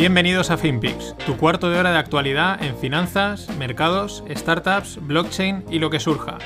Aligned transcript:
Bienvenidos 0.00 0.50
a 0.50 0.56
FinPix, 0.56 1.14
tu 1.26 1.36
cuarto 1.36 1.68
de 1.68 1.78
hora 1.78 1.92
de 1.92 1.98
actualidad 1.98 2.62
en 2.62 2.74
finanzas, 2.78 3.54
mercados, 3.58 4.24
startups, 4.30 4.98
blockchain 5.02 5.62
y 5.70 5.78
lo 5.78 5.90
que 5.90 6.00
surja. 6.00 6.38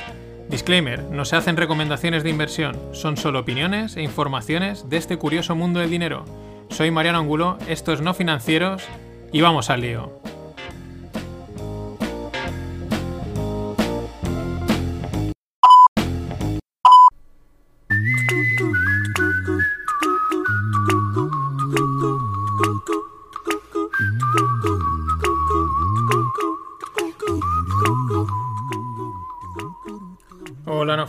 Disclaimer, 0.49 1.05
no 1.05 1.25
se 1.25 1.37
hacen 1.37 1.57
recomendaciones 1.57 2.25
de 2.25 2.31
inversión, 2.31 2.77
son 2.91 3.17
solo 3.17 3.39
opiniones 3.39 3.97
e 3.97 4.03
informaciones 4.03 4.89
de 4.89 4.97
este 4.97 5.19
curioso 5.19 5.55
mundo 5.55 5.79
del 5.79 5.91
dinero. 5.91 6.25
Soy 6.69 6.91
Mariano 6.91 7.21
Angulo, 7.21 7.57
esto 7.69 7.93
es 7.93 8.01
No 8.01 8.13
Financieros 8.13 8.83
y 9.33 9.41
vamos 9.41 9.71
al 9.71 9.83
lío. 9.83 10.24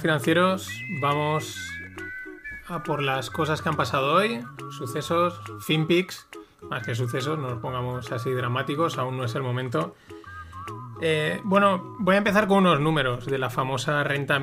Financieros, 0.06 0.70
vamos 1.02 1.58
a 2.68 2.84
por 2.84 3.02
las 3.02 3.32
cosas 3.32 3.64
que 3.64 3.70
han 3.70 3.76
pasado 3.76 4.14
hoy, 4.14 4.40
sucesos, 4.70 5.42
FinPix, 5.62 6.28
más 6.70 6.86
que 6.86 6.94
sucesos, 6.94 7.40
no 7.40 7.50
nos 7.50 7.60
pongamos 7.60 8.12
así 8.12 8.30
dramáticos, 8.30 9.00
aún 9.00 9.18
no 9.18 9.24
es 9.24 9.34
el 9.34 9.42
momento. 9.42 9.96
Eh, 11.02 11.42
bueno, 11.44 11.96
voy 11.98 12.14
a 12.14 12.18
empezar 12.20 12.48
con 12.48 12.60
unos 12.60 12.80
números 12.80 13.26
de 13.26 13.40
la 13.40 13.50
famosa 13.50 14.04
renta, 14.04 14.40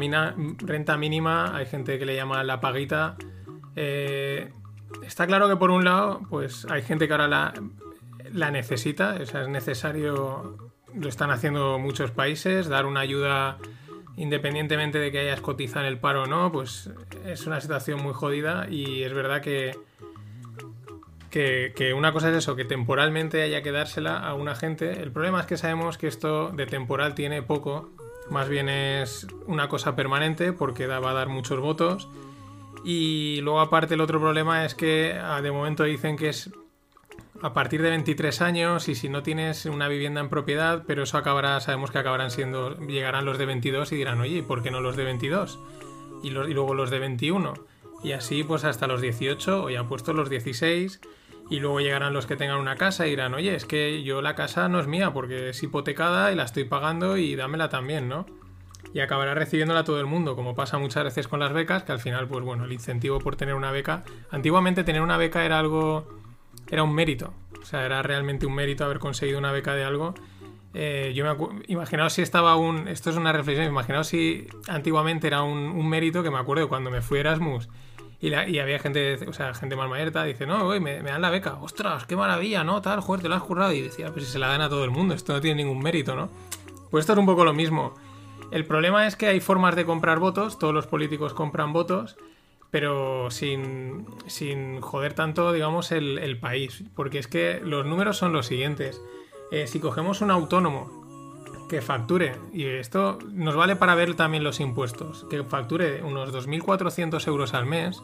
renta 0.59 0.97
mínima, 0.97 1.57
hay 1.57 1.67
gente 1.67 1.97
que 1.97 2.07
le 2.07 2.17
llama 2.17 2.43
la 2.43 2.61
paguita. 2.61 3.15
Eh, 3.77 4.53
está 5.07 5.29
claro 5.29 5.49
que 5.49 5.55
por 5.55 5.71
un 5.71 5.85
lado, 5.85 6.23
pues 6.29 6.67
hay 6.69 6.83
gente 6.83 7.07
que 7.07 7.15
ahora 7.15 7.29
la, 7.29 7.55
la 8.33 8.51
necesita, 8.51 9.15
es 9.15 9.33
necesario, 9.47 10.73
lo 10.93 11.09
están 11.09 11.31
haciendo 11.31 11.79
muchos 11.79 12.11
países, 12.11 12.67
dar 12.67 12.85
una 12.85 12.99
ayuda 12.99 13.59
independientemente 14.17 14.99
de 14.99 15.11
que 15.11 15.21
hayas 15.21 15.41
cotizado 15.41 15.87
en 15.87 15.93
el 15.93 15.99
paro 15.99 16.25
o 16.25 16.27
no, 16.27 16.53
pues 16.53 16.91
es 17.25 17.47
una 17.47 17.61
situación 17.61 18.03
muy 18.03 18.13
jodida 18.13 18.67
y 18.69 19.03
es 19.03 19.13
verdad 19.13 19.41
que, 19.41 19.79
que, 21.31 21.95
una 21.95 22.13
cosa 22.13 22.31
es 22.31 22.37
eso, 22.37 22.57
que 22.57 22.65
temporalmente 22.65 23.43
haya 23.43 23.63
que 23.63 23.73
dársela 23.73 24.19
a 24.19 24.35
una 24.35 24.55
gente. 24.55 25.03
El 25.03 25.13
problema 25.13 25.41
es 25.41 25.47
que 25.47 25.57
sabemos 25.57 25.99
que 25.99 26.07
esto 26.07 26.51
de 26.51 26.67
temporal 26.67 27.15
tiene 27.15 27.43
poco, 27.43 27.91
más 28.31 28.49
bien 28.49 28.69
es 28.69 29.27
una 29.47 29.69
cosa 29.69 29.97
permanente 29.97 30.53
porque 30.53 30.87
va 30.87 31.11
a 31.11 31.15
dar 31.15 31.29
muchos 31.29 31.59
votos. 31.61 32.09
Y 32.85 33.41
luego 33.43 33.61
aparte 33.61 33.95
el 33.95 34.01
otro 34.01 34.21
problema 34.21 34.65
es 34.65 34.75
que 34.75 35.19
ah, 35.23 35.41
de 35.41 35.53
momento 35.53 35.85
dicen 35.85 36.17
que 36.17 36.31
es 36.31 36.51
a 37.43 37.53
partir 37.53 37.83
de 37.83 37.91
23 37.91 38.41
años 38.41 38.89
y 38.89 38.95
si 38.95 39.09
no 39.09 39.25
tienes 39.25 39.67
una 39.67 39.89
vivienda 39.89 40.21
en 40.21 40.29
propiedad, 40.29 40.85
pero 40.87 41.03
eso 41.03 41.19
acabará, 41.19 41.61
sabemos 41.61 41.91
que 41.91 41.99
acabarán 41.99 42.31
siendo, 42.31 42.79
llegarán 42.87 43.25
los 43.25 43.37
de 43.37 43.47
22 43.47 43.91
y 43.91 43.97
dirán, 43.97 44.21
oye, 44.21 44.45
¿por 44.45 44.63
qué 44.63 44.71
no 44.71 44.81
los 44.81 44.97
de 44.97 45.05
22? 45.05 45.59
Y, 46.23 46.31
luego 46.31 46.75
los 46.75 46.91
de 46.91 47.01
21. 47.01 47.55
Y 48.05 48.13
así 48.13 48.45
pues 48.45 48.65
hasta 48.65 48.87
los 48.87 49.01
18 49.01 49.65
o 49.65 49.71
ya 49.71 49.85
puesto 49.85 50.13
los 50.13 50.31
16 50.31 51.01
y 51.51 51.59
luego 51.59 51.81
llegarán 51.81 52.13
los 52.13 52.27
que 52.27 52.37
tengan 52.37 52.59
una 52.59 52.77
casa 52.77 53.09
y 53.09 53.11
dirán, 53.11 53.35
oye, 53.35 53.57
es 53.57 53.65
que 53.65 54.05
yo 54.05 54.23
la 54.23 54.37
casa 54.37 54.69
no 54.69 54.79
es 54.79 54.87
mía 54.87 55.13
porque 55.13 55.49
es 55.49 55.63
hipotecada 55.63 56.31
y 56.31 56.37
la 56.37 56.45
estoy 56.45 56.65
pagando 56.65 57.17
y 57.17 57.35
dámela 57.35 57.69
también, 57.69 58.09
¿no? 58.09 58.25
Y 58.95 59.01
acabará 59.01 59.35
recibiéndola 59.35 59.83
todo 59.83 59.99
el 59.99 60.07
mundo, 60.07 60.37
como 60.37 60.55
pasa 60.55 60.79
muchas 60.79 61.03
veces 61.05 61.27
con 61.27 61.41
las 61.41 61.53
becas, 61.53 61.83
que 61.83 61.93
al 61.93 61.99
final, 61.99 62.29
pues 62.29 62.45
bueno, 62.45 62.67
el 62.67 62.73
incentivo 62.73 63.19
por 63.19 63.35
tener 63.35 63.55
una 63.55 63.73
beca, 63.73 64.05
antiguamente 64.31 64.85
tener 64.85 65.03
una 65.03 65.17
beca 65.17 65.45
era 65.45 65.59
algo 65.59 66.22
era 66.73 66.83
un 66.83 66.95
mérito. 66.95 67.35
O 67.61 67.65
sea, 67.67 67.85
era 67.85 68.03
realmente 68.03 68.47
un 68.47 68.55
mérito 68.55 68.85
haber 68.85 68.99
conseguido 68.99 69.39
una 69.39 69.53
beca 69.53 69.75
de 69.75 69.85
algo. 69.85 70.15
Eh, 70.73 71.13
yo 71.15 71.23
me 71.23 71.63
imaginaos 71.69 72.15
si 72.15 72.23
estaba 72.23 72.57
un. 72.57 72.89
Esto 72.89 73.11
es 73.11 73.17
una 73.17 73.31
reflexión. 73.31 73.67
Imaginaos 73.69 74.09
si 74.09 74.47
antiguamente 74.69 75.27
era 75.27 75.43
un, 75.43 75.87
mérito 75.87 76.23
que 76.23 76.31
me 76.31 76.39
acuerdo 76.39 76.71
cuando 76.71 76.91
me 76.91 77.03
fui 77.03 77.19
a 77.19 77.21
Erasmus 77.21 77.69
y, 78.21 78.33
había 78.33 78.79
gente, 78.79 79.19
o 79.29 79.33
sea, 79.35 79.53
gente 79.53 79.77
más 79.77 79.91
dice, 80.27 80.47
no, 80.47 80.65
güey, 80.65 80.81
me, 80.81 81.03
dan 81.03 81.21
la 81.21 81.29
beca. 81.29 81.59
Ostras, 81.61 82.07
qué 82.07 82.17
maravilla, 82.17 82.65
¿no? 82.65 82.81
Tal, 82.81 83.01
joder, 83.01 83.21
te 83.21 83.29
lo 83.29 83.35
has 83.35 83.43
currado. 83.43 83.73
Y 83.73 83.83
decía, 83.83 84.11
pues 84.11 84.25
si 84.25 84.33
se 84.33 84.39
la 84.39 84.49
dan 84.49 84.63
a 84.63 84.71
todo 84.71 84.85
el 84.85 84.91
mundo, 84.91 85.15
esto 85.15 85.35
no 85.35 85.43
tiene 85.43 85.63
ningún 85.63 85.81
mérito, 85.81 86.17
¿no? 86.17 86.31
Pues 86.91 87.03
esto 87.03 87.13
es 87.13 87.19
un 87.19 87.27
poco 87.27 87.45
lo 87.45 87.53
mismo. 87.53 87.95
El 88.51 88.65
problema 88.65 89.07
es 89.07 89.17
que 89.17 89.27
hay 89.27 89.41
formas 89.41 89.77
de 89.77 89.85
comprar 89.85 90.21
votos, 90.21 90.59
todos 90.59 90.73
los 90.73 90.87
políticos 90.87 91.35
compran 91.35 91.75
votos, 91.75 92.17
pero 92.73 93.31
sin, 93.31 94.07
joder 94.81 95.13
tanto, 95.13 95.53
digamos, 95.53 95.93
el, 95.93 96.39
país. 96.41 96.85
Porque 96.97 97.19
es 97.19 97.29
que 97.29 97.61
los 97.63 97.85
números 97.85 98.17
son 98.17 98.33
los 98.33 98.47
siguientes. 98.47 99.03
Eh, 99.51 99.67
si 99.67 99.79
cogemos 99.79 100.23
un 100.23 100.31
autónomo 100.31 101.67
que 101.69 101.83
facture, 101.83 102.35
y 102.51 102.65
esto 102.65 103.19
nos 103.31 103.57
vale 103.57 103.77
para 103.77 103.95
ver 103.95 104.15
también 104.15 104.43
los 104.43 104.59
impuestos, 104.59 105.27
que 105.29 105.45
facture 105.45 106.03
unos 106.03 106.33
2.400 106.33 107.27
euros 107.29 107.53
al 107.53 107.67
mes, 107.67 108.03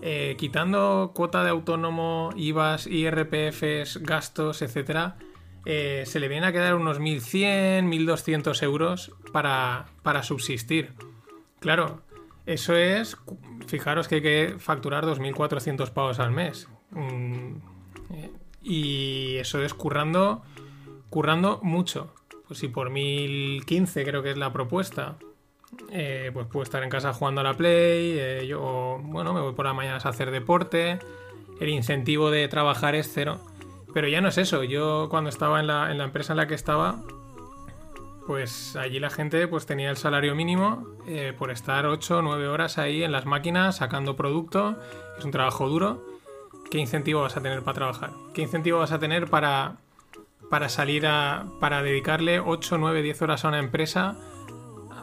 eh, 0.00 0.34
quitando 0.38 1.12
cuota 1.14 1.44
de 1.44 1.50
autónomo, 1.50 2.30
IVAs, 2.36 2.86
IRPFs, 2.86 3.98
gastos, 3.98 4.62
etcétera, 4.62 5.18
eh, 5.66 6.04
se 6.06 6.20
le 6.20 6.28
viene 6.28 6.46
a 6.46 6.52
quedar 6.52 6.74
unos 6.74 7.00
1.100, 7.00 7.84
1.200 7.84 8.62
euros 8.62 9.12
para, 9.30 9.88
para 10.02 10.22
subsistir. 10.22 10.94
Claro, 11.58 12.00
eso 12.52 12.74
es, 12.74 13.16
fijaros 13.68 14.08
que 14.08 14.16
hay 14.16 14.22
que 14.22 14.54
facturar 14.58 15.06
2.400 15.06 15.90
pavos 15.90 16.18
al 16.18 16.32
mes. 16.32 16.68
Mm, 16.90 17.56
eh, 18.12 18.30
y 18.60 19.36
eso 19.36 19.62
es 19.62 19.72
currando, 19.72 20.42
currando 21.10 21.60
mucho. 21.62 22.12
Pues 22.48 22.58
si 22.58 22.66
por 22.66 22.90
1.015 22.90 24.04
creo 24.04 24.24
que 24.24 24.32
es 24.32 24.36
la 24.36 24.52
propuesta, 24.52 25.16
eh, 25.92 26.30
pues 26.34 26.48
puedo 26.48 26.64
estar 26.64 26.82
en 26.82 26.90
casa 26.90 27.12
jugando 27.12 27.40
a 27.40 27.44
la 27.44 27.54
Play, 27.54 28.18
eh, 28.18 28.46
yo, 28.48 29.00
bueno, 29.00 29.32
me 29.32 29.40
voy 29.40 29.52
por 29.52 29.66
la 29.66 29.72
mañana 29.72 30.00
a 30.02 30.08
hacer 30.08 30.32
deporte, 30.32 30.98
el 31.60 31.68
incentivo 31.68 32.32
de 32.32 32.48
trabajar 32.48 32.96
es 32.96 33.12
cero. 33.14 33.38
Pero 33.94 34.08
ya 34.08 34.20
no 34.20 34.28
es 34.28 34.38
eso, 34.38 34.64
yo 34.64 35.06
cuando 35.08 35.30
estaba 35.30 35.60
en 35.60 35.68
la 35.68 36.04
empresa 36.04 36.32
en 36.32 36.38
la 36.38 36.48
que 36.48 36.54
estaba, 36.54 37.00
pues 38.30 38.76
allí 38.76 39.00
la 39.00 39.10
gente 39.10 39.48
pues 39.48 39.66
tenía 39.66 39.90
el 39.90 39.96
salario 39.96 40.36
mínimo 40.36 40.86
eh, 41.08 41.34
por 41.36 41.50
estar 41.50 41.84
8 41.84 42.18
o 42.18 42.22
9 42.22 42.46
horas 42.46 42.78
ahí 42.78 43.02
en 43.02 43.10
las 43.10 43.26
máquinas 43.26 43.78
sacando 43.78 44.14
producto, 44.14 44.78
es 45.18 45.24
un 45.24 45.32
trabajo 45.32 45.68
duro. 45.68 46.06
¿Qué 46.70 46.78
incentivo 46.78 47.22
vas 47.22 47.36
a 47.36 47.40
tener 47.40 47.64
para 47.64 47.74
trabajar? 47.74 48.10
¿Qué 48.32 48.42
incentivo 48.42 48.78
vas 48.78 48.92
a 48.92 49.00
tener 49.00 49.28
para, 49.28 49.78
para 50.48 50.68
salir 50.68 51.08
a. 51.08 51.46
para 51.58 51.82
dedicarle 51.82 52.38
8, 52.38 52.78
9, 52.78 53.02
10 53.02 53.22
horas 53.22 53.44
a 53.44 53.48
una 53.48 53.58
empresa 53.58 54.14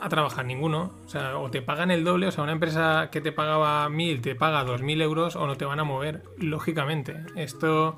a 0.01 0.07
trabajar? 0.07 0.45
Ninguno. 0.45 0.93
O 1.05 1.09
sea, 1.09 1.37
o 1.37 1.51
te 1.51 1.61
pagan 1.61 1.91
el 1.91 2.05
doble, 2.05 2.27
o 2.27 2.31
sea, 2.31 2.45
una 2.45 2.53
empresa 2.53 3.09
que 3.11 3.19
te 3.19 3.33
pagaba 3.33 3.89
1000 3.89 4.21
te 4.21 4.35
paga 4.35 4.63
2000 4.63 5.01
euros 5.01 5.35
o 5.35 5.47
no 5.47 5.57
te 5.57 5.65
van 5.65 5.81
a 5.81 5.83
mover, 5.83 6.23
lógicamente. 6.37 7.25
Esto. 7.35 7.97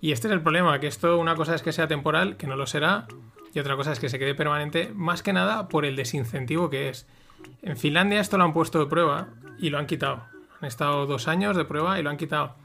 Y 0.00 0.10
este 0.10 0.26
es 0.26 0.32
el 0.32 0.42
problema, 0.42 0.80
que 0.80 0.88
esto, 0.88 1.16
una 1.16 1.36
cosa 1.36 1.54
es 1.54 1.62
que 1.62 1.70
sea 1.70 1.86
temporal, 1.86 2.36
que 2.36 2.48
no 2.48 2.56
lo 2.56 2.66
será, 2.66 3.06
y 3.54 3.60
otra 3.60 3.76
cosa 3.76 3.92
es 3.92 4.00
que 4.00 4.08
se 4.08 4.18
quede 4.18 4.34
permanente, 4.34 4.90
más 4.94 5.22
que 5.22 5.32
nada 5.32 5.68
por 5.68 5.84
el 5.84 5.94
desincentivo 5.94 6.70
que 6.70 6.88
es. 6.88 7.06
En 7.62 7.76
Finlandia 7.76 8.20
esto 8.20 8.36
lo 8.36 8.44
han 8.44 8.52
puesto 8.52 8.80
de 8.80 8.86
prueba 8.86 9.28
y 9.58 9.70
lo 9.70 9.78
han 9.78 9.86
quitado. 9.86 10.24
Han 10.60 10.66
estado 10.66 11.06
dos 11.06 11.28
años 11.28 11.56
de 11.56 11.64
prueba 11.64 11.98
y 11.98 12.02
lo 12.02 12.10
han 12.10 12.16
quitado. 12.16 12.56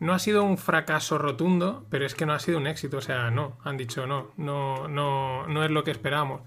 No 0.00 0.12
ha 0.12 0.18
sido 0.18 0.42
un 0.42 0.58
fracaso 0.58 1.16
rotundo, 1.16 1.86
pero 1.90 2.04
es 2.04 2.16
que 2.16 2.26
no 2.26 2.32
ha 2.32 2.40
sido 2.40 2.58
un 2.58 2.66
éxito. 2.66 2.96
O 2.96 3.00
sea, 3.00 3.30
no, 3.30 3.56
han 3.62 3.76
dicho 3.76 4.06
no, 4.08 4.32
no, 4.36 4.88
no, 4.88 5.46
no 5.46 5.64
es 5.64 5.70
lo 5.70 5.84
que 5.84 5.92
esperábamos. 5.92 6.40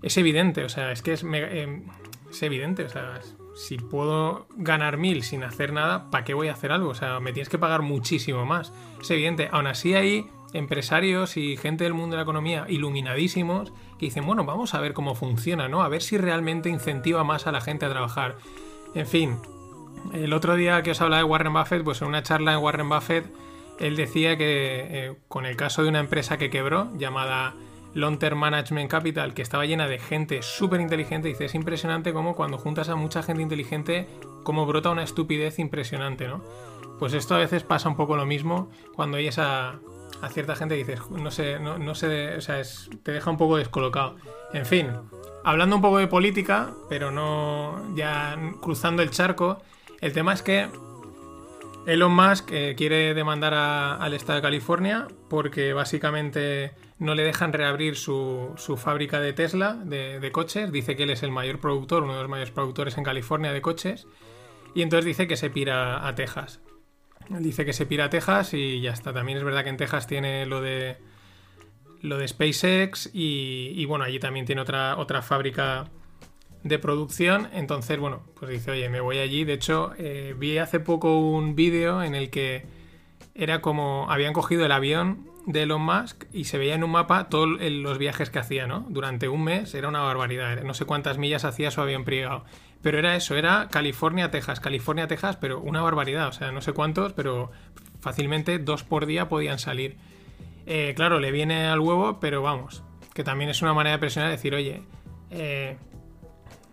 Es 0.00 0.16
evidente, 0.16 0.64
o 0.64 0.68
sea, 0.70 0.92
es 0.92 1.02
que 1.02 1.12
es, 1.12 1.24
eh, 1.30 1.82
es 2.30 2.42
evidente, 2.42 2.84
o 2.84 2.88
sea, 2.88 3.20
si 3.54 3.76
puedo 3.76 4.46
ganar 4.56 4.96
mil 4.98 5.22
sin 5.22 5.42
hacer 5.42 5.72
nada, 5.72 6.10
¿para 6.10 6.24
qué 6.24 6.32
voy 6.32 6.48
a 6.48 6.52
hacer 6.52 6.72
algo? 6.72 6.90
O 6.90 6.94
sea, 6.94 7.20
me 7.20 7.32
tienes 7.32 7.48
que 7.48 7.58
pagar 7.58 7.82
muchísimo 7.82 8.46
más. 8.46 8.72
Es 9.00 9.10
evidente, 9.10 9.48
aún 9.50 9.66
así 9.66 9.94
hay 9.94 10.26
empresarios 10.56 11.36
y 11.36 11.56
gente 11.56 11.84
del 11.84 11.94
mundo 11.94 12.14
de 12.14 12.18
la 12.18 12.22
economía 12.22 12.66
iluminadísimos 12.68 13.72
que 13.98 14.06
dicen, 14.06 14.26
bueno, 14.26 14.44
vamos 14.44 14.74
a 14.74 14.80
ver 14.80 14.92
cómo 14.92 15.14
funciona, 15.14 15.68
¿no? 15.68 15.82
A 15.82 15.88
ver 15.88 16.02
si 16.02 16.18
realmente 16.18 16.68
incentiva 16.68 17.24
más 17.24 17.46
a 17.46 17.52
la 17.52 17.60
gente 17.60 17.86
a 17.86 17.90
trabajar. 17.90 18.36
En 18.94 19.06
fin, 19.06 19.38
el 20.12 20.32
otro 20.32 20.56
día 20.56 20.82
que 20.82 20.92
os 20.92 21.00
hablaba 21.00 21.22
de 21.22 21.24
Warren 21.24 21.52
Buffett, 21.52 21.84
pues 21.84 22.02
en 22.02 22.08
una 22.08 22.22
charla 22.22 22.54
en 22.54 22.58
Warren 22.58 22.88
Buffett, 22.88 23.26
él 23.78 23.96
decía 23.96 24.36
que 24.36 24.86
eh, 24.90 25.16
con 25.28 25.46
el 25.46 25.56
caso 25.56 25.82
de 25.82 25.88
una 25.88 26.00
empresa 26.00 26.38
que 26.38 26.50
quebró, 26.50 26.88
llamada 26.96 27.54
Long 27.94 28.18
Term 28.18 28.38
Management 28.38 28.90
Capital, 28.90 29.34
que 29.34 29.42
estaba 29.42 29.66
llena 29.66 29.88
de 29.88 29.98
gente 29.98 30.42
súper 30.42 30.80
inteligente. 30.80 31.28
Dice, 31.28 31.46
es 31.46 31.54
impresionante 31.54 32.12
cómo 32.12 32.34
cuando 32.34 32.58
juntas 32.58 32.88
a 32.88 32.96
mucha 32.96 33.22
gente 33.22 33.42
inteligente, 33.42 34.06
cómo 34.44 34.66
brota 34.66 34.90
una 34.90 35.02
estupidez 35.02 35.58
impresionante, 35.58 36.28
¿no? 36.28 36.42
Pues 36.98 37.12
esto 37.12 37.34
a 37.34 37.38
veces 37.38 37.62
pasa 37.62 37.88
un 37.88 37.96
poco 37.96 38.16
lo 38.16 38.24
mismo 38.24 38.70
cuando 38.94 39.18
oyes 39.18 39.38
a, 39.38 39.80
a 40.22 40.28
cierta 40.28 40.56
gente 40.56 40.74
dices, 40.74 41.00
no 41.10 41.30
sé, 41.30 41.58
no, 41.58 41.78
no 41.78 41.94
sé, 41.94 42.36
o 42.36 42.40
sea, 42.40 42.60
te 43.02 43.12
deja 43.12 43.30
un 43.30 43.36
poco 43.36 43.56
descolocado. 43.56 44.16
En 44.52 44.66
fin, 44.66 44.90
hablando 45.44 45.76
un 45.76 45.82
poco 45.82 45.98
de 45.98 46.06
política, 46.06 46.70
pero 46.88 47.10
no 47.10 47.94
ya 47.94 48.36
cruzando 48.60 49.02
el 49.02 49.10
charco, 49.10 49.62
el 50.00 50.12
tema 50.12 50.32
es 50.32 50.42
que 50.42 50.68
Elon 51.86 52.12
Musk 52.12 52.50
eh, 52.50 52.74
quiere 52.76 53.14
demandar 53.14 53.54
al 53.54 54.12
estado 54.12 54.36
de 54.36 54.42
California 54.42 55.06
porque 55.30 55.72
básicamente 55.72 56.72
no 56.98 57.14
le 57.14 57.22
dejan 57.22 57.52
reabrir 57.52 57.94
su, 57.96 58.54
fábrica 58.76 59.20
de 59.20 59.32
Tesla 59.32 59.74
de, 59.74 60.30
coches. 60.32 60.72
Dice 60.72 60.96
que 60.96 61.04
él 61.04 61.10
es 61.10 61.22
el 61.22 61.30
mayor 61.30 61.60
productor, 61.60 62.02
uno 62.02 62.14
de 62.14 62.22
los 62.22 62.28
mayores 62.28 62.50
productores 62.50 62.98
en 62.98 63.04
California 63.04 63.52
de 63.52 63.62
coches. 63.62 64.08
Y 64.74 64.82
entonces 64.82 65.04
dice 65.04 65.28
que 65.28 65.36
se 65.36 65.48
pira 65.48 66.06
a 66.06 66.14
Texas. 66.16 66.60
Dice 67.28 67.64
que 67.64 67.72
se 67.72 67.86
pira 67.86 68.04
a 68.04 68.10
Texas 68.10 68.54
y 68.54 68.80
ya 68.80 68.92
está. 68.92 69.12
También 69.12 69.38
es 69.38 69.44
verdad 69.44 69.64
que 69.64 69.70
en 69.70 69.76
Texas 69.76 70.06
tiene 70.06 70.46
lo 70.46 70.60
de 70.60 70.96
lo 72.02 72.18
de 72.18 72.28
SpaceX 72.28 73.10
y, 73.12 73.84
bueno, 73.86 74.04
allí 74.04 74.18
también 74.18 74.46
tiene 74.46 74.60
otra, 74.60 74.96
otra 74.96 75.22
fábrica 75.22 75.90
de 76.62 76.78
producción. 76.78 77.48
Entonces, 77.52 77.98
bueno, 77.98 78.22
pues 78.38 78.50
dice, 78.50 78.70
oye, 78.70 78.88
me 78.88 79.00
voy 79.00 79.18
allí. 79.18 79.44
De 79.44 79.54
hecho, 79.54 79.92
eh, 79.98 80.34
vi 80.36 80.58
hace 80.58 80.80
poco 80.80 81.18
un 81.18 81.56
vídeo 81.56 82.02
en 82.02 82.14
el 82.14 82.30
que 82.30 82.66
era 83.34 83.60
como 83.60 84.10
habían 84.10 84.32
cogido 84.32 84.64
el 84.64 84.72
avión 84.72 85.30
de 85.46 85.62
Elon 85.62 85.82
Musk 85.82 86.24
y 86.32 86.44
se 86.44 86.58
veía 86.58 86.74
en 86.74 86.82
un 86.82 86.90
mapa 86.90 87.28
todos 87.28 87.48
los 87.60 87.98
viajes 87.98 88.30
que 88.30 88.38
hacía, 88.38 88.66
¿no? 88.66 88.86
Durante 88.88 89.28
un 89.28 89.44
mes 89.44 89.74
era 89.74 89.88
una 89.88 90.00
barbaridad. 90.00 90.62
No 90.62 90.74
sé 90.74 90.84
cuántas 90.84 91.18
millas 91.18 91.44
hacía 91.44 91.70
su 91.70 91.80
avión 91.80 92.04
privado. 92.04 92.44
Pero 92.86 93.00
era 93.00 93.16
eso, 93.16 93.34
era 93.34 93.66
California, 93.68 94.30
Texas, 94.30 94.60
California, 94.60 95.08
Texas, 95.08 95.36
pero 95.40 95.58
una 95.58 95.82
barbaridad. 95.82 96.28
O 96.28 96.32
sea, 96.32 96.52
no 96.52 96.60
sé 96.60 96.72
cuántos, 96.72 97.14
pero 97.14 97.50
fácilmente 97.98 98.60
dos 98.60 98.84
por 98.84 99.06
día 99.06 99.28
podían 99.28 99.58
salir. 99.58 99.96
Eh, 100.66 100.92
claro, 100.94 101.18
le 101.18 101.32
viene 101.32 101.66
al 101.66 101.80
huevo, 101.80 102.20
pero 102.20 102.42
vamos, 102.42 102.84
que 103.12 103.24
también 103.24 103.50
es 103.50 103.60
una 103.60 103.74
manera 103.74 103.96
de 103.96 103.98
presionar, 103.98 104.30
decir, 104.30 104.54
oye, 104.54 104.84
eh, 105.32 105.78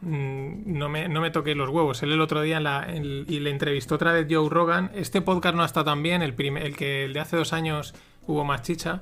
mm, 0.01 0.77
no, 0.77 0.87
me, 0.87 1.09
no 1.09 1.19
me 1.19 1.31
los 1.31 1.69
huevos. 1.69 2.03
Él 2.03 2.11
el 2.11 2.21
otro 2.21 2.43
día 2.43 2.61
y 2.95 3.39
le 3.39 3.49
entrevistó 3.49 3.95
otra 3.95 4.13
vez 4.13 4.27
Joe 4.29 4.47
Rogan. 4.51 4.91
Este 4.93 5.19
podcast 5.19 5.55
no 5.55 5.63
ha 5.63 5.65
estado 5.65 5.85
tan 5.85 6.03
bien, 6.03 6.21
el, 6.21 6.35
el 6.57 6.75
que 6.75 7.05
el 7.05 7.13
de 7.13 7.21
hace 7.21 7.37
dos 7.37 7.53
años 7.53 7.95
hubo 8.27 8.45
más 8.45 8.61
chicha. 8.61 9.01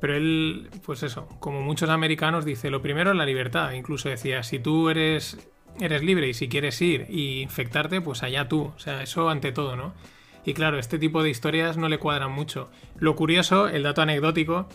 Pero 0.00 0.16
él, 0.16 0.70
pues 0.84 1.04
eso, 1.04 1.28
como 1.38 1.60
muchos 1.60 1.88
americanos, 1.88 2.44
dice, 2.44 2.68
lo 2.68 2.82
primero 2.82 3.12
es 3.12 3.16
la 3.16 3.26
libertad. 3.26 3.70
Incluso 3.74 4.08
decía, 4.08 4.42
si 4.42 4.58
tú 4.58 4.90
eres, 4.90 5.38
eres 5.80 6.02
libre 6.02 6.28
y 6.28 6.34
si 6.34 6.48
quieres 6.48 6.80
ir 6.82 7.06
y 7.08 7.42
infectarte, 7.42 8.00
pues 8.00 8.22
allá 8.22 8.48
tú. 8.48 8.72
O 8.74 8.78
sea, 8.78 9.02
eso 9.02 9.28
ante 9.28 9.52
todo, 9.52 9.76
¿no? 9.76 9.94
Y 10.44 10.54
claro, 10.54 10.78
este 10.78 10.98
tipo 10.98 11.22
de 11.22 11.30
historias 11.30 11.76
no 11.76 11.88
le 11.88 11.98
cuadran 11.98 12.32
mucho. 12.32 12.70
Lo 12.98 13.16
curioso, 13.16 13.68
el 13.68 13.82
dato 13.82 14.02
anecdótico, 14.02 14.68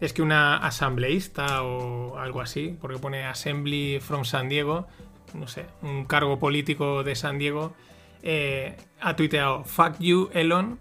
es 0.00 0.12
que 0.12 0.22
una 0.22 0.56
asambleísta 0.56 1.62
o 1.62 2.18
algo 2.18 2.40
así, 2.40 2.76
porque 2.80 2.98
pone 2.98 3.24
Assembly 3.24 4.00
from 4.00 4.24
San 4.24 4.48
Diego, 4.48 4.86
no 5.32 5.48
sé, 5.48 5.66
un 5.82 6.04
cargo 6.04 6.38
político 6.38 7.02
de 7.04 7.14
San 7.14 7.38
Diego, 7.38 7.74
eh, 8.22 8.76
ha 9.00 9.16
tuiteado, 9.16 9.64
fuck 9.64 9.98
you, 9.98 10.30
Elon, 10.32 10.78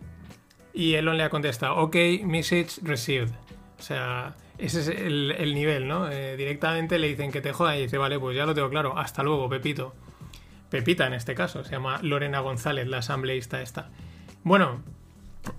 y 0.74 0.96
Elon 0.96 1.18
le 1.18 1.24
ha 1.24 1.30
contestado, 1.30 1.78
ok, 1.78 1.96
message 2.24 2.82
received. 2.82 3.32
O 3.80 3.82
sea, 3.82 4.36
ese 4.58 4.82
es 4.82 4.88
el, 4.88 5.56
nivel, 5.56 5.88
¿no? 5.88 6.10
Eh, 6.10 6.38
directamente 6.38 7.00
le 7.00 7.08
dicen 7.08 7.32
que 7.32 7.42
te 7.42 7.54
joda 7.54 7.78
y 7.78 7.84
dice, 7.84 7.98
vale, 7.98 8.20
pues 8.20 8.36
ya 8.36 8.46
lo 8.46 8.54
tengo 8.54 8.70
claro, 8.70 8.98
hasta 8.98 9.24
luego, 9.24 9.50
Pepito. 9.50 9.94
Pepita 10.70 11.08
en 11.08 11.14
este 11.14 11.36
caso, 11.36 11.64
se 11.64 11.72
llama 11.72 12.00
Lorena 12.02 12.40
González, 12.40 12.88
la 12.88 13.00
asambleísta 13.00 13.62
esta. 13.62 13.90
Bueno, 14.44 14.82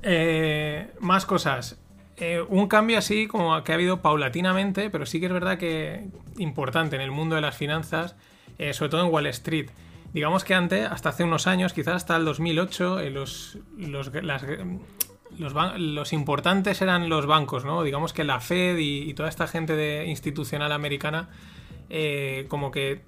eh, 0.02 0.90
más 1.00 1.26
cosas. 1.26 1.78
Eh, 2.16 2.44
un 2.48 2.68
cambio 2.68 2.98
así 2.98 3.26
como 3.26 3.62
que 3.64 3.72
ha 3.72 3.74
habido 3.74 4.00
paulatinamente, 4.00 4.90
pero 4.90 5.06
sí 5.06 5.18
que 5.20 5.26
es 5.26 5.32
verdad 5.32 5.58
que 5.58 6.06
importante 6.38 6.96
en 6.96 7.02
el 7.02 7.10
mundo 7.10 7.34
de 7.34 7.40
las 7.40 7.56
finanzas, 7.56 8.16
sobre 8.72 8.90
todo 8.90 9.04
en 9.04 9.12
Wall 9.12 9.26
Street. 9.26 9.70
Digamos 10.12 10.44
que 10.44 10.54
antes, 10.54 10.88
hasta 10.88 11.08
hace 11.08 11.24
unos 11.24 11.48
años, 11.48 11.72
quizás 11.72 11.96
hasta 11.96 12.16
el 12.16 12.24
2008, 12.24 13.00
los, 13.10 13.58
los, 13.76 14.12
los, 15.38 16.12
importantes 16.12 16.82
eran 16.82 17.08
los 17.08 17.26
bancos, 17.26 17.64
¿no? 17.64 17.82
Digamos 17.82 18.12
que 18.12 18.24
la 18.24 18.40
Fed 18.40 18.78
y, 18.78 19.12
toda 19.14 19.28
esta 19.28 19.46
gente 19.46 19.76
de, 19.76 20.06
institucional 20.06 20.72
americana 20.72 21.28
eh, 21.90 22.46
como 22.48 22.70
que 22.70 23.02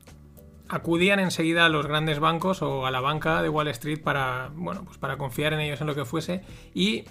acudían 0.69 1.21
enseguida 1.21 1.67
a 1.67 1.69
los 1.69 1.87
grandes 1.87 2.19
bancos 2.19 2.63
o 2.63 2.87
a 2.87 2.91
la 2.91 3.01
banca 3.01 3.43
de 3.43 3.49
Wall 3.49 3.69
Street 3.69 4.03
para, 4.03 4.51
bueno, 4.55 4.85
pues 4.85 4.99
para 4.99 5.17
confiar 5.17 5.53
en 5.53 5.61
ellos 5.61 5.81
en 5.81 5.87
lo 5.87 5.95
que 5.95 6.05
fuese. 6.05 6.43
Y 6.75 7.05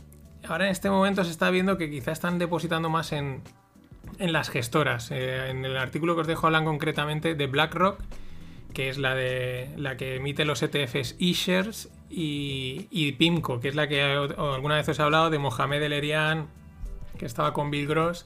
ahora 0.47 0.65
en 0.65 0.71
este 0.71 0.89
momento 0.89 1.23
se 1.23 1.31
está 1.31 1.49
viendo 1.49 1.77
que 1.77 1.89
quizá 1.89 2.11
están 2.11 2.37
depositando 2.37 2.89
más 2.89 3.11
en, 3.11 3.41
en 4.19 4.33
las 4.33 4.49
gestoras. 4.49 5.11
Eh, 5.11 5.49
en 5.49 5.63
el 5.65 5.77
artículo 5.77 6.15
que 6.15 6.21
os 6.21 6.27
dejo 6.27 6.47
hablan 6.47 6.65
concretamente 6.65 7.35
de 7.35 7.47
BlackRock 7.47 7.99
que 8.75 8.89
es 8.89 8.99
la 8.99 9.15
de 9.15 9.69
la 9.77 9.97
que 9.97 10.17
emite 10.17 10.45
los 10.45 10.61
ETFs 10.61 11.15
eShares 11.19 11.89
y, 12.09 13.11
PIMCO, 13.13 13.59
que 13.59 13.67
es 13.67 13.75
la 13.75 13.87
que 13.87 14.01
alguna 14.01 14.75
vez 14.75 14.87
os 14.89 14.99
he 14.99 15.01
hablado 15.01 15.29
de 15.29 15.39
Mohamed 15.39 15.81
El 15.83 15.93
Erian, 15.93 16.47
que 17.17 17.25
estaba 17.25 17.53
con 17.53 17.71
Bill 17.71 17.87
Gross, 17.87 18.25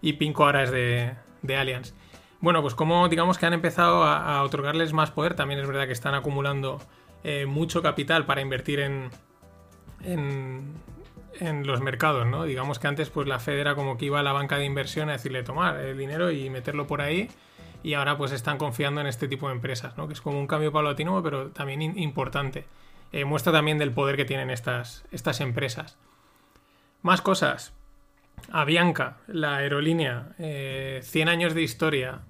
y 0.00 0.14
PIMCO 0.14 0.44
ahora 0.44 0.62
es 0.62 0.70
de, 0.70 1.14
de 1.42 1.56
Allianz. 1.56 1.94
Bueno, 2.40 2.62
pues 2.62 2.74
como 2.74 3.08
digamos 3.08 3.38
que 3.38 3.46
han 3.46 3.54
empezado 3.54 4.04
a, 4.04 4.42
otorgarles 4.42 4.92
más 4.92 5.10
poder, 5.10 5.34
también 5.34 5.60
es 5.60 5.66
verdad 5.66 5.86
que 5.86 5.92
están 5.92 6.14
acumulando 6.14 6.80
eh, 7.24 7.46
mucho 7.46 7.82
capital 7.82 8.26
para 8.26 8.40
invertir 8.40 8.80
en, 8.80 9.10
en, 10.04 10.74
en, 11.40 11.66
los 11.66 11.80
mercados, 11.80 12.26
¿no? 12.26 12.44
Digamos 12.44 12.78
que 12.78 12.86
antes 12.86 13.10
pues 13.10 13.26
la 13.26 13.38
Fed 13.38 13.58
era 13.58 13.74
como 13.74 13.96
que 13.96 14.04
iba 14.04 14.20
a 14.20 14.22
la 14.22 14.32
banca 14.32 14.58
de 14.58 14.64
inversión 14.64 15.08
a 15.08 15.12
decirle 15.12 15.42
tomar 15.42 15.80
el 15.80 15.96
dinero 15.96 16.30
y 16.30 16.50
meterlo 16.50 16.86
por 16.86 17.00
ahí 17.00 17.28
y 17.82 17.94
ahora 17.94 18.18
pues 18.18 18.32
están 18.32 18.58
confiando 18.58 19.00
en 19.00 19.06
este 19.06 19.28
tipo 19.28 19.46
de 19.48 19.54
empresas, 19.54 19.96
¿no? 19.96 20.06
que 20.08 20.14
es 20.14 20.20
como 20.20 20.38
un 20.38 20.46
cambio 20.46 20.72
paulatino, 20.72 21.22
pero 21.22 21.50
también 21.50 21.82
importante. 21.98 22.66
Eh, 23.12 23.24
muestra 23.24 23.52
también 23.52 23.78
del 23.78 23.92
poder 23.92 24.16
que 24.16 24.24
tienen 24.24 24.50
estas, 24.50 25.04
estas 25.10 25.40
empresas. 25.40 25.98
Más 27.02 27.22
cosas. 27.22 27.72
Avianca, 28.50 29.18
la 29.26 29.56
aerolínea, 29.56 30.34
100 30.36 30.44
eh, 30.48 31.30
años 31.30 31.54
de 31.54 31.62
historia, 31.62 32.20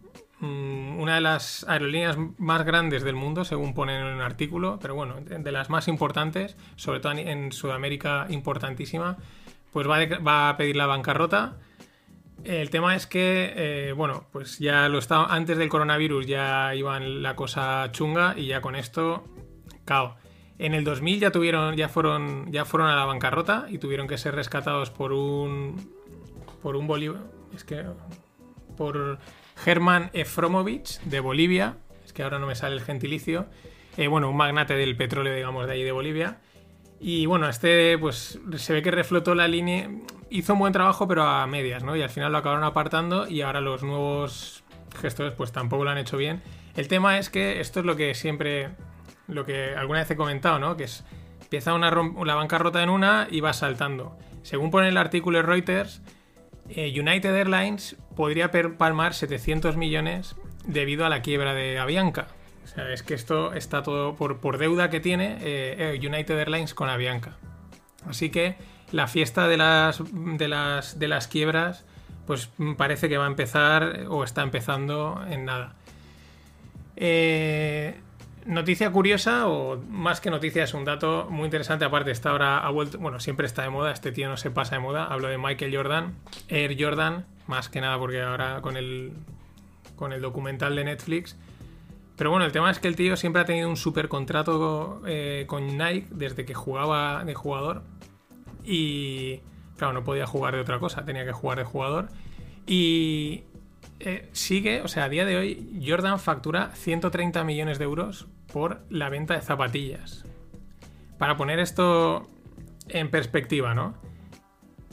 mm, 0.40 1.00
una 1.00 1.16
de 1.16 1.20
las 1.20 1.64
aerolíneas 1.68 2.16
más 2.38 2.64
grandes 2.64 3.02
del 3.02 3.16
mundo, 3.16 3.44
según 3.44 3.74
ponen 3.74 4.00
en 4.00 4.14
un 4.14 4.20
artículo, 4.20 4.78
pero 4.80 4.94
bueno, 4.94 5.16
de 5.20 5.52
las 5.52 5.68
más 5.68 5.88
importantes, 5.88 6.56
sobre 6.76 7.00
todo 7.00 7.12
en 7.12 7.52
Sudamérica 7.52 8.26
importantísima, 8.30 9.16
pues 9.72 9.88
va, 9.88 9.98
va 10.20 10.48
a 10.50 10.56
pedir 10.56 10.76
la 10.76 10.86
bancarrota 10.86 11.56
el 12.44 12.70
tema 12.70 12.94
es 12.94 13.06
que, 13.06 13.52
eh, 13.56 13.92
bueno, 13.92 14.26
pues 14.30 14.58
ya 14.58 14.88
lo 14.88 14.98
estaba. 14.98 15.26
Antes 15.26 15.58
del 15.58 15.68
coronavirus 15.68 16.26
ya 16.26 16.74
iban 16.74 17.22
la 17.22 17.34
cosa 17.34 17.88
chunga 17.92 18.34
y 18.36 18.46
ya 18.46 18.60
con 18.60 18.76
esto, 18.76 19.24
cao. 19.84 20.16
En 20.58 20.74
el 20.74 20.84
2000 20.84 21.20
ya 21.20 21.30
tuvieron, 21.30 21.76
ya 21.76 21.88
fueron, 21.88 22.50
ya 22.50 22.64
fueron 22.64 22.88
a 22.88 22.96
la 22.96 23.04
bancarrota 23.04 23.66
y 23.68 23.78
tuvieron 23.78 24.08
que 24.08 24.16
ser 24.16 24.34
rescatados 24.34 24.90
por 24.90 25.12
un, 25.12 25.92
por 26.62 26.76
un 26.76 26.86
Bolívar, 26.86 27.22
es 27.54 27.64
que, 27.64 27.84
por 28.76 29.18
Germán 29.56 30.10
Efromovich 30.12 31.00
de 31.02 31.20
Bolivia, 31.20 31.76
es 32.04 32.12
que 32.12 32.22
ahora 32.22 32.38
no 32.38 32.46
me 32.46 32.54
sale 32.54 32.74
el 32.74 32.80
gentilicio, 32.80 33.46
eh, 33.96 34.08
bueno, 34.08 34.30
un 34.30 34.36
magnate 34.36 34.74
del 34.74 34.96
petróleo, 34.96 35.34
digamos, 35.34 35.66
de 35.66 35.72
ahí 35.72 35.82
de 35.82 35.92
Bolivia. 35.92 36.38
Y 36.98 37.26
bueno, 37.26 37.48
este 37.48 37.98
pues 37.98 38.38
se 38.56 38.72
ve 38.72 38.82
que 38.82 38.90
reflotó 38.90 39.34
la 39.34 39.48
línea, 39.48 39.90
hizo 40.30 40.54
un 40.54 40.60
buen 40.60 40.72
trabajo 40.72 41.06
pero 41.06 41.24
a 41.24 41.46
medias, 41.46 41.82
¿no? 41.82 41.94
Y 41.94 42.02
al 42.02 42.08
final 42.08 42.32
lo 42.32 42.38
acabaron 42.38 42.64
apartando 42.64 43.28
y 43.28 43.42
ahora 43.42 43.60
los 43.60 43.82
nuevos 43.82 44.64
gestores 45.00 45.34
pues 45.34 45.52
tampoco 45.52 45.84
lo 45.84 45.90
han 45.90 45.98
hecho 45.98 46.16
bien. 46.16 46.42
El 46.74 46.88
tema 46.88 47.18
es 47.18 47.30
que 47.30 47.60
esto 47.60 47.80
es 47.80 47.86
lo 47.86 47.96
que 47.96 48.14
siempre, 48.14 48.70
lo 49.28 49.44
que 49.44 49.74
alguna 49.74 50.00
vez 50.00 50.10
he 50.10 50.16
comentado, 50.16 50.58
¿no? 50.58 50.76
Que 50.76 50.84
es, 50.84 51.04
empieza 51.42 51.74
una 51.74 51.90
la 51.90 52.34
bancarrota 52.34 52.82
en 52.82 52.90
una 52.90 53.28
y 53.30 53.40
va 53.40 53.52
saltando. 53.52 54.18
Según 54.42 54.70
pone 54.70 54.88
el 54.88 54.96
artículo 54.96 55.38
de 55.38 55.42
Reuters, 55.42 56.02
eh, 56.68 56.92
United 56.98 57.34
Airlines 57.34 57.96
podría 58.16 58.50
palmar 58.50 59.14
700 59.14 59.76
millones 59.76 60.36
debido 60.66 61.06
a 61.06 61.08
la 61.08 61.22
quiebra 61.22 61.54
de 61.54 61.78
Avianca. 61.78 62.28
O 62.64 62.68
sea, 62.68 62.92
es 62.92 63.02
que 63.02 63.14
esto 63.14 63.52
está 63.52 63.82
todo 63.82 64.16
por, 64.16 64.58
deuda 64.58 64.90
que 64.90 64.98
tiene 64.98 65.38
eh, 65.40 65.94
eh, 65.94 66.00
United 66.04 66.36
Airlines 66.38 66.74
con 66.74 66.88
Avianca. 66.88 67.36
Así 68.08 68.30
que 68.30 68.56
la 68.90 69.06
fiesta 69.06 69.46
de 69.46 69.56
las, 69.56 70.02
de 70.12 70.48
las, 70.48 70.98
de 70.98 71.08
las 71.08 71.28
quiebras, 71.28 71.84
pues 72.26 72.50
parece 72.76 73.08
que 73.08 73.18
va 73.18 73.24
a 73.24 73.28
empezar 73.28 74.06
o 74.08 74.24
está 74.24 74.42
empezando 74.42 75.24
en 75.28 75.44
nada. 75.44 75.74
Eh, 76.96 78.00
noticia 78.46 78.90
curiosa, 78.90 79.48
o 79.48 79.76
más 79.88 80.20
que 80.20 80.30
noticia, 80.30 80.64
es 80.64 80.74
un 80.74 80.84
dato 80.84 81.28
muy 81.30 81.44
interesante. 81.44 81.84
Aparte, 81.84 82.10
esta 82.10 82.30
ahora 82.30 82.58
ha 82.58 82.70
vuelto, 82.70 82.98
bueno, 82.98 83.20
siempre 83.20 83.46
está 83.46 83.62
de 83.62 83.70
moda, 83.70 83.92
este 83.92 84.12
tío 84.12 84.28
no 84.28 84.36
se 84.36 84.50
pasa 84.50 84.76
de 84.76 84.80
moda. 84.80 85.04
Hablo 85.04 85.28
de 85.28 85.38
Michael 85.38 85.74
Jordan, 85.74 86.14
Air 86.48 86.76
Jordan, 86.78 87.26
más 87.46 87.68
que 87.68 87.80
nada 87.80 87.98
porque 87.98 88.22
ahora 88.22 88.60
con 88.62 88.76
el, 88.76 89.12
con 89.96 90.12
el 90.12 90.20
documental 90.20 90.76
de 90.76 90.84
Netflix. 90.84 91.36
Pero 92.16 92.30
bueno, 92.30 92.46
el 92.46 92.52
tema 92.52 92.70
es 92.70 92.78
que 92.78 92.88
el 92.88 92.96
tío 92.96 93.16
siempre 93.16 93.42
ha 93.42 93.44
tenido 93.44 93.68
un 93.68 93.76
super 93.76 94.08
contrato 94.08 95.02
eh, 95.06 95.44
con 95.46 95.76
Nike 95.76 96.08
desde 96.10 96.44
que 96.46 96.54
jugaba 96.54 97.24
de 97.24 97.34
jugador. 97.34 97.82
Y 98.64 99.40
claro, 99.76 99.92
no 99.92 100.04
podía 100.04 100.26
jugar 100.26 100.54
de 100.54 100.60
otra 100.60 100.78
cosa, 100.78 101.04
tenía 101.04 101.24
que 101.26 101.32
jugar 101.32 101.58
de 101.58 101.64
jugador. 101.64 102.08
Y 102.66 103.44
eh, 104.00 104.28
sigue, 104.32 104.80
o 104.80 104.88
sea, 104.88 105.04
a 105.04 105.08
día 105.08 105.24
de 105.24 105.36
hoy, 105.36 105.82
Jordan 105.86 106.18
factura 106.18 106.70
130 106.74 107.44
millones 107.44 107.78
de 107.78 107.84
euros 107.84 108.26
por 108.56 108.80
la 108.88 109.10
venta 109.10 109.34
de 109.34 109.42
zapatillas. 109.42 110.24
Para 111.18 111.36
poner 111.36 111.58
esto 111.58 112.26
en 112.88 113.10
perspectiva, 113.10 113.74
¿no? 113.74 113.92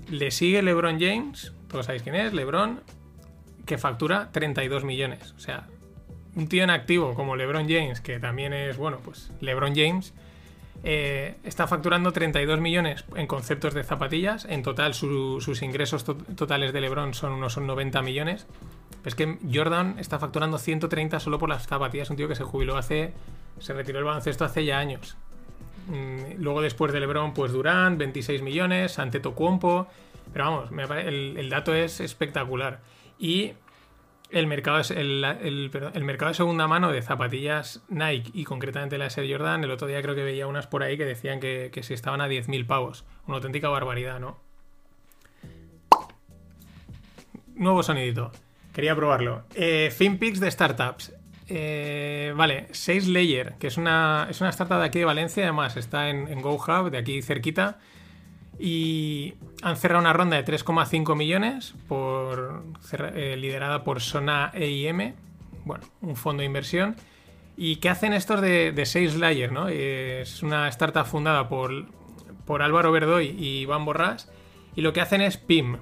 Le 0.10 0.32
sigue 0.32 0.62
LeBron 0.62 1.00
James, 1.00 1.54
todos 1.70 1.86
sabéis 1.86 2.04
quién 2.04 2.16
es, 2.16 2.34
LeBron, 2.34 2.82
que 3.66 3.78
factura 3.78 4.34
32 4.34 4.84
millones. 4.84 5.34
O 5.38 5.40
sea, 5.40 5.70
un 6.36 6.50
tío 6.50 6.66
en 6.66 6.72
activo 6.72 7.14
como 7.14 7.38
LeBron 7.38 7.70
James, 7.70 8.02
que 8.02 8.20
también 8.20 8.52
es, 8.52 8.76
bueno, 8.76 8.98
pues 9.02 9.32
LeBron 9.40 9.74
James, 9.74 10.14
eh, 10.84 11.38
está 11.46 11.66
facturando 11.66 12.12
32 12.12 12.60
millones 12.60 13.06
en 13.16 13.28
conceptos 13.28 13.74
de 13.74 13.86
zapatillas. 13.86 14.44
En 14.44 14.62
total, 14.64 14.94
sus 14.94 15.62
ingresos 15.62 16.04
totales 16.04 16.74
de 16.74 16.82
LeBron 16.82 17.14
son 17.14 17.32
unos 17.32 17.58
90 17.58 18.02
millones. 18.02 18.46
Es 19.06 19.16
que 19.16 19.38
Jordan 19.50 20.00
está 20.00 20.20
facturando 20.20 20.58
130 20.58 21.22
solo 21.22 21.40
por 21.40 21.48
las 21.48 21.66
zapatillas. 21.66 22.10
Un 22.10 22.18
tío 22.18 22.28
que 22.28 22.36
se 22.36 22.44
jubiló 22.44 22.76
hace. 22.76 23.14
Se 23.60 23.74
retiró 23.74 24.00
el 24.00 24.06
baloncesto 24.06 24.46
hace 24.46 24.66
ya 24.66 24.80
años. 24.80 25.18
Mm, 25.88 26.42
luego, 26.42 26.62
después 26.62 26.92
de 26.92 27.00
LeBron, 27.00 27.34
pues 27.34 27.52
Durán, 27.52 27.98
26 27.98 28.42
millones. 28.42 29.00
Ante 29.00 29.20
Tocuompo. 29.20 29.88
Pero 30.32 30.46
vamos, 30.46 30.70
el 31.06 31.50
dato 31.50 31.74
es 31.76 32.00
espectacular. 32.00 32.82
Y 33.20 33.54
el 34.34 34.48
mercado, 34.48 34.80
es 34.80 34.90
el, 34.90 35.24
el, 35.24 36.04
mercado 36.04 36.30
de 36.30 36.36
segunda 36.36 36.68
mano 36.68 36.92
de 36.92 37.02
zapatillas 37.04 37.84
Nike 37.88 38.32
y 38.34 38.46
concretamente 38.46 38.98
la 38.98 39.06
Air 39.06 39.32
Jordan, 39.32 39.64
el 39.64 39.70
otro 39.70 39.88
día 39.88 40.02
creo 40.02 40.16
que 40.16 40.24
veía 40.24 40.48
unas 40.48 40.66
por 40.66 40.82
ahí 40.82 40.98
que 40.98 41.06
decían 41.06 41.40
que, 41.40 41.70
que 41.72 41.84
se 41.84 41.94
estaban 41.94 42.20
a 42.20 42.28
10.000 42.28 42.66
pavos. 42.66 43.06
Una 43.28 43.36
auténtica 43.36 43.70
barbaridad, 43.70 44.20
¿no? 44.20 44.40
Nuevo 47.54 47.84
sonidito. 47.84 48.32
Quería 48.74 48.96
probarlo. 48.96 49.44
Eh, 49.54 49.94
FinPix 49.96 50.40
de 50.40 50.50
startups. 50.50 51.14
Eh, 51.56 52.34
vale, 52.36 52.66
6 52.72 53.10
Layer, 53.10 53.54
que 53.60 53.68
es 53.68 53.78
una, 53.78 54.26
es 54.28 54.42
una 54.42 54.50
startup 54.50 54.80
de 54.80 54.86
aquí 54.86 54.98
de 54.98 55.06
Valencia, 55.06 55.44
además 55.44 55.78
está 55.78 56.10
en, 56.10 56.28
en 56.28 56.42
GoHub, 56.42 56.90
de 56.90 56.98
aquí 56.98 57.22
cerquita 57.22 57.78
y 58.58 59.36
han 59.62 59.78
cerrado 59.78 60.02
una 60.02 60.14
ronda 60.14 60.42
de 60.42 60.46
3,5 60.52 61.16
millones 61.16 61.76
por, 61.88 62.64
eh, 62.92 63.36
liderada 63.38 63.84
por 63.84 64.02
Sona 64.02 64.50
EIM, 64.56 65.14
bueno, 65.64 65.84
un 66.02 66.16
fondo 66.16 66.42
de 66.42 66.48
inversión. 66.48 66.96
¿Y 67.56 67.76
qué 67.76 67.90
hacen 67.90 68.14
estos 68.14 68.42
de, 68.42 68.72
de 68.72 68.86
Sales 68.88 69.16
Layer? 69.16 69.52
¿no? 69.52 69.68
Es 69.68 70.42
una 70.42 70.68
startup 70.70 71.06
fundada 71.06 71.50
por, 71.50 71.86
por 72.48 72.64
Álvaro 72.64 72.92
Verdoy 72.92 73.28
y 73.28 73.60
Iván 73.60 73.86
Borrás. 73.86 74.32
Y 74.76 74.82
lo 74.82 74.92
que 74.92 75.02
hacen 75.02 75.22
es 75.22 75.38
PIM, 75.38 75.78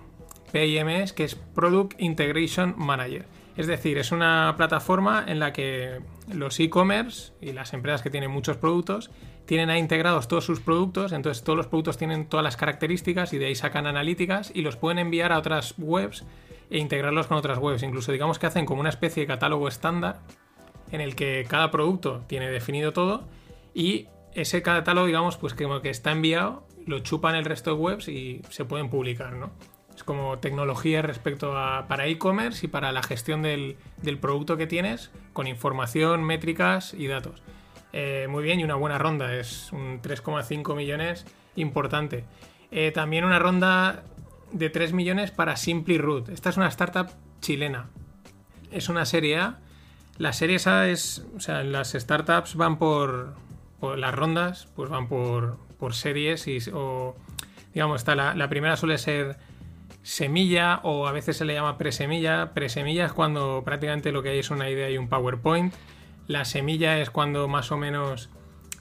PIMS, 0.52 1.14
que 1.14 1.24
es 1.24 1.36
Product 1.36 1.94
Integration 1.98 2.76
Manager. 2.78 3.26
Es 3.62 3.68
decir, 3.68 4.00
es 4.00 4.12
una 4.12 4.56
plataforma 4.58 5.24
en 5.28 5.38
la 5.38 5.54
que 5.54 6.00
los 6.34 6.60
e-commerce 6.60 7.34
y 7.40 7.52
las 7.52 7.74
empresas 7.74 8.02
que 8.02 8.10
tienen 8.10 8.32
muchos 8.32 8.58
productos 8.58 9.12
tienen 9.46 9.70
ahí 9.70 9.80
integrados 9.80 10.28
todos 10.28 10.46
sus 10.46 10.62
productos, 10.62 11.12
entonces 11.12 11.44
todos 11.44 11.58
los 11.58 11.68
productos 11.68 11.96
tienen 11.96 12.26
todas 12.26 12.44
las 12.44 12.58
características 12.58 13.34
y 13.34 13.38
de 13.38 13.46
ahí 13.46 13.54
sacan 13.54 13.86
analíticas 13.86 14.52
y 14.56 14.64
los 14.64 14.78
pueden 14.78 14.98
enviar 14.98 15.32
a 15.32 15.38
otras 15.38 15.76
webs 15.78 16.26
e 16.72 16.80
integrarlos 16.80 17.28
con 17.28 17.38
otras 17.38 17.60
webs. 17.60 17.84
Incluso 17.84 18.12
digamos 18.12 18.40
que 18.40 18.48
hacen 18.48 18.66
como 18.66 18.82
una 18.82 18.90
especie 18.90 19.22
de 19.22 19.28
catálogo 19.28 19.68
estándar 19.68 20.22
en 20.92 21.00
el 21.00 21.16
que 21.16 21.46
cada 21.48 21.70
producto 21.70 22.24
tiene 22.26 22.50
definido 22.50 22.94
todo 22.94 23.28
y 23.76 24.08
ese 24.34 24.64
catálogo, 24.64 25.06
digamos, 25.06 25.38
pues 25.38 25.54
como 25.54 25.82
que 25.82 25.92
está 25.92 26.12
enviado, 26.12 26.66
lo 26.88 26.98
chupan 26.98 27.36
el 27.36 27.46
resto 27.46 27.76
de 27.76 27.80
webs 27.80 28.08
y 28.08 28.42
se 28.50 28.66
pueden 28.66 28.90
publicar, 28.90 29.34
¿no? 29.34 29.52
Como 30.12 30.40
tecnología 30.40 31.02
respecto 31.02 31.58
a 31.58 31.88
para 31.88 32.06
e-commerce 32.06 32.66
y 32.66 32.68
para 32.68 32.92
la 32.92 33.02
gestión 33.02 33.42
del, 33.42 33.78
del 34.02 34.18
producto 34.18 34.58
que 34.58 34.68
tienes 34.68 35.10
con 35.32 35.48
información, 35.48 36.26
métricas 36.26 36.94
y 36.94 37.08
datos. 37.08 37.42
Eh, 37.94 38.28
muy 38.30 38.44
bien 38.44 38.60
y 38.60 38.66
una 38.66 38.76
buena 38.76 38.98
ronda, 38.98 39.34
es 39.34 39.72
un 39.72 40.02
3,5 40.02 40.76
millones 40.76 41.26
importante. 41.56 42.26
Eh, 42.72 42.92
también 42.92 43.24
una 43.24 43.40
ronda 43.40 44.04
de 44.52 44.70
3 44.70 44.92
millones 44.92 45.32
para 45.32 45.56
Simply 45.56 45.98
Root. 45.98 46.28
Esta 46.28 46.50
es 46.50 46.58
una 46.58 46.68
startup 46.68 47.08
chilena. 47.40 47.88
Es 48.70 48.90
una 48.90 49.06
serie 49.06 49.38
A. 49.38 49.60
La 50.18 50.34
serie 50.34 50.58
A 50.66 50.90
es, 50.90 51.26
o 51.38 51.40
sea, 51.40 51.64
las 51.64 51.94
startups 51.94 52.56
van 52.56 52.78
por, 52.78 53.36
las 53.96 54.14
rondas, 54.14 54.68
pues 54.76 54.90
van 54.90 55.08
por, 55.08 55.56
por 55.80 55.94
series 55.94 56.50
y, 56.50 56.58
o, 56.74 57.16
digamos, 57.74 58.02
está 58.02 58.14
la, 58.14 58.36
la 58.36 58.50
primera 58.50 58.76
suele 58.76 58.98
ser 58.98 59.38
semilla 60.04 60.80
o 60.84 61.08
a 61.08 61.12
veces 61.12 61.38
se 61.38 61.46
le 61.46 61.54
llama 61.54 61.78
presemilla. 61.78 62.54
Presemilla 62.54 63.06
es 63.06 63.14
cuando 63.14 63.64
prácticamente 63.64 64.12
lo 64.12 64.24
que 64.24 64.30
hay 64.30 64.40
es 64.40 64.50
una 64.50 64.70
idea 64.70 64.90
y 64.90 64.98
un 64.98 65.10
PowerPoint. 65.10 65.74
La 66.28 66.46
semilla 66.46 67.00
es 67.00 67.10
cuando 67.10 67.48
más 67.48 67.72
o 67.72 67.78
menos 67.78 68.30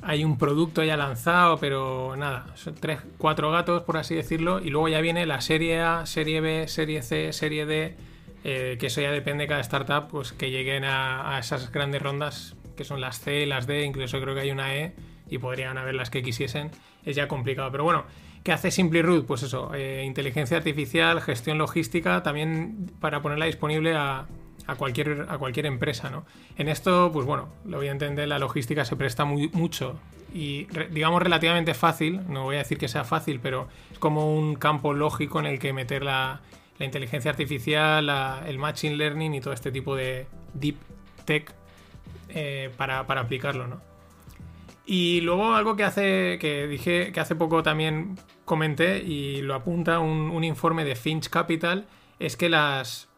hay 0.02 0.24
un 0.24 0.38
producto 0.38 0.82
ya 0.82 0.96
lanzado, 0.96 1.58
pero 1.58 2.14
nada, 2.16 2.46
son 2.54 2.74
tres, 2.74 3.00
cuatro 3.18 3.50
gatos, 3.50 3.82
por 3.82 3.96
así 3.96 4.14
decirlo, 4.14 4.60
y 4.60 4.70
luego 4.70 4.88
ya 4.88 5.00
viene 5.00 5.26
la 5.26 5.40
serie 5.40 5.80
A, 5.80 6.06
serie 6.06 6.40
B, 6.40 6.68
serie 6.68 7.02
C, 7.02 7.32
serie 7.32 7.66
D, 7.66 7.96
eh, 8.44 8.76
que 8.80 8.86
eso 8.86 9.00
ya 9.02 9.10
depende 9.10 9.44
de 9.44 9.48
cada 9.48 9.60
startup, 9.60 10.08
pues 10.08 10.32
que 10.32 10.50
lleguen 10.50 10.84
a, 10.84 11.38
esas 11.38 11.70
grandes 11.70 12.00
rondas, 12.00 12.56
que 12.76 12.84
son 12.84 13.00
las 13.00 13.20
C, 13.20 13.44
las 13.46 13.66
D, 13.66 13.84
incluso 13.84 14.20
creo 14.20 14.34
que 14.34 14.40
hay 14.40 14.50
una 14.50 14.74
E, 14.74 14.94
y 15.28 15.38
podrían 15.38 15.76
haber 15.76 15.94
las 15.94 16.08
que 16.08 16.22
quisiesen, 16.22 16.70
es 17.04 17.16
ya 17.16 17.28
complicado. 17.28 17.70
Pero 17.70 17.84
bueno, 17.84 18.04
¿qué 18.42 18.52
hace 18.52 18.70
SimplyRoot? 18.70 19.26
Pues 19.26 19.42
eso, 19.42 19.72
eh, 19.74 20.04
inteligencia 20.04 20.56
artificial, 20.56 21.20
gestión 21.20 21.58
logística, 21.58 22.22
también 22.22 22.90
para 23.00 23.22
ponerla 23.22 23.46
disponible 23.46 23.94
a, 23.94 24.26
cualquier, 24.76 25.26
a 25.28 25.38
cualquier 25.38 25.66
empresa, 25.66 26.10
¿no? 26.10 26.24
En 26.56 26.68
esto, 26.68 27.10
pues 27.12 27.26
bueno, 27.26 27.48
lo 27.64 27.78
voy 27.78 27.88
a 27.88 27.92
entender, 27.92 28.28
la 28.28 28.38
logística 28.38 28.84
se 28.84 28.96
presta 28.96 29.24
muy, 29.24 29.48
mucho 29.52 29.98
y 30.32 30.66
digamos 30.90 31.22
relativamente 31.22 31.74
fácil, 31.74 32.20
no 32.28 32.44
voy 32.44 32.56
a 32.56 32.58
decir 32.58 32.78
que 32.78 32.88
sea 32.88 33.04
fácil, 33.04 33.40
pero 33.40 33.68
es 33.90 33.98
como 33.98 34.34
un 34.34 34.54
campo 34.54 34.92
lógico 34.92 35.40
en 35.40 35.46
el 35.46 35.58
que 35.58 35.72
meter 35.72 36.02
la, 36.02 36.40
inteligencia 36.78 37.30
artificial, 37.30 38.08
el 38.46 38.58
machine 38.58 38.96
learning 38.96 39.34
y 39.34 39.40
todo 39.42 39.52
este 39.52 39.70
tipo 39.70 39.94
de 39.94 40.26
deep 40.54 40.76
tech 41.26 41.52
eh, 42.30 42.70
para, 42.78 43.00
aplicarlo, 43.00 43.66
¿no? 43.66 43.89
Y 44.92 45.20
luego 45.20 45.54
algo 45.54 45.76
que 45.76 45.84
hace, 45.84 46.36
que 46.40 46.66
dije 46.66 47.12
que 47.12 47.20
hace 47.20 47.36
poco 47.36 47.62
también 47.62 48.18
comenté 48.44 48.98
y 48.98 49.40
lo 49.40 49.54
apunta 49.54 50.00
un, 50.00 50.42
informe 50.42 50.84
de 50.84 50.96
Finch 50.96 51.28
Capital, 51.28 51.86
es 52.18 52.36
que 52.36 52.48
las, 52.48 53.08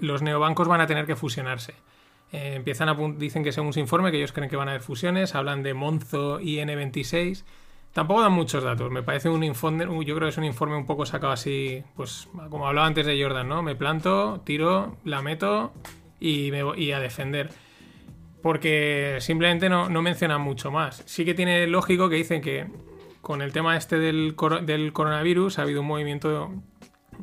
los 0.00 0.20
neobancos 0.20 0.66
van 0.66 0.80
a 0.80 0.88
tener 0.88 1.06
que 1.06 1.14
fusionarse. 1.14 1.74
Eh, 2.32 2.54
empiezan 2.56 2.88
a 2.88 2.96
dicen 3.16 3.44
que 3.44 3.52
según 3.52 3.72
su 3.72 3.78
informe, 3.78 4.10
que 4.10 4.16
ellos 4.16 4.32
creen 4.32 4.50
que 4.50 4.56
van 4.56 4.66
a 4.66 4.72
haber 4.72 4.82
fusiones, 4.82 5.36
hablan 5.36 5.62
de 5.62 5.74
Monzo 5.74 6.40
y 6.40 6.56
N26. 6.56 7.44
Tampoco 7.92 8.22
dan 8.22 8.32
muchos 8.32 8.64
datos, 8.64 8.90
me 8.90 9.04
parece 9.04 9.28
un 9.28 9.44
informe, 9.44 9.84
yo 9.84 10.16
creo 10.16 10.26
que 10.26 10.30
es 10.30 10.38
un 10.38 10.44
informe 10.44 10.74
un 10.74 10.86
poco 10.86 11.06
sacado 11.06 11.32
así, 11.32 11.84
pues 11.94 12.28
como 12.50 12.66
hablaba 12.66 12.88
antes 12.88 13.06
de 13.06 13.22
Jordan, 13.22 13.48
¿no? 13.48 13.62
Me 13.62 13.76
planto, 13.76 14.40
tiro, 14.44 14.96
la 15.04 15.22
meto 15.22 15.72
y 16.18 16.50
me 16.50 16.64
voy 16.64 16.90
a 16.90 16.98
defender. 16.98 17.50
Porque 18.42 19.18
simplemente 19.20 19.68
no, 19.68 19.88
no 19.88 20.02
mencionan 20.02 20.40
mucho 20.40 20.70
más. 20.70 21.02
Sí 21.06 21.24
que 21.24 21.34
tiene 21.34 21.66
lógico 21.66 22.08
que 22.08 22.16
dicen 22.16 22.40
que 22.40 22.66
con 23.20 23.42
el 23.42 23.52
tema 23.52 23.76
este 23.76 23.98
del, 23.98 24.34
del 24.62 24.92
coronavirus 24.92 25.58
ha 25.58 25.62
habido 25.62 25.82
un 25.82 25.86
movimiento 25.86 26.50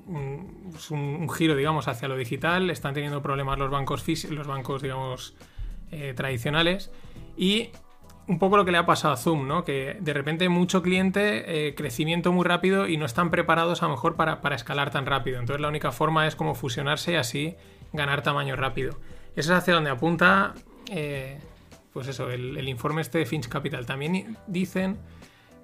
un, 0.06 1.30
giro, 1.30 1.56
digamos, 1.56 1.88
hacia 1.88 2.08
lo 2.08 2.18
digital. 2.18 2.70
Están 2.70 2.94
teniendo 2.94 3.22
problemas 3.22 3.58
los 3.58 3.70
bancos, 3.70 4.06
los 4.30 4.48
bancos 4.48 4.82
digamos, 4.82 5.36
eh, 5.92 6.14
tradicionales. 6.16 6.92
Y 7.36 7.70
un 8.28 8.40
poco 8.40 8.58
lo 8.58 8.66
que 8.66 8.72
le 8.72 8.78
ha 8.78 8.86
pasado 8.86 9.14
a 9.14 9.18
Zoom, 9.18 9.48
¿no? 9.48 9.64
Que 9.64 9.98
de 10.00 10.14
repente 10.14 10.50
mucho 10.50 10.82
cliente, 10.82 11.68
eh, 11.68 11.76
crecimiento 11.76 12.32
muy 12.32 12.46
rápido 12.46 12.88
y 12.88 12.98
no 12.98 13.06
están 13.06 13.32
preparados 13.32 13.82
a 13.82 13.86
lo 13.86 13.92
mejor 13.92 14.16
para, 14.16 14.40
escalar 14.54 14.92
tan 14.92 15.06
rápido. 15.06 15.40
Entonces 15.40 15.62
la 15.62 15.70
única 15.70 15.92
forma 15.92 16.28
es 16.28 16.36
como 16.36 16.54
fusionarse 16.54 17.14
y 17.14 17.16
así 17.16 17.56
ganar 17.94 18.24
tamaño 18.24 18.56
rápido. 18.56 18.98
Eso 19.36 19.54
es 19.54 19.60
hacia 19.60 19.76
donde 19.76 19.92
apunta, 19.92 20.56
eh, 20.90 21.40
pues 21.94 22.08
eso, 22.08 22.30
el, 22.30 22.68
informe 22.68 23.02
este 23.02 23.20
de 23.20 23.26
Finch 23.26 23.48
Capital. 23.48 23.86
También 23.86 24.38
dicen 24.48 24.98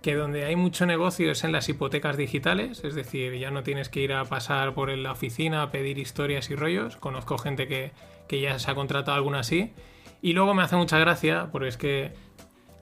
que 0.02 0.16
donde 0.16 0.46
hay 0.46 0.56
mucho 0.56 0.86
negocio 0.86 1.32
es 1.32 1.44
en 1.44 1.52
las 1.52 1.70
hipotecas 1.70 2.18
digitales, 2.18 2.84
es 2.84 2.96
decir, 2.96 3.36
ya 3.36 3.52
no 3.52 3.64
tienes 3.64 3.88
que 3.88 4.02
ir 4.02 4.14
a 4.14 4.26
pasar 4.26 4.74
por 4.74 4.90
la 4.90 5.12
oficina 5.12 5.62
a 5.62 5.72
pedir 5.72 5.98
historias 5.98 6.50
y 6.50 6.56
rollos. 6.56 6.98
Conozco 6.98 7.38
gente 7.38 7.68
que, 7.68 7.92
ya 8.30 8.58
se 8.58 8.72
ha 8.72 8.76
contratado 8.76 9.16
alguna 9.16 9.40
así. 9.40 9.74
Y 10.22 10.34
luego 10.34 10.54
me 10.56 10.64
hace 10.64 10.76
mucha 10.76 10.98
gracia, 10.98 11.50
porque 11.52 11.68
es 11.68 11.78
que 11.78 12.14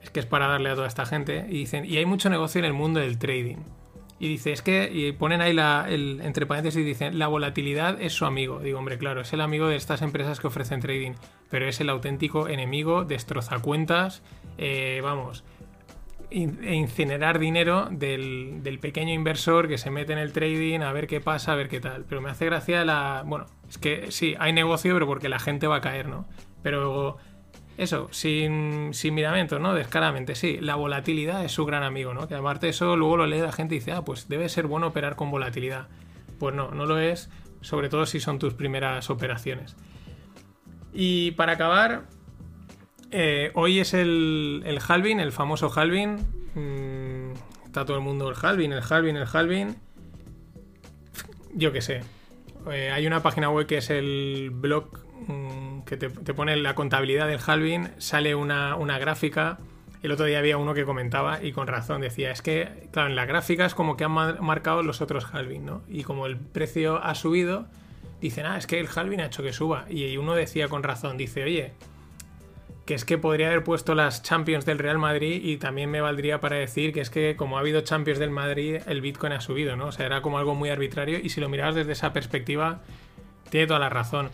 es 0.02 0.10
que 0.10 0.20
es 0.20 0.26
para 0.26 0.48
darle 0.48 0.70
a 0.70 0.74
toda 0.74 0.88
esta 0.88 1.06
gente. 1.06 1.46
Y 1.48 1.58
dicen, 1.58 1.84
y 1.84 1.96
hay 1.98 2.06
mucho 2.06 2.30
negocio 2.30 2.58
en 2.58 2.64
el 2.64 2.72
mundo 2.72 3.00
del 3.00 3.18
trading. 3.18 3.58
Y 4.22 4.28
dice, 4.28 4.52
es 4.52 4.62
que, 4.62 4.88
y 4.92 5.10
ponen 5.10 5.40
ahí 5.40 5.52
la, 5.52 5.84
el, 5.88 6.20
entre 6.22 6.46
paréntesis, 6.46 6.86
dicen, 6.86 7.18
la 7.18 7.26
volatilidad 7.26 8.00
es 8.00 8.12
su 8.12 8.24
amigo. 8.24 8.60
Digo, 8.60 8.78
hombre, 8.78 8.96
claro, 8.96 9.22
es 9.22 9.32
el 9.32 9.40
amigo 9.40 9.66
de 9.66 9.74
estas 9.74 10.00
empresas 10.00 10.38
que 10.38 10.46
ofrecen 10.46 10.78
trading, 10.78 11.14
pero 11.50 11.66
es 11.66 11.80
el 11.80 11.88
auténtico 11.88 12.46
enemigo, 12.46 13.02
destroza 13.04 13.58
cuentas, 13.58 14.22
eh, 14.58 15.00
vamos, 15.02 15.42
e 16.30 16.36
incinerar 16.36 17.40
dinero 17.40 17.88
del, 17.90 18.62
del, 18.62 18.78
pequeño 18.78 19.12
inversor 19.12 19.66
que 19.66 19.76
se 19.76 19.90
mete 19.90 20.12
en 20.12 20.20
el 20.20 20.32
trading 20.32 20.82
a 20.82 20.92
ver 20.92 21.08
qué 21.08 21.20
pasa, 21.20 21.54
a 21.54 21.56
ver 21.56 21.68
qué 21.68 21.80
tal. 21.80 22.04
Pero 22.08 22.20
me 22.20 22.30
hace 22.30 22.44
gracia 22.44 22.84
la... 22.84 23.24
Bueno, 23.26 23.46
es 23.68 23.78
que 23.78 24.12
sí, 24.12 24.36
hay 24.38 24.52
negocio, 24.52 24.94
pero 24.94 25.08
porque 25.08 25.28
la 25.28 25.40
gente 25.40 25.66
va 25.66 25.78
a 25.78 25.80
caer, 25.80 26.06
¿no? 26.06 26.28
Pero 26.62 27.18
eso, 27.78 28.08
sin, 28.10 28.92
sin 28.92 29.14
miramientos, 29.14 29.60
¿no? 29.60 29.74
Descaradamente, 29.74 30.34
sí, 30.34 30.58
la 30.60 30.74
volatilidad 30.74 31.44
es 31.44 31.52
su 31.52 31.64
gran 31.64 31.82
amigo, 31.82 32.14
¿no? 32.14 32.28
Que 32.28 32.34
aparte 32.34 32.68
eso 32.68 32.96
luego 32.96 33.16
lo 33.16 33.26
lee 33.26 33.40
la 33.40 33.52
gente 33.52 33.74
y 33.74 33.78
dice, 33.78 33.92
ah, 33.92 34.02
pues 34.02 34.28
debe 34.28 34.48
ser 34.48 34.66
bueno 34.66 34.88
operar 34.88 35.16
con 35.16 35.30
volatilidad. 35.30 35.88
Pues 36.38 36.54
no, 36.54 36.70
no 36.72 36.86
lo 36.86 36.98
es, 36.98 37.30
sobre 37.60 37.88
todo 37.88 38.06
si 38.06 38.20
son 38.20 38.38
tus 38.38 38.54
primeras 38.54 39.08
operaciones. 39.10 39.76
Y 40.92 41.30
para 41.32 41.52
acabar, 41.52 42.04
eh, 43.10 43.50
hoy 43.54 43.78
es 43.80 43.94
el, 43.94 44.62
el 44.66 44.78
halving, 44.86 45.20
el 45.20 45.32
famoso 45.32 45.70
halving. 45.74 46.16
Mm, 46.54 47.32
está 47.64 47.84
todo 47.84 47.96
el 47.96 48.02
mundo 48.02 48.28
el 48.28 48.36
halving, 48.40 48.72
el 48.72 48.82
halving, 48.82 49.16
el 49.16 49.26
halving. 49.32 49.76
Yo 51.54 51.72
qué 51.72 51.80
sé. 51.80 52.02
Eh, 52.70 52.90
hay 52.90 53.06
una 53.06 53.22
página 53.22 53.50
web 53.50 53.66
que 53.66 53.78
es 53.78 53.90
el 53.90 54.50
blog 54.52 54.98
mm, 55.26 55.71
que 55.98 56.08
te, 56.08 56.34
pone 56.34 56.56
la 56.56 56.74
contabilidad 56.74 57.28
del 57.28 57.38
halving. 57.46 57.90
Sale 57.98 58.34
una, 58.34 58.76
una, 58.76 58.98
gráfica. 58.98 59.58
El 60.02 60.10
otro 60.12 60.24
día 60.24 60.38
había 60.38 60.56
uno 60.56 60.72
que 60.72 60.84
comentaba 60.84 61.42
y 61.44 61.52
con 61.52 61.66
razón 61.66 62.00
decía, 62.00 62.30
es 62.30 62.40
que, 62.40 62.88
claro, 62.92 63.10
en 63.10 63.14
la 63.14 63.26
gráfica 63.26 63.66
es 63.66 63.74
como 63.74 63.96
que 63.96 64.04
han 64.04 64.12
marcado 64.12 64.82
los 64.82 65.02
otros 65.02 65.26
halving, 65.32 65.66
¿no? 65.66 65.82
Y 65.88 66.02
como 66.02 66.24
el 66.24 66.38
precio 66.38 66.96
ha 67.04 67.14
subido, 67.14 67.66
dicen, 68.22 68.46
ah, 68.46 68.56
es 68.56 68.66
que 68.66 68.80
el 68.80 68.88
halving 68.92 69.20
ha 69.20 69.26
hecho 69.26 69.42
que 69.42 69.52
suba. 69.52 69.84
Y 69.90 70.16
uno 70.16 70.34
decía 70.34 70.68
con 70.68 70.82
razón, 70.82 71.18
dice, 71.18 71.44
oye, 71.44 71.72
que 72.86 72.94
es 72.94 73.04
que 73.04 73.18
podría 73.18 73.48
haber 73.48 73.62
puesto 73.62 73.94
las 73.94 74.22
Champions 74.22 74.64
del 74.64 74.78
Real 74.78 74.98
Madrid 74.98 75.42
y 75.44 75.58
también 75.58 75.90
me 75.90 76.00
valdría 76.00 76.40
para 76.40 76.56
decir 76.56 76.94
que 76.94 77.02
es 77.02 77.10
que 77.10 77.36
como 77.36 77.58
ha 77.58 77.60
habido 77.60 77.82
Champions 77.82 78.18
del 78.18 78.30
Madrid, 78.30 78.80
el 78.86 79.02
Bitcoin 79.02 79.34
ha 79.34 79.42
subido, 79.42 79.76
¿no? 79.76 79.88
O 79.88 79.92
sea, 79.92 80.06
era 80.06 80.22
como 80.22 80.38
algo 80.38 80.54
muy 80.54 80.70
arbitrario 80.70 81.18
y 81.22 81.28
si 81.28 81.42
lo 81.42 81.50
mirabas 81.50 81.74
desde 81.74 81.92
esa 81.92 82.14
perspectiva, 82.14 82.80
tiene 83.50 83.66
toda 83.66 83.78
la 83.78 83.90
razón. 83.90 84.30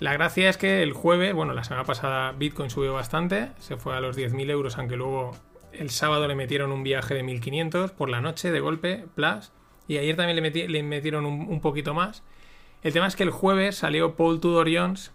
La 0.00 0.14
gracia 0.14 0.48
es 0.48 0.56
que 0.56 0.82
el 0.82 0.94
jueves, 0.94 1.34
bueno, 1.34 1.52
la 1.52 1.62
semana 1.62 1.84
pasada 1.84 2.32
Bitcoin 2.32 2.70
subió 2.70 2.94
bastante, 2.94 3.50
se 3.58 3.76
fue 3.76 3.94
a 3.94 4.00
los 4.00 4.16
10.000 4.16 4.50
euros, 4.50 4.78
aunque 4.78 4.96
luego 4.96 5.32
el 5.72 5.90
sábado 5.90 6.26
le 6.26 6.34
metieron 6.34 6.72
un 6.72 6.82
viaje 6.82 7.12
de 7.12 7.22
1.500 7.22 7.90
por 7.90 8.08
la 8.08 8.22
noche 8.22 8.50
de 8.50 8.60
golpe, 8.60 9.04
plus, 9.14 9.52
y 9.88 9.98
ayer 9.98 10.16
también 10.16 10.42
le, 10.42 10.82
metieron 10.82 11.26
un, 11.26 11.60
poquito 11.60 11.92
más. 11.92 12.22
El 12.82 12.94
tema 12.94 13.08
es 13.08 13.14
que 13.14 13.24
el 13.24 13.30
jueves 13.30 13.76
salió 13.76 14.16
Paul 14.16 14.40
Tudor 14.40 14.68
Jones 14.72 15.12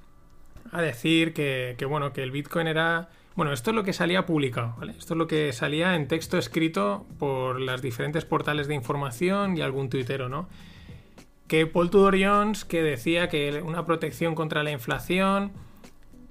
a 0.72 0.84
decir 0.84 1.34
que, 1.34 1.75
bueno, 1.89 2.13
que 2.13 2.22
el 2.22 2.30
Bitcoin 2.30 2.68
era... 2.68 3.10
Bueno, 3.36 3.54
esto 3.54 3.72
es 3.72 3.75
lo 3.75 3.84
que 3.84 3.92
salía 3.92 4.27
publicado, 4.27 4.75
¿vale? 4.77 4.94
Esto 4.98 5.15
es 5.15 5.18
lo 5.18 5.27
que 5.27 5.51
salía 5.51 5.96
en 5.96 6.08
texto 6.08 6.38
escrito 6.38 7.08
por 7.18 7.60
las 7.60 7.82
diferentes 7.82 8.24
portales 8.24 8.68
de 8.68 8.75
información 8.75 9.58
y 9.58 9.62
algún 9.62 9.89
tuitero, 9.89 10.30
¿no? 10.30 10.48
Que 11.48 11.68
Paul 11.68 11.90
Tudor 11.90 12.18
Jones 12.20 12.66
que 12.66 12.82
decía 12.82 13.30
que 13.30 13.62
una 13.64 13.86
protección 13.86 14.36
contra 14.36 14.64
la 14.64 14.72
inflación, 14.72 15.52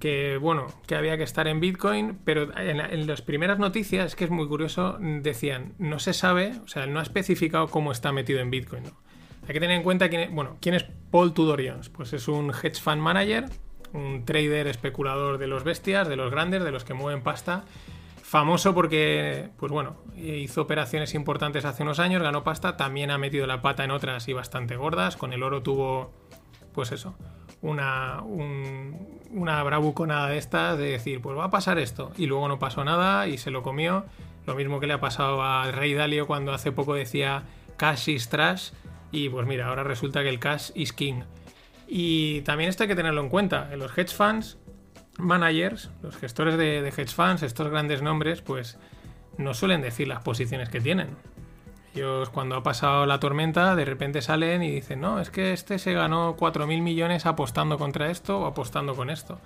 que 0.01 0.37
bueno, 0.39 0.67
que 0.87 0.97
había 0.97 1.17
que 1.17 1.23
estar 1.23 1.47
en 1.47 1.61
Bitcoin, 1.61 2.19
pero 2.25 2.49
en, 2.59 3.07
las 3.07 3.23
primeras 3.23 3.59
noticias, 3.59 4.17
que 4.17 4.25
es 4.25 4.31
muy 4.31 4.47
curioso, 4.49 4.99
decían, 5.01 5.75
no 5.79 5.99
se 5.99 6.13
sabe, 6.13 6.55
o 6.65 6.69
sea, 6.69 6.87
no 6.87 6.99
ha 6.99 7.03
especificado 7.03 7.69
cómo 7.69 7.93
está 7.93 8.13
metido 8.13 8.41
en 8.41 8.51
Bitcoin. 8.51 8.85
Hay 9.47 9.55
que 9.55 9.61
tener 9.61 9.77
en 9.77 9.83
cuenta 9.83 10.09
quién, 10.09 10.35
bueno, 10.35 10.57
quién 10.61 10.75
es 10.75 10.85
Paul 11.11 11.35
Tudor 11.35 11.63
Jones. 11.67 11.91
Pues 11.91 12.13
es 12.13 12.29
un 12.29 12.51
hedge 12.51 12.81
fund 12.81 13.01
manager 13.01 13.45
un 13.95 14.25
trader 14.25 14.67
especulador 14.67 15.39
de 15.39 15.47
los 15.47 15.65
bestias, 15.65 16.09
de 16.09 16.17
los 16.17 16.31
grandes, 16.31 16.63
de 16.65 16.73
los 16.73 16.85
que 16.85 16.95
mueven 16.95 17.23
pasta. 17.23 17.65
Famoso 18.23 18.75
porque, 18.75 19.51
pues 19.57 19.71
bueno, 19.71 19.97
hizo 20.17 20.63
operaciones 20.63 21.15
importantes 21.15 21.65
hace 21.65 21.83
unos 21.83 21.99
años, 21.99 22.23
ganó 22.23 22.45
pasta, 22.45 22.77
también 22.77 23.11
ha 23.11 23.19
metido 23.19 23.47
la 23.47 23.63
pata 23.63 23.85
en 23.85 23.91
otras 23.91 24.29
y 24.29 24.33
bastante 24.33 24.77
gordas. 24.77 25.17
Con 25.17 25.33
el 25.33 25.43
oro 25.43 25.63
tuvo, 25.63 26.13
pues 26.73 26.93
eso, 26.93 27.15
una, 27.63 28.23
una 28.23 29.63
bravuconada 29.63 30.29
de 30.29 30.39
estas 30.39 30.79
de 30.79 30.91
decir, 30.91 31.21
pues 31.21 31.37
va 31.37 31.45
a 31.45 31.51
pasar 31.51 31.79
esto. 31.79 32.13
Y 32.17 32.27
luego 32.27 32.49
no 32.49 32.59
pasó 32.59 32.85
nada 32.85 33.27
y 33.27 33.39
se 33.39 33.51
lo 33.51 33.63
comió. 33.63 34.05
Lo 34.47 34.55
mismo 34.55 34.81
que 34.81 34.87
le 34.87 34.93
ha 34.93 35.01
pasado 35.01 35.43
a 35.43 35.71
Rey 35.73 35.95
Dalio 35.95 36.27
cuando 36.27 36.53
hace 36.53 36.73
poco 36.73 36.95
decía 36.95 37.45
cash 37.77 38.09
is 38.09 38.29
trash. 38.29 38.71
Y 39.11 39.29
pues 39.29 39.47
mira, 39.47 39.69
ahora 39.69 39.85
resulta 39.85 40.23
que 40.23 40.29
el 40.29 40.39
cash 40.39 40.71
is 40.75 40.93
king. 40.93 41.23
Y 41.87 42.43
también 42.43 42.71
esto 42.71 42.83
hay 42.83 42.89
que 42.89 42.97
tenerlo 42.97 43.21
en 43.21 43.29
cuenta. 43.29 43.69
En 43.73 43.79
los 43.79 43.97
hedge 43.97 44.15
funds, 44.15 44.59
managers, 45.19 45.91
los 46.03 46.17
gestores 46.17 46.57
de, 46.57 46.87
hedge 46.89 47.15
funds, 47.15 47.43
estos 47.43 47.69
grandes 47.69 48.03
nombres, 48.03 48.43
pues 48.43 48.79
no 49.39 49.55
suelen 49.55 49.83
decir 49.83 50.09
las 50.09 50.23
posiciones 50.23 50.69
que 50.69 50.81
tienen. 50.81 51.09
Ellos 51.95 52.29
cuando 52.31 52.57
ha 52.57 52.63
pasado 52.63 53.07
la 53.07 53.21
tormenta, 53.21 53.77
de 53.77 53.85
repente 53.85 54.21
salen 54.21 54.63
y 54.63 54.71
dicen, 54.71 55.01
no, 55.01 55.21
es 55.21 55.31
que 55.31 55.53
este 55.53 55.79
se 55.79 55.93
ganó 55.93 56.37
4.000 56.37 56.83
millones 56.83 57.25
apostando 57.25 57.79
contra 57.79 58.11
esto 58.11 58.41
o 58.41 58.47
apostando 58.47 58.97
con 58.97 59.11
esto. 59.11 59.39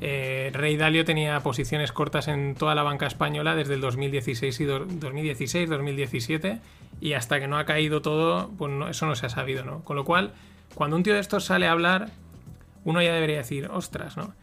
Eh, 0.00 0.50
Rey 0.52 0.76
Dalio 0.76 1.04
tenía 1.04 1.40
posiciones 1.40 1.90
cortas 1.90 2.28
en 2.28 2.54
toda 2.54 2.74
la 2.74 2.82
banca 2.82 3.06
española 3.06 3.56
desde 3.56 3.74
el 3.74 3.80
2016 3.80 4.60
y 4.60 4.64
2016, 4.64 5.68
2017 5.70 6.60
y 7.00 7.14
hasta 7.14 7.40
que 7.40 7.48
no 7.48 7.58
ha 7.58 7.64
caído 7.64 8.02
todo, 8.02 8.50
pues 8.58 8.72
eso 8.90 9.06
no 9.06 9.16
se 9.16 9.26
ha 9.26 9.30
sabido, 9.30 9.64
¿no? 9.64 9.82
Con 9.84 9.96
lo 9.96 10.04
cual, 10.04 10.32
cuando 10.74 10.96
un 10.96 11.02
tío 11.02 11.14
de 11.14 11.20
estos 11.20 11.44
sale 11.44 11.66
a 11.66 11.72
hablar, 11.72 12.10
uno 12.84 13.02
ya 13.02 13.12
debería 13.12 13.38
decir, 13.38 13.68
ostras, 13.72 14.16
¿no? 14.16 14.34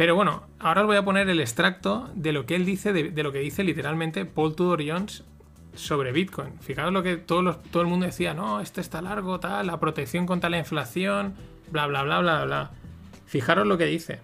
Pero 0.00 0.14
bueno, 0.14 0.44
ahora 0.60 0.80
os 0.80 0.86
voy 0.86 0.96
a 0.96 1.04
poner 1.04 1.28
el 1.28 1.40
extracto 1.40 2.08
de 2.14 2.32
lo 2.32 2.46
que 2.46 2.54
él 2.54 2.64
dice, 2.64 2.94
de, 2.94 3.22
lo 3.22 3.32
que 3.32 3.40
dice 3.40 3.64
literalmente 3.64 4.24
Paul 4.24 4.56
Tudor 4.56 4.80
Jones 4.82 5.24
sobre 5.74 6.10
Bitcoin. 6.10 6.58
Fijaros 6.58 6.90
lo 6.90 7.02
que 7.02 7.18
todo, 7.18 7.56
todo 7.70 7.82
el 7.82 7.88
mundo 7.90 8.06
decía, 8.06 8.32
no, 8.32 8.62
este 8.62 8.80
está 8.80 9.02
largo, 9.02 9.40
tal, 9.40 9.66
la 9.66 9.78
protección 9.78 10.24
contra 10.24 10.48
la 10.48 10.56
inflación, 10.56 11.34
bla, 11.70 11.86
bla, 11.86 12.02
bla, 12.02 12.20
bla, 12.20 12.44
bla. 12.46 12.70
Fijaros 13.26 13.66
lo 13.66 13.76
que 13.76 13.84
dice. 13.84 14.20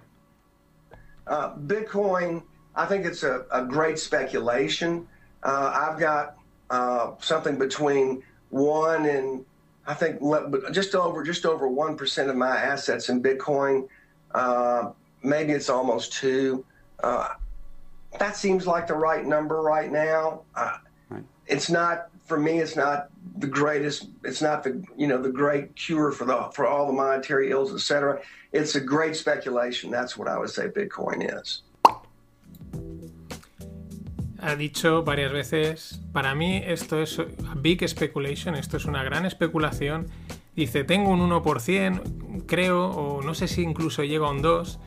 Uh, 1.27 1.51
Bitcoin, 1.67 2.43
I 2.75 2.87
think 2.87 3.05
it's 3.05 3.23
a, 3.23 3.45
a 3.51 3.62
great 3.62 3.99
speculation. 3.99 5.07
Uh, 5.43 5.73
I've 5.75 6.01
got 6.01 6.37
uh, 6.71 7.11
something 7.21 7.59
between 7.59 8.23
one 8.49 9.05
and 9.05 9.45
I 9.87 9.93
think 9.93 10.23
just 10.73 10.95
over 10.95 11.23
just 11.23 11.45
over 11.45 11.69
one 11.69 11.99
percent 11.99 12.31
of 12.31 12.37
my 12.37 12.57
assets 12.57 13.11
in 13.11 13.23
Bitcoin. 13.23 13.87
Maybe 15.23 15.53
it's 15.53 15.69
almost 15.69 16.13
two. 16.13 16.65
Uh, 17.03 17.35
that 18.19 18.37
seems 18.37 18.67
like 18.67 18.87
the 18.87 18.95
right 18.95 19.25
number 19.25 19.61
right 19.63 19.91
now. 19.91 20.43
Uh, 20.55 20.79
right. 21.09 21.25
It's 21.47 21.69
not 21.71 22.09
for 22.25 22.39
me. 22.39 22.61
It's 22.61 22.77
not 22.77 23.09
the 23.39 23.47
greatest. 23.47 24.09
It's 24.25 24.43
not 24.43 24.63
the 24.63 24.83
you 24.97 25.07
know 25.07 25.21
the 25.21 25.31
great 25.31 25.75
cure 25.77 26.13
for 26.13 26.25
the 26.25 26.51
for 26.55 26.67
all 26.67 26.87
the 26.87 26.93
monetary 26.93 27.51
ills, 27.51 27.73
etc. 27.75 28.21
It's 28.53 28.75
a 28.75 28.81
great 28.81 29.17
speculation. 29.17 29.91
That's 29.91 30.17
what 30.17 30.29
I 30.29 30.39
would 30.39 30.51
say 30.51 30.69
Bitcoin 30.69 31.41
is. 31.41 31.63
ha 34.47 34.55
dicho 34.55 35.03
varias 35.03 35.33
veces, 35.33 36.01
para 36.13 36.35
mí 36.35 36.63
esto 36.65 37.03
es 37.03 37.21
big 37.57 37.87
speculation, 37.89 38.55
esto 38.55 38.77
es 38.77 38.85
una 38.85 39.03
gran 39.03 39.27
especulación. 39.27 40.07
Dice, 40.55 40.85
tengo 40.85 41.11
un 41.11 41.21
1%, 41.21 42.47
creo, 42.47 42.87
o 42.91 43.23
no 43.23 43.35
sé 43.35 43.49
si 43.49 43.63
incluso 43.63 44.05
llega 44.05 44.27
a 44.27 44.31
un 44.31 44.43
2%, 44.43 44.79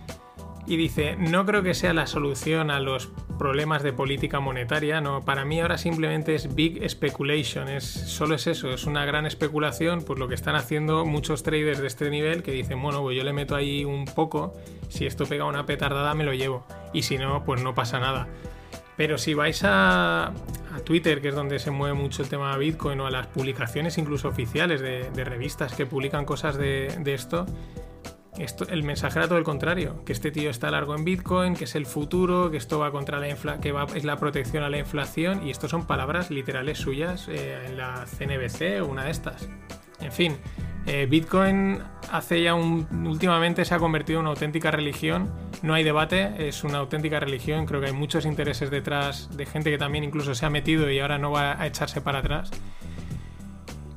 y 0.65 0.78
dice, 0.78 1.15
no 1.17 1.45
creo 1.45 1.63
que 1.63 1.74
sea 1.74 1.93
la 1.93 2.08
solución 2.08 2.72
a 2.72 2.80
los 2.80 3.10
problemas 3.38 3.84
de 3.84 3.93
política 3.93 4.39
monetaria, 4.39 5.02
no, 5.02 5.24
para 5.24 5.45
mí 5.45 5.60
ahora 5.62 5.78
simplemente 5.78 6.36
es 6.36 6.54
big 6.54 6.88
speculation, 6.89 7.69
es, 7.69 7.86
solo 7.86 8.36
es 8.36 8.48
eso, 8.48 8.69
es 8.72 8.86
una 8.86 9.06
gran 9.06 9.26
especulación, 9.26 10.04
pues 10.04 10.19
lo 10.19 10.28
que 10.28 10.36
están 10.36 10.56
haciendo 10.56 11.06
muchos 11.06 11.43
traders 11.43 11.80
de 11.80 11.88
este 11.88 12.10
nivel 12.10 12.43
que 12.43 12.52
dicen, 12.52 12.82
bueno, 12.82 13.02
pues 13.02 13.17
yo 13.17 13.24
le 13.24 13.34
meto 13.34 13.56
ahí 13.56 13.86
un 13.86 14.06
poco, 14.06 14.54
si 14.89 15.06
esto 15.06 15.26
pega 15.26 15.45
una 15.45 15.65
petardada 15.65 16.13
me 16.13 16.24
lo 16.24 16.34
llevo, 16.34 16.65
y 16.93 17.04
si 17.04 17.17
no, 17.17 17.43
pues 17.45 17.63
no 17.63 17.74
pasa 17.74 18.00
nada. 18.00 18.28
Pero 19.00 19.17
si 19.17 19.34
vais 19.34 19.62
a, 19.63 20.34
Twitter, 20.84 21.22
que 21.22 21.30
es 21.30 21.36
donde 21.36 21.58
se 21.60 21.72
mueve 21.72 21.93
mucho 21.93 22.22
el 22.22 22.28
tema 22.28 22.52
de 22.52 22.60
Bitcoin, 22.60 23.00
o 23.00 23.08
a 23.08 23.12
las 23.12 23.28
publicaciones 23.28 23.98
incluso 23.98 24.28
oficiales 24.28 24.82
de, 24.82 25.24
revistas 25.24 25.74
que 25.74 25.86
publican 25.86 26.26
cosas 26.26 26.58
de, 26.58 27.02
esto, 27.06 27.45
el 28.69 28.84
mensaje 28.84 29.19
era 29.19 29.28
todo 29.28 29.38
el 29.38 29.43
contrario, 29.43 30.04
que 30.06 30.13
este 30.13 30.32
tío 30.32 30.49
está 30.49 30.71
largo 30.71 30.95
en 30.95 31.04
Bitcoin, 31.04 31.56
que 31.56 31.65
es 31.65 31.75
el 31.75 31.86
futuro, 31.86 32.52
que 32.52 32.58
esto 32.58 32.80
va 32.80 32.91
contra 32.91 33.19
la 33.19 33.30
infla 33.30 33.60
que 33.60 33.73
es 33.95 34.04
la 34.04 34.17
protección 34.17 34.63
a 34.63 34.69
la 34.69 34.78
inflación, 34.78 35.45
y 35.45 35.52
esto 35.52 35.67
son 35.67 35.86
palabras 35.86 36.32
literales 36.32 36.78
suyas 36.78 37.28
eh, 37.28 37.65
en 37.67 37.78
la 37.78 38.06
CNBC 38.06 38.82
o 38.82 38.88
una 38.88 39.06
de 39.06 39.12
estas. 39.12 39.49
En 40.02 40.12
fin, 40.12 40.38
eh, 40.86 41.06
Bitcoin 41.10 41.80
hace 42.12 42.41
ya 42.41 42.56
un, 42.56 42.88
últimamente 43.06 43.65
se 43.65 43.75
ha 43.75 43.80
convertido 43.80 44.19
en 44.19 44.21
una 44.21 44.32
auténtica 44.32 44.71
religión. 44.71 45.32
No 45.62 45.73
hay 45.73 45.84
debate, 45.84 46.47
es 46.47 46.63
una 46.63 46.80
auténtica 46.80 47.19
religión. 47.19 47.65
Creo 47.65 47.82
que 47.82 47.88
hay 47.88 47.93
muchos 47.93 48.25
intereses 48.25 48.71
detrás 48.71 49.30
de 49.36 49.45
gente 49.45 49.69
que 49.69 49.78
también 49.78 50.04
incluso 50.04 50.34
se 50.34 50.45
ha 50.45 50.49
metido 50.49 50.89
y 50.89 50.99
ahora 50.99 51.17
no 51.17 51.32
va 51.32 51.62
a 51.62 51.67
echarse 51.67 52.02
para 52.02 52.19
atrás. 52.19 52.52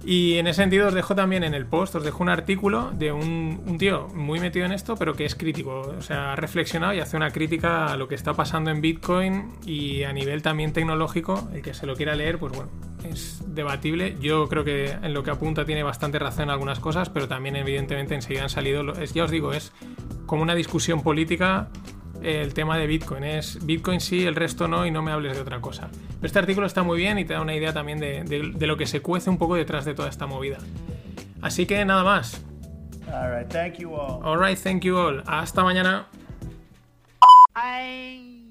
Y 0.05 0.39
en 0.39 0.47
ese 0.49 0.63
sentido 0.63 0.89
os 0.89 0.95
dejo 0.95 1.15
también 1.15 1.45
en 1.45 1.55
el 1.55 1.67
post, 1.67 1.95
os 1.95 2.03
dejo 2.03 2.23
un 2.23 2.29
artículo 2.29 2.91
de 2.93 3.13
un, 3.13 3.63
un, 3.67 3.79
tío 3.79 4.09
muy 4.15 4.41
metido 4.41 4.67
en 4.67 4.73
esto, 4.73 4.97
pero 4.97 5.15
que 5.15 5.25
es 5.25 5.35
crítico. 5.35 5.81
O 5.97 6.03
sea, 6.03 6.33
ha 6.33 6.37
reflexionado 6.37 6.93
y 6.93 7.01
hace 7.01 7.17
una 7.17 7.31
crítica 7.31 7.87
a 7.87 7.97
lo 7.97 8.09
que 8.09 8.17
está 8.17 8.35
pasando 8.35 8.71
en 8.71 8.81
Bitcoin 8.81 9.53
y 9.65 10.03
a 10.03 10.13
nivel 10.13 10.43
también 10.43 10.73
tecnológico. 10.73 11.49
El 11.55 11.63
que 11.63 11.73
se 11.73 11.87
lo 11.87 11.95
quiera 11.95 12.17
leer, 12.17 12.39
pues 12.39 12.53
bueno, 12.53 12.71
es 13.05 13.43
debatible. 13.47 14.17
Yo 14.21 14.49
creo 14.49 14.65
que 14.65 14.91
en 14.91 15.15
lo 15.15 15.23
que 15.23 15.31
apunta 15.31 15.65
tiene 15.65 15.83
bastante 15.83 16.19
razón 16.19 16.45
en 16.45 16.51
algunas 16.51 16.81
cosas, 16.81 17.09
pero 17.09 17.29
también 17.29 17.57
evidentemente 17.57 18.15
enseguida 18.15 18.45
han 18.45 18.51
salido, 18.51 18.93
es, 18.95 19.15
ya 19.15 19.25
os 19.25 19.31
digo, 19.31 19.53
es 19.53 19.73
como 20.27 20.43
una 20.43 20.55
discusión 20.55 21.03
política 21.03 21.69
el 22.25 22.55
tema 22.55 22.79
de 22.79 22.87
Bitcoin. 22.87 23.25
Es 23.25 23.65
Bitcoin 23.65 24.01
sí, 24.01 24.25
el 24.25 24.35
resto 24.35 24.69
no 24.69 24.87
y 24.87 24.91
no 24.91 25.03
me 25.03 25.13
hables 25.13 25.37
de 25.37 25.43
otra 25.43 25.61
cosa. 25.61 25.89
Pero 25.91 26.27
este 26.27 26.39
artículo 26.39 26.67
está 26.67 26.83
muy 26.83 26.99
bien 26.99 27.19
y 27.19 27.25
te 27.25 27.35
da 27.35 27.41
una 27.41 27.55
idea 27.55 27.73
también 27.73 27.99
de, 27.99 28.25
de, 28.25 28.53
de 28.55 28.67
lo 28.67 28.77
que 28.77 28.87
se 28.87 29.01
cuece 29.01 29.31
un 29.31 29.39
poco 29.39 29.57
detrás 29.57 29.85
de 29.85 29.95
toda 29.95 30.09
esta 30.09 30.27
movida. 30.27 30.59
Así 31.41 31.67
que 31.67 31.85
nada 31.85 32.05
más. 32.05 32.43
Alright, 33.13 33.49
thank 33.49 33.75
you 33.75 33.95
all. 33.95 34.23
Alright, 34.25 34.59
thank 34.59 34.83
you 34.85 34.97
all. 34.97 35.23
Hasta 35.27 35.63
mañana. 35.63 36.07
I 37.55 38.43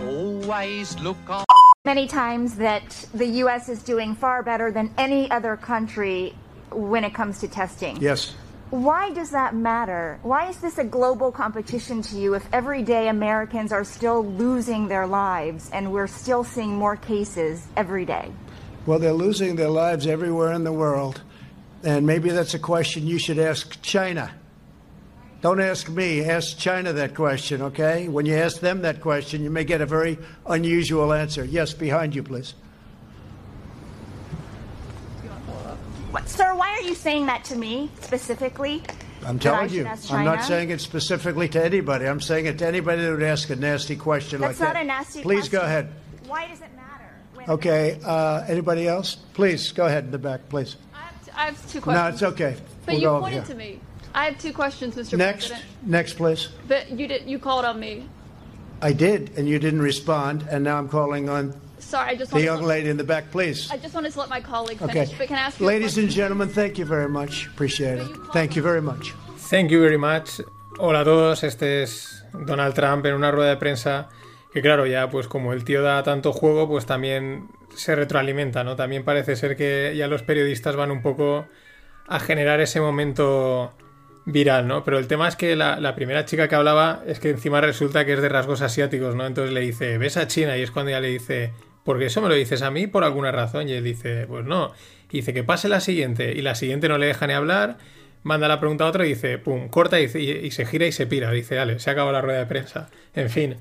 always 0.00 0.98
look 1.00 1.18
on. 1.28 1.44
many 1.84 2.06
times 2.06 2.56
that 2.56 3.06
the 3.14 3.26
U.S. 3.42 3.68
is 3.68 3.82
doing 3.82 4.14
far 4.14 4.42
better 4.42 4.70
than 4.70 4.90
any 4.98 5.30
other 5.30 5.56
country 5.56 6.34
when 6.70 7.04
it 7.04 7.14
comes 7.14 7.40
to 7.40 7.48
testing. 7.48 7.96
Yes. 8.00 8.34
Why 8.70 9.10
does 9.10 9.30
that 9.30 9.52
matter? 9.56 10.20
Why 10.22 10.48
is 10.48 10.58
this 10.58 10.78
a 10.78 10.84
global 10.84 11.32
competition 11.32 12.02
to 12.02 12.16
you 12.16 12.34
if 12.34 12.46
every 12.52 12.84
day 12.84 13.08
Americans 13.08 13.72
are 13.72 13.82
still 13.82 14.24
losing 14.24 14.86
their 14.86 15.08
lives 15.08 15.68
and 15.72 15.90
we're 15.90 16.06
still 16.06 16.44
seeing 16.44 16.76
more 16.76 16.94
cases 16.94 17.66
every 17.76 18.04
day? 18.04 18.30
Well, 18.86 19.00
they're 19.00 19.12
losing 19.12 19.56
their 19.56 19.68
lives 19.68 20.06
everywhere 20.06 20.52
in 20.52 20.62
the 20.62 20.72
world. 20.72 21.20
And 21.82 22.06
maybe 22.06 22.30
that's 22.30 22.54
a 22.54 22.60
question 22.60 23.08
you 23.08 23.18
should 23.18 23.40
ask 23.40 23.82
China. 23.82 24.30
Don't 25.40 25.60
ask 25.60 25.88
me, 25.88 26.22
ask 26.22 26.56
China 26.56 26.92
that 26.92 27.16
question, 27.16 27.62
okay? 27.62 28.06
When 28.06 28.24
you 28.24 28.36
ask 28.36 28.60
them 28.60 28.82
that 28.82 29.00
question, 29.00 29.42
you 29.42 29.50
may 29.50 29.64
get 29.64 29.80
a 29.80 29.86
very 29.86 30.16
unusual 30.46 31.12
answer. 31.12 31.44
Yes, 31.44 31.72
behind 31.72 32.14
you, 32.14 32.22
please. 32.22 32.54
What, 36.10 36.28
sir, 36.28 36.54
why 36.56 36.70
are 36.70 36.80
you 36.82 36.94
saying 36.94 37.26
that 37.26 37.44
to 37.44 37.56
me 37.56 37.90
specifically? 38.00 38.82
I'm 39.24 39.38
telling 39.38 39.70
you. 39.70 39.86
I'm 40.10 40.24
not 40.24 40.42
saying 40.44 40.70
it 40.70 40.80
specifically 40.80 41.48
to 41.50 41.64
anybody. 41.64 42.06
I'm 42.06 42.20
saying 42.20 42.46
it 42.46 42.58
to 42.58 42.66
anybody 42.66 43.02
that 43.02 43.10
would 43.12 43.22
ask 43.22 43.48
a 43.50 43.56
nasty 43.56 43.94
question 43.94 44.40
That's 44.40 44.58
like 44.58 44.74
that. 44.74 44.74
That's 44.74 44.74
not 44.74 44.82
a 44.82 44.86
nasty 44.86 45.22
question. 45.22 45.40
Please 45.42 45.48
go 45.48 45.60
ahead. 45.60 45.92
Why 46.26 46.48
does 46.48 46.60
it 46.62 46.74
matter? 46.74 47.14
when- 47.34 47.50
Okay, 47.50 48.00
uh, 48.04 48.44
anybody 48.48 48.88
else? 48.88 49.14
Please, 49.34 49.70
go 49.70 49.86
ahead 49.86 50.04
in 50.04 50.10
the 50.10 50.18
back, 50.18 50.48
please. 50.48 50.76
I 50.92 50.98
have, 50.98 51.24
t- 51.24 51.32
I 51.36 51.44
have 51.46 51.72
two 51.72 51.90
No, 51.90 52.08
it's 52.08 52.22
okay. 52.22 52.56
But 52.86 52.94
We'll 52.94 53.02
you 53.02 53.20
pointed 53.20 53.46
to 53.46 53.54
me. 53.54 53.80
I 54.12 54.24
have 54.24 54.38
two 54.38 54.52
questions, 54.52 54.96
Mr. 54.96 55.16
Next, 55.16 55.48
President. 55.48 55.86
next, 55.86 56.14
please. 56.14 56.48
But 56.66 56.90
you 56.90 57.06
did. 57.06 57.28
You 57.28 57.38
called 57.38 57.64
on 57.64 57.78
me. 57.78 58.08
I 58.82 58.92
did, 58.92 59.32
and 59.36 59.48
you 59.48 59.58
didn't 59.60 59.82
respond, 59.82 60.44
and 60.50 60.64
now 60.64 60.78
I'm 60.78 60.88
calling 60.88 61.28
on 61.28 61.54
Sorry, 61.90 62.12
I 62.12 62.16
just 62.16 62.30
the 62.30 62.40
young 62.40 62.60
to, 62.60 62.66
lady 62.66 62.88
in 62.88 62.96
the 62.96 63.04
back, 63.04 63.30
please. 63.32 63.68
I 63.70 63.76
just 63.76 63.94
wanted 63.94 64.12
to 64.12 64.20
let 64.20 64.28
my 64.30 64.40
colleague 64.40 64.80
Okay. 64.80 64.92
finish. 64.92 65.18
But 65.18 65.26
can 65.28 65.38
I 65.38 65.46
ask 65.48 65.60
Ladies 65.60 65.98
and 65.98 66.08
gentlemen, 66.08 66.48
thank 66.48 66.78
you 66.78 66.86
very 66.86 67.08
much. 67.08 67.48
Appreciate 67.48 67.98
it. 67.98 68.08
Thank 68.32 68.54
you 68.54 68.62
very 68.62 68.80
much. 68.80 69.12
Thank 69.50 69.70
you 69.72 69.80
very 69.80 69.98
much. 69.98 70.40
Hola 70.78 71.00
a 71.00 71.04
todos, 71.04 71.42
este 71.42 71.82
es 71.82 72.24
Donald 72.32 72.74
Trump 72.74 73.04
en 73.06 73.14
una 73.14 73.32
rueda 73.32 73.50
de 73.50 73.56
prensa 73.56 74.08
que 74.52 74.62
claro, 74.62 74.86
ya 74.86 75.10
pues 75.10 75.26
como 75.26 75.52
el 75.52 75.64
tío 75.64 75.82
da 75.82 76.02
tanto 76.04 76.32
juego, 76.32 76.68
pues 76.68 76.86
también 76.86 77.48
se 77.74 77.94
retroalimenta, 77.96 78.62
¿no? 78.64 78.76
También 78.76 79.04
parece 79.04 79.34
ser 79.36 79.56
que 79.56 79.92
ya 79.96 80.06
los 80.06 80.22
periodistas 80.22 80.76
van 80.76 80.90
un 80.92 81.02
poco 81.02 81.46
a 82.06 82.20
generar 82.20 82.60
ese 82.60 82.80
momento 82.80 83.72
viral, 84.26 84.66
¿no? 84.68 84.84
Pero 84.84 84.98
el 84.98 85.06
tema 85.08 85.26
es 85.28 85.36
que 85.36 85.56
la, 85.56 85.80
la 85.80 85.94
primera 85.94 86.24
chica 86.24 86.46
que 86.48 86.54
hablaba 86.54 87.02
es 87.06 87.18
que 87.20 87.30
encima 87.30 87.60
resulta 87.60 88.04
que 88.04 88.12
es 88.14 88.22
de 88.22 88.28
rasgos 88.28 88.60
asiáticos, 88.62 89.14
¿no? 89.16 89.26
Entonces 89.26 89.52
le 89.52 89.60
dice, 89.60 89.98
ves 89.98 90.16
a 90.16 90.26
China 90.28 90.56
y 90.56 90.62
es 90.62 90.70
cuando 90.70 90.90
ella 90.90 91.00
le 91.00 91.08
dice, 91.08 91.52
porque 91.90 92.06
eso 92.06 92.22
me 92.22 92.28
lo 92.28 92.34
dices 92.36 92.62
a 92.62 92.70
mí 92.70 92.86
por 92.86 93.02
alguna 93.02 93.32
razón. 93.32 93.68
Y 93.68 93.72
él 93.72 93.82
dice, 93.82 94.26
pues 94.28 94.44
no. 94.44 94.70
Y 95.10 95.16
dice 95.18 95.34
que 95.34 95.42
pase 95.42 95.68
la 95.68 95.80
siguiente. 95.80 96.32
Y 96.36 96.40
la 96.40 96.54
siguiente 96.54 96.88
no 96.88 96.98
le 96.98 97.06
deja 97.06 97.26
ni 97.26 97.32
hablar. 97.32 97.78
Manda 98.22 98.46
la 98.46 98.60
pregunta 98.60 98.84
a 98.84 98.88
otro 98.88 99.04
y 99.04 99.08
dice, 99.08 99.38
pum, 99.38 99.68
corta 99.68 99.98
y, 99.98 100.06
se 100.08 100.66
gira 100.66 100.86
y 100.86 100.92
se 100.92 101.08
pira. 101.08 101.32
Dice, 101.32 101.56
dale, 101.56 101.80
se 101.80 101.90
acabó 101.90 102.12
la 102.12 102.20
rueda 102.20 102.38
de 102.38 102.46
prensa. 102.46 102.90
En 103.16 103.28
fin, 103.28 103.56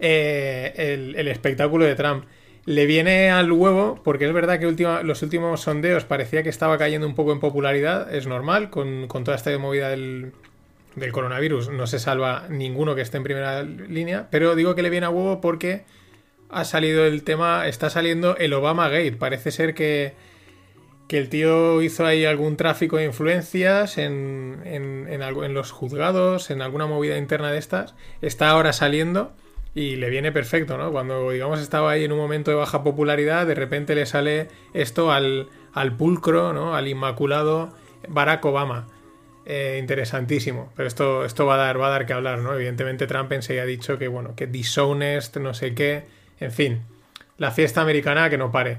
eh, 0.00 0.74
el, 0.76 1.16
el 1.16 1.28
espectáculo 1.28 1.86
de 1.86 1.94
Trump. 1.94 2.24
Le 2.66 2.84
viene 2.86 3.30
al 3.30 3.50
huevo, 3.50 4.00
porque 4.04 4.26
es 4.26 4.32
verdad 4.34 4.60
que 4.60 4.66
última- 4.66 5.02
los 5.02 5.22
últimos 5.22 5.62
sondeos 5.62 6.04
parecía 6.04 6.42
que 6.42 6.50
estaba 6.50 6.76
cayendo 6.76 7.06
un 7.06 7.14
poco 7.14 7.32
en 7.32 7.40
popularidad. 7.40 8.14
Es 8.14 8.26
normal, 8.26 8.68
con, 8.68 9.08
con 9.08 9.24
toda 9.24 9.36
esta 9.38 9.56
movida 9.58 9.88
del, 9.88 10.32
del 10.94 11.10
coronavirus 11.10 11.70
no 11.70 11.86
se 11.88 11.98
salva 11.98 12.46
ninguno 12.50 12.94
que 12.94 13.00
esté 13.00 13.16
en 13.16 13.22
primera 13.24 13.62
línea. 13.62 14.28
Pero 14.30 14.54
digo 14.54 14.74
que 14.74 14.82
le 14.82 14.90
viene 14.90 15.06
a 15.06 15.10
huevo 15.10 15.40
porque 15.40 15.84
ha 16.52 16.64
salido 16.64 17.06
el 17.06 17.22
tema, 17.24 17.66
está 17.66 17.90
saliendo 17.90 18.36
el 18.36 18.52
Obama 18.52 18.88
Gate. 18.88 19.12
Parece 19.12 19.50
ser 19.50 19.74
que, 19.74 20.14
que 21.08 21.18
el 21.18 21.28
tío 21.28 21.82
hizo 21.82 22.06
ahí 22.06 22.24
algún 22.24 22.56
tráfico 22.56 22.98
de 22.98 23.04
influencias 23.04 23.98
en, 23.98 24.60
en, 24.64 25.08
en 25.08 25.22
en 25.22 25.54
los 25.54 25.70
juzgados, 25.70 26.50
en 26.50 26.62
alguna 26.62 26.86
movida 26.86 27.18
interna 27.18 27.50
de 27.50 27.58
estas. 27.58 27.94
Está 28.20 28.50
ahora 28.50 28.72
saliendo 28.72 29.32
y 29.74 29.96
le 29.96 30.10
viene 30.10 30.32
perfecto, 30.32 30.76
¿no? 30.76 30.92
Cuando, 30.92 31.30
digamos, 31.30 31.60
estaba 31.60 31.90
ahí 31.90 32.04
en 32.04 32.12
un 32.12 32.18
momento 32.18 32.50
de 32.50 32.58
baja 32.58 32.82
popularidad, 32.82 33.46
de 33.46 33.54
repente 33.54 33.94
le 33.94 34.04
sale 34.06 34.48
esto 34.74 35.10
al, 35.10 35.48
al 35.72 35.96
pulcro, 35.96 36.52
¿no? 36.52 36.74
Al 36.74 36.88
inmaculado 36.88 37.72
Barack 38.08 38.44
Obama. 38.44 38.88
Eh, 39.44 39.78
interesantísimo. 39.80 40.72
Pero 40.76 40.86
esto, 40.86 41.24
esto 41.24 41.46
va 41.46 41.54
a 41.54 41.58
dar, 41.58 41.80
va 41.80 41.88
a 41.88 41.90
dar 41.90 42.06
que 42.06 42.12
hablar, 42.12 42.38
¿no? 42.38 42.54
Evidentemente 42.54 43.08
Trump 43.08 43.32
enseguida 43.32 43.62
ha 43.62 43.66
dicho 43.66 43.98
que, 43.98 44.06
bueno, 44.06 44.34
que 44.36 44.46
dishonest, 44.46 45.36
no 45.38 45.52
sé 45.52 45.74
qué. 45.74 46.04
En 46.42 46.52
fin, 46.52 46.82
la 47.38 47.50
fiesta 47.50 47.80
americana 47.80 48.30
que 48.30 48.38
no 48.38 48.50
pare. 48.50 48.78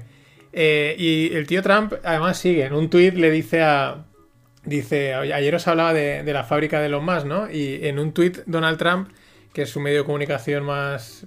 Eh, 0.52 0.94
y 0.98 1.34
el 1.34 1.46
tío 1.46 1.62
Trump, 1.62 1.94
además, 2.04 2.38
sigue. 2.38 2.64
En 2.64 2.74
un 2.74 2.88
tuit 2.90 3.14
le 3.14 3.30
dice 3.30 3.62
a. 3.62 4.04
Dice, 4.64 5.14
"Oye, 5.16 5.34
ayer 5.34 5.54
os 5.54 5.68
hablaba 5.68 5.92
de, 5.92 6.22
la 6.32 6.44
fábrica 6.44 6.80
de 6.80 6.86
Elon 6.86 7.04
Musk, 7.04 7.26
¿no? 7.26 7.50
Y 7.50 7.86
en 7.86 7.98
un 7.98 8.14
tuit, 8.14 8.38
Donald 8.46 8.78
Trump, 8.78 9.10
que 9.52 9.62
es 9.62 9.70
su 9.70 9.80
medio 9.80 9.98
de 9.98 10.04
comunicación 10.04 10.64
más. 10.64 11.26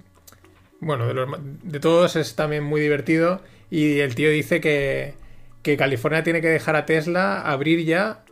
Bueno, 0.80 1.06
de, 1.06 1.14
los, 1.14 1.28
de 1.62 1.80
todos 1.80 2.16
es 2.16 2.34
también 2.34 2.64
muy 2.64 2.80
divertido. 2.80 3.42
Y 3.70 4.00
el 4.00 4.14
tío 4.14 4.30
dice 4.30 4.60
que, 4.60 5.14
que 5.62 5.76
California 5.76 6.22
tiene 6.24 6.40
que 6.40 6.48
dejar 6.48 6.74
a 6.76 6.86
Tesla 6.86 7.42
abrir 7.42 7.84
ya 7.84 8.24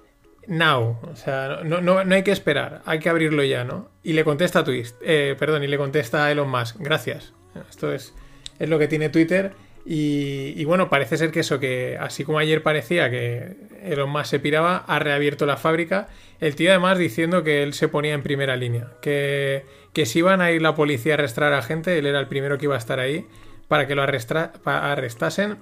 now. 0.46 0.98
O 1.02 1.16
sea, 1.16 1.60
no, 1.64 1.80
no, 1.80 2.04
no 2.04 2.14
hay 2.14 2.22
que 2.22 2.32
esperar, 2.32 2.82
hay 2.86 2.98
que 2.98 3.08
abrirlo 3.08 3.44
ya, 3.44 3.64
¿no? 3.64 3.90
Y 4.02 4.14
le 4.14 4.24
contesta 4.24 4.60
a 4.60 4.64
Twist, 4.64 4.96
eh, 5.02 5.36
perdón, 5.38 5.62
y 5.62 5.66
le 5.66 5.78
contesta 5.78 6.24
a 6.24 6.32
Elon 6.32 6.48
Musk, 6.48 6.76
gracias. 6.78 7.35
Esto 7.68 7.92
es, 7.92 8.14
es 8.58 8.68
lo 8.68 8.78
que 8.78 8.88
tiene 8.88 9.08
Twitter. 9.08 9.52
Y, 9.88 10.64
bueno, 10.64 10.90
parece 10.90 11.16
ser 11.16 11.30
que 11.30 11.40
eso, 11.40 11.60
que 11.60 11.96
así 12.00 12.24
como 12.24 12.40
ayer 12.40 12.60
parecía 12.60 13.08
que 13.08 13.56
Elon 13.84 14.10
Musk 14.10 14.26
se 14.26 14.40
piraba, 14.40 14.78
ha 14.78 14.98
reabierto 14.98 15.46
la 15.46 15.56
fábrica. 15.56 16.08
El 16.40 16.56
tío 16.56 16.70
además 16.70 16.98
diciendo 16.98 17.44
que 17.44 17.62
él 17.62 17.72
se 17.72 17.86
ponía 17.86 18.14
en 18.14 18.24
primera 18.24 18.56
línea, 18.56 18.88
que, 19.00 19.64
que 19.92 20.04
si 20.04 20.18
iban 20.18 20.40
a 20.40 20.50
ir 20.50 20.60
la 20.60 20.74
policía 20.74 21.12
a 21.12 21.18
arrestar 21.18 21.52
a 21.52 21.62
gente, 21.62 21.96
él 21.96 22.06
era 22.06 22.18
el 22.18 22.26
primero 22.26 22.58
que 22.58 22.64
iba 22.64 22.74
a 22.74 22.78
estar 22.78 22.98
ahí 22.98 23.26
para 23.68 23.86
que 23.86 23.94
lo 23.94 24.02
arrestra- 24.02 24.52
arrestasen 24.64 25.58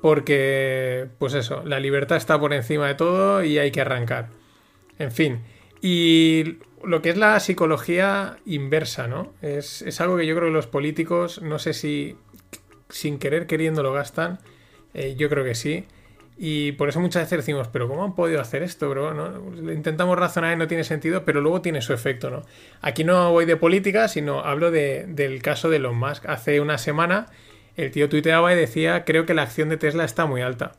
porque, 0.00 1.08
pues 1.18 1.34
eso, 1.34 1.62
la 1.64 1.80
libertad 1.80 2.16
está 2.16 2.38
por 2.38 2.54
encima 2.54 2.86
de 2.86 2.94
todo 2.94 3.44
y 3.44 3.58
hay 3.58 3.70
que 3.70 3.80
arrancar. 3.80 4.28
En 4.98 5.12
fin, 5.12 5.40
y 5.82 6.58
lo 6.84 7.02
que 7.02 7.10
es 7.10 7.16
la 7.16 7.38
psicología 7.40 8.38
inversa, 8.46 9.06
¿no? 9.06 9.32
Es, 9.42 9.82
es 9.82 10.00
algo 10.00 10.16
que 10.16 10.26
yo 10.26 10.34
creo 10.34 10.48
que 10.48 10.54
los 10.54 10.66
políticos, 10.66 11.40
no 11.42 11.58
sé 11.58 11.72
si 11.74 12.16
sin 12.88 13.18
querer 13.18 13.46
queriendo 13.46 13.82
lo 13.82 13.92
gastan, 13.92 14.38
eh, 14.94 15.14
yo 15.16 15.28
creo 15.28 15.44
que 15.44 15.54
sí. 15.54 15.86
Y 16.42 16.72
por 16.72 16.88
eso 16.88 17.00
muchas 17.00 17.24
veces 17.24 17.38
decimos, 17.40 17.68
pero 17.68 17.86
¿cómo 17.86 18.02
han 18.02 18.14
podido 18.14 18.40
hacer 18.40 18.62
esto, 18.62 18.88
bro? 18.88 19.12
¿No? 19.12 19.70
Intentamos 19.72 20.18
razonar 20.18 20.54
y 20.54 20.56
no 20.56 20.66
tiene 20.66 20.84
sentido, 20.84 21.24
pero 21.26 21.42
luego 21.42 21.60
tiene 21.60 21.82
su 21.82 21.92
efecto, 21.92 22.30
¿no? 22.30 22.42
Aquí 22.80 23.04
no 23.04 23.30
voy 23.30 23.44
de 23.44 23.56
política, 23.56 24.08
sino 24.08 24.40
hablo 24.40 24.70
de- 24.70 25.04
del 25.06 25.42
caso 25.42 25.68
de 25.68 25.76
Elon 25.76 25.96
Musk. 25.98 26.24
Hace 26.26 26.60
una 26.62 26.78
semana 26.78 27.26
el 27.76 27.90
tío 27.90 28.08
tuiteaba 28.08 28.52
y 28.52 28.56
decía, 28.56 29.04
creo 29.04 29.26
que 29.26 29.34
la 29.34 29.42
acción 29.42 29.68
de 29.68 29.76
Tesla 29.76 30.04
está 30.04 30.24
muy 30.24 30.40
alta. 30.40 30.72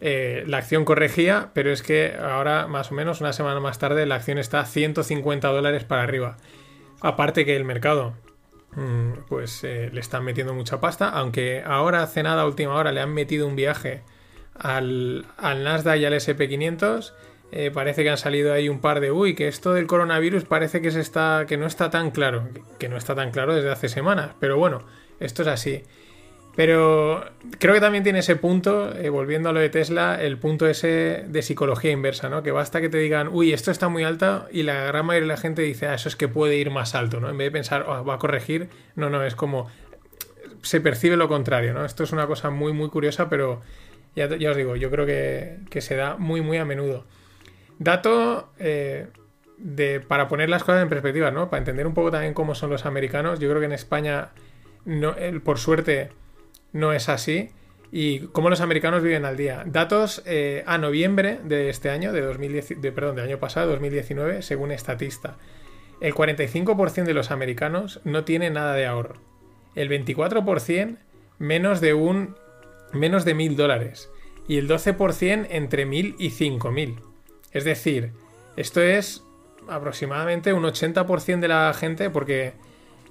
Eh, 0.00 0.44
la 0.46 0.58
acción 0.58 0.84
corregía, 0.84 1.50
pero 1.52 1.70
es 1.70 1.82
que 1.82 2.14
ahora, 2.18 2.66
más 2.66 2.90
o 2.90 2.94
menos, 2.94 3.20
una 3.20 3.32
semana 3.32 3.60
más 3.60 3.78
tarde, 3.78 4.06
la 4.06 4.14
acción 4.14 4.38
está 4.38 4.60
a 4.60 4.66
150 4.66 5.48
dólares 5.48 5.84
para 5.84 6.02
arriba. 6.02 6.38
Aparte 7.00 7.44
que 7.44 7.56
el 7.56 7.64
mercado, 7.64 8.14
mm, 8.72 9.12
pues 9.28 9.62
eh, 9.64 9.90
le 9.92 10.00
están 10.00 10.24
metiendo 10.24 10.54
mucha 10.54 10.80
pasta, 10.80 11.10
aunque 11.10 11.62
ahora, 11.66 12.02
hace 12.02 12.22
nada, 12.22 12.46
última 12.46 12.74
hora, 12.74 12.92
le 12.92 13.00
han 13.00 13.12
metido 13.12 13.46
un 13.46 13.56
viaje 13.56 14.02
al, 14.54 15.26
al 15.36 15.64
Nasdaq 15.64 15.98
y 15.98 16.04
al 16.06 16.14
SP500. 16.14 17.12
Eh, 17.52 17.70
parece 17.72 18.04
que 18.04 18.10
han 18.10 18.16
salido 18.16 18.52
ahí 18.52 18.68
un 18.68 18.80
par 18.80 19.00
de 19.00 19.10
uy, 19.10 19.34
que 19.34 19.48
esto 19.48 19.74
del 19.74 19.88
coronavirus 19.88 20.44
parece 20.44 20.80
que 20.80 20.88
está 20.88 21.46
que 21.48 21.56
no 21.56 21.66
está 21.66 21.90
tan 21.90 22.12
claro, 22.12 22.48
que 22.78 22.88
no 22.88 22.96
está 22.96 23.16
tan 23.16 23.32
claro 23.32 23.56
desde 23.56 23.72
hace 23.72 23.88
semanas, 23.88 24.30
pero 24.38 24.56
bueno, 24.56 24.84
esto 25.18 25.42
es 25.42 25.48
así. 25.48 25.82
Pero 26.56 27.24
creo 27.58 27.74
que 27.74 27.80
también 27.80 28.02
tiene 28.04 28.18
ese 28.18 28.36
punto, 28.36 28.94
eh, 28.94 29.08
volviendo 29.08 29.48
a 29.48 29.52
lo 29.52 29.60
de 29.60 29.68
Tesla, 29.68 30.20
el 30.20 30.36
punto 30.38 30.66
ese 30.66 31.24
de 31.28 31.42
psicología 31.42 31.92
inversa, 31.92 32.28
¿no? 32.28 32.42
Que 32.42 32.50
basta 32.50 32.80
que 32.80 32.88
te 32.88 32.98
digan, 32.98 33.28
uy, 33.32 33.52
esto 33.52 33.70
está 33.70 33.88
muy 33.88 34.02
alto 34.02 34.46
y 34.50 34.64
la 34.64 34.84
gran 34.84 35.06
mayoría 35.06 35.28
de 35.28 35.34
la 35.34 35.40
gente 35.40 35.62
dice, 35.62 35.86
ah, 35.86 35.94
eso 35.94 36.08
es 36.08 36.16
que 36.16 36.28
puede 36.28 36.56
ir 36.56 36.70
más 36.70 36.94
alto, 36.94 37.20
¿no? 37.20 37.30
En 37.30 37.38
vez 37.38 37.46
de 37.46 37.52
pensar, 37.52 37.86
"Oh, 37.88 38.04
va 38.04 38.14
a 38.14 38.18
corregir, 38.18 38.68
no, 38.96 39.10
no, 39.10 39.24
es 39.24 39.36
como, 39.36 39.68
se 40.62 40.80
percibe 40.80 41.16
lo 41.16 41.28
contrario, 41.28 41.72
¿no? 41.72 41.84
Esto 41.84 42.02
es 42.02 42.12
una 42.12 42.26
cosa 42.26 42.50
muy, 42.50 42.72
muy 42.72 42.88
curiosa, 42.88 43.28
pero 43.28 43.62
ya, 44.16 44.26
ya 44.36 44.50
os 44.50 44.56
digo, 44.56 44.76
yo 44.76 44.90
creo 44.90 45.06
que, 45.06 45.58
que 45.70 45.80
se 45.80 45.94
da 45.94 46.16
muy, 46.16 46.40
muy 46.40 46.58
a 46.58 46.64
menudo. 46.64 47.06
Dato 47.78 48.52
eh, 48.58 49.06
de, 49.56 50.00
para 50.00 50.28
poner 50.28 50.48
las 50.48 50.64
cosas 50.64 50.82
en 50.82 50.88
perspectiva, 50.88 51.30
¿no? 51.30 51.48
Para 51.48 51.58
entender 51.58 51.86
un 51.86 51.94
poco 51.94 52.10
también 52.10 52.34
cómo 52.34 52.54
son 52.54 52.70
los 52.70 52.86
americanos. 52.86 53.38
Yo 53.38 53.48
creo 53.48 53.60
que 53.60 53.66
en 53.66 53.72
España, 53.72 54.30
no, 54.84 55.14
por 55.44 55.58
suerte, 55.58 56.10
no 56.72 56.92
es 56.92 57.08
así. 57.08 57.50
Y 57.92 58.20
cómo 58.28 58.50
los 58.50 58.60
americanos 58.60 59.02
viven 59.02 59.24
al 59.24 59.36
día. 59.36 59.64
Datos 59.66 60.22
eh, 60.24 60.62
a 60.66 60.78
noviembre 60.78 61.40
de 61.42 61.70
este 61.70 61.90
año, 61.90 62.12
de 62.12 62.20
2010, 62.20 62.80
de, 62.80 62.92
perdón, 62.92 63.16
del 63.16 63.24
año 63.26 63.38
pasado, 63.38 63.70
2019, 63.70 64.42
según 64.42 64.70
Estatista. 64.70 65.36
El 66.00 66.14
45% 66.14 67.04
de 67.04 67.14
los 67.14 67.30
americanos 67.30 68.00
no 68.04 68.24
tiene 68.24 68.50
nada 68.50 68.74
de 68.74 68.86
ahorro. 68.86 69.16
El 69.74 69.88
24% 69.88 70.98
menos 71.38 71.80
de 71.80 71.94
un 71.94 72.36
menos 72.92 73.24
de 73.24 73.34
mil 73.34 73.56
dólares. 73.56 74.10
Y 74.46 74.58
el 74.58 74.68
12% 74.68 75.46
entre 75.50 75.84
mil 75.84 76.14
y 76.18 76.30
cinco 76.30 76.70
mil. 76.70 76.96
Es 77.52 77.64
decir, 77.64 78.12
esto 78.56 78.80
es 78.80 79.22
aproximadamente 79.68 80.52
un 80.52 80.64
80% 80.64 81.40
de 81.40 81.48
la 81.48 81.72
gente 81.74 82.10
porque 82.10 82.54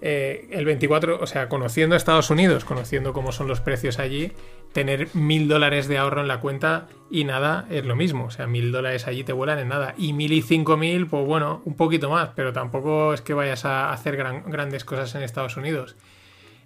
eh, 0.02 0.48
el 0.52 0.66
24, 0.66 1.20
o 1.22 1.28
sea, 1.28 1.50
conociendo 1.50 1.96
Estados 1.96 2.30
Unidos, 2.30 2.64
conociendo 2.66 3.12
cómo 3.14 3.32
son 3.32 3.48
los 3.48 3.60
precios 3.62 4.00
allí, 4.00 4.32
tener 4.72 5.10
mil 5.14 5.48
dólares 5.48 5.88
de 5.88 5.98
ahorro 5.98 6.22
en 6.22 6.28
la 6.28 6.40
cuenta 6.40 6.88
y 7.10 7.24
nada 7.26 7.66
es 7.70 7.84
lo 7.86 7.96
mismo. 7.96 8.26
O 8.26 8.32
sea, 8.32 8.48
mil 8.48 8.72
dólares 8.72 9.08
allí 9.08 9.24
te 9.24 9.34
vuelan 9.34 9.60
en 9.60 9.68
nada. 9.70 9.96
Y 9.98 10.14
mil 10.14 10.32
y 10.32 10.42
cinco 10.42 10.78
mil, 10.78 11.08
pues 11.08 11.26
bueno, 11.26 11.62
un 11.66 11.76
poquito 11.76 12.10
más, 12.10 12.30
pero 12.36 12.54
tampoco 12.54 13.14
es 13.14 13.22
que 13.22 13.34
vayas 13.34 13.66
a 13.66 13.92
hacer 13.92 14.16
gran- 14.16 14.44
grandes 14.50 14.86
cosas 14.86 15.14
en 15.16 15.24
Estados 15.24 15.58
Unidos. 15.58 15.96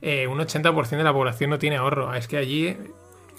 Eh, 0.01 0.27
un 0.27 0.39
80% 0.39 0.89
de 0.97 1.03
la 1.03 1.13
población 1.13 1.49
no 1.49 1.59
tiene 1.59 1.77
ahorro. 1.77 2.13
Es 2.13 2.27
que 2.27 2.37
allí 2.37 2.75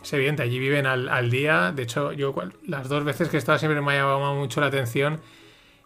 es 0.03 0.13
evidente, 0.13 0.43
allí 0.43 0.59
viven 0.59 0.87
al, 0.87 1.09
al 1.11 1.31
día. 1.31 1.73
De 1.73 1.83
hecho, 1.83 2.13
yo 2.13 2.35
las 2.67 2.89
dos 2.89 3.05
veces 3.05 3.29
que 3.29 3.37
he 3.37 3.39
estado 3.39 3.59
siempre 3.59 3.81
me 3.83 3.93
ha 3.93 3.97
llamado 3.97 4.35
mucho 4.35 4.61
la 4.61 4.69
atención 4.69 5.21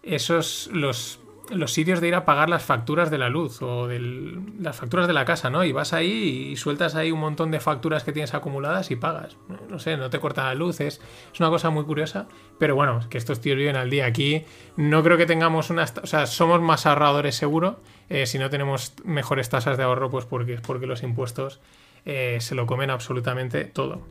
esos 0.02 0.70
los, 0.72 1.20
los 1.50 1.72
sitios 1.72 2.00
de 2.00 2.08
ir 2.08 2.14
a 2.14 2.24
pagar 2.24 2.48
las 2.50 2.62
facturas 2.62 3.10
de 3.10 3.18
la 3.18 3.28
luz 3.28 3.62
o 3.62 3.86
del- 3.86 4.40
las 4.60 4.76
facturas 4.76 5.06
de 5.06 5.12
la 5.12 5.24
casa, 5.24 5.50
¿no? 5.50 5.64
Y 5.64 5.72
vas 5.72 5.92
ahí 5.92 6.48
y 6.52 6.56
sueltas 6.56 6.94
ahí 6.94 7.10
un 7.10 7.20
montón 7.20 7.50
de 7.50 7.60
facturas 7.60 8.04
que 8.04 8.12
tienes 8.12 8.34
acumuladas 8.34 8.90
y 8.90 8.96
pagas. 8.96 9.36
No 9.68 9.78
sé, 9.78 9.96
no 9.96 10.10
te 10.10 10.20
corta 10.20 10.44
la 10.44 10.54
luz, 10.54 10.80
es, 10.80 11.00
una 11.40 11.48
cosa 11.48 11.70
muy 11.70 11.84
curiosa. 11.84 12.26
Pero 12.58 12.74
bueno, 12.74 13.00
que 13.08 13.18
estos 13.18 13.40
tíos 13.40 13.56
viven 13.56 13.76
al 13.76 13.90
día. 13.90 14.06
Aquí 14.06 14.44
no 14.76 15.02
creo 15.02 15.16
que 15.16 15.26
tengamos 15.26 15.70
unas... 15.70 15.94
O 16.02 16.06
sea, 16.06 16.26
somos 16.26 16.60
más 16.60 16.86
ahorradores 16.86 17.34
seguro. 17.34 17.80
eh, 18.10 18.26
si 18.26 18.38
no 18.38 18.50
tenemos 18.50 18.94
mejores 19.04 19.48
tasas 19.48 19.76
de 19.76 19.84
ahorro, 19.84 20.10
pues 20.10 20.24
porque 20.24 20.58
porque 20.66 20.86
los 20.86 21.02
impuestos 21.02 21.60
eh, 22.04 22.38
se 22.40 22.54
lo 22.54 22.66
comen 22.66 22.90
absolutamente 22.90 23.64
todo. 23.64 24.02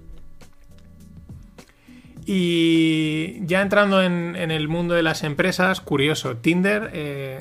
Y 2.30 3.38
ya 3.46 3.62
entrando 3.62 4.04
en, 4.04 4.36
el 4.36 4.68
mundo 4.68 4.94
de 4.94 5.02
las 5.02 5.24
empresas, 5.24 5.80
curioso, 5.80 6.36
Tinder, 6.36 6.90
eh, 6.92 7.40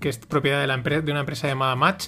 que 0.00 0.08
es 0.08 0.16
propiedad 0.16 0.66
de, 0.66 1.10
una 1.12 1.20
empresa 1.20 1.48
llamada 1.48 1.76
Match, 1.76 2.06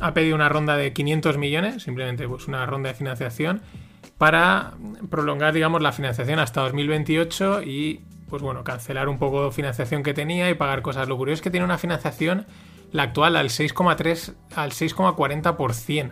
ha 0.00 0.14
pedido 0.14 0.34
una 0.34 0.48
ronda 0.48 0.76
de 0.76 0.92
500 0.92 1.38
millones, 1.38 1.84
simplemente 1.84 2.26
pues 2.26 2.48
una 2.48 2.66
ronda 2.66 2.88
de 2.88 2.96
financiación, 2.96 3.62
para 4.18 4.74
prolongar, 5.10 5.54
digamos, 5.54 5.80
la 5.80 5.92
financiación 5.92 6.40
hasta 6.40 6.62
2028 6.62 7.62
y, 7.62 8.00
pues 8.28 8.42
bueno, 8.42 8.64
cancelar 8.64 9.08
un 9.08 9.20
poco 9.20 9.52
financiación 9.52 10.02
que 10.02 10.12
tenía 10.12 10.50
y 10.50 10.54
pagar 10.54 10.82
cosas. 10.82 11.06
Lo 11.06 11.16
curioso 11.16 11.36
es 11.36 11.42
que 11.42 11.50
tiene 11.50 11.64
una 11.64 11.78
financiación, 11.78 12.46
la 12.90 13.04
actual, 13.04 13.36
al 13.36 13.50
6,3, 13.50 14.34
al 14.56 14.72
6,40%. 14.72 16.10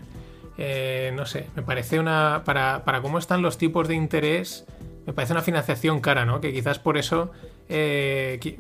Eh, 0.59 1.13
no 1.15 1.27
sé, 1.27 1.49
me 1.57 1.63
parece 1.63 1.99
una. 1.99 2.43
Para, 2.45 2.85
para 2.85 3.01
cómo 3.01 3.19
están 3.19 3.43
los 3.43 3.59
tipos 3.59 3.89
de 3.89 3.95
interés, 3.95 4.67
me 5.07 5.13
parece 5.13 5.33
una 5.33 5.43
financiación 5.43 6.01
cara, 6.01 6.25
¿no? 6.25 6.41
Que 6.41 6.53
quizás 6.53 6.79
por 6.79 6.99
eso 6.99 7.33
eh, 7.69 8.57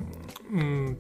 mm, 0.51 0.91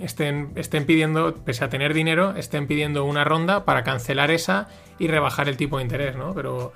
estén, 0.00 0.52
estén 0.56 0.84
pidiendo, 0.86 1.34
pese 1.44 1.64
a 1.64 1.68
tener 1.68 1.94
dinero, 1.94 2.34
estén 2.36 2.66
pidiendo 2.66 3.04
una 3.04 3.24
ronda 3.24 3.64
para 3.64 3.84
cancelar 3.84 4.30
esa 4.30 4.68
y 4.98 5.08
rebajar 5.08 5.48
el 5.48 5.56
tipo 5.56 5.78
de 5.78 5.84
interés, 5.84 6.16
¿no? 6.16 6.34
Pero 6.34 6.72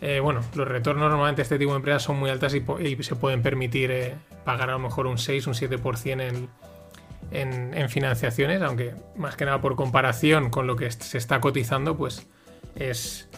eh, 0.00 0.20
bueno, 0.20 0.40
los 0.54 0.68
retornos 0.68 1.10
normalmente 1.10 1.38
de 1.38 1.42
este 1.44 1.58
tipo 1.58 1.72
de 1.72 1.76
empresas 1.76 2.02
son 2.02 2.18
muy 2.18 2.30
altas 2.30 2.54
y, 2.54 3.02
se 3.02 3.16
pueden 3.16 3.42
permitir 3.42 3.90
eh, 3.90 4.14
pagar 4.44 4.70
a 4.70 4.74
lo 4.74 4.78
mejor 4.78 5.06
un 5.06 5.18
6, 5.18 5.46
un 5.46 5.54
7% 5.54 6.20
en, 6.20 6.48
en, 7.30 7.74
en 7.74 7.88
financiaciones, 7.88 8.62
aunque 8.62 8.94
más 9.16 9.36
que 9.36 9.44
nada 9.44 9.60
por 9.60 9.74
comparación 9.76 10.50
con 10.50 10.66
lo 10.66 10.76
que 10.76 10.90
se 10.90 11.18
está 11.18 11.40
cotizando, 11.40 11.96
pues 11.96 12.28
es 12.76 13.28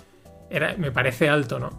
era, 0.50 0.74
me 0.76 0.90
parece 0.90 1.28
alto, 1.28 1.58
¿no? 1.58 1.70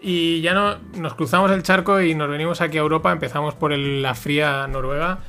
Y 0.00 0.42
ya 0.42 0.52
no 0.52 0.78
nos 0.96 1.14
cruzamos 1.14 1.50
el 1.50 1.62
charco 1.62 2.00
y 2.00 2.14
nos 2.14 2.28
venimos 2.28 2.60
aquí 2.60 2.76
a 2.76 2.82
Europa, 2.82 3.10
empezamos 3.10 3.54
por 3.54 3.72
la 3.72 4.14
fría 4.14 4.66
Noruega. 4.66 5.20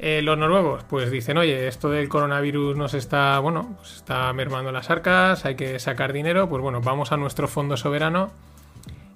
Eh, 0.00 0.22
los 0.22 0.38
noruegos, 0.38 0.84
pues 0.84 1.10
dicen, 1.10 1.38
oye, 1.38 1.66
esto 1.66 1.90
del 1.90 2.08
coronavirus 2.08 2.76
nos 2.76 2.94
está, 2.94 3.38
bueno, 3.40 3.74
pues 3.78 3.96
está 3.96 4.32
mermando 4.32 4.70
las 4.70 4.90
arcas, 4.90 5.44
hay 5.44 5.56
que 5.56 5.80
sacar 5.80 6.12
dinero, 6.12 6.48
pues 6.48 6.62
bueno, 6.62 6.80
vamos 6.80 7.10
a 7.10 7.16
nuestro 7.16 7.48
fondo 7.48 7.76
soberano 7.76 8.30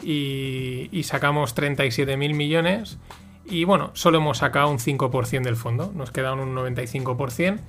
y, 0.02 0.88
y 0.90 1.04
sacamos 1.04 1.54
37.000 1.54 2.34
millones 2.34 2.98
y 3.44 3.62
bueno, 3.62 3.90
solo 3.94 4.18
hemos 4.18 4.38
sacado 4.38 4.70
un 4.70 4.78
5% 4.78 5.42
del 5.42 5.56
fondo, 5.56 5.92
nos 5.94 6.10
queda 6.10 6.32
un 6.32 6.54
95%. 6.56 7.60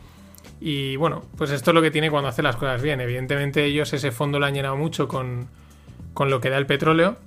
Y 0.59 0.95
bueno, 0.95 1.23
pues 1.37 1.51
esto 1.51 1.71
es 1.71 1.75
lo 1.75 1.81
que 1.81 1.91
tiene 1.91 2.09
cuando 2.09 2.29
hace 2.29 2.41
las 2.41 2.55
cosas 2.55 2.81
bien. 2.81 3.01
Evidentemente 3.01 3.65
ellos 3.65 3.91
ese 3.93 4.11
fondo 4.11 4.39
lo 4.39 4.45
han 4.45 4.53
llenado 4.53 4.77
mucho 4.77 5.07
con, 5.07 5.47
con 6.13 6.29
lo 6.29 6.39
que 6.39 6.49
da 6.49 6.57
el 6.57 6.65
petróleo 6.65 7.17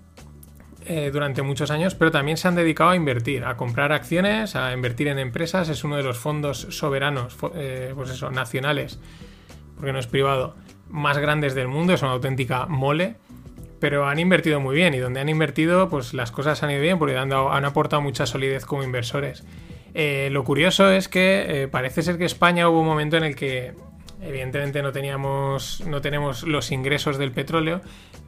eh, 0.87 1.11
durante 1.13 1.43
muchos 1.43 1.71
años, 1.71 1.95
pero 1.95 2.11
también 2.11 2.37
se 2.37 2.49
han 2.49 2.55
dedicado 2.55 2.91
a 2.91 2.97
invertir, 2.97 3.45
a 3.45 3.57
comprar 3.57 3.93
acciones, 3.93 4.57
a 4.57 4.73
invertir 4.73 5.09
en 5.09 5.19
empresas. 5.19 5.69
Es 5.69 5.85
uno 5.85 5.97
de 5.97 6.03
los 6.03 6.17
fondos 6.19 6.67
soberanos, 6.71 7.37
eh, 7.55 7.93
pues 7.95 8.11
eso, 8.11 8.31
nacionales, 8.31 9.01
porque 9.77 9.93
no 9.93 9.99
es 9.99 10.07
privado, 10.07 10.55
más 10.89 11.19
grandes 11.19 11.55
del 11.55 11.69
mundo. 11.69 11.93
Es 11.93 12.03
una 12.03 12.13
auténtica 12.13 12.67
mole. 12.67 13.17
Pero 13.79 14.09
han 14.09 14.19
invertido 14.19 14.59
muy 14.59 14.75
bien 14.75 14.95
y 14.95 14.99
donde 14.99 15.21
han 15.21 15.29
invertido, 15.29 15.91
pues 15.91 16.15
las 16.15 16.33
cosas 16.33 16.63
han 16.63 16.71
ido 16.71 16.81
bien 16.81 16.99
porque 16.99 17.19
han, 17.19 17.29
dado- 17.29 17.53
han 17.53 17.67
aportado 17.67 18.01
mucha 18.01 18.25
solidez 18.25 18.65
como 18.65 18.83
inversores. 18.83 19.45
Eh, 19.95 20.29
lo 20.31 20.45
curioso 20.45 20.91
es 20.91 21.09
que 21.09 21.63
eh, 21.63 21.69
parece 21.69 22.03
ser 22.03 22.19
que 22.19 22.25
España 22.25 22.69
hubo 22.69 22.81
un 22.81 22.87
momento 22.87 23.17
en 23.17 23.25
el 23.25 23.35
que 23.35 23.75
evidentemente 24.21 24.83
no 24.83 24.93
teníamos 24.93 25.83
no 25.87 26.01
tenemos 26.01 26.43
los 26.43 26.73
ingresos 26.73 27.19
del 27.19 27.33
petróleo, 27.33 27.81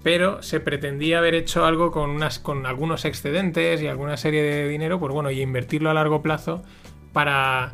pero 0.03 0.42
se 0.42 0.61
pretendía 0.61 1.18
haber 1.18 1.35
hecho 1.35 1.64
algo 1.64 1.90
con 1.90 2.11
unas 2.11 2.38
con 2.38 2.66
algunos 2.66 3.05
excedentes 3.05 3.83
y 3.83 3.87
alguna 3.87 4.16
serie 4.16 4.42
de 4.42 4.68
dinero, 4.68 4.99
pues 4.99 5.12
bueno, 5.12 5.31
y 5.31 5.40
invertirlo 5.40 5.90
a 5.90 5.94
largo 5.94 6.23
plazo 6.23 6.62
para 7.12 7.73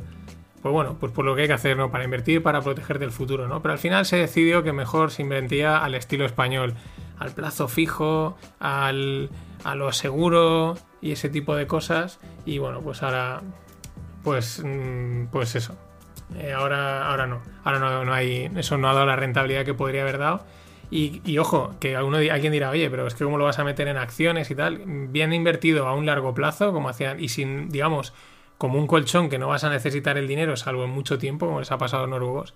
pues 0.64 0.72
bueno, 0.72 0.96
pues 0.98 1.12
por 1.12 1.26
lo 1.26 1.34
que 1.36 1.42
hay 1.42 1.46
que 1.46 1.52
hacer, 1.52 1.76
¿no? 1.76 1.90
Para 1.90 2.04
invertir, 2.04 2.42
para 2.42 2.62
proteger 2.62 2.98
del 2.98 3.10
futuro, 3.10 3.46
¿no? 3.48 3.60
Pero 3.60 3.72
al 3.72 3.78
final 3.78 4.06
se 4.06 4.16
decidió 4.16 4.62
que 4.62 4.72
mejor 4.72 5.10
se 5.10 5.20
invertía 5.20 5.84
al 5.84 5.94
estilo 5.94 6.24
español, 6.24 6.72
al 7.18 7.32
plazo 7.32 7.68
fijo, 7.68 8.38
al, 8.60 9.28
a 9.62 9.74
lo 9.74 9.92
seguro 9.92 10.78
y 11.02 11.12
ese 11.12 11.28
tipo 11.28 11.54
de 11.54 11.66
cosas. 11.66 12.18
Y 12.46 12.56
bueno, 12.56 12.80
pues 12.80 13.02
ahora, 13.02 13.42
pues, 14.24 14.60
mm, 14.64 15.26
pues 15.26 15.54
eso. 15.54 15.76
Eh, 16.36 16.52
ahora, 16.52 17.08
ahora 17.08 17.26
no. 17.26 17.42
Ahora 17.62 17.78
no, 17.78 18.04
no 18.04 18.12
hay. 18.12 18.50
Eso 18.56 18.78
no 18.78 18.88
ha 18.88 18.94
dado 18.94 19.06
la 19.06 19.16
rentabilidad 19.16 19.64
que 19.64 19.74
podría 19.74 20.02
haber 20.02 20.18
dado. 20.18 20.44
Y, 20.90 21.38
ojo, 21.38 21.74
que 21.80 21.96
alguno, 21.96 22.18
alguien 22.18 22.52
dirá, 22.52 22.70
oye, 22.70 22.88
pero 22.88 23.06
es 23.06 23.14
que 23.14 23.24
cómo 23.24 23.36
lo 23.36 23.44
vas 23.44 23.58
a 23.58 23.64
meter 23.64 23.88
en 23.88 23.96
acciones 23.96 24.50
y 24.50 24.54
tal. 24.54 24.82
Bien 25.08 25.32
invertido 25.32 25.88
a 25.88 25.94
un 25.94 26.06
largo 26.06 26.34
plazo, 26.34 26.72
como 26.72 26.88
hacían, 26.88 27.20
y 27.20 27.28
sin, 27.30 27.68
digamos, 27.68 28.12
como 28.58 28.78
un 28.78 28.86
colchón 28.86 29.28
que 29.28 29.38
no 29.38 29.48
vas 29.48 29.64
a 29.64 29.70
necesitar 29.70 30.18
el 30.18 30.28
dinero, 30.28 30.56
salvo 30.56 30.84
en 30.84 30.90
mucho 30.90 31.18
tiempo, 31.18 31.46
como 31.46 31.58
les 31.58 31.72
ha 31.72 31.78
pasado 31.78 32.04
a 32.04 32.06
noruegos. 32.06 32.54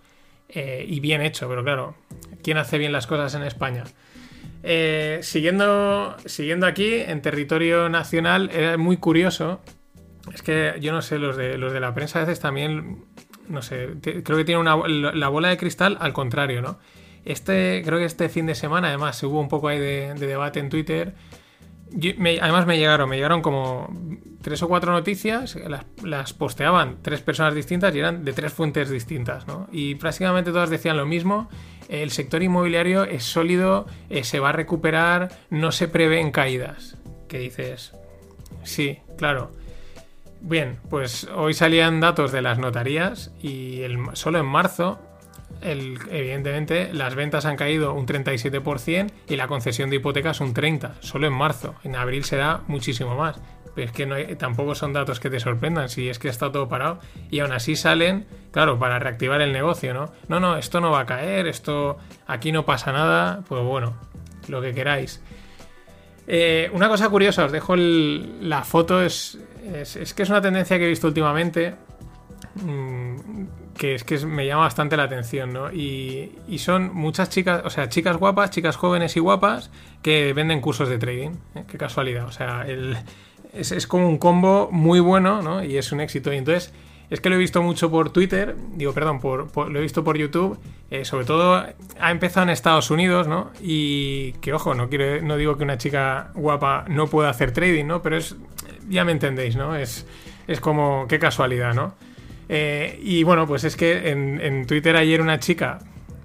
eh, 0.50 0.84
y 0.88 1.00
bien 1.00 1.20
hecho, 1.20 1.48
pero 1.48 1.62
claro, 1.64 1.94
¿quién 2.42 2.58
hace 2.58 2.78
bien 2.78 2.92
las 2.92 3.06
cosas 3.06 3.34
en 3.34 3.42
España? 3.42 3.84
Eh, 4.62 5.20
siguiendo, 5.22 6.16
siguiendo 6.24 6.66
aquí, 6.66 6.94
en 6.94 7.22
territorio 7.22 7.88
nacional, 7.88 8.50
era 8.52 8.76
muy 8.76 8.96
curioso. 8.96 9.60
Es 10.32 10.42
que 10.42 10.74
yo 10.80 10.92
no 10.92 11.02
sé, 11.02 11.18
los 11.18 11.36
de, 11.36 11.58
los 11.58 11.72
de 11.72 11.80
la 11.80 11.94
prensa 11.94 12.18
a 12.18 12.22
veces 12.22 12.40
también, 12.40 13.04
no 13.48 13.62
sé, 13.62 13.90
creo 14.02 14.36
que 14.36 14.44
tiene 14.44 14.60
una, 14.60 14.76
la 14.86 15.28
bola 15.28 15.48
de 15.48 15.56
cristal 15.56 15.96
al 16.00 16.12
contrario, 16.12 16.62
¿no? 16.62 16.78
Este, 17.24 17.82
creo 17.84 17.98
que 17.98 18.04
este 18.04 18.28
fin 18.28 18.46
de 18.46 18.54
semana, 18.54 18.88
además, 18.88 19.22
hubo 19.22 19.40
un 19.40 19.48
poco 19.48 19.68
ahí 19.68 19.78
de, 19.78 20.14
de 20.14 20.26
debate 20.26 20.60
en 20.60 20.70
Twitter 20.70 21.14
además 22.40 22.66
me 22.66 22.78
llegaron, 22.78 23.08
me 23.08 23.16
llegaron 23.16 23.42
como 23.42 23.88
tres 24.42 24.62
o 24.62 24.68
cuatro 24.68 24.92
noticias, 24.92 25.56
las, 26.02 26.32
posteaban 26.32 26.98
tres 27.02 27.20
personas 27.20 27.54
distintas 27.54 27.94
y 27.94 27.98
eran 27.98 28.24
de 28.24 28.32
tres 28.32 28.52
fuentes 28.52 28.90
distintas, 28.90 29.46
¿no? 29.46 29.68
Y 29.72 29.94
prácticamente 29.96 30.52
todas 30.52 30.70
decían 30.70 30.96
lo 30.96 31.06
mismo. 31.06 31.48
El 31.88 32.10
sector 32.10 32.42
inmobiliario 32.42 33.04
es 33.04 33.24
sólido, 33.24 33.86
eh, 34.10 34.24
se 34.24 34.40
va 34.40 34.50
a 34.50 34.52
recuperar, 34.52 35.30
no 35.50 35.72
se 35.72 35.88
prevén 35.88 36.30
caídas. 36.30 36.96
¿Qué 37.28 37.38
dices? 37.38 37.92
Sí, 38.62 38.98
claro. 39.16 39.50
Bien, 40.40 40.78
pues 40.88 41.28
hoy 41.34 41.52
salían 41.52 42.00
datos 42.00 42.30
de 42.32 42.42
las 42.42 42.58
notarías 42.58 43.32
y 43.42 43.82
solo 44.12 44.38
en 44.38 44.46
marzo, 44.46 45.00
evidentemente, 45.60 46.92
las 46.92 47.16
ventas 47.16 47.44
han 47.44 47.56
caído 47.56 47.92
un 47.92 48.06
37% 48.06 49.10
y 49.28 49.36
la 49.36 49.48
concesión 49.48 49.90
de 49.90 49.96
hipotecas 49.96 50.40
un 50.40 50.54
30%, 50.54 50.92
solo 51.00 51.26
en 51.26 51.32
marzo. 51.32 51.74
En 51.82 51.96
abril 51.96 52.24
será 52.24 52.60
muchísimo 52.68 53.16
más. 53.16 53.40
Pero 53.74 53.86
es 53.86 53.92
que 53.92 54.36
tampoco 54.36 54.74
son 54.74 54.92
datos 54.92 55.20
que 55.20 55.30
te 55.30 55.38
sorprendan, 55.38 55.88
si 55.88 56.08
es 56.08 56.18
que 56.18 56.28
está 56.28 56.50
todo 56.50 56.68
parado. 56.68 56.98
Y 57.30 57.40
aún 57.40 57.52
así 57.52 57.76
salen, 57.76 58.26
claro, 58.50 58.78
para 58.78 58.98
reactivar 58.98 59.40
el 59.40 59.52
negocio, 59.52 59.94
¿no? 59.94 60.12
No, 60.28 60.40
no, 60.40 60.56
esto 60.56 60.80
no 60.80 60.90
va 60.90 61.00
a 61.00 61.06
caer, 61.06 61.46
esto 61.46 61.98
aquí 62.26 62.50
no 62.50 62.64
pasa 62.64 62.92
nada, 62.92 63.44
pues 63.46 63.62
bueno, 63.62 63.94
lo 64.48 64.60
que 64.60 64.72
queráis. 64.74 65.20
Eh, 66.26 66.70
una 66.74 66.88
cosa 66.88 67.08
curiosa, 67.08 67.46
os 67.46 67.52
dejo 67.52 67.74
la 67.76 68.62
foto, 68.62 69.00
es, 69.02 69.38
es, 69.74 70.14
que 70.14 70.22
es 70.22 70.30
una 70.30 70.40
tendencia 70.40 70.78
que 70.78 70.84
he 70.84 70.88
visto 70.88 71.06
últimamente, 71.06 71.74
mm, 72.56 73.16
que 73.76 73.94
es 73.94 74.04
que 74.04 74.18
me 74.26 74.46
llama 74.46 74.62
bastante 74.62 74.96
la 74.96 75.04
atención, 75.04 75.52
¿no? 75.52 75.72
Y, 75.72 76.32
son 76.58 76.92
muchas 76.94 77.30
chicas, 77.30 77.62
o 77.64 77.70
sea, 77.70 77.88
chicas 77.88 78.16
guapas, 78.16 78.50
chicas 78.50 78.76
jóvenes 78.76 79.16
y 79.16 79.20
guapas 79.20 79.70
que 80.02 80.32
venden 80.32 80.60
cursos 80.60 80.88
de 80.88 80.98
trading. 80.98 81.30
¿eh? 81.54 81.64
Qué 81.68 81.78
casualidad, 81.78 82.24
o 82.26 82.32
sea, 82.32 82.66
es, 83.52 83.70
es 83.72 83.86
como 83.86 84.08
un 84.08 84.18
combo 84.18 84.68
muy 84.72 85.00
bueno, 85.00 85.40
¿no? 85.42 85.62
Y 85.62 85.78
es 85.78 85.92
un 85.92 86.00
éxito. 86.00 86.32
Y 86.32 86.36
entonces, 86.36 86.72
es 87.10 87.20
que 87.20 87.30
lo 87.30 87.36
he 87.36 87.38
visto 87.38 87.62
mucho 87.62 87.90
por 87.90 88.10
Twitter, 88.10 88.56
digo, 88.74 88.92
perdón, 88.92 89.20
por, 89.20 89.50
por- 89.50 89.70
lo 89.70 89.78
he 89.78 89.82
visto 89.82 90.04
por 90.04 90.18
YouTube, 90.18 90.58
eh, 90.90 91.04
sobre 91.04 91.24
todo 91.24 91.64
ha 92.00 92.10
empezado 92.10 92.44
en 92.44 92.50
Estados 92.50 92.90
Unidos, 92.90 93.28
¿no? 93.28 93.50
Y 93.62 94.32
que, 94.40 94.52
ojo, 94.52 94.74
no, 94.74 94.88
quiero, 94.88 95.24
no 95.24 95.36
digo 95.36 95.56
que 95.56 95.64
una 95.64 95.78
chica 95.78 96.32
guapa 96.34 96.84
no 96.88 97.06
pueda 97.06 97.30
hacer 97.30 97.52
trading, 97.52 97.86
¿no? 97.86 98.02
Pero 98.02 98.16
es, 98.16 98.36
ya 98.88 99.04
me 99.04 99.12
entendéis, 99.12 99.56
¿no? 99.56 99.76
Es, 99.76 100.06
es 100.46 100.60
como, 100.60 101.06
qué 101.08 101.18
casualidad, 101.18 101.74
¿no? 101.74 101.94
Eh, 102.48 102.98
y 103.02 103.22
bueno, 103.24 103.46
pues 103.46 103.64
es 103.64 103.76
que 103.76 104.10
en, 104.10 104.40
en 104.40 104.66
Twitter 104.66 104.96
ayer 104.96 105.20
una 105.20 105.38
chica 105.38 105.80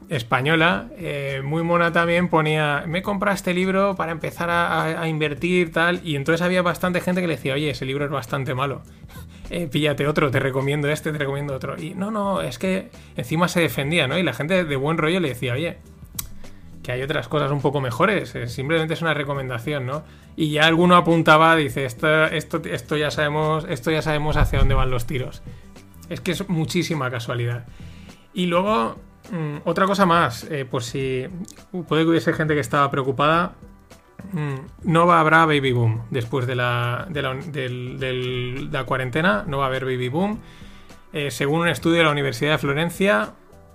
española, 0.09 0.89
eh, 0.97 1.41
muy 1.43 1.63
mona 1.63 1.91
también, 1.91 2.29
ponía, 2.29 2.83
me 2.87 2.99
he 2.99 3.01
comprado 3.01 3.35
este 3.35 3.53
libro 3.53 3.95
para 3.95 4.11
empezar 4.11 4.49
a 4.49 5.07
invertir, 5.07 5.71
tal, 5.71 6.01
y 6.03 6.15
entonces 6.15 6.41
había 6.41 6.61
bastante 6.61 7.01
gente 7.01 7.21
que 7.21 7.27
le 7.27 7.35
decía, 7.35 7.55
oye, 7.55 7.71
ese 7.71 7.85
libro 7.85 8.05
es 8.05 8.11
bastante 8.11 8.53
malo, 8.53 8.83
Eh, 9.49 9.67
píllate 9.67 10.07
otro, 10.07 10.31
te 10.31 10.39
recomiendo 10.39 10.89
este, 10.89 11.11
te 11.11 11.17
recomiendo 11.17 11.53
otro. 11.53 11.79
Y 11.79 11.93
no, 11.93 12.09
no, 12.11 12.41
es 12.41 12.57
que 12.57 12.89
encima 13.15 13.47
se 13.47 13.59
defendía, 13.59 14.07
¿no? 14.07 14.17
Y 14.17 14.23
la 14.23 14.33
gente 14.33 14.63
de 14.63 14.75
buen 14.75 14.97
rollo 14.97 15.19
le 15.19 15.29
decía, 15.29 15.53
oye, 15.53 15.77
que 16.83 16.91
hay 16.91 17.01
otras 17.01 17.27
cosas 17.27 17.51
un 17.51 17.61
poco 17.61 17.79
mejores, 17.81 18.35
eh, 18.35 18.47
simplemente 18.47 18.93
es 18.93 19.01
una 19.01 19.13
recomendación, 19.13 19.85
¿no? 19.85 20.03
Y 20.35 20.51
ya 20.51 20.65
alguno 20.65 20.95
apuntaba, 20.95 21.55
dice, 21.55 21.85
esto, 21.85 22.25
esto, 22.25 22.61
esto 22.65 22.97
ya 22.97 23.09
sabemos, 23.09 23.65
esto 23.69 23.89
ya 23.89 24.01
sabemos 24.01 24.35
hacia 24.35 24.59
dónde 24.59 24.75
van 24.75 24.91
los 24.91 25.07
tiros. 25.07 25.41
Es 26.09 26.19
que 26.19 26.31
es 26.31 26.47
muchísima 26.49 27.09
casualidad. 27.09 27.65
Y 28.33 28.47
luego, 28.47 28.97
mm, 29.31 29.57
otra 29.63 29.85
cosa 29.85 30.05
más, 30.05 30.45
eh, 30.51 30.65
por 30.65 30.83
si 30.83 31.25
puede 31.87 32.03
que 32.03 32.09
hubiese 32.09 32.33
gente 32.33 32.53
que 32.53 32.59
estaba 32.59 32.91
preocupada, 32.91 33.53
mm, 34.33 34.55
no 34.83 35.07
va, 35.07 35.21
habrá 35.21 35.45
baby 35.45 35.71
boom 35.71 36.01
después 36.09 36.45
de 36.45 36.55
la, 36.55 37.07
de 37.09 37.21
la, 37.21 37.37
la 38.71 38.83
cuarentena, 38.83 39.45
no 39.47 39.59
va 39.59 39.65
a 39.65 39.67
haber 39.67 39.85
baby 39.85 40.09
boom. 40.09 40.39
Eh, 41.13 41.31
según 41.31 41.61
un 41.61 41.67
estudio 41.67 41.99
de 41.99 42.03
la 42.05 42.11
Universidad 42.11 42.53
de 42.53 42.57
Florencia, 42.57 43.33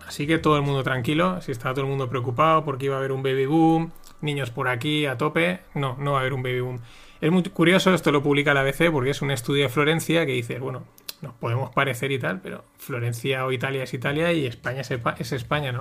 así 0.09 0.27
que 0.27 0.38
todo 0.38 0.57
el 0.57 0.62
mundo 0.62 0.83
tranquilo, 0.83 1.40
si 1.42 1.53
está 1.53 1.73
todo 1.75 1.83
el 1.83 1.90
mundo 1.90 2.09
preocupado 2.09 2.64
porque 2.64 2.87
iba 2.87 2.97
a 2.97 2.99
haber 2.99 3.12
un 3.12 3.23
baby 3.23 3.47
boom, 3.47 3.92
niños 4.23 4.51
por 4.51 4.68
aquí 4.68 5.07
a 5.07 5.18
tope, 5.18 5.61
no, 5.75 5.97
no 5.99 6.12
va 6.12 6.18
a 6.18 6.21
haber 6.23 6.33
un 6.33 6.42
baby 6.42 6.61
boom. 6.61 6.81
Es 7.21 7.31
muy 7.31 7.42
curioso, 7.42 7.92
esto 7.92 8.11
lo 8.11 8.23
publica 8.23 8.55
la 8.55 8.61
ABC 8.61 8.90
porque 8.90 9.11
es 9.11 9.23
un 9.23 9.31
estudio 9.31 9.64
de 9.64 9.68
Florencia 9.68 10.25
que 10.25 10.33
dice, 10.33 10.59
bueno, 10.59 10.85
nos 11.21 11.35
podemos 11.35 11.71
parecer 11.75 12.11
y 12.11 12.18
tal, 12.18 12.40
pero 12.40 12.64
Florencia 12.79 13.44
o 13.44 13.53
Italia 13.53 13.83
es 13.83 13.92
Italia 13.92 14.33
y 14.33 14.47
España 14.47 14.81
es 14.81 15.33
España, 15.33 15.73
¿no? 15.73 15.81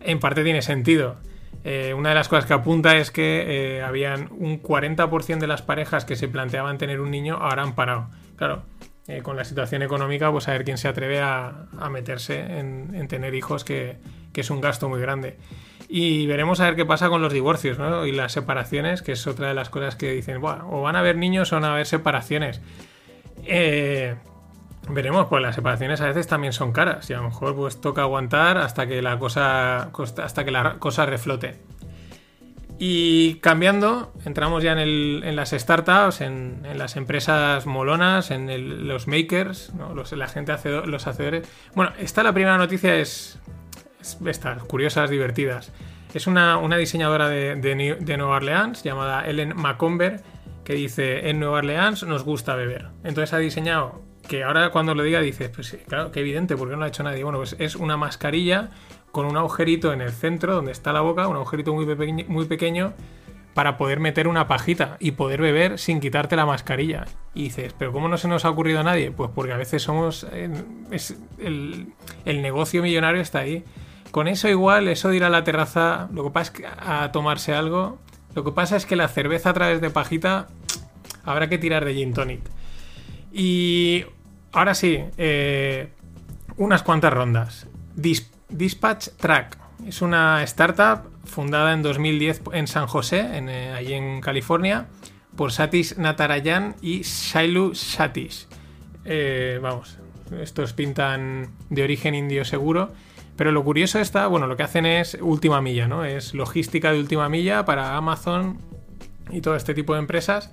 En 0.00 0.20
parte 0.20 0.42
tiene 0.42 0.62
sentido. 0.62 1.16
Eh, 1.64 1.94
una 1.94 2.10
de 2.10 2.14
las 2.14 2.28
cosas 2.28 2.46
que 2.46 2.54
apunta 2.54 2.96
es 2.96 3.10
que 3.10 3.44
eh, 3.76 3.82
habían 3.82 4.28
un 4.30 4.62
40% 4.62 5.38
de 5.38 5.46
las 5.46 5.62
parejas 5.62 6.04
que 6.04 6.14
se 6.14 6.28
planteaban 6.28 6.78
tener 6.78 7.00
un 7.00 7.10
niño 7.10 7.36
ahora 7.40 7.62
han 7.62 7.74
parado. 7.74 8.08
Claro, 8.36 8.62
eh, 9.08 9.22
con 9.22 9.36
la 9.36 9.44
situación 9.44 9.82
económica, 9.82 10.32
pues 10.32 10.48
a 10.48 10.52
ver 10.52 10.64
quién 10.64 10.78
se 10.78 10.88
atreve 10.88 11.20
a, 11.20 11.66
meterse 11.90 12.40
en, 12.40 12.94
en 12.94 13.06
tener 13.06 13.34
hijos, 13.34 13.64
que, 13.64 13.98
es 14.34 14.50
un 14.50 14.60
gasto 14.60 14.88
muy 14.88 15.00
grande. 15.00 15.38
Y 15.88 16.26
veremos 16.26 16.60
a 16.60 16.64
ver 16.64 16.76
qué 16.76 16.84
pasa 16.84 17.08
con 17.08 17.22
los 17.22 17.32
divorcios 17.32 17.78
¿no? 17.78 18.04
y 18.04 18.12
las 18.12 18.32
separaciones, 18.32 19.00
que 19.00 19.12
es 19.12 19.26
otra 19.26 19.48
de 19.48 19.54
las 19.54 19.70
cosas 19.70 19.96
que 19.96 20.12
dicen, 20.12 20.40
"Buah, 20.40 20.66
o 20.66 20.82
van 20.82 20.96
a 20.96 20.98
haber 20.98 21.16
niños 21.16 21.52
o 21.52 21.56
van 21.56 21.64
a 21.64 21.72
haber 21.72 21.86
separaciones. 21.86 22.60
Eh, 23.44 24.14
veremos, 24.90 25.26
pues 25.28 25.42
las 25.42 25.54
separaciones 25.54 26.00
a 26.00 26.06
veces 26.06 26.26
también 26.26 26.52
son 26.52 26.72
caras 26.72 27.08
y 27.08 27.14
a 27.14 27.18
lo 27.18 27.24
mejor 27.24 27.54
pues 27.54 27.80
toca 27.80 28.02
aguantar 28.02 28.58
hasta 28.58 28.86
que 28.86 29.00
la 29.02 29.18
cosa, 29.18 29.90
hasta 30.22 30.44
que 30.44 30.50
la 30.50 30.74
cosa 30.78 31.06
reflote. 31.06 31.60
Y 32.78 33.36
cambiando, 33.36 34.12
entramos 34.26 34.62
ya 34.62 34.72
en, 34.72 34.78
el- 34.78 35.22
en 35.24 35.34
las 35.36 35.50
startups, 35.50 36.20
en, 36.20 36.62
en 36.64 36.76
las 36.78 36.96
empresas 36.96 37.64
molonas, 37.66 38.30
en 38.30 38.86
los 38.86 39.08
makers, 39.08 39.72
¿no? 39.74 39.94
La 39.94 40.28
gente 40.28 40.52
hace 40.52 40.70
los 40.86 41.06
hacedores. 41.06 41.48
Bueno, 41.74 41.92
esta 41.98 42.22
la 42.22 42.32
primera 42.34 42.58
noticia 42.58 42.96
es, 42.96 43.38
es 44.00 44.18
estas, 44.26 44.62
curiosas, 44.64 45.08
divertidas. 45.08 45.72
Es 46.12 46.26
una, 46.26 46.58
una 46.58 46.76
diseñadora 46.76 47.28
de, 47.28 47.56
de 47.56 47.74
New- 47.74 47.98
Nueva 48.18 48.36
Orleans 48.36 48.82
llamada 48.82 49.26
Ellen 49.26 49.54
Macomber 49.56 50.22
que 50.64 50.74
dice, 50.74 51.30
en 51.30 51.38
Nueva 51.40 51.58
Orleans 51.58 52.02
nos 52.02 52.24
gusta 52.24 52.56
beber. 52.56 52.88
Entonces 53.04 53.32
ha 53.32 53.38
diseñado, 53.38 54.02
que 54.28 54.44
ahora 54.44 54.70
cuando 54.70 54.94
lo 54.94 55.02
diga 55.02 55.20
dices, 55.20 55.48
pues 55.48 55.68
sí, 55.68 55.78
claro, 55.86 56.10
qué 56.12 56.20
evidente, 56.20 56.56
porque 56.56 56.72
no 56.72 56.78
lo 56.80 56.84
ha 56.84 56.88
hecho 56.88 57.02
nadie. 57.02 57.22
Bueno, 57.22 57.38
pues 57.38 57.56
es 57.58 57.76
una 57.76 57.96
mascarilla 57.96 58.70
con 59.12 59.26
un 59.26 59.36
agujerito 59.36 59.92
en 59.92 60.00
el 60.00 60.12
centro 60.12 60.54
donde 60.54 60.72
está 60.72 60.92
la 60.92 61.00
boca, 61.00 61.28
un 61.28 61.36
agujerito 61.36 61.72
muy, 61.72 61.86
pequeño- 61.86 62.24
muy 62.28 62.44
pequeño 62.44 62.92
para 63.54 63.78
poder 63.78 64.00
meter 64.00 64.28
una 64.28 64.48
pajita 64.48 64.98
y 65.00 65.12
poder 65.12 65.40
beber 65.40 65.78
sin 65.78 66.00
quitarte 66.00 66.36
la 66.36 66.44
mascarilla. 66.44 67.06
Y 67.34 67.44
dices, 67.44 67.74
pero 67.78 67.90
¿cómo 67.92 68.08
no 68.08 68.18
se 68.18 68.28
nos 68.28 68.44
ha 68.44 68.50
ocurrido 68.50 68.80
a 68.80 68.82
nadie? 68.82 69.10
Pues 69.10 69.30
porque 69.34 69.52
a 69.52 69.56
veces 69.56 69.82
somos... 69.82 70.26
eh, 70.32 70.50
el, 71.38 71.86
el 72.26 72.42
negocio 72.42 72.82
millonario 72.82 73.22
está 73.22 73.38
ahí. 73.38 73.64
Con 74.10 74.28
eso 74.28 74.48
igual, 74.48 74.88
eso 74.88 75.08
de 75.08 75.16
ir 75.16 75.24
a 75.24 75.30
la 75.30 75.44
terraza, 75.44 76.08
lo 76.12 76.24
que 76.24 76.30
pasa 76.30 76.52
es 76.52 76.58
que 76.58 76.66
a 76.66 77.10
tomarse 77.12 77.54
algo, 77.54 77.98
lo 78.34 78.44
que 78.44 78.52
pasa 78.52 78.76
es 78.76 78.84
que 78.84 78.96
la 78.96 79.08
cerveza 79.08 79.50
a 79.50 79.54
través 79.54 79.80
de 79.80 79.88
pajita 79.88 80.48
habrá 81.24 81.48
que 81.48 81.56
tirar 81.56 81.84
de 81.84 81.94
gin 81.94 82.12
tonic. 82.12 82.40
Y 83.32 84.04
ahora 84.56 84.74
sí, 84.74 84.98
eh, 85.18 85.88
unas 86.56 86.82
cuantas 86.82 87.12
rondas. 87.12 87.66
Dis- 87.96 88.30
Dispatch 88.48 89.08
Track 89.16 89.58
es 89.86 90.02
una 90.02 90.42
startup 90.44 91.10
fundada 91.24 91.72
en 91.72 91.82
2010 91.82 92.42
en 92.52 92.66
San 92.66 92.86
José, 92.86 93.36
en, 93.36 93.48
eh, 93.48 93.72
allí 93.72 93.94
en 93.94 94.20
California, 94.20 94.86
por 95.36 95.52
Satish 95.52 95.96
Natarajan 95.96 96.76
y 96.80 97.02
Shailu 97.02 97.74
Satish. 97.74 98.46
Eh, 99.04 99.58
vamos, 99.60 99.98
estos 100.40 100.72
pintan 100.72 101.50
de 101.70 101.82
origen 101.82 102.14
indio 102.14 102.44
seguro. 102.44 102.92
Pero 103.36 103.52
lo 103.52 103.62
curioso 103.64 103.98
está, 103.98 104.28
bueno, 104.28 104.46
lo 104.46 104.56
que 104.56 104.62
hacen 104.62 104.86
es 104.86 105.18
última 105.20 105.60
milla, 105.60 105.86
¿no? 105.88 106.06
Es 106.06 106.32
logística 106.32 106.90
de 106.90 106.98
última 107.00 107.28
milla 107.28 107.66
para 107.66 107.94
Amazon 107.94 108.58
y 109.30 109.42
todo 109.42 109.56
este 109.56 109.74
tipo 109.74 109.92
de 109.92 109.98
empresas. 109.98 110.50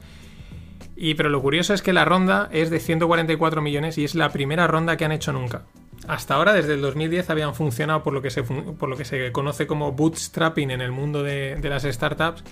Y 0.95 1.15
pero 1.15 1.29
lo 1.29 1.41
curioso 1.41 1.73
es 1.73 1.81
que 1.81 1.93
la 1.93 2.05
ronda 2.05 2.49
es 2.51 2.69
de 2.69 2.79
144 2.79 3.61
millones 3.61 3.97
y 3.97 4.03
es 4.03 4.15
la 4.15 4.29
primera 4.29 4.67
ronda 4.67 4.97
que 4.97 5.05
han 5.05 5.11
hecho 5.11 5.33
nunca. 5.33 5.63
Hasta 6.07 6.35
ahora, 6.35 6.53
desde 6.53 6.73
el 6.73 6.81
2010, 6.81 7.29
habían 7.29 7.55
funcionado 7.55 8.03
por 8.03 8.13
lo 8.13 8.21
que 8.21 8.29
se, 8.29 8.43
por 8.43 8.89
lo 8.89 8.97
que 8.97 9.05
se 9.05 9.31
conoce 9.31 9.67
como 9.67 9.93
bootstrapping 9.93 10.71
en 10.71 10.81
el 10.81 10.91
mundo 10.91 11.23
de, 11.23 11.55
de 11.55 11.69
las 11.69 11.83
startups, 11.83 12.43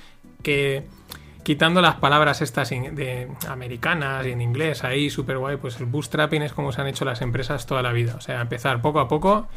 que 0.41 0.85
quitando 1.43 1.81
las 1.81 1.95
palabras 1.95 2.41
estas 2.41 2.69
de 2.69 3.27
americanas 3.47 4.25
y 4.25 4.31
en 4.31 4.41
inglés 4.41 4.83
ahí 4.83 5.09
súper 5.09 5.37
guay, 5.37 5.57
pues 5.57 5.79
el 5.79 5.85
bootstrapping 5.85 6.43
es 6.43 6.53
como 6.53 6.71
se 6.71 6.81
han 6.81 6.87
hecho 6.87 7.03
las 7.05 7.21
empresas 7.21 7.65
toda 7.65 7.81
la 7.81 7.91
vida. 7.91 8.15
O 8.17 8.21
sea, 8.21 8.41
empezar 8.41 8.81
poco 8.81 8.99
a 8.99 9.07
poco, 9.07 9.47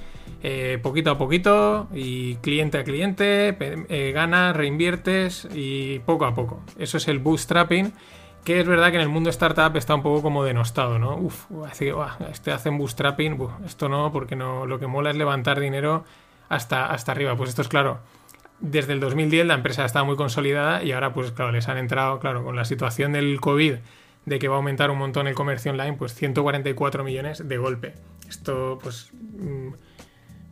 eh, 0.43 0.79
poquito 0.83 1.11
a 1.11 1.19
poquito 1.19 1.89
y 1.93 2.37
cliente 2.37 2.79
a 2.79 2.85
cliente, 2.85 3.57
eh, 3.61 4.13
ganas, 4.13 4.57
reinviertes 4.57 5.47
y 5.55 6.01
poco 6.01 6.25
a 6.25 6.35
poco. 6.35 6.63
Eso 6.79 6.97
es 6.97 7.09
el 7.09 7.19
bootstrapping 7.19 7.93
que 8.45 8.61
es 8.61 8.67
verdad 8.67 8.91
que 8.91 8.97
en 8.97 9.03
el 9.03 9.09
mundo 9.09 9.31
startup 9.31 9.75
está 9.77 9.95
un 9.95 10.03
poco 10.03 10.23
como 10.23 10.45
denostado, 10.45 10.99
¿no? 10.99 11.17
Uf, 11.17 11.47
hace, 11.67 11.95
uah, 11.95 12.17
este 12.31 12.53
hacen 12.53 12.77
bootstrapping, 12.77 13.39
esto 13.65 13.89
no, 13.89 14.13
porque 14.13 14.37
no, 14.37 14.67
lo 14.67 14.79
que 14.79 14.87
mola 14.87 15.11
es 15.11 15.17
levantar 15.17 15.59
dinero 15.59 16.05
hasta, 16.51 16.87
hasta 16.87 17.13
arriba. 17.13 17.37
Pues 17.37 17.51
esto 17.51 17.63
es 17.63 17.69
claro. 17.69 18.01
desde 18.61 18.93
el 18.93 19.01
2010 19.01 19.47
la 19.47 19.55
empresa 19.55 19.85
estaba 19.85 20.05
muy 20.05 20.17
consolidada 20.17 20.83
y 20.83 20.93
ahora 20.93 21.15
pues 21.15 21.33
claro, 21.33 21.53
les 21.53 21.69
han 21.69 21.79
entrado, 21.79 22.21
claro, 22.21 22.45
con 22.45 22.55
la 22.55 22.67
situación 22.67 23.13
del 23.13 23.41
COVID, 23.41 23.77
de 24.27 24.39
que 24.39 24.49
va 24.49 24.57
a 24.57 24.59
aumentar 24.59 24.91
un 24.91 24.99
montón 24.99 25.27
el 25.27 25.35
comercio 25.35 25.73
online, 25.73 25.95
pues 25.95 26.15
144 26.15 27.03
millones 27.03 27.49
de 27.49 27.57
golpe. 27.57 27.95
Esto 28.29 28.79
pues... 28.83 29.11
mm, 29.13 29.69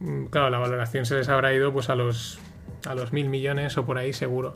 mm, 0.00 0.26
claro, 0.26 0.48
la 0.48 0.58
valoración 0.58 1.04
se 1.04 1.14
les 1.14 1.28
habrá 1.28 1.52
ido 1.52 1.72
pues 1.74 1.90
a 1.90 1.94
los, 1.94 2.38
a 2.86 2.94
los 2.94 3.12
mil 3.12 3.28
millones 3.28 3.76
o 3.76 3.84
por 3.84 3.98
ahí 3.98 4.14
seguro. 4.14 4.54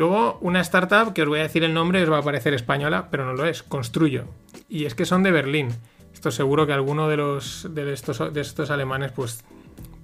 Luego, 0.00 0.38
una 0.40 0.62
startup 0.62 1.12
que 1.12 1.20
os 1.20 1.28
voy 1.28 1.40
a 1.40 1.42
decir 1.42 1.62
el 1.62 1.74
nombre, 1.74 2.02
os 2.02 2.10
va 2.10 2.16
a 2.16 2.22
parecer 2.22 2.54
española, 2.54 3.08
pero 3.10 3.26
no 3.26 3.34
lo 3.34 3.44
es, 3.44 3.62
Construyo. 3.62 4.24
Y 4.66 4.86
es 4.86 4.94
que 4.94 5.04
son 5.04 5.22
de 5.22 5.30
Berlín. 5.30 5.68
Esto 6.14 6.30
seguro 6.30 6.66
que 6.66 6.72
alguno 6.72 7.06
de 7.06 7.18
los 7.18 7.68
de 7.68 7.92
estos, 7.92 8.32
de 8.32 8.40
estos 8.40 8.70
alemanes, 8.70 9.12
pues 9.12 9.44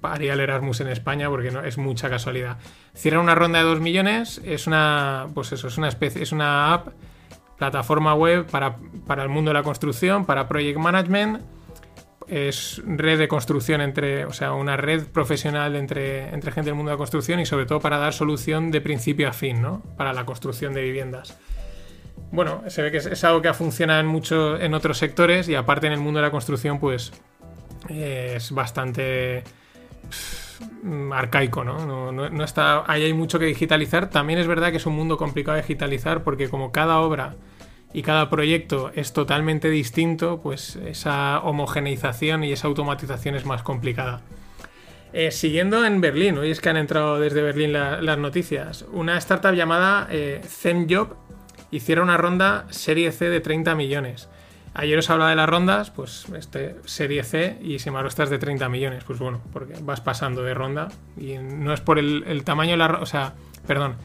haría 0.03 0.35
el 0.35 0.41
Erasmus 0.41 0.83
en 0.83 0.89
España 0.89 1.31
porque 1.31 1.51
no 1.51 1.65
es 1.65 1.79
mucha 1.79 2.11
casualidad. 2.11 2.59
Cierran 2.95 3.23
una 3.23 3.35
ronda 3.35 3.61
de 3.61 3.65
2 3.65 3.81
millones, 3.81 4.43
es 4.45 4.67
una 4.67 5.29
pues 5.33 5.53
eso, 5.53 5.69
es 5.69 5.79
una 5.79 5.89
especie, 5.89 6.23
es 6.23 6.31
una 6.31 6.75
app, 6.75 6.89
plataforma 7.57 8.13
web 8.13 8.45
para, 8.51 8.77
para 9.07 9.23
el 9.23 9.31
mundo 9.31 9.49
de 9.49 9.55
la 9.55 9.63
construcción, 9.63 10.27
para 10.27 10.47
project 10.47 10.79
management. 10.79 11.41
Es 12.29 12.83
red 12.85 13.19
de 13.19 13.29
construcción 13.29 13.81
entre, 13.81 14.25
o 14.25 14.33
sea, 14.33 14.53
una 14.53 14.77
red 14.77 15.07
profesional 15.07 15.77
entre, 15.77 16.29
entre 16.35 16.51
gente 16.51 16.71
del 16.71 16.75
mundo 16.75 16.91
de 16.91 16.95
la 16.95 16.99
construcción 16.99 17.39
y 17.39 17.47
sobre 17.47 17.67
todo 17.67 17.79
para 17.81 17.99
dar 17.99 18.13
solución 18.13 18.73
de 18.73 18.81
principio 18.81 19.29
a 19.29 19.33
fin, 19.33 19.63
¿no? 19.63 19.83
Para 19.97 20.13
la 20.13 20.27
construcción 20.27 20.75
de 20.75 20.83
viviendas. 20.83 21.39
Bueno, 22.33 22.65
se 22.67 22.83
ve 22.83 22.91
que 22.91 22.97
es, 22.97 23.25
algo 23.25 23.41
que 23.43 23.49
ha 23.49 23.55
funcionado 23.55 24.01
en 24.01 24.07
mucho 24.07 24.59
en 24.61 24.75
otros 24.75 24.99
sectores 24.99 25.49
y 25.49 25.55
aparte 25.55 25.87
en 25.87 25.93
el 25.93 26.01
mundo 26.01 26.19
de 26.19 26.27
la 26.27 26.33
construcción, 26.33 26.81
pues 26.81 27.13
eh, 27.89 28.33
es 28.37 28.51
bastante 28.51 29.45
mm, 30.83 31.13
arcaico, 31.13 31.63
¿no? 31.63 31.87
No, 31.87 32.11
no- 32.11 32.29
no 32.29 32.45
está, 32.45 32.83
ahí 32.91 33.05
hay 33.05 33.13
mucho 33.13 33.39
que 33.39 33.45
digitalizar. 33.47 34.11
También 34.11 34.41
es 34.41 34.49
verdad 34.49 34.73
que 34.73 34.79
es 34.79 34.87
un 34.87 34.97
mundo 34.97 35.17
complicado 35.17 35.55
de 35.55 35.63
digitalizar 35.63 36.25
porque 36.25 36.49
como 36.49 36.73
cada 36.73 36.99
obra 36.99 37.37
y 37.97 38.03
cada 38.03 38.29
proyecto 38.29 38.91
es 38.95 39.15
totalmente 39.15 39.71
distinto, 39.71 40.41
pues 40.43 40.77
esa 40.77 41.41
homogeneización 41.41 42.45
y 42.45 42.53
esa 42.53 42.67
automatización 42.69 43.37
es 43.37 43.47
más 43.47 43.63
complicada. 43.63 44.21
Eh, 45.15 45.31
siguiendo 45.31 45.83
en 45.83 46.03
Berlín, 46.03 46.37
hoy 46.37 46.51
es 46.51 46.61
que 46.61 46.69
han 46.69 46.77
entrado 46.77 47.19
desde 47.19 47.41
Berlín 47.41 47.73
la- 47.73 48.03
las 48.03 48.19
noticias, 48.19 48.85
una 48.93 49.17
startup 49.17 49.55
llamada 49.55 50.09
eh, 50.11 50.43
ZenJob 50.47 51.15
hicieron 51.71 52.05
una 52.09 52.19
ronda 52.19 52.67
serie 52.69 53.13
C 53.13 53.31
de 53.31 53.41
30 53.41 53.75
millones. 53.75 54.29
Ayer 54.75 54.99
os 54.99 55.09
hablaba 55.09 55.31
de 55.31 55.37
las 55.37 55.49
rondas, 55.49 55.91
pues 55.91 56.27
este 56.37 56.77
serie 56.85 57.25
C 57.25 57.57
y 57.63 57.79
sin 57.79 57.91
embargo 57.91 58.09
esta 58.09 58.25
es 58.25 58.29
de 58.31 58.39
30 58.39 58.69
millones. 58.69 59.05
Pues 59.05 59.19
bueno, 59.19 59.41
porque 59.55 59.73
vas 59.81 60.03
pasando 60.03 60.43
de 60.43 60.53
ronda 60.53 60.89
y 61.17 61.39
no 61.39 61.73
es 61.73 61.81
por 61.81 61.99
el, 61.99 62.25
el 62.27 62.45
tamaño 62.45 62.73
de 62.73 62.77
la 62.77 62.89
ronda, 62.89 63.03
o 63.03 63.07
sea, 63.07 63.33
perdón, 63.67 63.97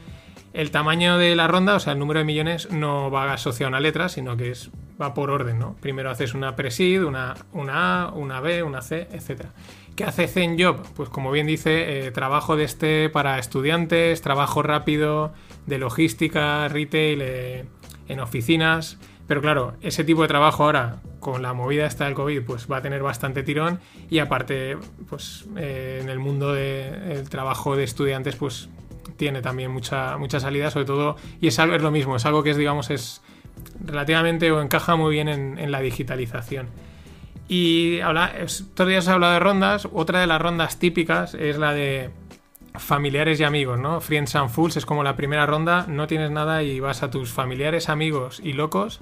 el 0.52 0.70
tamaño 0.70 1.18
de 1.18 1.34
la 1.34 1.48
ronda, 1.48 1.76
o 1.76 1.80
sea, 1.80 1.94
el 1.94 1.98
número 1.98 2.18
de 2.20 2.24
millones 2.24 2.70
no 2.70 3.10
va 3.10 3.32
asociado 3.32 3.68
a 3.68 3.70
una 3.70 3.80
letra, 3.80 4.08
sino 4.08 4.36
que 4.36 4.50
es, 4.50 4.70
va 5.00 5.14
por 5.14 5.30
orden, 5.30 5.58
¿no? 5.58 5.76
Primero 5.80 6.10
haces 6.10 6.34
una 6.34 6.56
presid, 6.56 7.02
una, 7.02 7.34
una 7.52 8.04
A, 8.04 8.12
una 8.12 8.40
B, 8.40 8.62
una 8.62 8.82
C, 8.82 9.08
etc. 9.12 9.46
¿Qué 9.96 10.04
hace 10.04 10.28
ZenJob? 10.28 10.86
Pues 10.94 11.08
como 11.08 11.30
bien 11.30 11.46
dice, 11.46 12.06
eh, 12.06 12.10
trabajo 12.10 12.56
de 12.56 12.64
este 12.64 13.08
para 13.08 13.38
estudiantes, 13.38 14.20
trabajo 14.20 14.62
rápido 14.62 15.32
de 15.66 15.78
logística, 15.78 16.68
retail, 16.68 17.20
eh, 17.22 17.64
en 18.08 18.20
oficinas. 18.20 18.98
Pero 19.26 19.40
claro, 19.40 19.74
ese 19.80 20.04
tipo 20.04 20.22
de 20.22 20.28
trabajo 20.28 20.64
ahora, 20.64 21.00
con 21.20 21.42
la 21.42 21.52
movida 21.52 21.86
esta 21.86 22.06
del 22.06 22.14
COVID, 22.14 22.42
pues 22.42 22.70
va 22.70 22.78
a 22.78 22.82
tener 22.82 23.02
bastante 23.02 23.42
tirón. 23.42 23.80
Y 24.10 24.18
aparte, 24.18 24.76
pues 25.08 25.46
eh, 25.56 26.00
en 26.02 26.08
el 26.08 26.18
mundo 26.18 26.52
del 26.52 27.28
trabajo 27.30 27.76
de 27.76 27.84
estudiantes, 27.84 28.36
pues 28.36 28.68
tiene 29.16 29.42
también 29.42 29.70
mucha, 29.70 30.16
mucha 30.18 30.40
salida, 30.40 30.70
sobre 30.70 30.86
todo. 30.86 31.16
Y 31.40 31.48
es 31.48 31.58
algo, 31.58 31.74
es 31.74 31.82
lo 31.82 31.90
mismo, 31.90 32.16
es 32.16 32.26
algo 32.26 32.42
que 32.42 32.50
es, 32.50 32.56
digamos, 32.56 32.90
es 32.90 33.22
relativamente 33.84 34.50
o 34.50 34.60
encaja 34.60 34.96
muy 34.96 35.12
bien 35.12 35.28
en, 35.28 35.70
la 35.70 35.80
digitalización. 35.80 36.68
Y 37.48 38.00
habla, 38.00 38.32
estos 38.38 38.88
días 38.88 39.06
he 39.06 39.10
hablado 39.10 39.34
de 39.34 39.40
rondas. 39.40 39.88
Otra 39.92 40.20
de 40.20 40.26
las 40.26 40.40
rondas 40.40 40.78
típicas 40.78 41.34
es 41.34 41.58
la 41.58 41.72
de 41.72 42.10
familiares 42.74 43.38
y 43.40 43.44
amigos, 43.44 43.78
¿no? 43.78 44.00
Friends 44.00 44.34
and 44.36 44.48
Fools 44.48 44.76
es 44.76 44.86
como 44.86 45.02
la 45.02 45.16
primera 45.16 45.44
ronda, 45.44 45.86
no 45.88 46.06
tienes 46.06 46.30
nada 46.30 46.62
y 46.62 46.80
vas 46.80 47.02
a 47.02 47.10
tus 47.10 47.30
familiares, 47.30 47.90
amigos 47.90 48.40
y 48.42 48.54
locos 48.54 49.00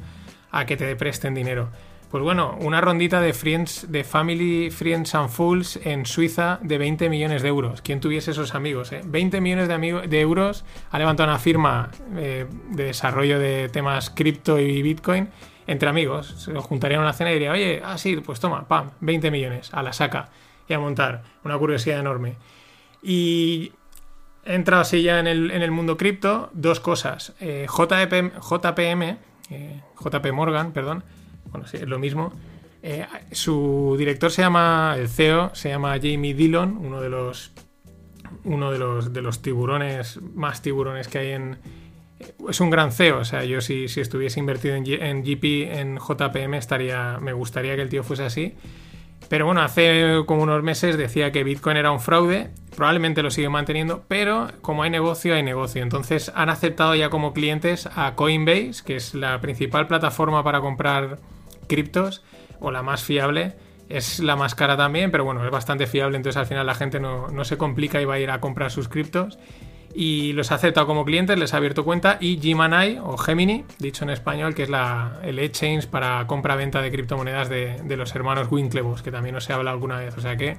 a 0.50 0.66
que 0.66 0.76
te 0.76 0.94
presten 0.96 1.34
dinero. 1.34 1.70
Pues 2.10 2.24
bueno, 2.24 2.58
una 2.60 2.80
rondita 2.80 3.20
de 3.20 3.32
Friends, 3.32 3.86
de 3.92 4.02
Family 4.02 4.70
Friends 4.70 5.14
and 5.14 5.28
Fools 5.28 5.78
en 5.84 6.06
Suiza 6.06 6.58
de 6.60 6.76
20 6.76 7.08
millones 7.08 7.40
de 7.42 7.48
euros. 7.48 7.82
¿Quién 7.82 8.00
tuviese 8.00 8.32
esos 8.32 8.56
amigos? 8.56 8.90
Eh? 8.90 9.02
20 9.04 9.40
millones 9.40 9.68
de, 9.68 10.20
euros 10.20 10.64
ha 10.90 10.98
levantado 10.98 11.28
una 11.28 11.38
firma 11.38 11.92
eh, 12.16 12.46
de 12.70 12.84
desarrollo 12.84 13.38
de 13.38 13.68
temas 13.68 14.10
cripto 14.10 14.58
y 14.58 14.82
Bitcoin 14.82 15.28
entre 15.68 15.88
amigos. 15.88 16.34
Se 16.36 16.52
lo 16.52 16.62
juntarían 16.62 16.98
a 17.00 17.04
una 17.04 17.12
cena 17.12 17.30
y 17.30 17.34
diría, 17.34 17.52
oye, 17.52 17.80
ah, 17.84 17.96
sí, 17.96 18.16
pues 18.16 18.40
toma, 18.40 18.66
pam, 18.66 18.90
20 18.98 19.30
millones, 19.30 19.72
a 19.72 19.80
la 19.84 19.92
saca 19.92 20.30
y 20.66 20.74
a 20.74 20.80
montar. 20.80 21.22
Una 21.44 21.56
curiosidad 21.58 22.00
enorme. 22.00 22.34
Y 23.04 23.72
he 24.44 24.64
así 24.72 25.02
ya 25.04 25.20
en 25.20 25.28
el, 25.28 25.52
en 25.52 25.62
el 25.62 25.70
mundo 25.70 25.96
cripto, 25.96 26.50
dos 26.54 26.80
cosas. 26.80 27.34
Eh, 27.38 27.68
JP, 27.68 28.32
JPM, 28.40 29.18
eh, 29.50 29.80
JP 29.96 30.32
Morgan, 30.32 30.72
perdón, 30.72 31.04
bueno, 31.50 31.66
sí, 31.66 31.76
es 31.78 31.88
lo 31.88 31.98
mismo. 31.98 32.32
Eh, 32.82 33.06
su 33.32 33.94
director 33.98 34.30
se 34.30 34.42
llama, 34.42 34.94
el 34.98 35.08
CEO, 35.08 35.54
se 35.54 35.68
llama 35.68 35.92
Jamie 36.02 36.34
Dillon, 36.34 36.76
uno 36.78 37.00
de 37.00 37.08
los 37.10 37.52
uno 38.44 38.70
de 38.70 38.78
los, 38.78 39.12
de 39.12 39.22
los 39.22 39.42
tiburones, 39.42 40.20
más 40.34 40.62
tiburones 40.62 41.08
que 41.08 41.18
hay 41.18 41.28
en... 41.32 41.58
Es 42.48 42.60
un 42.60 42.70
gran 42.70 42.92
CEO, 42.92 43.18
o 43.18 43.24
sea, 43.24 43.44
yo 43.44 43.60
si, 43.60 43.88
si 43.88 44.00
estuviese 44.00 44.38
invertido 44.40 44.76
en, 44.76 44.84
G- 44.84 45.02
en 45.02 45.22
GP, 45.24 45.78
en 45.78 45.98
JPM, 45.98 46.54
estaría, 46.54 47.18
me 47.20 47.32
gustaría 47.32 47.76
que 47.76 47.82
el 47.82 47.88
tío 47.88 48.02
fuese 48.04 48.24
así. 48.24 48.54
Pero 49.28 49.46
bueno, 49.46 49.62
hace 49.62 50.22
como 50.26 50.42
unos 50.42 50.62
meses 50.62 50.96
decía 50.96 51.32
que 51.32 51.44
Bitcoin 51.44 51.76
era 51.76 51.90
un 51.92 52.00
fraude, 52.00 52.50
probablemente 52.76 53.22
lo 53.22 53.30
sigue 53.30 53.48
manteniendo, 53.48 54.04
pero 54.08 54.48
como 54.62 54.82
hay 54.82 54.90
negocio, 54.90 55.34
hay 55.34 55.42
negocio. 55.42 55.82
Entonces 55.82 56.30
han 56.34 56.48
aceptado 56.50 56.94
ya 56.94 57.10
como 57.10 57.32
clientes 57.32 57.88
a 57.94 58.14
Coinbase, 58.14 58.82
que 58.84 58.96
es 58.96 59.14
la 59.14 59.40
principal 59.40 59.86
plataforma 59.86 60.42
para 60.44 60.60
comprar 60.60 61.18
criptos, 61.70 62.22
o 62.58 62.70
la 62.70 62.82
más 62.82 63.02
fiable. 63.02 63.54
Es 63.88 64.20
la 64.20 64.36
más 64.36 64.54
cara 64.54 64.76
también, 64.76 65.10
pero 65.10 65.24
bueno, 65.24 65.44
es 65.44 65.50
bastante 65.50 65.86
fiable, 65.86 66.16
entonces 66.16 66.36
al 66.36 66.46
final 66.46 66.66
la 66.66 66.74
gente 66.74 67.00
no, 67.00 67.28
no 67.28 67.44
se 67.44 67.56
complica 67.56 68.00
y 68.00 68.04
va 68.04 68.14
a 68.14 68.18
ir 68.20 68.30
a 68.30 68.40
comprar 68.40 68.70
sus 68.70 68.88
criptos. 68.88 69.38
Y 69.92 70.32
los 70.34 70.52
ha 70.52 70.56
aceptado 70.56 70.86
como 70.86 71.04
clientes, 71.04 71.36
les 71.36 71.52
ha 71.52 71.56
abierto 71.56 71.84
cuenta 71.84 72.16
y 72.20 72.38
Gemini 72.40 72.98
o 73.02 73.16
Gemini, 73.16 73.64
dicho 73.78 74.04
en 74.04 74.10
español, 74.10 74.54
que 74.54 74.62
es 74.62 74.70
la, 74.70 75.18
el 75.24 75.40
exchange 75.40 75.88
para 75.88 76.24
compra-venta 76.28 76.80
de 76.80 76.92
criptomonedas 76.92 77.48
de, 77.48 77.80
de 77.82 77.96
los 77.96 78.14
hermanos 78.14 78.46
Winklevoss, 78.50 79.02
que 79.02 79.10
también 79.10 79.34
os 79.34 79.50
he 79.50 79.52
hablado 79.52 79.74
alguna 79.74 79.98
vez. 79.98 80.16
O 80.16 80.20
sea 80.20 80.36
que 80.36 80.58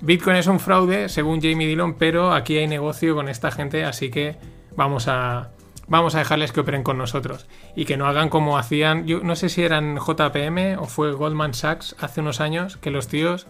Bitcoin 0.00 0.36
es 0.36 0.46
un 0.46 0.60
fraude, 0.60 1.10
según 1.10 1.42
Jamie 1.42 1.66
Dillon, 1.66 1.94
pero 1.94 2.32
aquí 2.32 2.56
hay 2.56 2.66
negocio 2.66 3.14
con 3.14 3.28
esta 3.28 3.50
gente, 3.50 3.84
así 3.84 4.10
que 4.10 4.36
vamos 4.74 5.08
a, 5.08 5.50
vamos 5.90 6.14
a 6.14 6.20
dejarles 6.20 6.52
que 6.52 6.60
operen 6.60 6.82
con 6.82 6.96
nosotros 6.96 7.46
y 7.76 7.84
que 7.84 7.98
no 7.98 8.06
hagan 8.06 8.30
como 8.30 8.56
hacían, 8.56 9.06
yo 9.06 9.20
no 9.20 9.36
sé 9.36 9.50
si 9.50 9.62
eran 9.62 9.98
JPM 9.98 10.78
o 10.78 10.86
fue 10.86 11.12
Goldman 11.12 11.52
Sachs 11.52 11.94
hace 12.00 12.22
unos 12.22 12.40
años, 12.40 12.78
que 12.78 12.90
los 12.90 13.08
tíos 13.08 13.46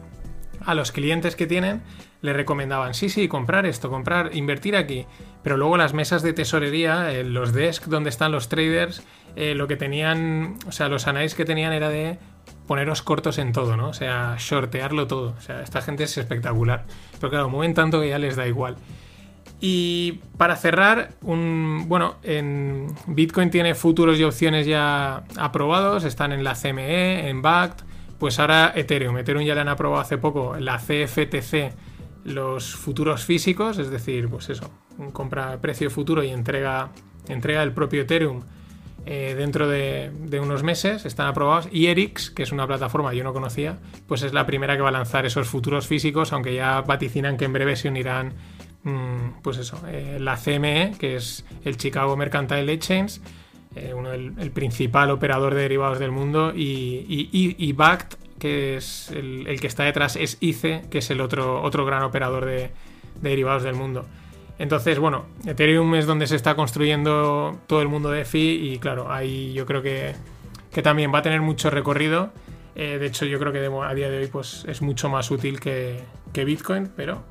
a 0.64 0.74
los 0.74 0.90
clientes 0.90 1.36
que 1.36 1.46
tienen 1.46 1.82
le 2.22 2.32
recomendaban, 2.32 2.92
sí, 2.92 3.08
sí, 3.08 3.28
comprar 3.28 3.64
esto, 3.64 3.88
comprar, 3.88 4.34
invertir 4.34 4.76
aquí. 4.76 5.06
Pero 5.42 5.56
luego 5.56 5.78
las 5.78 5.94
mesas 5.94 6.22
de 6.22 6.34
tesorería, 6.34 7.12
eh, 7.12 7.24
los 7.24 7.52
desks 7.54 7.88
donde 7.88 8.10
están 8.10 8.30
los 8.30 8.50
traders, 8.50 9.02
eh, 9.36 9.54
lo 9.54 9.66
que 9.68 9.76
tenían, 9.76 10.56
o 10.66 10.72
sea, 10.72 10.88
los 10.88 11.06
análisis 11.06 11.34
que 11.34 11.46
tenían 11.46 11.72
era 11.72 11.88
de 11.88 12.18
poneros 12.66 13.00
cortos 13.00 13.38
en 13.38 13.52
todo, 13.52 13.76
¿no? 13.76 13.88
O 13.88 13.94
sea, 13.94 14.36
shortearlo 14.38 15.06
todo. 15.06 15.34
O 15.36 15.40
sea, 15.40 15.62
esta 15.62 15.80
gente 15.80 16.04
es 16.04 16.18
espectacular. 16.18 16.84
Pero 17.18 17.30
claro, 17.30 17.48
mueven 17.48 17.72
tanto 17.72 18.00
que 18.02 18.10
ya 18.10 18.18
les 18.18 18.36
da 18.36 18.46
igual. 18.46 18.76
Y 19.60 20.20
para 20.38 20.56
cerrar, 20.56 21.10
un, 21.22 21.84
bueno, 21.86 22.16
en 22.22 22.94
Bitcoin 23.06 23.50
tiene 23.50 23.74
futuros 23.74 24.18
y 24.18 24.24
opciones 24.24 24.66
ya 24.66 25.24
aprobados, 25.36 26.04
están 26.04 26.32
en 26.32 26.44
la 26.44 26.54
CME, 26.54 27.28
en 27.28 27.42
BACT, 27.42 27.82
pues 28.18 28.38
ahora 28.38 28.72
Ethereum. 28.74 29.18
Ethereum 29.18 29.44
ya 29.44 29.54
le 29.54 29.60
han 29.60 29.68
aprobado 29.68 30.00
hace 30.00 30.16
poco 30.16 30.56
la 30.58 30.78
CFTC 30.78 31.74
los 32.24 32.74
futuros 32.74 33.24
físicos, 33.24 33.78
es 33.78 33.90
decir, 33.90 34.28
pues 34.28 34.50
eso, 34.50 34.70
compra 35.12 35.58
precio 35.60 35.90
futuro 35.90 36.22
y 36.22 36.28
entrega, 36.28 36.90
entrega 37.28 37.62
el 37.62 37.72
propio 37.72 38.02
Ethereum 38.02 38.42
eh, 39.06 39.34
dentro 39.36 39.66
de, 39.68 40.10
de, 40.14 40.40
unos 40.40 40.62
meses, 40.62 41.06
están 41.06 41.26
aprobados. 41.26 41.68
Y 41.72 41.86
Erix, 41.86 42.30
que 42.30 42.42
es 42.42 42.52
una 42.52 42.66
plataforma 42.66 43.10
que 43.10 43.16
yo 43.16 43.24
no 43.24 43.32
conocía, 43.32 43.78
pues 44.06 44.22
es 44.22 44.34
la 44.34 44.44
primera 44.46 44.76
que 44.76 44.82
va 44.82 44.90
a 44.90 44.92
lanzar 44.92 45.24
esos 45.24 45.48
futuros 45.48 45.86
físicos, 45.86 46.32
aunque 46.32 46.54
ya 46.54 46.82
vaticinan 46.82 47.36
que 47.38 47.46
en 47.46 47.52
breve 47.54 47.76
se 47.76 47.88
unirán, 47.88 48.34
pues 49.42 49.58
eso, 49.58 49.80
eh, 49.88 50.18
la 50.20 50.36
CME, 50.36 50.94
que 50.98 51.16
es 51.16 51.44
el 51.64 51.76
Chicago 51.76 52.16
Mercantile 52.16 52.72
Exchange, 52.72 53.20
eh, 53.76 53.92
uno 53.94 54.10
del, 54.10 54.34
el 54.38 54.50
principal 54.50 55.10
operador 55.10 55.54
de 55.54 55.62
derivados 55.62 55.98
del 55.98 56.10
mundo, 56.10 56.52
y, 56.54 57.04
y, 57.30 57.72
BACT, 57.72 58.14
que 58.38 58.76
es 58.76 59.10
el, 59.10 59.60
que 59.60 59.66
está 59.66 59.84
detrás, 59.84 60.16
es 60.16 60.38
ICE, 60.40 60.82
que 60.90 60.98
es 60.98 61.10
el 61.10 61.20
otro, 61.20 61.62
otro 61.62 61.84
gran 61.84 62.02
operador 62.02 62.46
de, 62.46 62.70
de 63.20 63.28
derivados 63.28 63.62
del 63.62 63.74
mundo. 63.74 64.06
Entonces, 64.58 64.98
bueno, 64.98 65.24
Ethereum 65.46 65.94
es 65.94 66.06
donde 66.06 66.26
se 66.26 66.36
está 66.36 66.54
construyendo 66.54 67.58
todo 67.66 67.80
el 67.80 67.88
mundo 67.88 68.10
de 68.10 68.26
FI 68.26 68.72
y 68.72 68.78
claro, 68.78 69.10
ahí 69.10 69.54
yo 69.54 69.64
creo 69.64 69.80
que, 69.80 70.14
que 70.70 70.82
también 70.82 71.12
va 71.14 71.20
a 71.20 71.22
tener 71.22 71.40
mucho 71.40 71.70
recorrido. 71.70 72.30
Eh, 72.74 72.98
de 72.98 73.06
hecho, 73.06 73.24
yo 73.24 73.38
creo 73.38 73.52
que 73.52 73.58
a 73.58 73.94
día 73.94 74.10
de 74.10 74.18
hoy 74.18 74.26
pues, 74.26 74.66
es 74.68 74.82
mucho 74.82 75.08
más 75.08 75.30
útil 75.30 75.60
que, 75.60 76.00
que 76.34 76.44
Bitcoin, 76.44 76.90
pero 76.94 77.22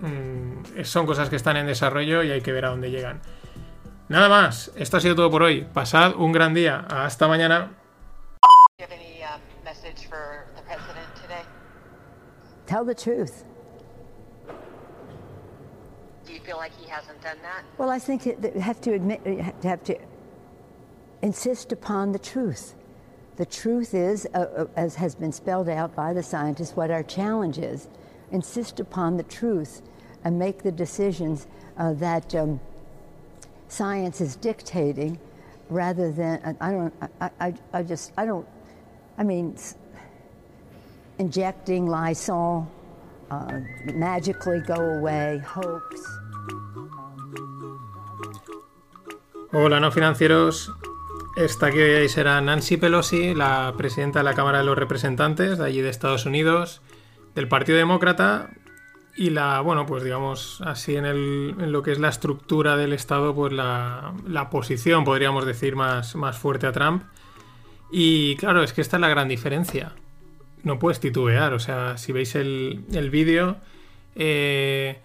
mm, 0.00 0.84
son 0.84 1.06
cosas 1.06 1.28
que 1.28 1.36
están 1.36 1.56
en 1.56 1.66
desarrollo 1.66 2.22
y 2.22 2.30
hay 2.30 2.40
que 2.40 2.52
ver 2.52 2.64
a 2.64 2.70
dónde 2.70 2.90
llegan. 2.90 3.20
Nada 4.08 4.28
más, 4.28 4.70
esto 4.76 4.96
ha 4.98 5.00
sido 5.00 5.16
todo 5.16 5.30
por 5.30 5.42
hoy. 5.42 5.66
Pasad 5.72 6.14
un 6.16 6.32
gran 6.32 6.54
día. 6.54 6.86
Hasta 6.88 7.26
mañana. 7.26 7.70
Tell 12.66 12.84
the 12.84 12.94
truth. 12.94 13.44
Do 16.26 16.32
you 16.32 16.40
feel 16.40 16.56
like 16.56 16.72
he 16.72 16.88
hasn't 16.88 17.22
done 17.22 17.38
that? 17.42 17.62
Well, 17.78 17.90
I 17.90 18.00
think 18.00 18.24
that 18.24 18.54
you 18.56 18.60
have 18.60 18.80
to 18.80 18.92
admit, 18.92 19.20
you 19.24 19.52
have 19.62 19.84
to 19.84 19.96
insist 21.22 21.70
upon 21.70 22.10
the 22.10 22.18
truth. 22.18 22.74
The 23.36 23.46
truth 23.46 23.94
is, 23.94 24.26
uh, 24.34 24.38
uh, 24.38 24.66
as 24.76 24.96
has 24.96 25.14
been 25.14 25.30
spelled 25.30 25.68
out 25.68 25.94
by 25.94 26.12
the 26.12 26.22
scientists, 26.22 26.74
what 26.74 26.90
our 26.90 27.04
challenge 27.04 27.58
is. 27.58 27.86
Insist 28.32 28.80
upon 28.80 29.16
the 29.16 29.22
truth 29.22 29.82
and 30.24 30.38
make 30.38 30.62
the 30.62 30.72
decisions 30.72 31.46
uh, 31.78 31.92
that 31.94 32.34
um, 32.34 32.60
science 33.68 34.20
is 34.20 34.36
dictating 34.36 35.18
rather 35.70 36.10
than, 36.10 36.56
I- 36.60 36.68
I 36.68 36.72
don't, 36.72 36.94
I, 37.20 37.30
I, 37.40 37.54
I 37.72 37.82
just, 37.82 38.12
I 38.16 38.24
don't, 38.26 38.46
I 39.18 39.22
mean, 39.24 39.56
injecting 41.18 41.86
Lysol, 41.86 42.66
uh, 43.30 43.60
magically 43.94 44.60
go 44.60 44.74
away, 44.98 45.38
hoax. 45.44 46.00
Hola, 49.52 49.80
no 49.80 49.90
financieros. 49.90 50.72
Esta 51.36 51.70
que 51.70 51.78
veis 51.84 52.12
será 52.12 52.40
Nancy 52.40 52.76
Pelosi, 52.78 53.34
la 53.34 53.74
presidenta 53.76 54.20
de 54.20 54.24
la 54.24 54.34
Cámara 54.34 54.58
de 54.58 54.64
los 54.64 54.76
Representantes 54.76 55.58
de 55.58 55.64
allí 55.66 55.80
de 55.82 55.90
Estados 55.90 56.24
Unidos, 56.24 56.80
del 57.36 57.46
Partido 57.46 57.78
Demócrata. 57.78 58.50
Y 59.18 59.30
la, 59.30 59.60
bueno, 59.60 59.86
pues 59.86 60.02
digamos 60.04 60.60
así 60.62 60.96
en, 60.96 61.06
el- 61.06 61.72
lo 61.72 61.82
que 61.82 61.92
es 61.92 61.98
la 61.98 62.08
estructura 62.08 62.76
del 62.76 62.92
Estado, 62.92 63.34
pues 63.34 63.52
la, 63.52 64.12
la 64.26 64.50
posición, 64.50 65.04
podríamos 65.04 65.46
decir, 65.46 65.74
más, 65.76 66.16
más 66.16 66.36
fuerte 66.36 66.66
a 66.66 66.72
Trump. 66.72 67.04
Y 67.90 68.36
claro, 68.36 68.62
es 68.62 68.72
que 68.74 68.80
esta 68.82 68.96
es 68.96 69.00
la 69.00 69.08
gran 69.08 69.28
diferencia. 69.28 69.92
No 70.64 70.78
puedes 70.78 70.98
titubear, 71.00 71.54
o 71.54 71.60
sea, 71.60 71.96
si 71.96 72.12
veis 72.12 72.34
el, 72.34 72.84
el 72.92 73.08
vídeo, 73.10 73.56
eh, 74.16 74.98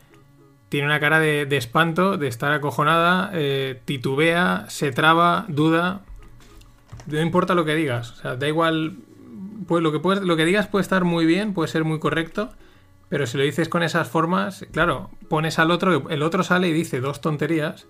tiene 0.69 0.87
una 0.87 0.99
cara 0.99 1.19
de, 1.19 1.45
de 1.45 1.57
espanto, 1.57 2.17
de 2.17 2.27
estar 2.27 2.51
acojonada, 2.51 3.29
eh, 3.33 3.79
titubea, 3.85 4.65
se 4.69 4.91
traba, 4.91 5.45
duda. 5.47 6.01
No 7.07 7.21
importa 7.21 7.53
lo 7.55 7.63
que 7.65 7.75
digas, 7.75 8.11
o 8.11 8.15
sea, 8.15 8.35
da 8.35 8.47
igual. 8.47 8.95
Pues 9.71 9.81
lo 9.81 9.93
que, 9.93 10.19
lo 10.25 10.35
que 10.35 10.43
digas 10.43 10.67
puede 10.67 10.81
estar 10.81 11.05
muy 11.05 11.25
bien, 11.25 11.53
puede 11.53 11.69
ser 11.69 11.85
muy 11.85 11.97
correcto, 11.97 12.49
pero 13.07 13.25
si 13.25 13.37
lo 13.37 13.45
dices 13.45 13.69
con 13.69 13.83
esas 13.83 14.09
formas, 14.09 14.65
claro, 14.73 15.09
pones 15.29 15.59
al 15.59 15.71
otro, 15.71 16.09
el 16.09 16.23
otro 16.23 16.43
sale 16.43 16.67
y 16.67 16.73
dice 16.73 16.99
dos 16.99 17.21
tonterías, 17.21 17.87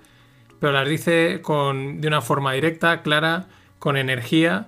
pero 0.60 0.74
las 0.74 0.88
dice 0.88 1.40
con, 1.42 2.00
de 2.00 2.08
una 2.08 2.22
forma 2.22 2.54
directa, 2.54 3.02
clara, 3.02 3.48
con 3.80 3.98
energía. 3.98 4.68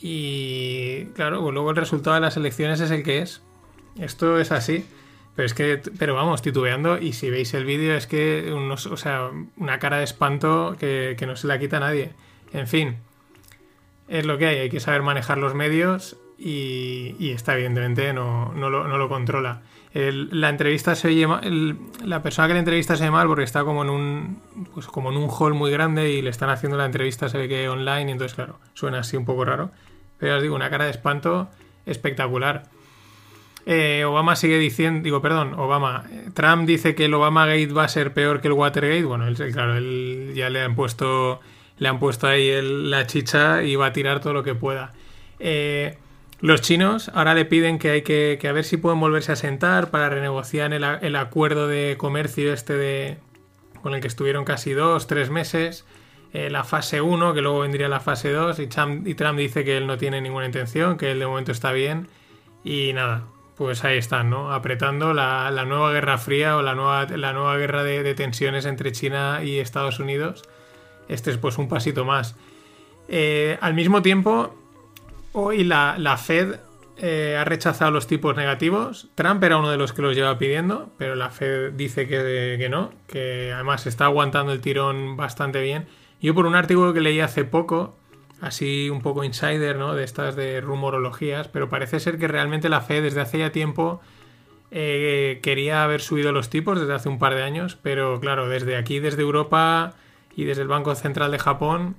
Y 0.00 1.08
claro, 1.14 1.42
pues 1.42 1.52
luego 1.52 1.68
el 1.72 1.76
resultado 1.76 2.14
de 2.14 2.22
las 2.22 2.38
elecciones 2.38 2.80
es 2.80 2.90
el 2.90 3.02
que 3.02 3.18
es. 3.18 3.42
Esto 3.98 4.40
es 4.40 4.50
así. 4.50 4.86
Pero 5.36 5.44
es 5.44 5.52
que, 5.52 5.82
pero 5.98 6.14
vamos, 6.14 6.40
titubeando. 6.40 6.96
Y 6.96 7.12
si 7.12 7.28
veis 7.28 7.52
el 7.52 7.66
vídeo, 7.66 7.94
es 7.94 8.06
que, 8.06 8.50
una 9.56 9.78
cara 9.78 9.98
de 9.98 10.04
espanto 10.04 10.74
que, 10.80 11.16
que 11.18 11.26
no 11.26 11.36
se 11.36 11.48
la 11.48 11.58
quita 11.58 11.76
a 11.76 11.80
nadie. 11.80 12.12
En 12.54 12.66
fin, 12.66 12.96
es 14.08 14.24
lo 14.24 14.38
que 14.38 14.46
hay. 14.46 14.56
Hay 14.56 14.70
que 14.70 14.80
saber 14.80 15.02
manejar 15.02 15.36
los 15.36 15.52
medios 15.52 16.16
y, 16.40 17.14
y 17.18 17.30
esta, 17.30 17.54
evidentemente, 17.54 18.12
no, 18.12 18.52
no, 18.54 18.70
lo, 18.70 18.88
controla. 19.08 19.60
La 19.92 20.48
entrevista 20.48 20.94
se 20.94 21.08
oye 21.08 21.26
ma- 21.26 21.40
el- 21.42 21.76
la 22.04 22.22
persona 22.22 22.48
que 22.48 22.54
le 22.54 22.60
entrevista 22.60 22.96
se 22.96 23.02
oye 23.04 23.10
mal 23.10 23.26
porque 23.26 23.42
está 23.42 23.64
como 23.64 23.82
en 23.82 23.90
un 23.90 24.40
pues 24.72 24.86
como 24.86 25.10
en 25.10 25.16
un 25.16 25.28
hall 25.28 25.52
muy 25.54 25.70
grande 25.72 26.10
y 26.12 26.22
le 26.22 26.30
están 26.30 26.48
haciendo 26.48 26.78
la 26.78 26.86
entrevista 26.86 27.28
se 27.28 27.36
ve 27.38 27.48
que 27.48 27.68
online 27.68 28.12
entonces 28.12 28.36
claro 28.36 28.60
suena 28.74 29.00
así 29.00 29.16
un 29.16 29.24
poco 29.24 29.44
raro 29.44 29.72
pero 30.18 30.36
os 30.36 30.42
digo 30.42 30.54
una 30.54 30.70
cara 30.70 30.84
de 30.84 30.92
espanto 30.92 31.48
espectacular 31.86 32.68
Eh, 33.66 34.04
Obama 34.06 34.36
sigue 34.36 34.58
diciendo, 34.58 35.02
digo, 35.04 35.20
perdón, 35.20 35.52
Obama, 35.54 36.04
Trump 36.34 36.66
dice 36.66 36.94
que 36.94 37.04
el 37.04 37.14
Obama 37.14 37.44
Gate 37.46 37.72
va 37.72 37.84
a 37.84 37.88
ser 37.88 38.14
peor 38.14 38.40
que 38.40 38.48
el 38.48 38.54
Watergate. 38.54 39.04
Bueno, 39.04 39.26
él, 39.28 39.36
claro, 39.52 39.76
él 39.76 40.32
ya 40.34 40.48
le 40.48 40.62
han 40.62 40.74
puesto, 40.74 41.40
le 41.78 41.88
han 41.88 41.98
puesto 41.98 42.26
ahí 42.26 42.50
la 42.62 43.06
chicha 43.06 43.62
y 43.62 43.76
va 43.76 43.86
a 43.86 43.92
tirar 43.92 44.20
todo 44.20 44.32
lo 44.32 44.42
que 44.42 44.54
pueda. 44.54 44.94
Eh, 45.38 45.98
los 46.40 46.60
chinos 46.62 47.10
ahora 47.14 47.34
le 47.34 47.44
piden 47.44 47.78
que 47.78 47.90
hay 47.90 48.02
que, 48.02 48.38
que 48.40 48.48
a 48.48 48.52
ver 48.52 48.64
si 48.64 48.76
pueden 48.76 49.00
volverse 49.00 49.32
a 49.32 49.36
sentar 49.36 49.90
para 49.90 50.08
renegociar 50.08 50.72
el, 50.72 50.84
el 50.84 51.16
acuerdo 51.16 51.68
de 51.68 51.96
comercio 51.98 52.52
este 52.52 52.74
de 52.74 53.18
con 53.82 53.94
el 53.94 54.00
que 54.00 54.08
estuvieron 54.08 54.44
casi 54.44 54.72
dos, 54.72 55.06
tres 55.06 55.30
meses. 55.30 55.84
eh, 56.32 56.50
la 56.50 56.64
fase 56.64 57.00
1, 57.00 57.34
que 57.34 57.40
luego 57.40 57.60
vendría 57.60 57.88
la 57.88 58.00
fase 58.00 58.30
2, 58.30 58.58
y 58.60 58.66
Trump, 58.68 59.06
y 59.06 59.14
Trump 59.14 59.38
dice 59.38 59.64
que 59.64 59.76
él 59.76 59.86
no 59.86 59.98
tiene 59.98 60.20
ninguna 60.20 60.46
intención, 60.46 60.96
que 60.96 61.10
él 61.10 61.18
de 61.18 61.26
momento 61.26 61.52
está 61.52 61.72
bien. 61.72 62.08
Y 62.64 62.92
nada, 62.92 63.24
pues 63.56 63.84
ahí 63.84 63.98
están, 63.98 64.30
¿no? 64.30 64.52
Apretando 64.52 65.12
la, 65.14 65.50
la 65.50 65.64
nueva 65.64 65.92
guerra 65.92 66.18
fría 66.18 66.56
o 66.56 66.62
la 66.62 66.74
nueva, 66.74 67.06
la 67.06 67.32
nueva 67.32 67.56
guerra 67.56 67.82
de, 67.82 68.02
de 68.02 68.14
tensiones 68.14 68.64
entre 68.66 68.92
China 68.92 69.40
y 69.42 69.58
Estados 69.58 69.98
Unidos. 69.98 70.44
Este 71.08 71.30
es 71.30 71.38
pues 71.38 71.58
un 71.58 71.68
pasito 71.68 72.04
más. 72.04 72.36
Eh, 73.08 73.58
al 73.60 73.74
mismo 73.74 74.02
tiempo, 74.02 74.54
hoy 75.32 75.64
la, 75.64 75.96
la 75.98 76.16
Fed 76.16 76.56
eh, 76.96 77.36
ha 77.38 77.44
rechazado 77.44 77.90
los 77.90 78.06
tipos 78.06 78.36
negativos. 78.36 79.08
Trump 79.14 79.42
era 79.42 79.56
uno 79.56 79.70
de 79.70 79.78
los 79.78 79.92
que 79.92 80.02
los 80.02 80.14
lleva 80.14 80.38
pidiendo, 80.38 80.90
pero 80.98 81.14
la 81.14 81.30
Fed 81.30 81.72
dice 81.72 82.06
que, 82.06 82.56
que 82.58 82.68
no, 82.68 82.92
que 83.06 83.52
además 83.52 83.86
está 83.86 84.04
aguantando 84.04 84.52
el 84.52 84.60
tirón 84.60 85.16
bastante 85.16 85.60
bien. 85.62 85.86
Yo 86.20 86.34
por 86.34 86.46
un 86.46 86.54
artículo 86.54 86.92
que 86.92 87.00
leí 87.00 87.20
hace 87.20 87.44
poco, 87.44 87.96
así 88.40 88.90
un 88.90 89.00
poco 89.00 89.24
insider, 89.24 89.76
¿no? 89.76 89.94
De 89.94 90.04
estas 90.04 90.36
de 90.36 90.60
rumorologías, 90.60 91.48
pero 91.48 91.70
parece 91.70 92.00
ser 92.00 92.18
que 92.18 92.28
realmente 92.28 92.68
la 92.68 92.82
Fed 92.82 93.02
desde 93.02 93.22
hace 93.22 93.38
ya 93.38 93.50
tiempo 93.50 94.00
eh, 94.70 95.40
quería 95.42 95.82
haber 95.82 96.00
subido 96.00 96.32
los 96.32 96.50
tipos 96.50 96.78
desde 96.78 96.94
hace 96.94 97.08
un 97.08 97.18
par 97.18 97.34
de 97.34 97.42
años, 97.42 97.78
pero 97.82 98.20
claro, 98.20 98.48
desde 98.48 98.76
aquí, 98.76 99.00
desde 99.00 99.22
Europa 99.22 99.94
y 100.34 100.44
desde 100.44 100.62
el 100.62 100.68
Banco 100.68 100.94
Central 100.94 101.30
de 101.32 101.38
Japón, 101.38 101.96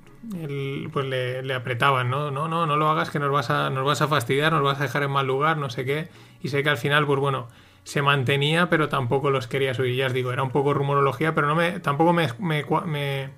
pues 0.92 1.06
le, 1.06 1.54
apretaban, 1.54 2.10
¿no? 2.10 2.30
No, 2.30 2.48
no, 2.48 2.66
no 2.66 2.76
lo 2.76 2.88
hagas 2.88 3.10
que 3.10 3.18
nos 3.18 3.30
vas, 3.30 3.50
a, 3.50 3.70
nos 3.70 3.84
vas 3.84 4.00
a 4.02 4.08
fastidiar, 4.08 4.52
nos 4.52 4.62
vas 4.62 4.80
a 4.80 4.84
dejar 4.84 5.02
en 5.02 5.10
mal 5.10 5.26
lugar, 5.26 5.58
no 5.58 5.70
sé 5.70 5.84
qué. 5.84 6.08
Y 6.40 6.48
sé 6.48 6.62
que 6.62 6.70
al 6.70 6.78
final, 6.78 7.06
pues 7.06 7.20
bueno, 7.20 7.48
se 7.84 8.02
mantenía, 8.02 8.68
pero 8.70 8.88
tampoco 8.88 9.30
los 9.30 9.46
quería 9.46 9.74
subir. 9.74 9.94
Ya 9.96 10.06
os 10.06 10.12
digo, 10.12 10.32
era 10.32 10.42
un 10.42 10.50
poco 10.50 10.72
rumorología, 10.74 11.34
pero 11.34 11.46
no 11.46 11.54
me, 11.54 11.80
tampoco 11.80 12.12
me, 12.12 12.28
me, 12.38 13.30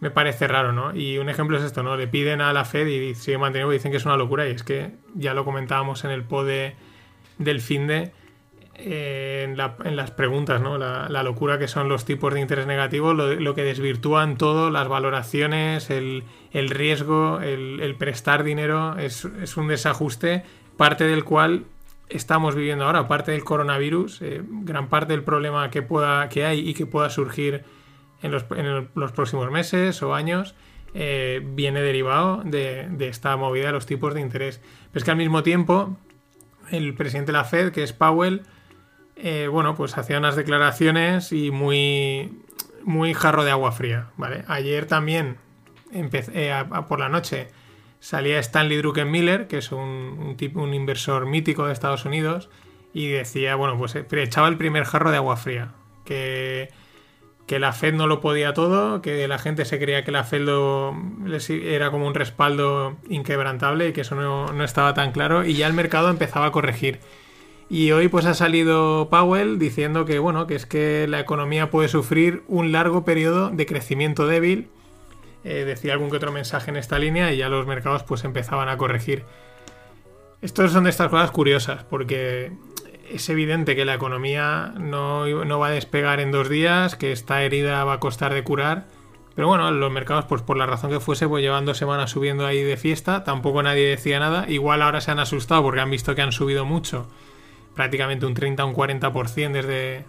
me 0.00 0.10
parece 0.10 0.48
raro, 0.48 0.72
¿no? 0.72 0.94
Y 0.96 1.18
un 1.18 1.28
ejemplo 1.28 1.56
es 1.58 1.62
esto, 1.62 1.82
¿no? 1.82 1.96
Le 1.96 2.08
piden 2.08 2.40
a 2.40 2.52
la 2.52 2.64
Fed 2.64 2.86
y 2.86 3.14
sigue 3.14 3.38
manteniendo, 3.38 3.72
y 3.72 3.76
dicen 3.76 3.90
que 3.92 3.98
es 3.98 4.04
una 4.06 4.16
locura, 4.16 4.48
y 4.48 4.52
es 4.52 4.62
que 4.64 4.92
ya 5.14 5.34
lo 5.34 5.44
comentábamos 5.44 6.04
en 6.04 6.10
el 6.10 6.24
pod 6.24 6.46
de- 6.46 6.74
del 7.38 7.60
fin 7.60 7.86
de 7.86 8.12
en, 8.74 9.56
la- 9.56 9.76
en 9.84 9.96
las 9.96 10.10
preguntas. 10.10 10.60
La, 10.60 11.22
locura 11.22 11.58
que 11.58 11.68
son 11.68 11.88
los 11.88 12.04
tipos 12.04 12.32
de 12.34 12.40
interés 12.40 12.66
negativos, 12.66 13.14
lo, 13.16 13.54
que 13.54 13.62
desvirtúan 13.62 14.36
todo, 14.36 14.70
las 14.70 14.88
valoraciones, 14.88 15.90
el, 15.90 16.24
riesgo, 16.52 17.40
el, 17.40 17.94
prestar 17.98 18.44
dinero, 18.44 18.96
es, 18.98 19.24
un 19.56 19.68
desajuste, 19.68 20.44
parte 20.76 21.04
del 21.04 21.24
cual 21.24 21.64
estamos 22.08 22.54
viviendo 22.54 22.84
ahora, 22.84 23.08
parte 23.08 23.32
del 23.32 23.44
coronavirus, 23.44 24.20
eh, 24.22 24.42
gran 24.44 24.88
parte 24.88 25.12
del 25.14 25.22
problema 25.22 25.70
que, 25.70 25.80
pueda, 25.82 26.28
que 26.28 26.44
hay 26.44 26.68
y 26.68 26.74
que 26.74 26.84
pueda 26.84 27.08
surgir 27.08 27.64
en 28.22 28.30
los 28.32 29.12
próximos 29.12 29.50
meses 29.50 30.02
o 30.02 30.14
años 30.14 30.54
eh, 30.94 31.40
viene 31.42 31.80
derivado 31.80 32.42
de, 32.44 32.86
de 32.90 33.08
esta 33.08 33.34
movida 33.36 33.66
de 33.66 33.72
los 33.72 33.86
tipos 33.86 34.12
de 34.12 34.20
interés. 34.20 34.60
Pero 34.92 34.98
es 34.98 35.04
que 35.04 35.10
al 35.10 35.16
mismo 35.16 35.42
tiempo, 35.42 35.96
el 36.70 36.94
presidente 36.94 37.32
de 37.32 37.38
la 37.38 37.44
Fed, 37.44 37.72
que 37.72 37.82
es 37.82 37.94
Powell, 37.94 38.42
eh, 39.16 39.48
bueno, 39.50 39.74
pues 39.74 39.96
hacía 39.98 40.18
unas 40.18 40.36
declaraciones 40.36 41.32
y 41.32 41.50
muy, 41.50 42.32
muy 42.84 43.14
jarro 43.14 43.44
de 43.44 43.50
agua 43.50 43.72
fría. 43.72 44.08
Ayer 44.48 44.86
también, 44.86 45.36
empe- 45.92 46.30
eh, 46.34 46.52
a- 46.52 46.86
por 46.86 46.98
la 47.00 47.08
noche, 47.08 47.48
salía 48.00 48.38
Stanley 48.40 48.78
Druckenmiller, 48.78 49.46
que 49.46 49.58
es 49.58 49.70
un, 49.72 50.34
tipo, 50.36 50.60
un 50.62 50.74
inversor 50.74 51.26
mítico 51.26 51.66
de 51.66 51.72
Estados 51.72 52.04
Unidos, 52.04 52.48
y 52.94 53.08
decía, 53.08 53.54
bueno, 53.54 53.78
pues 53.78 53.94
eh, 53.94 54.04
echaba 54.10 54.48
el 54.48 54.56
primer 54.58 54.84
jarro 54.84 55.10
de 55.10 55.16
agua 55.18 55.36
fría, 55.36 55.72
que, 56.04 56.68
que 57.46 57.58
la 57.58 57.72
Fed 57.72 57.94
no 57.94 58.06
lo 58.06 58.20
podía 58.20 58.54
todo, 58.54 59.00
que 59.02 59.26
la 59.28 59.38
gente 59.38 59.64
se 59.64 59.78
creía 59.78 60.04
que 60.04 60.10
la 60.10 60.24
Fed 60.24 60.46
era 61.48 61.90
como 61.90 62.06
un 62.06 62.14
respaldo 62.14 62.96
inquebrantable 63.08 63.88
y 63.88 63.92
que 63.92 64.00
eso 64.02 64.14
no, 64.14 64.46
no 64.52 64.64
estaba 64.64 64.94
tan 64.94 65.12
claro, 65.12 65.44
y 65.44 65.54
ya 65.54 65.66
el 65.66 65.72
mercado 65.74 66.10
empezaba 66.10 66.46
a 66.46 66.52
corregir. 66.52 67.00
Y 67.68 67.92
hoy 67.92 68.08
pues 68.08 68.26
ha 68.26 68.34
salido 68.34 69.08
Powell 69.10 69.58
diciendo 69.58 70.04
que 70.04 70.18
bueno, 70.18 70.46
que 70.46 70.54
es 70.54 70.66
que 70.66 71.06
la 71.08 71.20
economía 71.20 71.70
puede 71.70 71.88
sufrir 71.88 72.42
un 72.48 72.72
largo 72.72 73.04
periodo 73.04 73.50
de 73.50 73.66
crecimiento 73.66 74.26
débil. 74.26 74.68
Eh, 75.44 75.64
decía 75.64 75.94
algún 75.94 76.10
que 76.10 76.18
otro 76.18 76.32
mensaje 76.32 76.70
en 76.70 76.76
esta 76.76 76.98
línea 76.98 77.32
y 77.32 77.38
ya 77.38 77.48
los 77.48 77.66
mercados 77.66 78.02
pues 78.02 78.24
empezaban 78.24 78.68
a 78.68 78.76
corregir. 78.76 79.24
Estos 80.42 80.72
son 80.72 80.84
de 80.84 80.90
estas 80.90 81.08
cosas 81.08 81.30
curiosas 81.30 81.84
porque 81.84 82.52
es 83.10 83.28
evidente 83.28 83.74
que 83.74 83.84
la 83.84 83.94
economía 83.94 84.74
no, 84.78 85.26
no 85.44 85.58
va 85.58 85.68
a 85.68 85.70
despegar 85.70 86.20
en 86.20 86.30
dos 86.30 86.48
días, 86.48 86.96
que 86.96 87.12
esta 87.12 87.42
herida 87.42 87.84
va 87.84 87.94
a 87.94 88.00
costar 88.00 88.34
de 88.34 88.44
curar. 88.44 88.86
Pero 89.34 89.48
bueno, 89.48 89.70
los 89.70 89.90
mercados, 89.90 90.26
pues 90.26 90.42
por 90.42 90.58
la 90.58 90.66
razón 90.66 90.90
que 90.90 91.00
fuese, 91.00 91.26
pues 91.26 91.42
llevan 91.42 91.64
dos 91.64 91.78
semanas 91.78 92.10
subiendo 92.10 92.44
ahí 92.44 92.62
de 92.62 92.76
fiesta, 92.76 93.24
tampoco 93.24 93.62
nadie 93.62 93.88
decía 93.88 94.18
nada. 94.18 94.44
Igual 94.48 94.82
ahora 94.82 95.00
se 95.00 95.10
han 95.10 95.18
asustado 95.18 95.62
porque 95.62 95.80
han 95.80 95.90
visto 95.90 96.14
que 96.14 96.22
han 96.22 96.32
subido 96.32 96.66
mucho 96.66 97.06
prácticamente 97.74 98.26
un 98.26 98.34
30 98.34 98.64
o 98.64 98.68
un 98.68 98.74
40% 98.74 99.52
desde, 99.52 100.04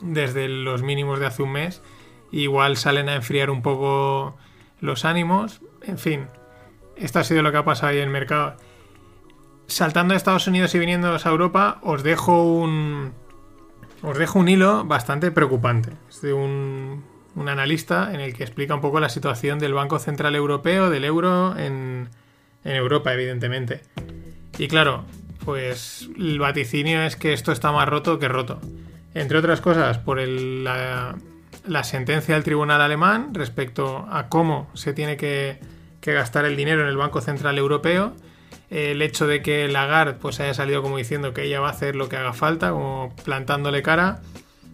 desde 0.00 0.48
los 0.48 0.82
mínimos 0.82 1.20
de 1.20 1.26
hace 1.26 1.42
un 1.42 1.52
mes. 1.52 1.82
Igual 2.32 2.76
salen 2.76 3.08
a 3.08 3.14
enfriar 3.14 3.50
un 3.50 3.62
poco 3.62 4.36
los 4.80 5.04
ánimos. 5.04 5.60
En 5.82 5.98
fin, 5.98 6.26
esto 6.96 7.18
ha 7.18 7.24
sido 7.24 7.42
lo 7.42 7.52
que 7.52 7.58
ha 7.58 7.64
pasado 7.64 7.88
ahí 7.88 7.98
en 7.98 8.04
el 8.04 8.10
mercado. 8.10 8.56
Saltando 9.68 10.14
a 10.14 10.16
Estados 10.16 10.46
Unidos 10.46 10.74
y 10.74 10.78
viniendo 10.78 11.08
a 11.08 11.28
Europa, 11.28 11.78
os 11.82 12.02
dejo 12.02 12.42
un. 12.42 13.12
Os 14.02 14.18
dejo 14.18 14.38
un 14.38 14.48
hilo 14.48 14.84
bastante 14.84 15.30
preocupante. 15.30 15.92
Es 16.08 16.20
de 16.20 16.32
un, 16.32 17.02
un 17.34 17.48
analista 17.48 18.12
en 18.12 18.20
el 18.20 18.34
que 18.34 18.44
explica 18.44 18.74
un 18.74 18.80
poco 18.80 19.00
la 19.00 19.08
situación 19.08 19.58
del 19.58 19.74
Banco 19.74 19.98
Central 19.98 20.34
Europeo, 20.36 20.90
del 20.90 21.04
euro 21.04 21.56
en, 21.56 22.08
en 22.64 22.76
Europa, 22.76 23.12
evidentemente. 23.12 23.82
Y 24.58 24.68
claro, 24.68 25.04
pues 25.46 26.10
el 26.18 26.40
vaticinio 26.40 27.02
es 27.02 27.14
que 27.14 27.32
esto 27.32 27.52
está 27.52 27.70
más 27.70 27.88
roto 27.88 28.18
que 28.18 28.26
roto. 28.26 28.60
Entre 29.14 29.38
otras 29.38 29.60
cosas, 29.60 29.96
por 29.96 30.18
el, 30.18 30.64
la, 30.64 31.14
sentencia 31.84 32.34
del 32.34 32.42
tribunal 32.42 32.80
alemán 32.80 33.32
respecto 33.32 34.06
a 34.10 34.28
cómo 34.28 34.68
se 34.74 34.92
tiene 34.92 35.16
que, 35.16 35.60
que, 36.00 36.12
gastar 36.12 36.44
el 36.46 36.56
dinero 36.56 36.82
en 36.82 36.88
el 36.88 36.96
Banco 36.96 37.20
Central 37.20 37.58
Europeo. 37.58 38.12
El 38.68 39.00
hecho 39.02 39.28
de 39.28 39.40
que 39.40 39.68
Lagarde 39.68 40.14
pues, 40.14 40.40
haya 40.40 40.52
salido 40.52 40.82
como 40.82 40.96
diciendo 40.98 41.32
que 41.32 41.44
ella 41.44 41.60
va 41.60 41.68
a 41.68 41.72
hacer 41.72 41.94
lo 41.94 42.08
que 42.08 42.16
haga 42.16 42.32
falta, 42.32 42.72
como 42.72 43.14
plantándole 43.24 43.82
cara, 43.82 44.22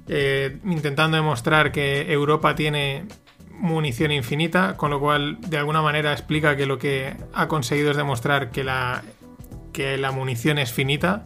eh, 0.08 0.56
intentando 0.64 1.18
demostrar 1.18 1.70
que 1.70 2.10
Europa 2.10 2.54
tiene 2.54 3.04
munición 3.50 4.10
infinita, 4.10 4.78
con 4.78 4.90
lo 4.90 4.98
cual 4.98 5.36
de 5.42 5.58
alguna 5.58 5.82
manera 5.82 6.12
explica 6.12 6.56
que 6.56 6.64
lo 6.64 6.78
que 6.78 7.14
ha 7.34 7.46
conseguido 7.46 7.90
es 7.90 7.96
demostrar 7.98 8.50
que 8.50 8.64
la 8.64 9.02
que 9.72 9.96
la 9.98 10.12
munición 10.12 10.58
es 10.58 10.72
finita. 10.72 11.24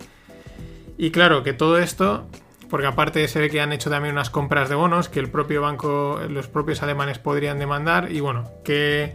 Y 0.98 1.10
claro, 1.10 1.42
que 1.42 1.52
todo 1.52 1.78
esto, 1.78 2.26
porque 2.70 2.86
aparte 2.86 3.26
se 3.28 3.40
ve 3.40 3.50
que 3.50 3.60
han 3.60 3.72
hecho 3.72 3.90
también 3.90 4.14
unas 4.14 4.30
compras 4.30 4.68
de 4.68 4.74
bonos 4.74 5.08
que 5.08 5.20
el 5.20 5.30
propio 5.30 5.62
banco, 5.62 6.20
los 6.28 6.48
propios 6.48 6.82
alemanes 6.82 7.18
podrían 7.18 7.58
demandar. 7.58 8.10
Y 8.10 8.20
bueno, 8.20 8.50
que 8.64 9.14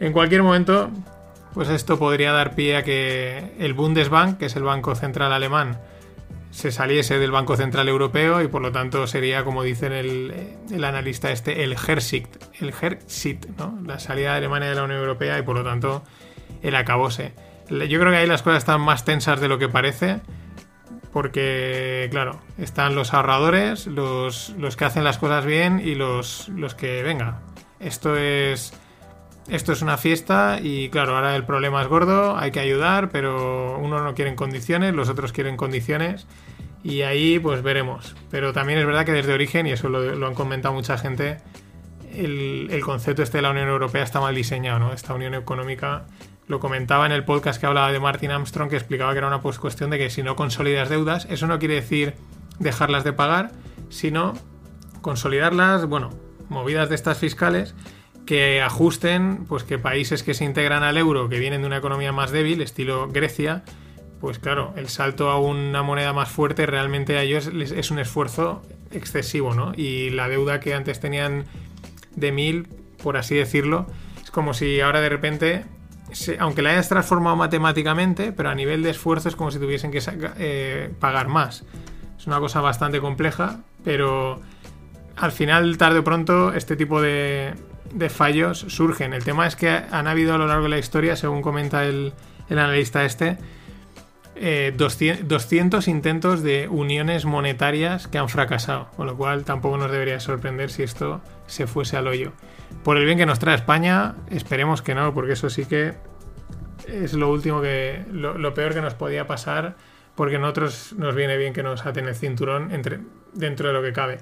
en 0.00 0.12
cualquier 0.12 0.42
momento, 0.42 0.90
pues 1.54 1.68
esto 1.68 1.98
podría 1.98 2.32
dar 2.32 2.54
pie 2.54 2.76
a 2.76 2.82
que 2.82 3.54
el 3.58 3.74
Bundesbank, 3.74 4.38
que 4.38 4.46
es 4.46 4.56
el 4.56 4.64
Banco 4.64 4.94
Central 4.94 5.32
Alemán, 5.32 5.78
se 6.54 6.70
saliese 6.70 7.18
del 7.18 7.32
Banco 7.32 7.56
Central 7.56 7.88
Europeo 7.88 8.40
y 8.40 8.46
por 8.46 8.62
lo 8.62 8.70
tanto 8.70 9.08
sería, 9.08 9.44
como 9.44 9.64
dicen 9.64 9.92
el, 9.92 10.32
el 10.70 10.84
analista 10.84 11.32
este, 11.32 11.64
el 11.64 11.72
Hersit, 11.72 12.28
el 12.60 12.72
Hersit, 12.80 13.46
¿no? 13.58 13.76
La 13.84 13.98
salida 13.98 14.30
de 14.32 14.36
Alemania 14.36 14.68
de 14.68 14.76
la 14.76 14.84
Unión 14.84 15.00
Europea 15.00 15.36
y 15.36 15.42
por 15.42 15.56
lo 15.56 15.64
tanto 15.64 16.04
el 16.62 16.76
acabose. 16.76 17.32
Yo 17.68 18.00
creo 18.00 18.10
que 18.10 18.18
ahí 18.18 18.26
las 18.26 18.42
cosas 18.42 18.58
están 18.58 18.80
más 18.80 19.04
tensas 19.04 19.40
de 19.40 19.48
lo 19.48 19.58
que 19.58 19.68
parece. 19.68 20.20
Porque, 21.12 22.08
claro, 22.10 22.40
están 22.58 22.96
los 22.96 23.14
ahorradores, 23.14 23.86
los, 23.86 24.50
los 24.58 24.76
que 24.76 24.84
hacen 24.84 25.04
las 25.04 25.16
cosas 25.18 25.44
bien 25.46 25.80
y 25.80 25.94
los, 25.94 26.48
los 26.48 26.74
que, 26.74 27.04
venga, 27.04 27.38
esto 27.78 28.16
es, 28.16 28.72
esto 29.48 29.72
es 29.72 29.80
una 29.80 29.96
fiesta 29.96 30.58
y, 30.60 30.88
claro, 30.88 31.14
ahora 31.14 31.36
el 31.36 31.44
problema 31.44 31.82
es 31.82 31.86
gordo, 31.86 32.36
hay 32.36 32.50
que 32.50 32.58
ayudar, 32.58 33.10
pero 33.10 33.78
uno 33.78 34.02
no 34.02 34.14
quiere 34.14 34.30
en 34.30 34.36
condiciones, 34.36 34.92
los 34.92 35.08
otros 35.08 35.32
quieren 35.32 35.56
condiciones 35.56 36.26
y 36.82 37.02
ahí 37.02 37.38
pues 37.38 37.62
veremos. 37.62 38.16
Pero 38.32 38.52
también 38.52 38.80
es 38.80 38.86
verdad 38.86 39.06
que 39.06 39.12
desde 39.12 39.32
origen, 39.32 39.68
y 39.68 39.70
eso 39.72 39.88
lo, 39.88 40.16
lo 40.16 40.26
han 40.26 40.34
comentado 40.34 40.74
mucha 40.74 40.98
gente, 40.98 41.38
el, 42.12 42.68
el, 42.72 42.80
concepto 42.82 43.22
este 43.22 43.38
de 43.38 43.42
la 43.42 43.50
Unión 43.50 43.68
Europea 43.68 44.02
está 44.02 44.20
mal 44.20 44.34
diseñado, 44.34 44.78
¿no? 44.78 44.92
Esta 44.92 45.14
unión 45.14 45.34
económica 45.34 46.06
lo 46.46 46.60
comentaba 46.60 47.06
en 47.06 47.12
el 47.12 47.24
podcast 47.24 47.60
que 47.60 47.66
hablaba 47.66 47.92
de 47.92 48.00
Martin 48.00 48.30
Armstrong, 48.30 48.68
que 48.68 48.76
explicaba 48.76 49.12
que 49.12 49.18
era 49.18 49.28
una 49.28 49.40
pues, 49.40 49.58
cuestión 49.58 49.90
de 49.90 49.98
que 49.98 50.10
si 50.10 50.22
no 50.22 50.36
consolidas 50.36 50.88
deudas, 50.88 51.26
eso 51.30 51.46
no 51.46 51.58
quiere 51.58 51.74
decir 51.74 52.14
dejarlas 52.58 53.04
de 53.04 53.12
pagar, 53.12 53.52
sino 53.88 54.34
consolidarlas, 55.00 55.86
bueno, 55.86 56.10
movidas 56.48 56.88
de 56.88 56.94
estas 56.94 57.18
fiscales 57.18 57.74
que 58.26 58.62
ajusten, 58.62 59.44
pues 59.46 59.64
que 59.64 59.78
países 59.78 60.22
que 60.22 60.34
se 60.34 60.44
integran 60.44 60.82
al 60.82 60.96
euro, 60.96 61.28
que 61.28 61.38
vienen 61.38 61.60
de 61.60 61.66
una 61.66 61.76
economía 61.76 62.12
más 62.12 62.30
débil, 62.30 62.62
estilo 62.62 63.08
Grecia, 63.08 63.64
pues 64.20 64.38
claro, 64.38 64.72
el 64.76 64.88
salto 64.88 65.30
a 65.30 65.38
una 65.38 65.82
moneda 65.82 66.14
más 66.14 66.30
fuerte 66.30 66.64
realmente 66.64 67.18
a 67.18 67.22
ellos 67.22 67.48
es 67.48 67.90
un 67.90 67.98
esfuerzo 67.98 68.62
excesivo, 68.90 69.54
¿no? 69.54 69.72
Y 69.76 70.10
la 70.10 70.28
deuda 70.28 70.60
que 70.60 70.72
antes 70.72 71.00
tenían 71.00 71.44
de 72.16 72.32
mil, 72.32 72.68
por 73.02 73.18
así 73.18 73.34
decirlo, 73.34 73.86
es 74.22 74.30
como 74.30 74.54
si 74.54 74.80
ahora 74.80 75.02
de 75.02 75.10
repente 75.10 75.64
aunque 76.38 76.62
la 76.62 76.70
hayas 76.70 76.88
transformado 76.88 77.36
matemáticamente, 77.36 78.32
pero 78.32 78.50
a 78.50 78.54
nivel 78.54 78.82
de 78.82 78.90
esfuerzo 78.90 79.28
es 79.28 79.36
como 79.36 79.50
si 79.50 79.58
tuviesen 79.58 79.90
que 79.90 80.02
eh, 80.38 80.92
pagar 81.00 81.28
más. 81.28 81.64
Es 82.18 82.26
una 82.26 82.38
cosa 82.38 82.60
bastante 82.60 83.00
compleja, 83.00 83.60
pero 83.84 84.40
al 85.16 85.32
final, 85.32 85.76
tarde 85.78 86.00
o 86.00 86.04
pronto, 86.04 86.52
este 86.52 86.76
tipo 86.76 87.00
de, 87.00 87.54
fallos 88.08 88.58
surgen. 88.68 89.12
El 89.12 89.24
tema 89.24 89.46
es 89.46 89.56
que 89.56 89.68
han 89.68 90.06
habido 90.06 90.34
a 90.34 90.38
lo 90.38 90.46
largo 90.46 90.64
de 90.64 90.70
la 90.70 90.78
historia, 90.78 91.16
según 91.16 91.42
comenta 91.42 91.84
el, 91.84 92.12
analista 92.50 93.04
este, 93.04 93.38
eh, 94.36 94.72
200, 94.76 95.28
200, 95.28 95.88
intentos 95.88 96.42
de 96.42 96.68
uniones 96.68 97.24
monetarias 97.24 98.08
que 98.08 98.18
han 98.18 98.28
fracasado, 98.28 98.88
con 98.96 99.06
lo 99.06 99.16
cual 99.16 99.44
tampoco 99.44 99.76
nos 99.76 99.90
debería 99.90 100.18
sorprender 100.20 100.70
si 100.70 100.82
esto 100.82 101.20
se 101.46 101.66
fuese 101.66 101.96
al 101.96 102.08
hoyo. 102.08 102.32
Por 102.82 102.98
el 102.98 103.04
bien 103.04 103.16
que 103.16 103.26
nos 103.26 103.38
trae 103.38 103.54
España, 103.54 104.14
esperemos 104.30 104.82
que 104.82 104.94
no, 104.94 105.14
porque 105.14 105.32
eso 105.32 105.48
sí 105.48 105.64
que 105.64 105.94
es 106.86 107.14
lo 107.14 107.30
último 107.30 107.60
que. 107.60 108.04
lo, 108.12 108.54
peor 108.54 108.74
que 108.74 108.80
nos 108.80 108.94
podía 108.94 109.26
pasar, 109.26 109.76
porque 110.14 110.38
nosotros 110.38 110.94
nos 110.96 111.14
viene 111.14 111.36
bien 111.36 111.52
que 111.52 111.62
nos 111.62 111.86
aten 111.86 112.08
el 112.08 112.14
cinturón 112.14 112.72
entre, 112.72 113.00
dentro 113.32 113.68
de 113.68 113.74
lo 113.74 113.82
que 113.82 113.92
cabe. 113.92 114.20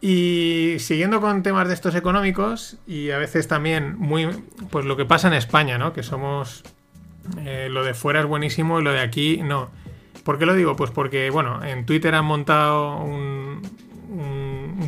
Y 0.00 0.76
siguiendo 0.78 1.20
con 1.20 1.42
temas 1.42 1.66
de 1.66 1.74
estos 1.74 1.94
económicos, 1.96 2.76
y 2.86 3.10
a 3.10 3.18
veces 3.18 3.48
también 3.48 3.96
muy. 3.98 4.28
Pues 4.70 4.84
lo 4.84 4.96
que 4.96 5.04
pasa 5.04 5.28
en 5.28 5.34
España, 5.34 5.78
¿no? 5.78 5.92
Que 5.92 6.02
somos. 6.02 6.62
Eh, 7.40 7.68
lo 7.70 7.84
de 7.84 7.94
fuera 7.94 8.20
es 8.20 8.26
buenísimo 8.26 8.80
y 8.80 8.84
lo 8.84 8.92
de 8.92 9.00
aquí 9.00 9.40
no. 9.42 9.70
¿Por 10.24 10.38
qué 10.38 10.46
lo 10.46 10.54
digo? 10.54 10.76
Pues 10.76 10.90
porque, 10.90 11.30
bueno, 11.30 11.64
en 11.64 11.86
Twitter 11.86 12.14
han 12.14 12.24
montado 12.24 12.98
un, 12.98 13.47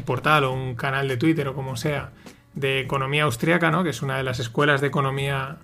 portal 0.02 0.44
o 0.44 0.52
un 0.52 0.74
canal 0.74 1.08
de 1.08 1.16
Twitter 1.16 1.48
o 1.48 1.54
como 1.54 1.76
sea 1.76 2.10
de 2.54 2.80
economía 2.80 3.24
austriaca, 3.24 3.70
¿no? 3.70 3.84
que 3.84 3.90
es 3.90 4.02
una 4.02 4.16
de 4.16 4.22
las 4.22 4.38
escuelas 4.40 4.80
de 4.80 4.88
economía. 4.88 5.58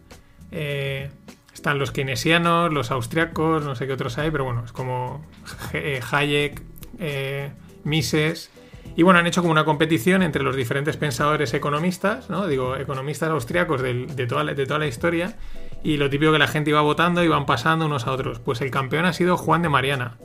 Eh, 0.52 1.10
están 1.52 1.78
los 1.78 1.90
keynesianos, 1.90 2.72
los 2.72 2.90
austriacos, 2.90 3.64
no 3.64 3.74
sé 3.74 3.86
qué 3.86 3.94
otros 3.94 4.18
hay, 4.18 4.30
pero 4.30 4.44
bueno, 4.44 4.62
es 4.64 4.72
como 4.72 5.24
eh, 5.72 6.00
Hayek, 6.10 6.62
eh, 6.98 7.50
Mises. 7.84 8.50
Y 8.94 9.02
bueno, 9.02 9.18
han 9.18 9.26
hecho 9.26 9.42
como 9.42 9.52
una 9.52 9.64
competición 9.64 10.22
entre 10.22 10.42
los 10.42 10.56
diferentes 10.56 10.96
pensadores 10.96 11.52
economistas, 11.54 12.30
¿no? 12.30 12.46
Digo, 12.46 12.76
economistas 12.76 13.30
austriacos 13.30 13.82
de, 13.82 14.06
de, 14.06 14.26
toda 14.26 14.44
la, 14.44 14.54
de 14.54 14.64
toda 14.64 14.78
la 14.78 14.86
historia. 14.86 15.36
Y 15.82 15.98
lo 15.98 16.08
típico 16.08 16.32
que 16.32 16.38
la 16.38 16.46
gente 16.46 16.70
iba 16.70 16.80
votando 16.80 17.22
y 17.22 17.28
van 17.28 17.46
pasando 17.46 17.86
unos 17.86 18.06
a 18.06 18.12
otros. 18.12 18.38
Pues 18.38 18.60
el 18.60 18.70
campeón 18.70 19.04
ha 19.04 19.12
sido 19.12 19.36
Juan 19.36 19.62
de 19.62 19.68
Mariana, 19.68 20.16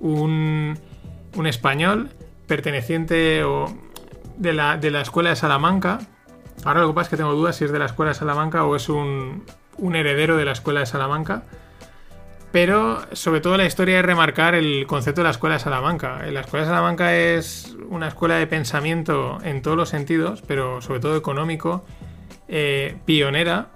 un, 0.00 0.78
un 1.34 1.46
español 1.46 2.10
perteneciente 2.46 3.44
o 3.44 3.66
de 4.36 4.52
la, 4.52 4.76
de 4.76 4.90
la 4.90 5.00
escuela 5.00 5.30
de 5.30 5.36
Salamanca. 5.36 6.00
Ahora 6.64 6.80
lo 6.80 6.88
que 6.88 6.94
pasa 6.94 7.06
es 7.06 7.10
que 7.10 7.16
tengo 7.16 7.32
dudas 7.32 7.56
si 7.56 7.64
es 7.64 7.72
de 7.72 7.78
la 7.78 7.86
escuela 7.86 8.10
de 8.10 8.14
Salamanca 8.14 8.64
o 8.64 8.76
es 8.76 8.88
un, 8.88 9.44
un 9.78 9.96
heredero 9.96 10.36
de 10.36 10.44
la 10.44 10.52
escuela 10.52 10.80
de 10.80 10.86
Salamanca. 10.86 11.42
Pero 12.52 13.00
sobre 13.12 13.40
todo 13.40 13.56
la 13.56 13.64
historia 13.64 13.98
es 13.98 14.06
remarcar 14.06 14.54
el 14.54 14.86
concepto 14.86 15.22
de 15.22 15.24
la 15.24 15.30
escuela 15.30 15.56
de 15.56 15.60
Salamanca. 15.60 16.22
La 16.30 16.40
escuela 16.40 16.64
de 16.64 16.70
Salamanca 16.70 17.16
es 17.16 17.76
una 17.88 18.06
escuela 18.06 18.36
de 18.36 18.46
pensamiento 18.46 19.38
en 19.42 19.60
todos 19.60 19.76
los 19.76 19.88
sentidos, 19.88 20.42
pero 20.46 20.80
sobre 20.80 21.00
todo 21.00 21.16
económico, 21.16 21.84
eh, 22.46 22.96
pionera, 23.04 23.70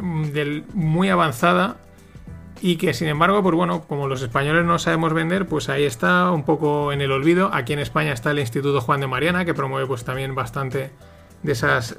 muy 0.00 1.08
avanzada 1.08 1.76
y 2.60 2.76
que 2.76 2.94
sin 2.94 3.08
embargo, 3.08 3.42
pues 3.42 3.54
bueno, 3.54 3.82
como 3.82 4.06
los 4.08 4.22
españoles 4.22 4.64
no 4.64 4.78
sabemos 4.78 5.12
vender, 5.12 5.46
pues 5.46 5.68
ahí 5.68 5.84
está 5.84 6.30
un 6.30 6.44
poco 6.44 6.92
en 6.92 7.00
el 7.00 7.12
olvido. 7.12 7.50
Aquí 7.52 7.72
en 7.72 7.78
España 7.78 8.12
está 8.12 8.30
el 8.30 8.38
Instituto 8.38 8.80
Juan 8.80 9.00
de 9.00 9.06
Mariana, 9.06 9.44
que 9.44 9.54
promueve 9.54 9.86
pues 9.86 10.04
también 10.04 10.34
bastante 10.34 10.90
de, 11.42 11.52
esas, 11.52 11.98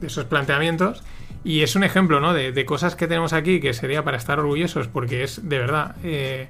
de 0.00 0.06
esos 0.06 0.24
planteamientos. 0.24 1.02
Y 1.44 1.62
es 1.62 1.76
un 1.76 1.84
ejemplo, 1.84 2.20
¿no? 2.20 2.32
De, 2.32 2.64
cosas 2.64 2.94
que 2.94 3.06
tenemos 3.06 3.32
aquí 3.32 3.60
que 3.60 3.74
sería 3.74 4.04
para 4.04 4.16
estar 4.16 4.38
orgullosos, 4.38 4.88
porque 4.88 5.24
es 5.24 5.48
de 5.48 5.58
verdad 5.58 5.96
eh, 6.04 6.48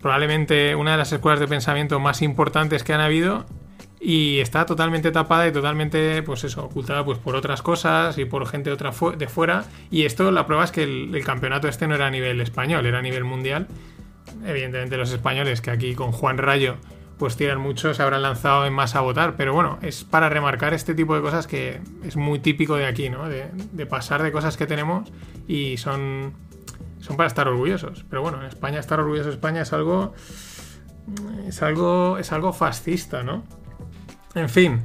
probablemente 0.00 0.74
una 0.76 0.92
de 0.92 0.98
las 0.98 1.12
escuelas 1.12 1.40
de 1.40 1.48
pensamiento 1.48 1.98
más 2.00 2.22
importantes 2.22 2.84
que 2.84 2.92
han 2.92 3.00
habido 3.00 3.46
y 4.00 4.40
está 4.40 4.64
totalmente 4.64 5.12
tapada 5.12 5.46
y 5.46 5.52
totalmente, 5.52 6.22
pues 6.22 6.44
eso, 6.44 6.64
ocultada 6.64 7.04
pues 7.04 7.18
por 7.18 7.36
otras 7.36 7.60
cosas 7.60 8.16
y 8.16 8.24
por 8.24 8.46
gente 8.46 8.70
de, 8.70 8.74
otra 8.74 8.92
de 9.16 9.28
fuera. 9.28 9.64
Y 9.90 10.04
esto, 10.04 10.30
la 10.30 10.46
prueba 10.46 10.64
es 10.64 10.70
que 10.70 10.84
el, 10.84 11.22
campeonato 11.22 11.68
este 11.68 11.86
no 11.86 11.94
era 11.94 12.06
a 12.06 12.10
nivel 12.10 12.40
español, 12.40 12.86
era 12.86 13.00
a 13.00 13.02
nivel 13.02 13.24
mundial. 13.24 13.68
Evidentemente 14.46 14.96
los 14.96 15.12
españoles, 15.12 15.60
que 15.60 15.70
aquí 15.70 15.94
con 15.94 16.12
Juan 16.12 16.38
Rayo 16.38 16.76
pues 17.18 17.36
tiran 17.36 17.60
mucho, 17.60 17.92
se 17.92 18.02
habrán 18.02 18.22
lanzado 18.22 18.64
en 18.64 18.72
masa 18.72 19.00
a 19.00 19.02
votar. 19.02 19.34
Pero 19.36 19.52
bueno, 19.52 19.78
es 19.82 20.04
para 20.04 20.30
remarcar 20.30 20.72
este 20.72 20.94
tipo 20.94 21.14
de 21.14 21.20
cosas 21.20 21.46
que 21.46 21.82
es 22.02 22.16
muy 22.16 22.38
típico 22.38 22.76
de 22.76 22.86
aquí, 22.86 23.10
¿no? 23.10 23.28
De, 23.28 23.50
de 23.52 23.84
pasar 23.84 24.22
de 24.22 24.32
cosas 24.32 24.56
que 24.56 24.66
tenemos 24.66 25.12
y 25.46 25.76
son, 25.76 26.32
son 27.00 27.18
para 27.18 27.26
estar 27.26 27.46
orgullosos. 27.46 28.06
Pero 28.08 28.22
bueno, 28.22 28.40
en 28.40 28.46
España 28.46 28.80
estar 28.80 28.98
orgulloso 28.98 29.28
de 29.28 29.34
España 29.34 29.60
es 29.60 29.74
algo... 29.74 30.14
Es 31.48 31.60
algo, 31.62 32.18
es 32.18 32.30
algo 32.30 32.52
fascista, 32.52 33.24
¿no? 33.24 33.42
En 34.34 34.48
fin, 34.48 34.80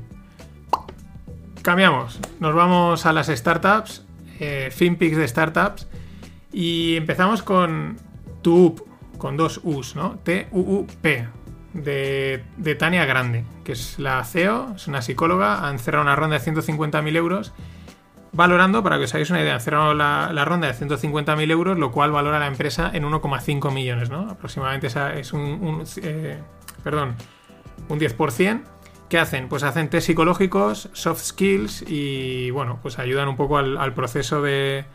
cambiamos. 1.61 2.19
Nos 2.39 2.55
vamos 2.55 3.05
a 3.05 3.13
las 3.13 3.27
startups, 3.27 4.05
eh, 4.39 4.69
FinPix 4.71 5.17
de 5.17 5.27
startups. 5.27 5.87
Y 6.51 6.95
empezamos 6.95 7.43
con 7.43 7.97
TUUP, 8.41 8.79
con 9.17 9.37
dos 9.37 9.59
U's, 9.63 9.95
¿no? 9.95 10.17
T-U-U-P, 10.23 11.27
de, 11.73 12.43
de 12.57 12.75
Tania 12.75 13.05
Grande, 13.05 13.43
que 13.63 13.73
es 13.73 13.99
la 13.99 14.23
CEO, 14.23 14.73
es 14.75 14.87
una 14.87 15.01
psicóloga. 15.01 15.67
Han 15.67 15.77
cerrado 15.79 16.03
una 16.03 16.15
ronda 16.15 16.39
de 16.39 16.51
150.000 16.51 17.15
euros. 17.15 17.53
Valorando, 18.31 18.83
para 18.83 18.97
que 18.97 19.05
os 19.05 19.13
hagáis 19.13 19.29
una 19.29 19.41
idea, 19.41 19.53
han 19.53 19.61
cerrado 19.61 19.93
la, 19.93 20.31
la 20.33 20.43
ronda 20.43 20.67
de 20.67 20.73
150.000 20.73 21.51
euros, 21.51 21.77
lo 21.77 21.91
cual 21.91 22.11
valora 22.11 22.39
la 22.39 22.47
empresa 22.47 22.91
en 22.93 23.03
1,5 23.03 23.71
millones, 23.71 24.09
¿no? 24.09 24.29
Aproximadamente 24.29 24.87
esa 24.87 25.13
es 25.13 25.31
un, 25.31 25.41
un, 25.41 25.83
eh, 26.01 26.39
perdón, 26.83 27.15
un 27.87 27.99
10%. 27.99 28.74
¿Qué 29.09 29.19
hacen? 29.19 29.49
Pues 29.49 29.63
hacen 29.63 29.89
test 29.89 30.07
psicológicos, 30.07 30.89
soft 30.93 31.21
skills 31.21 31.83
y 31.87 32.49
bueno, 32.49 32.79
pues 32.81 32.97
ayudan 32.97 33.27
un 33.27 33.35
poco 33.35 33.57
al, 33.57 33.93
proceso 33.93 34.41
de, 34.41 34.85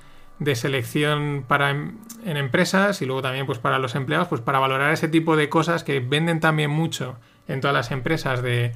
de 0.41 0.57
selección 0.57 1.45
para 1.47 1.71
em- 1.71 1.99
en 2.25 2.37
empresas 2.37 3.03
y 3.03 3.07
luego 3.07 3.23
también 3.23 3.47
pues 3.47 3.59
para 3.59 3.79
los 3.79 3.95
empleados, 3.95 4.27
pues 4.29 4.41
para 4.41 4.59
valorar 4.59 4.93
ese 4.93 5.09
tipo 5.09 5.37
de 5.37 5.49
cosas 5.49 5.85
que 5.85 6.01
venden 6.01 6.41
también 6.41 6.71
mucho 6.71 7.17
en 7.47 7.61
todas 7.61 7.75
las 7.75 7.93
empresas 7.93 8.43
de 8.43 8.73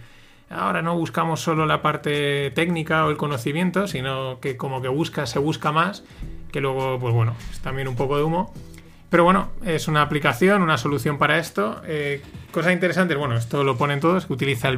ahora 0.50 0.82
no 0.82 0.96
buscamos 0.96 1.40
solo 1.40 1.66
la 1.66 1.82
parte 1.82 2.50
técnica 2.52 3.04
o 3.04 3.10
el 3.10 3.16
conocimiento, 3.16 3.86
sino 3.88 4.38
que 4.40 4.56
como 4.56 4.82
que 4.82 4.88
busca, 4.88 5.26
se 5.26 5.38
busca 5.38 5.72
más, 5.72 6.04
que 6.52 6.60
luego, 6.60 6.98
pues 7.00 7.14
bueno, 7.14 7.34
es 7.50 7.60
también 7.60 7.88
un 7.88 7.96
poco 7.96 8.16
de 8.16 8.22
humo. 8.22 8.52
Pero 9.14 9.22
bueno, 9.22 9.52
es 9.64 9.86
una 9.86 10.02
aplicación, 10.02 10.60
una 10.60 10.76
solución 10.76 11.18
para 11.18 11.38
esto. 11.38 11.80
Eh, 11.86 12.20
cosas 12.50 12.72
interesantes, 12.72 13.16
bueno, 13.16 13.36
esto 13.36 13.62
lo 13.62 13.76
ponen 13.76 14.00
todos, 14.00 14.26
que 14.26 14.32
utiliza 14.32 14.68
el 14.68 14.76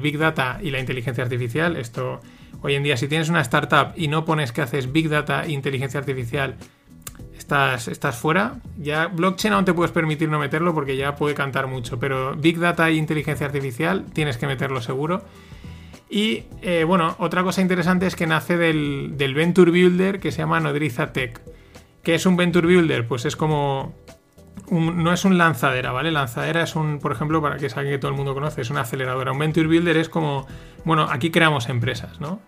Big 0.00 0.18
Data 0.18 0.58
y 0.62 0.70
la 0.70 0.80
inteligencia 0.80 1.24
artificial. 1.24 1.78
Esto, 1.78 2.20
hoy 2.60 2.74
en 2.74 2.82
día, 2.82 2.98
si 2.98 3.08
tienes 3.08 3.30
una 3.30 3.40
startup 3.40 3.94
y 3.96 4.08
no 4.08 4.26
pones 4.26 4.52
que 4.52 4.60
haces 4.60 4.92
Big 4.92 5.08
Data 5.08 5.46
e 5.46 5.52
inteligencia 5.52 5.98
artificial, 5.98 6.56
estás, 7.38 7.88
estás 7.88 8.18
fuera. 8.18 8.56
Ya 8.76 9.06
blockchain 9.06 9.54
aún 9.54 9.64
te 9.64 9.72
puedes 9.72 9.92
permitir 9.92 10.28
no 10.28 10.38
meterlo 10.38 10.74
porque 10.74 10.98
ya 10.98 11.16
puede 11.16 11.34
cantar 11.34 11.66
mucho, 11.66 11.98
pero 11.98 12.36
Big 12.36 12.58
Data 12.58 12.86
e 12.86 12.96
inteligencia 12.96 13.46
artificial 13.46 14.04
tienes 14.12 14.36
que 14.36 14.46
meterlo 14.46 14.82
seguro. 14.82 15.24
Y 16.10 16.42
eh, 16.60 16.84
bueno, 16.84 17.16
otra 17.18 17.42
cosa 17.44 17.62
interesante 17.62 18.06
es 18.06 18.14
que 18.14 18.26
nace 18.26 18.58
del, 18.58 19.14
del 19.16 19.32
Venture 19.32 19.70
Builder 19.70 20.20
que 20.20 20.32
se 20.32 20.42
llama 20.42 20.60
Nodriza 20.60 21.14
Tech. 21.14 21.40
¿Qué 22.02 22.14
es 22.14 22.26
un 22.26 22.36
Venture 22.36 22.66
Builder? 22.66 23.06
Pues 23.06 23.24
es 23.24 23.36
como. 23.36 23.94
no 24.70 25.12
es 25.12 25.24
un 25.24 25.36
lanzadera, 25.36 25.92
¿vale? 25.92 26.10
Lanzadera 26.10 26.62
es 26.62 26.74
un, 26.76 26.98
por 26.98 27.12
ejemplo, 27.12 27.42
para 27.42 27.56
que 27.56 27.66
es 27.66 27.76
alguien 27.76 27.94
que 27.94 27.98
todo 27.98 28.10
el 28.10 28.16
mundo 28.16 28.34
conoce, 28.34 28.62
es 28.62 28.70
una 28.70 28.82
aceleradora. 28.82 29.32
Un 29.32 29.38
Venture 29.38 29.66
Builder 29.66 29.96
es 29.96 30.08
como, 30.08 30.46
bueno, 30.84 31.06
aquí 31.10 31.30
creamos 31.30 31.68
empresas, 31.68 32.20
¿no? 32.20 32.40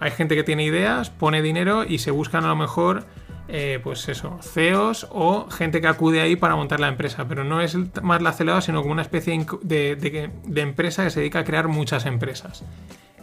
Hay 0.00 0.10
gente 0.10 0.34
que 0.34 0.44
tiene 0.44 0.64
ideas, 0.64 1.10
pone 1.10 1.42
dinero 1.42 1.84
y 1.84 1.98
se 1.98 2.10
buscan 2.10 2.44
a 2.44 2.48
lo 2.48 2.56
mejor, 2.56 3.06
eh, 3.50 3.80
pues 3.82 4.06
eso, 4.10 4.38
CEOs 4.42 5.06
o 5.10 5.48
gente 5.48 5.80
que 5.80 5.88
acude 5.88 6.20
ahí 6.20 6.36
para 6.36 6.54
montar 6.54 6.80
la 6.80 6.88
empresa. 6.88 7.26
Pero 7.26 7.44
no 7.44 7.60
es 7.60 7.76
más 8.02 8.20
la 8.20 8.30
aceleradora, 8.30 8.60
sino 8.60 8.82
como 8.82 8.92
una 8.92 9.02
especie 9.02 9.46
de 9.62 9.96
de, 9.96 10.60
empresa 10.60 11.04
que 11.04 11.10
se 11.10 11.20
dedica 11.20 11.40
a 11.40 11.44
crear 11.44 11.68
muchas 11.68 12.04
empresas. 12.06 12.62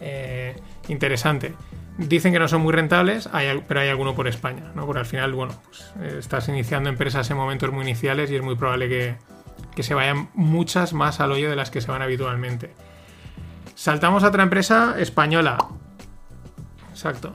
Eh, 0.00 0.56
interesante. 0.88 1.54
Dicen 1.98 2.32
que 2.32 2.38
no 2.38 2.48
son 2.48 2.60
muy 2.60 2.72
rentables, 2.72 3.28
pero 3.68 3.80
hay 3.80 3.88
alguno 3.88 4.14
por 4.14 4.28
España, 4.28 4.72
¿no? 4.74 4.84
Porque 4.84 4.98
al 5.00 5.06
final, 5.06 5.32
bueno, 5.32 5.54
pues, 5.64 5.92
eh, 6.02 6.16
estás 6.18 6.48
iniciando 6.48 6.90
empresas 6.90 7.30
en 7.30 7.36
momentos 7.36 7.72
muy 7.72 7.84
iniciales 7.84 8.30
y 8.30 8.36
es 8.36 8.42
muy 8.42 8.56
probable 8.56 8.88
que, 8.88 9.16
que 9.74 9.82
se 9.82 9.94
vayan 9.94 10.28
muchas 10.34 10.92
más 10.92 11.20
al 11.20 11.32
hoyo 11.32 11.48
de 11.48 11.56
las 11.56 11.70
que 11.70 11.80
se 11.80 11.90
van 11.90 12.02
habitualmente. 12.02 12.74
Saltamos 13.76 14.24
a 14.24 14.28
otra 14.28 14.42
empresa 14.42 14.96
española. 14.98 15.56
Exacto. 16.90 17.34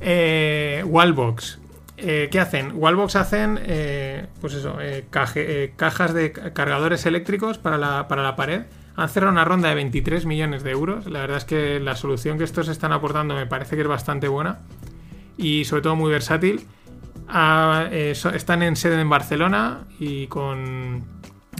Eh, 0.00 0.84
Wallbox. 0.86 1.58
Eh, 2.02 2.28
¿Qué 2.30 2.40
hacen? 2.40 2.72
Wallbox 2.74 3.16
hacen, 3.16 3.58
eh, 3.62 4.26
pues 4.40 4.54
eso, 4.54 4.78
eh, 4.80 5.04
cajas 5.10 6.14
de 6.14 6.32
ca- 6.32 6.52
cargadores 6.54 7.04
eléctricos 7.06 7.58
para 7.58 7.76
la, 7.78 8.08
para 8.08 8.22
la 8.22 8.36
pared. 8.36 8.62
Han 8.96 9.08
cerrado 9.08 9.32
una 9.32 9.44
ronda 9.44 9.68
de 9.68 9.74
23 9.74 10.24
millones 10.26 10.62
de 10.62 10.70
euros. 10.70 11.06
La 11.06 11.20
verdad 11.20 11.36
es 11.38 11.44
que 11.44 11.78
la 11.80 11.96
solución 11.96 12.38
que 12.38 12.44
estos 12.44 12.68
están 12.68 12.92
aportando 12.92 13.34
me 13.34 13.46
parece 13.46 13.76
que 13.76 13.82
es 13.82 13.88
bastante 13.88 14.28
buena 14.28 14.60
y 15.36 15.64
sobre 15.64 15.82
todo 15.82 15.94
muy 15.96 16.10
versátil. 16.10 16.66
Están 18.34 18.62
en 18.62 18.76
sede 18.76 19.00
en 19.00 19.08
Barcelona 19.08 19.80
y 19.98 20.26
con 20.26 21.04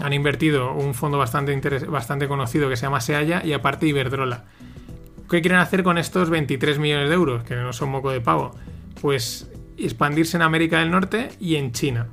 han 0.01 0.13
invertido 0.13 0.73
un 0.73 0.93
fondo 0.95 1.17
bastante, 1.19 1.53
interes- 1.55 1.85
bastante 1.87 2.27
conocido 2.27 2.67
que 2.69 2.75
se 2.75 2.83
llama 2.83 3.01
Sealla 3.01 3.41
y 3.45 3.53
aparte 3.53 3.85
Iberdrola. 3.87 4.45
¿Qué 5.29 5.41
quieren 5.41 5.59
hacer 5.59 5.83
con 5.83 5.97
estos 5.97 6.29
23 6.29 6.79
millones 6.79 7.09
de 7.09 7.15
euros? 7.15 7.43
Que 7.43 7.55
no 7.55 7.71
son 7.73 7.89
moco 7.89 8.09
de 8.11 8.19
pavo. 8.21 8.55
Pues 9.01 9.49
expandirse 9.85 10.37
en 10.37 10.43
América 10.43 10.79
del 10.79 10.91
Norte 10.91 11.29
y 11.39 11.55
en 11.55 11.71
China. 11.71 12.07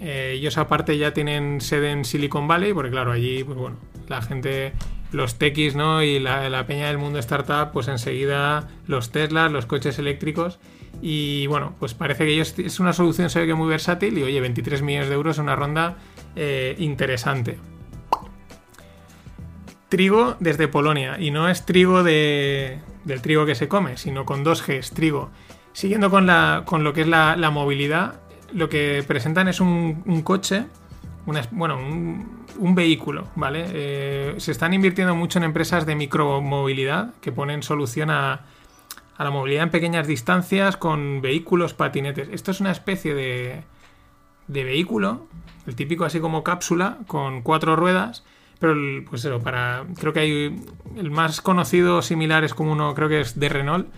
Eh, 0.00 0.32
ellos 0.36 0.58
aparte 0.58 0.98
ya 0.98 1.14
tienen 1.14 1.60
sede 1.60 1.90
en 1.90 2.04
Silicon 2.04 2.48
Valley, 2.48 2.72
porque 2.72 2.90
claro, 2.90 3.12
allí, 3.12 3.44
pues 3.44 3.56
bueno, 3.56 3.76
la 4.08 4.20
gente, 4.20 4.72
los 5.12 5.36
techis, 5.36 5.76
¿no? 5.76 6.02
Y 6.02 6.18
la, 6.18 6.48
la 6.50 6.66
peña 6.66 6.88
del 6.88 6.98
mundo 6.98 7.18
startup, 7.20 7.72
pues 7.72 7.88
enseguida 7.88 8.68
los 8.86 9.12
Teslas, 9.12 9.52
los 9.52 9.66
coches 9.66 9.98
eléctricos. 9.98 10.58
Y 11.00 11.46
bueno, 11.46 11.74
pues 11.78 11.94
parece 11.94 12.24
que 12.24 12.32
ellos 12.32 12.58
es 12.58 12.80
una 12.80 12.92
solución, 12.92 13.30
se 13.30 13.40
ve 13.40 13.46
que 13.46 13.54
muy 13.54 13.68
versátil. 13.68 14.18
Y 14.18 14.22
oye, 14.22 14.40
23 14.40 14.82
millones 14.82 15.08
de 15.08 15.14
euros 15.14 15.36
es 15.36 15.40
una 15.40 15.56
ronda 15.56 15.96
eh, 16.36 16.74
interesante. 16.78 17.58
Trigo 19.88 20.36
desde 20.40 20.68
Polonia. 20.68 21.16
Y 21.18 21.30
no 21.30 21.48
es 21.48 21.64
trigo 21.64 22.02
de, 22.02 22.78
del 23.04 23.20
trigo 23.20 23.46
que 23.46 23.54
se 23.54 23.68
come, 23.68 23.96
sino 23.96 24.24
con 24.24 24.44
dos 24.44 24.66
Gs, 24.66 24.90
trigo. 24.92 25.30
Siguiendo 25.72 26.10
con, 26.10 26.26
la, 26.26 26.62
con 26.66 26.84
lo 26.84 26.92
que 26.92 27.02
es 27.02 27.08
la, 27.08 27.50
movilidad, 27.50 28.20
lo 28.52 28.68
que 28.68 29.04
presentan 29.06 29.48
es 29.48 29.60
un, 29.60 30.22
coche, 30.22 30.66
bueno, 31.24 31.76
un, 31.78 32.44
un 32.58 32.74
vehículo, 32.74 33.28
¿vale? 33.36 33.66
Eh, 33.72 34.34
se 34.38 34.52
están 34.52 34.74
invirtiendo 34.74 35.14
mucho 35.14 35.38
en 35.38 35.44
empresas 35.44 35.86
de 35.86 35.94
micromovilidad 35.94 37.14
que 37.20 37.32
ponen 37.32 37.62
solución 37.62 38.10
a, 38.10 38.42
la 39.18 39.30
movilidad 39.30 39.62
en 39.62 39.70
pequeñas 39.70 40.06
distancias 40.06 40.76
con 40.76 41.20
vehículos, 41.20 41.74
patinetes. 41.74 42.28
Esto 42.32 42.50
es 42.50 42.60
una 42.60 42.72
especie 42.72 43.14
de, 43.14 43.62
de 44.48 44.64
vehículo, 44.64 45.28
el 45.66 45.76
típico 45.76 46.04
así 46.04 46.18
como 46.18 46.42
cápsula, 46.42 46.98
con 47.06 47.42
cuatro 47.42 47.76
ruedas, 47.76 48.24
pero 48.58 48.74
pues 49.08 49.24
eso, 49.24 49.40
para. 49.40 49.84
Creo 49.98 50.12
que 50.12 50.20
hay. 50.20 50.64
El 50.96 51.10
más 51.10 51.40
conocido 51.40 52.02
similar 52.02 52.44
es 52.44 52.54
como 52.54 52.72
uno, 52.72 52.94
creo 52.94 53.08
que 53.08 53.20
es 53.20 53.38
de 53.38 53.48
Renault. 53.48 53.88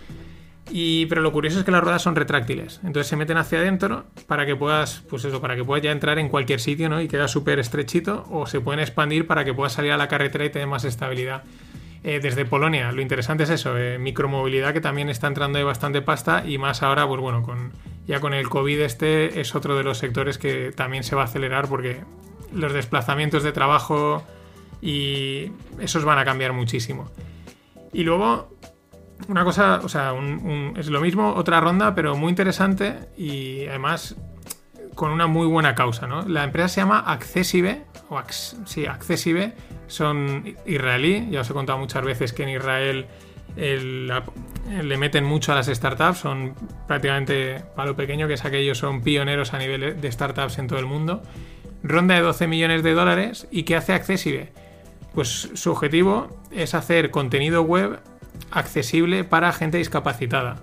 Y, 0.71 1.05
pero 1.05 1.21
lo 1.21 1.31
curioso 1.31 1.59
es 1.59 1.65
que 1.65 1.71
las 1.71 1.83
ruedas 1.83 2.01
son 2.01 2.15
retráctiles. 2.15 2.79
Entonces 2.83 3.07
se 3.07 3.15
meten 3.15 3.37
hacia 3.37 3.59
adentro 3.59 4.05
para 4.27 4.45
que 4.45 4.55
puedas, 4.55 5.03
pues 5.09 5.23
eso, 5.25 5.39
para 5.39 5.55
que 5.55 5.63
puedas 5.63 5.83
ya 5.83 5.91
entrar 5.91 6.17
en 6.17 6.29
cualquier 6.29 6.59
sitio, 6.59 6.89
¿no? 6.89 7.01
Y 7.01 7.07
queda 7.07 7.27
súper 7.27 7.59
estrechito. 7.59 8.25
O 8.31 8.47
se 8.47 8.61
pueden 8.61 8.79
expandir 8.79 9.27
para 9.27 9.45
que 9.45 9.53
puedas 9.53 9.73
salir 9.73 9.91
a 9.91 9.97
la 9.97 10.07
carretera 10.07 10.45
y 10.45 10.49
tener 10.49 10.67
más 10.67 10.83
estabilidad. 10.83 11.43
Eh, 12.07 12.19
desde 12.21 12.45
Polonia, 12.45 12.91
lo 12.91 13.01
interesante 13.01 13.45
es 13.45 13.49
eso, 13.49 13.79
eh, 13.79 13.97
micromovilidad 13.97 14.73
que 14.73 14.81
también 14.81 15.09
está 15.09 15.25
entrando 15.25 15.57
de 15.57 15.63
bastante 15.63 16.03
pasta 16.03 16.45
y 16.45 16.59
más 16.59 16.83
ahora, 16.83 17.07
pues 17.07 17.19
bueno, 17.19 17.41
con, 17.41 17.71
ya 18.05 18.19
con 18.19 18.35
el 18.35 18.47
COVID 18.47 18.79
este 18.81 19.41
es 19.41 19.55
otro 19.55 19.75
de 19.75 19.83
los 19.83 19.97
sectores 19.97 20.37
que 20.37 20.71
también 20.71 21.03
se 21.03 21.15
va 21.15 21.23
a 21.23 21.25
acelerar 21.25 21.67
porque 21.67 22.01
los 22.53 22.73
desplazamientos 22.73 23.41
de 23.41 23.51
trabajo 23.53 24.23
y 24.83 25.51
esos 25.79 26.05
van 26.05 26.19
a 26.19 26.25
cambiar 26.25 26.53
muchísimo. 26.53 27.09
Y 27.91 28.03
luego, 28.03 28.55
una 29.27 29.43
cosa, 29.43 29.81
o 29.83 29.89
sea, 29.89 30.13
es 30.77 30.87
lo 30.87 31.01
mismo, 31.01 31.33
otra 31.33 31.59
ronda, 31.61 31.95
pero 31.95 32.15
muy 32.15 32.29
interesante 32.29 32.99
y 33.17 33.65
además 33.67 34.15
con 34.93 35.11
una 35.11 35.27
muy 35.27 35.47
buena 35.47 35.75
causa, 35.75 36.07
¿no? 36.07 36.21
La 36.27 36.43
empresa 36.43 36.67
se 36.69 36.81
llama 36.81 36.99
Accessive, 36.99 37.83
o 38.09 38.17
Acc- 38.17 38.65
sí, 38.65 38.85
Accessive, 38.85 39.53
son 39.87 40.55
israelí, 40.65 41.27
ya 41.31 41.41
os 41.41 41.49
he 41.49 41.53
contado 41.53 41.77
muchas 41.79 42.03
veces 42.03 42.33
que 42.33 42.43
en 42.43 42.49
Israel 42.49 43.05
le 43.57 44.97
meten 44.97 45.23
mucho 45.23 45.51
a 45.51 45.55
las 45.55 45.67
startups, 45.67 46.19
son 46.19 46.53
prácticamente 46.87 47.63
para 47.75 47.89
lo 47.89 47.95
pequeño 47.95 48.27
que 48.27 48.33
es 48.35 48.45
aquellos, 48.45 48.77
son 48.77 49.01
pioneros 49.01 49.53
a 49.53 49.59
nivel 49.59 49.99
de 49.99 50.11
startups 50.11 50.57
en 50.59 50.67
todo 50.67 50.79
el 50.79 50.85
mundo. 50.85 51.21
Ronda 51.83 52.15
de 52.15 52.21
12 52.21 52.47
millones 52.47 52.83
de 52.83 52.93
dólares 52.93 53.47
y 53.51 53.63
¿qué 53.63 53.75
hace 53.75 53.93
Accessible? 53.93 54.51
Pues 55.13 55.51
su 55.53 55.71
objetivo 55.71 56.27
es 56.51 56.73
hacer 56.73 57.11
contenido 57.11 57.61
web 57.61 57.99
accesible 58.51 59.23
para 59.23 59.51
gente 59.51 59.77
discapacitada. 59.77 60.57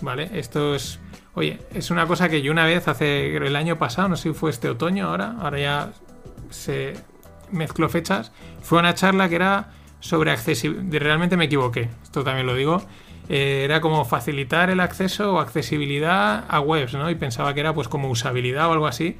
¿Vale? 0.00 0.30
Esto 0.34 0.74
es. 0.74 1.00
Oye, 1.34 1.58
es 1.74 1.90
una 1.90 2.06
cosa 2.06 2.28
que 2.28 2.42
yo 2.42 2.52
una 2.52 2.64
vez 2.64 2.88
hace 2.88 3.36
el 3.36 3.56
año 3.56 3.78
pasado, 3.78 4.08
no 4.08 4.16
sé 4.16 4.30
si 4.30 4.34
fue 4.34 4.50
este 4.50 4.68
otoño 4.68 5.08
ahora, 5.08 5.36
ahora 5.40 5.58
ya 5.58 5.92
se 6.50 6.94
mezcló 7.50 7.88
fechas. 7.88 8.32
Fue 8.62 8.78
una 8.78 8.94
charla 8.94 9.28
que 9.28 9.36
era 9.36 9.70
sobre 10.00 10.30
accesibilidad. 10.30 11.00
Realmente 11.00 11.36
me 11.36 11.44
equivoqué, 11.44 11.90
esto 12.02 12.24
también 12.24 12.46
lo 12.46 12.54
digo. 12.54 12.82
Eh, 13.28 13.62
era 13.64 13.80
como 13.80 14.04
facilitar 14.04 14.70
el 14.70 14.80
acceso 14.80 15.34
o 15.34 15.40
accesibilidad 15.40 16.44
a 16.48 16.60
webs, 16.60 16.94
¿no? 16.94 17.10
Y 17.10 17.16
pensaba 17.16 17.52
que 17.54 17.60
era 17.60 17.74
pues 17.74 17.88
como 17.88 18.08
usabilidad 18.08 18.68
o 18.68 18.72
algo 18.72 18.86
así 18.86 19.16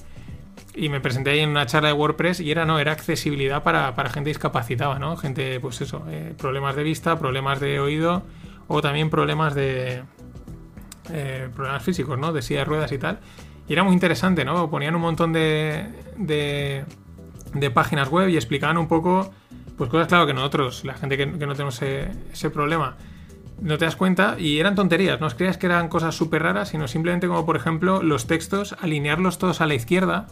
y 0.76 0.90
me 0.90 1.00
presenté 1.00 1.30
ahí 1.30 1.40
en 1.40 1.48
una 1.48 1.66
charla 1.66 1.88
de 1.88 1.94
WordPress 1.94 2.40
y 2.40 2.50
era 2.50 2.66
no 2.66 2.78
era 2.78 2.92
accesibilidad 2.92 3.62
para, 3.62 3.94
para 3.94 4.10
gente 4.10 4.28
discapacitada 4.28 4.98
no 4.98 5.16
gente 5.16 5.58
pues 5.58 5.80
eso 5.80 6.04
eh, 6.08 6.34
problemas 6.36 6.76
de 6.76 6.82
vista 6.82 7.18
problemas 7.18 7.60
de 7.60 7.80
oído 7.80 8.22
o 8.68 8.82
también 8.82 9.10
problemas 9.10 9.54
de 9.54 10.02
eh, 11.10 11.48
problemas 11.54 11.82
físicos 11.82 12.18
no 12.18 12.32
de 12.32 12.42
silla 12.42 12.60
de 12.60 12.64
ruedas 12.64 12.92
y 12.92 12.98
tal. 12.98 13.20
Y 13.68 13.72
era 13.72 13.82
muy 13.82 13.94
interesante 13.94 14.44
no 14.44 14.70
ponían 14.70 14.94
un 14.94 15.02
montón 15.02 15.32
de, 15.32 15.86
de, 16.16 16.84
de 17.54 17.70
páginas 17.70 18.08
web 18.08 18.28
y 18.28 18.36
explicaban 18.36 18.78
un 18.78 18.88
poco 18.88 19.32
pues 19.76 19.90
cosas 19.90 20.08
claro 20.08 20.26
que 20.26 20.34
nosotros 20.34 20.84
la 20.84 20.94
gente 20.94 21.16
que, 21.16 21.26
no 21.26 21.52
tenemos 21.52 21.80
ese, 21.82 22.10
ese 22.32 22.50
problema 22.50 22.96
no 23.60 23.78
te 23.78 23.84
das 23.86 23.96
cuenta 23.96 24.36
y 24.38 24.58
eran 24.58 24.74
tonterías, 24.74 25.20
no 25.20 25.26
os 25.26 25.34
creas 25.34 25.56
que 25.56 25.66
eran 25.66 25.88
cosas 25.88 26.14
súper 26.14 26.42
raras, 26.42 26.68
sino 26.68 26.88
simplemente 26.88 27.26
como 27.26 27.46
por 27.46 27.56
ejemplo 27.56 28.02
los 28.02 28.26
textos, 28.26 28.76
alinearlos 28.80 29.38
todos 29.38 29.60
a 29.60 29.66
la 29.66 29.74
izquierda 29.74 30.26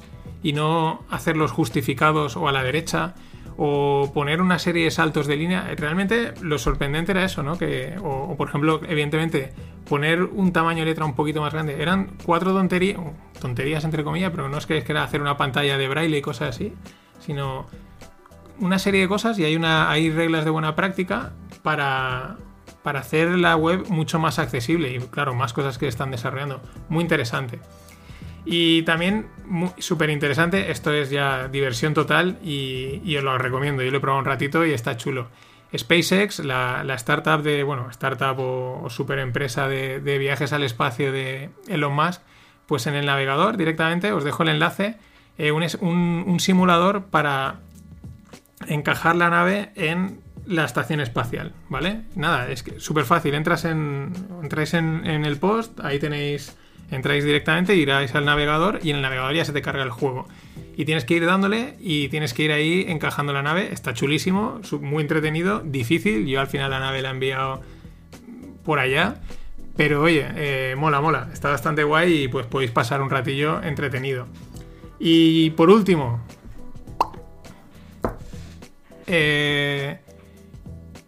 y 0.44 0.52
no 0.52 1.02
hacerlos 1.10 1.50
justificados 1.50 2.36
o 2.36 2.46
a 2.46 2.52
la 2.52 2.62
derecha 2.62 3.14
o 3.56 4.10
poner 4.12 4.42
una 4.42 4.58
serie 4.58 4.84
de 4.84 4.90
saltos 4.90 5.26
de 5.26 5.36
línea. 5.36 5.74
Realmente 5.74 6.34
lo 6.42 6.58
sorprendente 6.58 7.12
era 7.12 7.24
eso, 7.24 7.42
¿no? 7.42 7.56
Que, 7.56 7.96
o, 8.02 8.36
por 8.36 8.48
ejemplo, 8.48 8.80
evidentemente, 8.86 9.54
poner 9.88 10.22
un 10.22 10.52
tamaño 10.52 10.80
de 10.80 10.86
letra 10.86 11.06
un 11.06 11.14
poquito 11.14 11.40
más 11.40 11.54
grande. 11.54 11.80
Eran 11.80 12.18
cuatro 12.24 12.52
tonterías, 12.52 13.00
tonterías 13.40 13.84
entre 13.84 14.04
comillas, 14.04 14.32
pero 14.32 14.50
no 14.50 14.58
es 14.58 14.66
que, 14.66 14.76
es 14.76 14.84
que 14.84 14.92
era 14.92 15.02
hacer 15.02 15.22
una 15.22 15.38
pantalla 15.38 15.78
de 15.78 15.88
braille 15.88 16.18
y 16.18 16.22
cosas 16.22 16.50
así, 16.50 16.74
sino 17.20 17.66
una 18.60 18.78
serie 18.78 19.00
de 19.00 19.08
cosas 19.08 19.38
y 19.38 19.44
hay, 19.44 19.56
una, 19.56 19.90
hay 19.90 20.10
reglas 20.10 20.44
de 20.44 20.50
buena 20.50 20.76
práctica 20.76 21.32
para, 21.62 22.36
para 22.82 23.00
hacer 23.00 23.30
la 23.38 23.56
web 23.56 23.86
mucho 23.88 24.18
más 24.18 24.38
accesible 24.38 24.92
y 24.92 24.98
claro, 24.98 25.34
más 25.34 25.54
cosas 25.54 25.78
que 25.78 25.88
están 25.88 26.10
desarrollando. 26.10 26.60
Muy 26.90 27.00
interesante. 27.00 27.60
Y 28.44 28.82
también 28.82 29.26
súper 29.78 30.10
interesante, 30.10 30.70
esto 30.70 30.92
es 30.92 31.10
ya 31.10 31.48
diversión 31.48 31.94
total 31.94 32.38
y, 32.42 33.16
os 33.16 33.24
lo 33.24 33.38
recomiendo, 33.38 33.82
yo 33.82 33.90
lo 33.90 33.98
he 33.98 34.00
probado 34.00 34.20
un 34.20 34.26
ratito 34.26 34.64
y 34.66 34.72
está 34.72 34.96
chulo. 34.96 35.28
SpaceX, 35.76 36.40
la, 36.40 36.84
startup 36.94 37.42
de, 37.42 37.62
bueno, 37.62 37.88
startup 37.90 38.38
o, 38.38 38.88
super 38.90 39.18
empresa 39.18 39.66
de, 39.66 40.18
viajes 40.18 40.52
al 40.52 40.62
espacio 40.62 41.10
de 41.10 41.50
Elon 41.68 41.94
Musk, 41.94 42.20
pues 42.66 42.86
en 42.86 42.94
el 42.94 43.06
navegador 43.06 43.56
directamente 43.56 44.12
os 44.12 44.24
dejo 44.24 44.42
el 44.42 44.50
enlace, 44.50 44.96
eh, 45.38 45.50
un, 45.50 46.36
simulador 46.38 47.06
para 47.06 47.60
encajar 48.68 49.16
la 49.16 49.30
nave 49.30 49.72
en 49.74 50.20
la 50.46 50.64
estación 50.64 51.00
espacial, 51.00 51.54
¿vale? 51.68 52.02
Nada, 52.14 52.50
es 52.50 52.62
que 52.62 52.78
súper 52.78 53.04
fácil. 53.04 53.34
Entras 53.34 53.64
en. 53.64 54.12
Entráis 54.42 54.74
en, 54.74 55.06
en, 55.06 55.24
el 55.24 55.38
post, 55.38 55.80
ahí 55.80 55.98
tenéis. 55.98 56.54
Entráis 56.90 57.24
directamente, 57.24 57.74
iráis 57.76 58.14
al 58.14 58.24
navegador 58.24 58.80
y 58.82 58.90
en 58.90 58.96
el 58.96 59.02
navegador 59.02 59.34
ya 59.34 59.44
se 59.44 59.52
te 59.52 59.62
carga 59.62 59.82
el 59.82 59.90
juego. 59.90 60.28
Y 60.76 60.84
tienes 60.84 61.04
que 61.04 61.14
ir 61.14 61.26
dándole 61.26 61.76
y 61.80 62.08
tienes 62.08 62.34
que 62.34 62.42
ir 62.42 62.52
ahí 62.52 62.84
encajando 62.88 63.32
la 63.32 63.42
nave. 63.42 63.70
Está 63.72 63.94
chulísimo, 63.94 64.60
muy 64.80 65.02
entretenido, 65.02 65.60
difícil. 65.60 66.26
Yo 66.26 66.40
al 66.40 66.46
final 66.46 66.70
la 66.70 66.80
nave 66.80 67.02
la 67.02 67.08
he 67.08 67.12
enviado 67.12 67.62
por 68.64 68.78
allá. 68.78 69.20
Pero 69.76 70.02
oye, 70.02 70.26
eh, 70.36 70.74
mola, 70.76 71.00
mola. 71.00 71.30
Está 71.32 71.50
bastante 71.50 71.82
guay 71.82 72.24
y 72.24 72.28
pues 72.28 72.46
podéis 72.46 72.70
pasar 72.70 73.02
un 73.02 73.10
ratillo 73.10 73.62
entretenido. 73.62 74.26
Y 74.98 75.50
por 75.50 75.70
último. 75.70 76.20
Eh, 79.06 79.98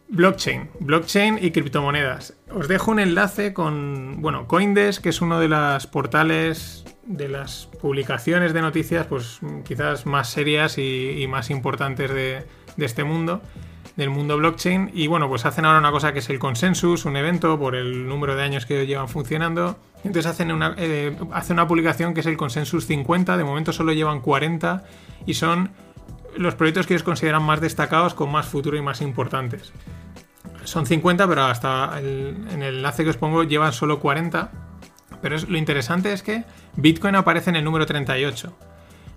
Blockchain, 0.08 0.70
blockchain 0.78 1.38
y 1.42 1.50
criptomonedas. 1.50 2.34
Os 2.54 2.68
dejo 2.68 2.92
un 2.92 3.00
enlace 3.00 3.52
con, 3.52 4.22
bueno, 4.22 4.46
Coindesk, 4.46 5.02
que 5.02 5.08
es 5.08 5.20
uno 5.20 5.40
de 5.40 5.48
los 5.48 5.86
portales 5.88 6.84
de 7.04 7.28
las 7.28 7.66
publicaciones 7.80 8.52
de 8.52 8.62
noticias, 8.62 9.06
pues 9.06 9.40
quizás 9.64 10.06
más 10.06 10.28
serias 10.28 10.78
y, 10.78 11.26
más 11.28 11.50
importantes 11.50 12.10
de, 12.10 12.44
de, 12.76 12.86
este 12.86 13.02
mundo, 13.02 13.42
del 13.96 14.10
mundo 14.10 14.36
blockchain. 14.36 14.92
Y 14.94 15.08
bueno, 15.08 15.28
pues 15.28 15.44
hacen 15.44 15.64
ahora 15.64 15.80
una 15.80 15.90
cosa 15.90 16.12
que 16.12 16.20
es 16.20 16.30
el 16.30 16.38
consensus, 16.38 17.04
un 17.04 17.16
evento 17.16 17.58
por 17.58 17.74
el 17.74 18.06
número 18.06 18.36
de 18.36 18.44
años 18.44 18.64
que 18.64 18.86
llevan 18.86 19.08
funcionando. 19.08 19.76
Entonces 20.04 20.26
hacen 20.26 20.52
una, 20.52 20.74
eh, 20.78 21.16
hacen 21.32 21.54
una 21.54 21.66
publicación 21.66 22.14
que 22.14 22.20
es 22.20 22.26
el 22.26 22.36
consensus 22.36 22.86
50, 22.86 23.36
de 23.36 23.42
momento 23.42 23.72
solo 23.72 23.92
llevan 23.92 24.20
40 24.20 24.84
y 25.26 25.34
son 25.34 25.70
los 26.36 26.54
proyectos 26.54 26.86
que 26.86 26.94
ellos 26.94 27.02
consideran 27.02 27.42
más 27.42 27.60
destacados, 27.60 28.14
con 28.14 28.30
más 28.30 28.46
futuro 28.46 28.76
y 28.76 28.82
más 28.82 29.00
importantes. 29.00 29.72
Son 30.66 30.84
50, 30.84 31.28
pero 31.28 31.44
hasta 31.44 31.98
el, 31.98 32.36
en 32.50 32.62
el 32.62 32.76
enlace 32.76 33.04
que 33.04 33.10
os 33.10 33.16
pongo 33.16 33.44
llevan 33.44 33.72
solo 33.72 34.00
40. 34.00 34.50
Pero 35.22 35.36
es, 35.36 35.48
lo 35.48 35.56
interesante 35.56 36.12
es 36.12 36.22
que 36.22 36.44
Bitcoin 36.74 37.14
aparece 37.14 37.50
en 37.50 37.56
el 37.56 37.64
número 37.64 37.86
38. 37.86 38.52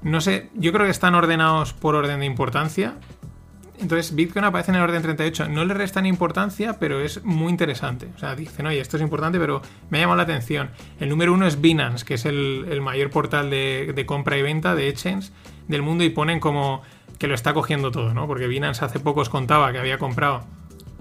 No 0.04 0.22
sé, 0.22 0.50
yo 0.54 0.72
creo 0.72 0.86
que 0.86 0.92
están 0.92 1.16
ordenados 1.16 1.74
por 1.74 1.96
orden 1.96 2.20
de 2.20 2.28
importancia. 2.28 2.96
Entonces 3.80 4.14
Bitcoin 4.14 4.46
aparece 4.46 4.72
en 4.72 4.76
el 4.76 4.84
orden 4.84 5.02
38. 5.02 5.50
No 5.50 5.66
le 5.66 5.74
restan 5.74 6.06
importancia, 6.06 6.78
pero 6.80 7.00
es 7.00 7.24
muy 7.26 7.50
interesante. 7.50 8.10
O 8.16 8.20
sea, 8.20 8.36
dicen, 8.36 8.68
oye, 8.68 8.80
esto 8.80 8.98
es 8.98 9.04
importante, 9.04 9.40
pero 9.40 9.64
me 9.90 9.98
ha 9.98 10.02
llamado 10.02 10.18
la 10.18 10.24
atención. 10.24 10.70
El 11.00 11.10
número 11.10 11.34
uno 11.34 11.48
es 11.48 11.60
Binance, 11.60 12.06
que 12.06 12.14
es 12.14 12.26
el, 12.26 12.68
el 12.70 12.82
mayor 12.82 13.10
portal 13.10 13.50
de, 13.50 13.92
de 13.96 14.06
compra 14.06 14.38
y 14.38 14.44
venta 14.44 14.76
de 14.76 14.88
exchange 14.88 15.32
del 15.68 15.82
mundo 15.82 16.04
y 16.04 16.10
ponen 16.10 16.40
como 16.40 16.84
que 17.18 17.28
lo 17.28 17.34
está 17.34 17.54
cogiendo 17.54 17.90
todo, 17.90 18.14
¿no? 18.14 18.28
Porque 18.28 18.48
Binance 18.48 18.86
hace 18.86 19.00
poco 19.00 19.22
os 19.22 19.30
contaba 19.30 19.72
que 19.72 19.80
había 19.80 19.98
comprado 19.98 20.44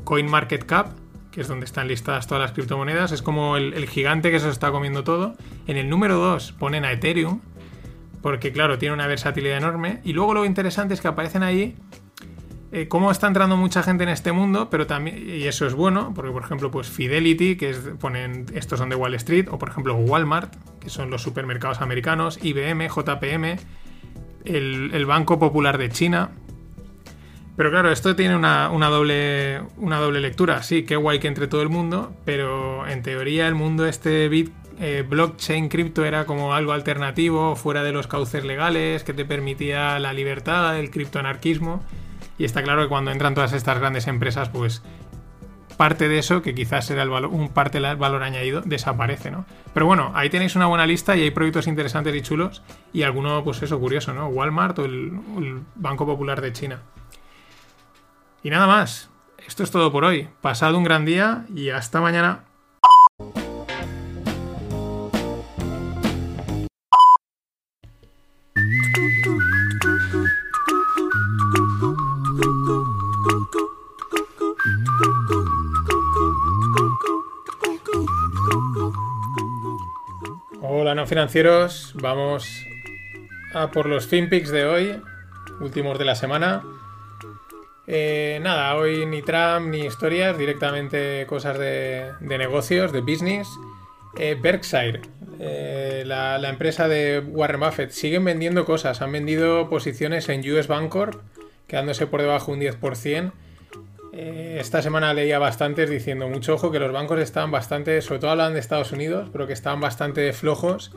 CoinMarketCap, 0.09 0.89
que 1.31 1.43
es 1.43 1.49
donde 1.49 1.67
están 1.67 1.87
listadas 1.87 2.27
todas 2.27 2.41
las 2.41 2.53
criptomonedas, 2.53 3.13
es 3.13 3.21
como 3.21 3.59
el, 3.59 3.87
gigante 3.87 4.31
que 4.31 4.41
se 4.41 4.49
está 4.49 4.71
comiendo 4.71 5.05
todo. 5.05 5.35
En 5.67 5.77
el 5.77 5.91
número 5.91 6.17
2 6.17 6.53
ponen 6.53 6.87
a 6.87 6.93
Ethereum, 6.93 7.43
porque 8.23 8.51
claro, 8.51 8.79
tiene 8.79 8.95
una 8.95 9.07
versatilidad 9.07 9.59
enorme. 9.59 10.01
Y 10.05 10.15
luego 10.15 10.33
lo 10.33 10.47
interesante 10.47 10.95
es 10.95 11.03
que 11.03 11.09
aparecen 11.09 11.43
ahí 11.43 11.77
eh, 12.73 12.89
cómo 12.89 13.11
está 13.11 13.27
entrando 13.27 13.59
mucha 13.59 13.83
gente 13.83 14.05
en 14.05 14.09
este 14.09 14.33
mundo, 14.33 14.71
pero 14.71 14.87
también, 14.87 15.29
y 15.29 15.43
eso 15.43 15.67
es 15.67 15.75
bueno, 15.75 16.15
porque 16.15 16.31
por 16.31 16.43
ejemplo, 16.43 16.71
pues 16.71 16.89
Fidelity, 16.89 17.57
que 17.57 17.69
es, 17.69 17.77
ponen, 18.01 18.47
estos 18.55 18.79
son 18.79 18.89
de 18.89 18.97
Wall 18.97 19.15
Street, 19.17 19.49
o 19.51 19.59
por 19.59 19.69
ejemplo 19.69 19.95
Walmart, 19.95 20.57
que 20.81 20.89
son 20.89 21.11
los 21.11 21.21
supermercados 21.21 21.83
americanos, 21.83 22.39
IBM, 22.43 22.89
JPM, 22.89 23.59
el 24.47 25.05
Banco 25.05 25.39
Popular 25.39 25.77
de 25.77 25.91
China, 25.91 26.31
pero 27.59 27.73
claro, 27.73 27.91
esto 27.91 28.15
tiene 28.15 28.37
una, 28.37 28.71
una, 28.71 28.87
doble, 28.87 29.63
una 29.79 29.99
doble 29.99 30.21
lectura. 30.21 30.63
Sí, 30.63 30.85
qué 30.85 30.95
guay 30.95 31.19
que 31.19 31.27
entre 31.27 31.49
todo 31.49 31.61
el 31.61 31.69
mundo, 31.69 32.13
pero 32.25 32.87
en 32.87 33.03
teoría 33.03 33.49
el 33.49 33.57
mundo 33.57 33.85
este 33.85 34.29
bit, 34.29 34.53
eh, 34.79 35.05
blockchain 35.07 35.69
cripto 35.69 36.05
era 36.05 36.25
como 36.25 36.55
algo 36.55 36.71
alternativo, 36.71 37.57
fuera 37.57 37.83
de 37.83 37.91
los 37.91 38.07
cauces 38.07 38.45
legales, 38.45 39.03
que 39.03 39.13
te 39.13 39.25
permitía 39.25 39.99
la 39.99 40.13
libertad, 40.13 40.79
el 40.79 40.93
criptoanarquismo. 40.93 41.83
Y 42.39 42.45
está 42.45 42.63
claro 42.63 42.83
que 42.83 42.89
cuando 42.89 43.11
entran 43.11 43.35
todas 43.35 43.53
estas 43.53 43.81
grandes 43.81 44.07
empresas, 44.07 44.51
pues 44.51 44.85
parte 45.77 46.09
de 46.09 46.21
eso, 46.21 46.43
que 46.43 46.55
quizás 46.55 46.89
era 46.93 47.03
el 47.03 47.11
valor, 47.11 47.33
un 47.33 47.49
parte 47.49 47.81
del 47.81 47.97
valor 47.97 48.23
añadido, 48.23 48.61
desaparece, 48.61 49.33
¿no? 49.33 49.47
Pero 49.75 49.85
bueno, 49.85 50.13
ahí 50.15 50.31
tenéis 50.31 50.55
una 50.55 50.67
buena 50.67 50.87
lista 50.87 51.17
y 51.17 51.23
hay 51.23 51.33
proyectos 51.33 51.67
interesantes 51.67 52.15
y 52.15 52.23
chulos. 52.23 52.63
Y 52.93 53.03
alguno, 53.03 53.43
pues 53.43 53.61
eso, 53.65 53.81
curioso, 53.81 54.15
¿no? 54.15 54.29
Walmart 54.29 54.79
o 54.79 54.85
el, 54.85 55.19
el 55.39 55.61
Banco 55.75 56.07
Popular 56.07 56.41
de 56.41 56.53
China. 56.53 56.83
Y 58.49 58.51
nada 58.51 58.67
más. 58.67 59.11
Esto 59.47 59.63
es 59.63 59.71
todo 59.71 59.93
por 59.93 60.07
hoy. 60.07 60.27
Pasad 60.41 60.75
un 60.75 60.83
gran 60.83 61.05
día 61.05 61.45
y 61.55 61.69
hasta 61.69 62.01
mañana. 62.01 62.47
Hola 80.63 80.95
no 80.95 81.07
financieros, 81.07 81.93
vamos 82.01 82.49
a 83.53 83.71
por 83.71 83.85
los 83.85 84.07
FinPix 84.07 84.49
de 84.49 84.65
hoy, 84.65 85.03
últimos 85.61 85.99
de 85.99 86.07
la 86.07 86.15
semana. 86.15 86.63
Eh, 87.91 88.39
nada, 88.43 88.77
hoy 88.77 89.07
ni 89.07 89.23
Trump 89.23 89.69
ni 89.71 89.87
historias, 89.87 90.37
directamente 90.37 91.25
cosas 91.27 91.59
de, 91.59 92.11
de 92.21 92.39
negocios, 92.39 92.93
de 92.93 93.01
business. 93.01 93.49
Eh, 94.19 94.37
Berkshire, 94.41 95.01
eh, 95.41 96.03
la, 96.05 96.39
empresa 96.51 96.87
de 96.89 97.21
Warren 97.27 97.61
Buffett, 97.61 97.91
siguen 97.91 98.25
vendiendo 98.25 98.65
cosas. 98.67 99.01
Han 99.01 99.13
vendido 99.13 99.71
posiciones 99.71 100.29
en 100.29 100.41
US 100.53 100.67
Bancorp, 100.67 101.19
quedándose 101.67 102.07
por 102.07 102.21
debajo 102.21 102.53
un 102.53 102.61
10%. 102.61 103.33
Eh, 104.13 104.59
esta 104.61 104.83
semana 104.83 105.15
leía 105.15 105.39
bastantes 105.39 105.89
diciendo 105.89 106.29
mucho 106.29 106.55
ojo 106.55 106.71
que 106.71 106.79
los 106.81 106.93
bancos 106.93 107.21
estaban 107.21 107.51
bastante, 107.51 108.03
sobre 108.03 108.21
todo 108.21 108.33
hablan 108.33 108.53
de 108.53 108.61
Estados 108.61 108.93
Unidos, 108.93 109.29
pero 109.33 109.47
que 109.47 109.53
estaban 109.55 109.81
bastante 109.81 110.33
flojos 110.33 110.93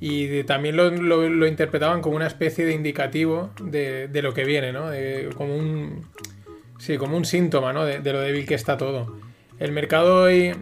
y 0.00 0.42
también 0.44 0.76
lo, 0.76 0.90
lo- 0.90 1.28
lo 1.28 1.46
interpretaban 1.46 2.00
como 2.00 2.16
una 2.16 2.26
especie 2.26 2.64
de 2.64 2.72
indicativo 2.72 3.50
de, 3.62 4.08
de 4.08 4.22
lo 4.22 4.32
que 4.32 4.44
viene, 4.44 4.72
¿no? 4.72 4.88
De- 4.90 5.28
como 5.36 5.54
un 5.56 6.06
sí, 6.82 6.98
como 6.98 7.16
un 7.16 7.24
síntoma, 7.24 7.72
¿no? 7.72 7.84
De, 7.84 8.12
lo 8.12 8.20
débil 8.20 8.44
que 8.44 8.56
está 8.56 8.76
todo. 8.76 9.16
El 9.60 9.70
mercado 9.70 10.24
hoy 10.24 10.52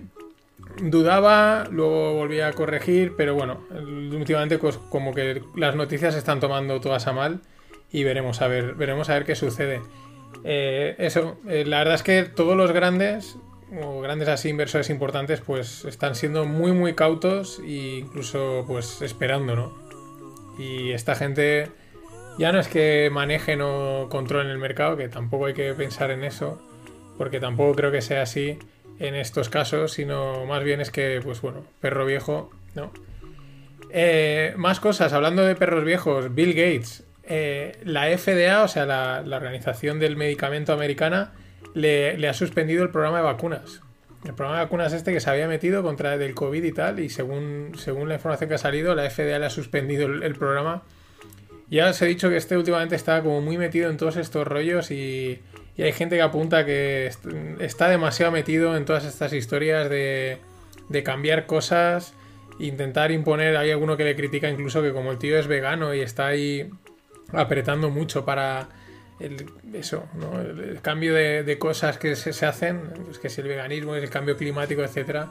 dudaba, 0.82 1.64
luego 1.70 2.12
volvía 2.14 2.48
a 2.48 2.52
corregir, 2.52 3.14
pero 3.16 3.34
bueno, 3.34 3.66
últimamente 3.72 4.58
pues 4.58 4.76
como 4.76 5.14
que 5.14 5.42
las 5.56 5.74
noticias 5.76 6.12
se 6.12 6.18
están 6.18 6.38
tomando 6.38 6.78
todas 6.78 7.06
a 7.06 7.14
mal 7.14 7.40
y 7.90 8.04
veremos 8.04 8.42
a 8.42 8.48
ver, 8.48 8.74
veremos 8.74 9.08
a 9.08 9.14
ver 9.14 9.24
qué 9.24 9.34
sucede. 9.34 9.80
Eh, 10.44 10.94
eso, 10.98 11.38
eh, 11.48 11.64
la 11.64 11.78
verdad 11.78 11.94
es 11.94 12.02
que 12.02 12.24
todos 12.24 12.54
los 12.54 12.72
grandes 12.72 13.38
o 13.82 14.02
grandes 14.02 14.28
así 14.28 14.50
inversores 14.50 14.90
importantes 14.90 15.40
pues 15.40 15.86
están 15.86 16.14
siendo 16.14 16.44
muy 16.44 16.72
muy 16.72 16.94
cautos 16.94 17.60
e 17.60 18.00
incluso 18.00 18.64
pues 18.66 19.00
esperando, 19.00 19.56
¿no? 19.56 19.78
Y 20.58 20.90
esta 20.90 21.14
gente 21.14 21.70
ya 22.38 22.52
no 22.52 22.60
es 22.60 22.68
que 22.68 23.10
manejen 23.12 23.60
o 23.62 24.08
controlen 24.08 24.50
el 24.50 24.58
mercado, 24.58 24.96
que 24.96 25.08
tampoco 25.08 25.46
hay 25.46 25.54
que 25.54 25.72
pensar 25.74 26.10
en 26.10 26.24
eso, 26.24 26.60
porque 27.18 27.40
tampoco 27.40 27.74
creo 27.74 27.92
que 27.92 28.02
sea 28.02 28.22
así 28.22 28.58
en 28.98 29.14
estos 29.14 29.48
casos, 29.48 29.92
sino 29.92 30.46
más 30.46 30.62
bien 30.62 30.80
es 30.80 30.90
que, 30.90 31.20
pues 31.22 31.40
bueno, 31.40 31.64
perro 31.80 32.06
viejo, 32.06 32.50
¿no? 32.74 32.92
Eh, 33.90 34.54
más 34.56 34.78
cosas, 34.78 35.12
hablando 35.12 35.42
de 35.44 35.56
perros 35.56 35.84
viejos, 35.84 36.34
Bill 36.34 36.54
Gates, 36.54 37.04
eh, 37.24 37.78
la 37.84 38.06
FDA, 38.06 38.62
o 38.62 38.68
sea, 38.68 38.86
la, 38.86 39.36
Organización 39.36 39.98
del 39.98 40.16
Medicamento 40.16 40.72
Americana, 40.72 41.32
le, 41.74 42.28
ha 42.28 42.34
suspendido 42.34 42.82
el 42.82 42.90
programa 42.90 43.18
de 43.18 43.24
vacunas. 43.24 43.80
El 44.24 44.34
programa 44.34 44.58
de 44.58 44.64
vacunas 44.64 44.92
este 44.92 45.12
que 45.12 45.20
se 45.20 45.30
había 45.30 45.48
metido 45.48 45.82
contra 45.82 46.14
el 46.14 46.34
COVID 46.34 46.62
y 46.62 46.72
tal, 46.72 47.00
y 47.00 47.08
según, 47.08 47.72
según 47.76 48.08
la 48.08 48.16
información 48.16 48.48
que 48.48 48.54
ha 48.56 48.58
salido, 48.58 48.94
la 48.94 49.08
FDA 49.08 49.38
le 49.38 49.46
ha 49.46 49.50
suspendido 49.50 50.06
el 50.06 50.34
programa. 50.34 50.82
Ya 51.70 51.88
os 51.88 52.02
he 52.02 52.06
dicho 52.06 52.28
que 52.28 52.36
este 52.36 52.56
últimamente 52.56 52.96
está 52.96 53.22
como 53.22 53.40
muy 53.40 53.56
metido 53.56 53.90
en 53.90 53.96
todos 53.96 54.16
estos 54.16 54.46
rollos 54.46 54.90
y, 54.90 55.40
hay 55.78 55.92
gente 55.92 56.16
que 56.16 56.22
apunta 56.22 56.66
que 56.66 57.06
est- 57.06 57.24
está 57.60 57.88
demasiado 57.88 58.32
metido 58.32 58.76
en 58.76 58.84
todas 58.84 59.04
estas 59.06 59.32
historias 59.32 59.88
de, 59.88 60.38
de 60.90 61.02
cambiar 61.02 61.46
cosas, 61.46 62.12
intentar 62.58 63.12
imponer. 63.12 63.56
Hay 63.56 63.70
alguno 63.70 63.96
que 63.96 64.04
le 64.04 64.14
critica 64.14 64.50
incluso 64.50 64.82
que 64.82 64.92
como 64.92 65.10
el 65.12 65.18
tío 65.18 65.38
es 65.38 65.46
vegano 65.46 65.94
y 65.94 66.00
está 66.00 66.26
ahí 66.26 66.68
apretando 67.32 67.88
mucho 67.88 68.24
para 68.26 68.68
el, 69.20 69.46
eso, 69.72 70.04
el, 70.58 70.80
cambio 70.82 71.14
de, 71.14 71.56
cosas 71.58 71.98
que 71.98 72.16
se, 72.16 72.44
hacen, 72.46 72.80
pues 73.04 73.18
que 73.18 73.28
si 73.28 73.40
el 73.40 73.48
veganismo, 73.48 73.94
el 73.94 74.10
cambio 74.10 74.36
climático, 74.36 74.82
etcétera 74.82 75.28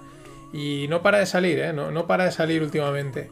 Y 0.54 0.88
no 0.90 1.02
para 1.02 1.20
de 1.20 1.26
salir, 1.26 1.60
¿eh? 1.60 1.74
no, 1.74 1.92
no 1.92 2.08
para 2.08 2.26
de 2.26 2.32
salir 2.32 2.64
últimamente. 2.64 3.30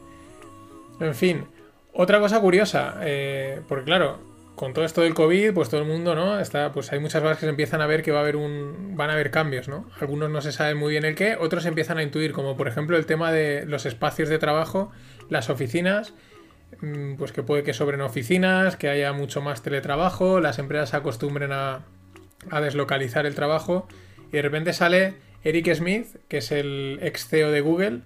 En 1.00 1.14
fin, 1.14 1.46
otra 1.92 2.20
cosa 2.20 2.40
curiosa, 2.40 2.96
eh, 3.02 3.60
porque 3.68 3.84
claro, 3.84 4.18
con 4.58 4.74
todo 4.74 4.84
esto 4.84 5.00
del 5.00 5.14
COVID, 5.14 5.54
pues 5.54 5.70
todo 5.70 5.80
el 5.80 5.86
mundo, 5.86 6.14
¿no? 6.14 6.38
Está, 6.38 6.72
pues 6.72 6.92
hay 6.92 6.98
muchas 6.98 7.22
cosas 7.22 7.38
que 7.38 7.46
se 7.46 7.50
empiezan 7.50 7.80
a 7.80 7.86
ver 7.86 8.02
que 8.02 8.10
va 8.10 8.18
a 8.18 8.22
haber 8.22 8.36
un, 8.36 8.96
van 8.96 9.08
a 9.08 9.14
haber 9.14 9.30
cambios, 9.30 9.68
¿no? 9.68 9.88
Algunos 10.00 10.30
no 10.30 10.40
se 10.40 10.52
saben 10.52 10.76
muy 10.76 10.90
bien 10.90 11.04
el 11.04 11.14
qué, 11.14 11.36
otros 11.36 11.64
empiezan 11.64 11.96
a 11.98 12.02
intuir, 12.02 12.32
como 12.32 12.56
por 12.56 12.68
ejemplo 12.68 12.96
el 12.96 13.06
tema 13.06 13.32
de 13.32 13.64
los 13.66 13.86
espacios 13.86 14.28
de 14.28 14.38
trabajo, 14.38 14.90
las 15.30 15.48
oficinas, 15.48 16.12
mm, 16.80 17.14
pues 17.14 17.32
que 17.32 17.42
puede 17.42 17.62
que 17.62 17.72
sobren 17.72 18.00
oficinas, 18.00 18.76
que 18.76 18.88
haya 18.88 19.12
mucho 19.12 19.40
más 19.40 19.62
teletrabajo, 19.62 20.40
las 20.40 20.58
empresas 20.58 20.90
se 20.90 20.96
acostumbren 20.96 21.52
a, 21.52 21.84
a 22.50 22.60
deslocalizar 22.60 23.26
el 23.26 23.34
trabajo, 23.34 23.86
y 24.28 24.32
de 24.32 24.42
repente 24.42 24.72
sale 24.72 25.14
Eric 25.44 25.72
Smith, 25.74 26.16
que 26.28 26.38
es 26.38 26.50
el 26.50 26.98
ex 27.00 27.28
CEO 27.28 27.52
de 27.52 27.60
Google, 27.60 28.00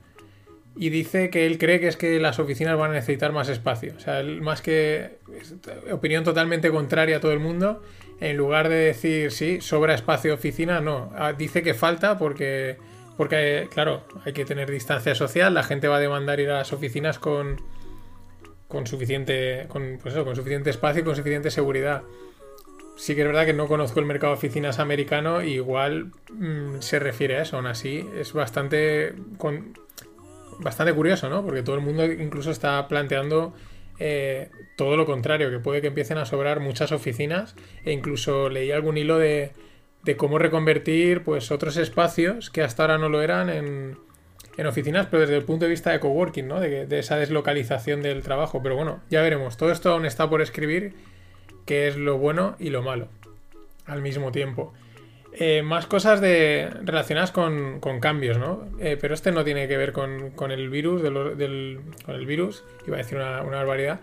y 0.74 0.90
dice 0.90 1.30
que 1.30 1.46
él 1.46 1.58
cree 1.58 1.80
que 1.80 1.88
es 1.88 1.96
que 1.96 2.18
las 2.18 2.38
oficinas 2.38 2.78
van 2.78 2.92
a 2.92 2.94
necesitar 2.94 3.32
más 3.32 3.48
espacio. 3.48 3.94
O 3.96 4.00
sea, 4.00 4.20
él, 4.20 4.40
más 4.40 4.62
que 4.62 5.18
opinión 5.90 6.24
totalmente 6.24 6.70
contraria 6.70 7.18
a 7.18 7.20
todo 7.20 7.32
el 7.32 7.40
mundo, 7.40 7.82
en 8.20 8.36
lugar 8.36 8.68
de 8.68 8.76
decir 8.76 9.32
sí, 9.32 9.60
sobra 9.60 9.94
espacio 9.94 10.34
oficina, 10.34 10.80
no. 10.80 11.12
Ah, 11.14 11.32
Dice 11.32 11.62
que 11.62 11.74
falta 11.74 12.18
porque, 12.18 12.78
porque, 13.16 13.68
claro, 13.72 14.04
hay 14.24 14.32
que 14.32 14.44
tener 14.44 14.70
distancia 14.70 15.14
social, 15.14 15.52
la 15.52 15.62
gente 15.62 15.88
va 15.88 15.96
a 15.96 16.00
demandar 16.00 16.40
ir 16.40 16.50
a 16.50 16.58
las 16.58 16.72
oficinas 16.72 17.18
con, 17.18 17.60
con 18.68 18.86
suficiente, 18.86 19.66
con, 19.68 19.98
pues 20.00 20.14
eso, 20.14 20.24
con 20.24 20.36
suficiente 20.36 20.70
espacio 20.70 21.02
y 21.02 21.04
con 21.04 21.16
suficiente 21.16 21.50
seguridad. 21.50 22.02
Sí 22.96 23.14
que 23.14 23.22
es 23.22 23.26
verdad 23.26 23.44
que 23.44 23.54
no 23.54 23.66
conozco 23.66 24.00
el 24.00 24.06
mercado 24.06 24.32
de 24.32 24.38
oficinas 24.38 24.78
americano, 24.78 25.42
y 25.42 25.54
igual 25.54 26.12
mm, 26.30 26.80
se 26.80 26.98
refiere 26.98 27.36
a 27.38 27.42
eso, 27.42 27.56
aún 27.56 27.66
así 27.66 28.06
es 28.16 28.32
bastante 28.32 29.14
bastante 30.62 30.92
curioso, 30.94 31.28
¿no? 31.28 31.44
Porque 31.44 31.62
todo 31.62 31.76
el 31.76 31.82
mundo 31.82 32.04
incluso 32.04 32.50
está 32.50 32.86
planteando 32.88 33.54
eh, 33.98 34.50
todo 34.76 34.96
lo 34.96 35.06
contrario, 35.06 35.50
que 35.50 35.58
puede 35.58 35.80
que 35.80 35.88
empiecen 35.88 36.18
a 36.18 36.24
sobrar 36.24 36.60
muchas 36.60 36.92
oficinas 36.92 37.54
e 37.84 37.92
incluso 37.92 38.48
leí 38.48 38.70
algún 38.70 38.96
hilo 38.96 39.18
de, 39.18 39.52
cómo 40.16 40.38
reconvertir 40.38 41.22
pues 41.22 41.50
otros 41.50 41.76
espacios 41.76 42.50
que 42.50 42.62
hasta 42.62 42.82
ahora 42.82 42.98
no 42.98 43.08
lo 43.08 43.22
eran 43.22 43.48
en, 43.48 43.96
oficinas, 44.66 45.06
pero 45.10 45.22
desde 45.22 45.36
el 45.36 45.44
punto 45.44 45.64
de 45.64 45.70
vista 45.70 45.90
de 45.90 46.00
coworking, 46.00 46.46
¿no? 46.46 46.60
De, 46.60 46.86
de 46.86 46.98
esa 46.98 47.16
deslocalización 47.16 48.02
del 48.02 48.22
trabajo. 48.22 48.62
Pero 48.62 48.76
bueno, 48.76 49.00
ya 49.10 49.22
veremos. 49.22 49.56
Todo 49.56 49.72
esto 49.72 49.90
aún 49.90 50.06
está 50.06 50.28
por 50.28 50.40
escribir, 50.40 50.94
que 51.66 51.88
es 51.88 51.96
lo 51.96 52.18
bueno 52.18 52.56
y 52.58 52.70
lo 52.70 52.82
malo 52.82 53.08
al 53.86 54.02
mismo 54.02 54.32
tiempo. 54.32 54.72
Eh, 55.34 55.62
más 55.62 55.86
cosas 55.86 56.20
de, 56.20 56.68
relacionadas 56.84 57.32
con, 57.32 57.80
cambios, 58.00 58.36
¿no? 58.36 58.66
Eh, 58.78 58.98
pero 59.00 59.14
este 59.14 59.32
no 59.32 59.44
tiene 59.44 59.66
que 59.66 59.78
ver 59.78 59.92
con, 59.92 60.50
el 60.50 60.68
virus, 60.68 61.02
de 61.02 62.24
virus, 62.26 62.64
iba 62.86 62.96
a 62.96 62.98
decir 62.98 63.16
una, 63.16 63.40
barbaridad, 63.40 64.00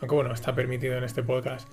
aunque 0.00 0.14
bueno, 0.14 0.32
está 0.34 0.54
permitido 0.54 0.98
en 0.98 1.04
este 1.04 1.22
podcast. 1.22 1.72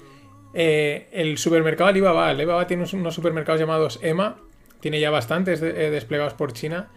Eh, 0.54 1.10
el 1.12 1.38
supermercado 1.38 1.90
Alibaba, 1.90 2.30
Alibaba 2.30 2.68
tiene 2.68 2.86
unos- 2.94 3.14
supermercados 3.14 3.60
llamados 3.60 4.00
EMA, 4.02 4.38
tiene 4.80 5.02
ya 5.02 5.10
bastantes 5.12 5.60
de- 5.60 5.92
desplegados 5.92 6.34
por 6.34 6.54
China 6.54 6.90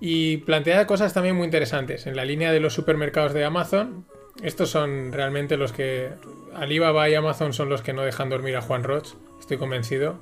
y 0.00 0.38
plantea 0.38 0.86
cosas 0.86 1.12
también 1.12 1.36
muy 1.36 1.44
interesantes. 1.44 2.06
En 2.06 2.16
la 2.16 2.24
línea 2.24 2.50
de 2.50 2.60
los 2.60 2.72
supermercados 2.72 3.34
de 3.34 3.44
Amazon, 3.44 4.06
estos 4.42 4.70
son 4.70 5.12
realmente 5.12 5.58
los 5.58 5.72
que 5.72 6.10
Alibaba 6.54 7.10
y 7.10 7.14
Amazon 7.14 7.52
son 7.52 7.68
los 7.68 7.82
que 7.82 7.92
no 7.92 8.02
dejan 8.02 8.30
dormir 8.30 8.56
a 8.56 8.62
Juan 8.62 8.84
Roch, 8.84 9.14
estoy 9.38 9.58
convencido 9.58 10.18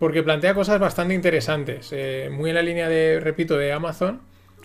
porque 0.00 0.22
plantea 0.22 0.54
cosas 0.54 0.80
bastante 0.80 1.12
interesantes, 1.12 1.90
eh, 1.92 2.30
muy 2.32 2.48
en 2.48 2.56
la 2.56 2.62
línea 2.62 2.88
de, 2.88 3.20
repito, 3.20 3.58
de 3.58 3.70
Amazon. 3.70 4.22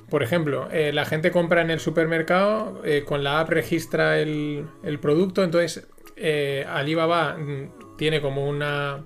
Por 0.09 0.23
ejemplo, 0.23 0.69
eh, 0.71 0.93
la 0.93 1.03
gente 1.03 1.29
compra 1.29 1.61
en 1.61 1.69
el 1.69 1.81
supermercado, 1.81 2.81
eh, 2.85 3.03
con 3.05 3.21
la 3.21 3.41
app 3.41 3.49
registra 3.49 4.17
el, 4.17 4.65
el 4.81 4.97
producto, 4.99 5.43
entonces 5.43 5.87
Alibaba 6.69 7.35
mm, 7.37 7.97
tiene 7.97 8.21
como 8.21 8.47
una... 8.47 9.03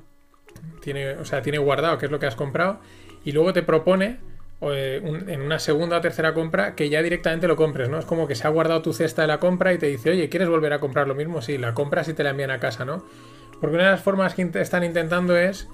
Tiene, 0.82 1.14
o 1.14 1.26
sea, 1.26 1.42
tiene 1.42 1.58
guardado 1.58 1.98
qué 1.98 2.06
es 2.06 2.12
lo 2.12 2.20
que 2.20 2.28
has 2.28 2.36
comprado 2.36 2.80
y 3.26 3.32
luego 3.32 3.52
te 3.54 3.64
propone 3.64 4.20
en 4.62 5.42
una 5.42 5.58
segunda 5.58 5.98
o 5.98 6.02
tercera 6.02 6.34
compra 6.34 6.76
que 6.76 6.90
ya 6.90 7.02
directamente 7.02 7.48
lo 7.48 7.56
compres, 7.56 7.90
¿no? 7.90 7.98
Es 7.98 8.06
como 8.06 8.28
que 8.28 8.36
se 8.36 8.46
ha 8.46 8.50
guardado 8.50 8.82
tu 8.82 8.94
cesta 8.94 9.22
de 9.22 9.30
la 9.30 9.40
compra 9.40 9.74
y 9.74 9.78
te 9.78 9.88
dice, 9.88 10.12
oye, 10.12 10.30
¿quieres 10.30 10.50
volver 10.50 10.74
a 10.74 10.80
comprar 10.80 11.08
lo 11.08 11.16
mismo? 11.16 11.42
Sí, 11.42 11.58
la 11.58 11.74
compras 11.74 12.10
y 12.10 12.14
te 12.14 12.24
la 12.24 12.32
envían 12.32 12.52
a 12.52 12.60
casa, 12.60 12.84
¿no? 12.84 13.06
Porque 13.62 13.76
una 13.76 13.86
de 13.86 13.92
las 13.92 14.02
formas 14.02 14.36
que 14.36 14.50
están 14.56 14.84
intentando 14.84 15.38
es 15.38 15.70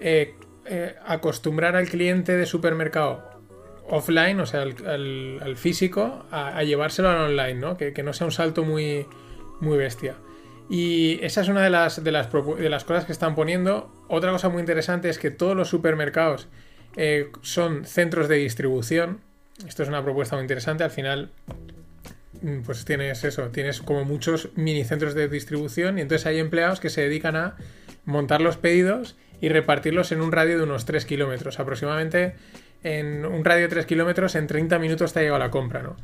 eh, 0.00 0.34
eh, 0.66 0.94
acostumbrar 1.04 1.76
al 1.76 1.88
cliente 1.88 2.36
de 2.36 2.46
supermercado 2.46 3.30
offline, 3.88 4.38
o 4.40 4.46
sea, 4.46 4.62
al, 4.62 5.56
físico, 5.56 6.24
a, 6.30 6.62
llevárselo 6.62 7.10
al 7.10 7.30
online, 7.30 7.54
¿no? 7.54 7.76
Que, 7.76 8.02
no 8.02 8.12
sea 8.12 8.26
un 8.26 8.32
salto 8.32 8.64
muy, 8.64 9.06
muy 9.60 9.76
bestia. 9.76 10.14
Y 10.68 11.18
esa 11.24 11.40
es 11.40 11.48
una 11.48 11.64
de 11.64 11.70
las, 11.70 12.02
de, 12.04 12.12
las, 12.12 12.30
de 12.32 12.68
las 12.68 12.84
cosas 12.84 13.04
que 13.04 13.12
están 13.12 13.34
poniendo. 13.34 13.92
Otra 14.08 14.30
cosa 14.30 14.48
muy 14.48 14.60
interesante 14.60 15.08
es 15.08 15.18
que 15.18 15.32
todos 15.32 15.56
los 15.56 15.68
supermercados 15.68 16.46
eh, 16.96 17.30
son 17.42 17.84
centros 17.84 18.28
de 18.28 18.36
distribución. 18.36 19.20
Esto 19.66 19.82
es 19.82 19.88
una 19.88 20.04
propuesta 20.04 20.36
muy 20.36 20.44
interesante. 20.44 20.84
Al 20.84 20.92
final, 20.92 21.32
mm, 22.42 22.60
pues 22.60 22.84
tienes 22.84 23.24
eso, 23.24 23.48
tienes 23.48 23.80
como 23.80 24.04
muchos 24.04 24.50
mini 24.54 24.84
centros 24.84 25.14
de 25.14 25.28
distribución 25.28 25.98
y 25.98 26.02
entonces 26.02 26.26
hay 26.26 26.38
empleados 26.38 26.78
que 26.78 26.90
se 26.90 27.02
dedican 27.02 27.34
a 27.34 27.56
montar 28.04 28.40
los 28.40 28.56
pedidos 28.56 29.16
y 29.40 29.48
repartirlos 29.48 30.12
en 30.12 30.20
un 30.20 30.32
radio 30.32 30.58
de 30.58 30.64
unos 30.64 30.84
3 30.84 31.04
kilómetros. 31.04 31.60
Aproximadamente 31.60 32.34
en 32.82 33.24
un 33.26 33.44
radio 33.44 33.62
de 33.62 33.68
3 33.68 33.86
kilómetros 33.86 34.34
en 34.34 34.46
30 34.46 34.78
minutos 34.78 35.12
te 35.12 35.20
ha 35.20 35.22
llegado 35.22 35.38
la 35.38 35.50
compra, 35.50 35.82
¿no? 35.82 35.96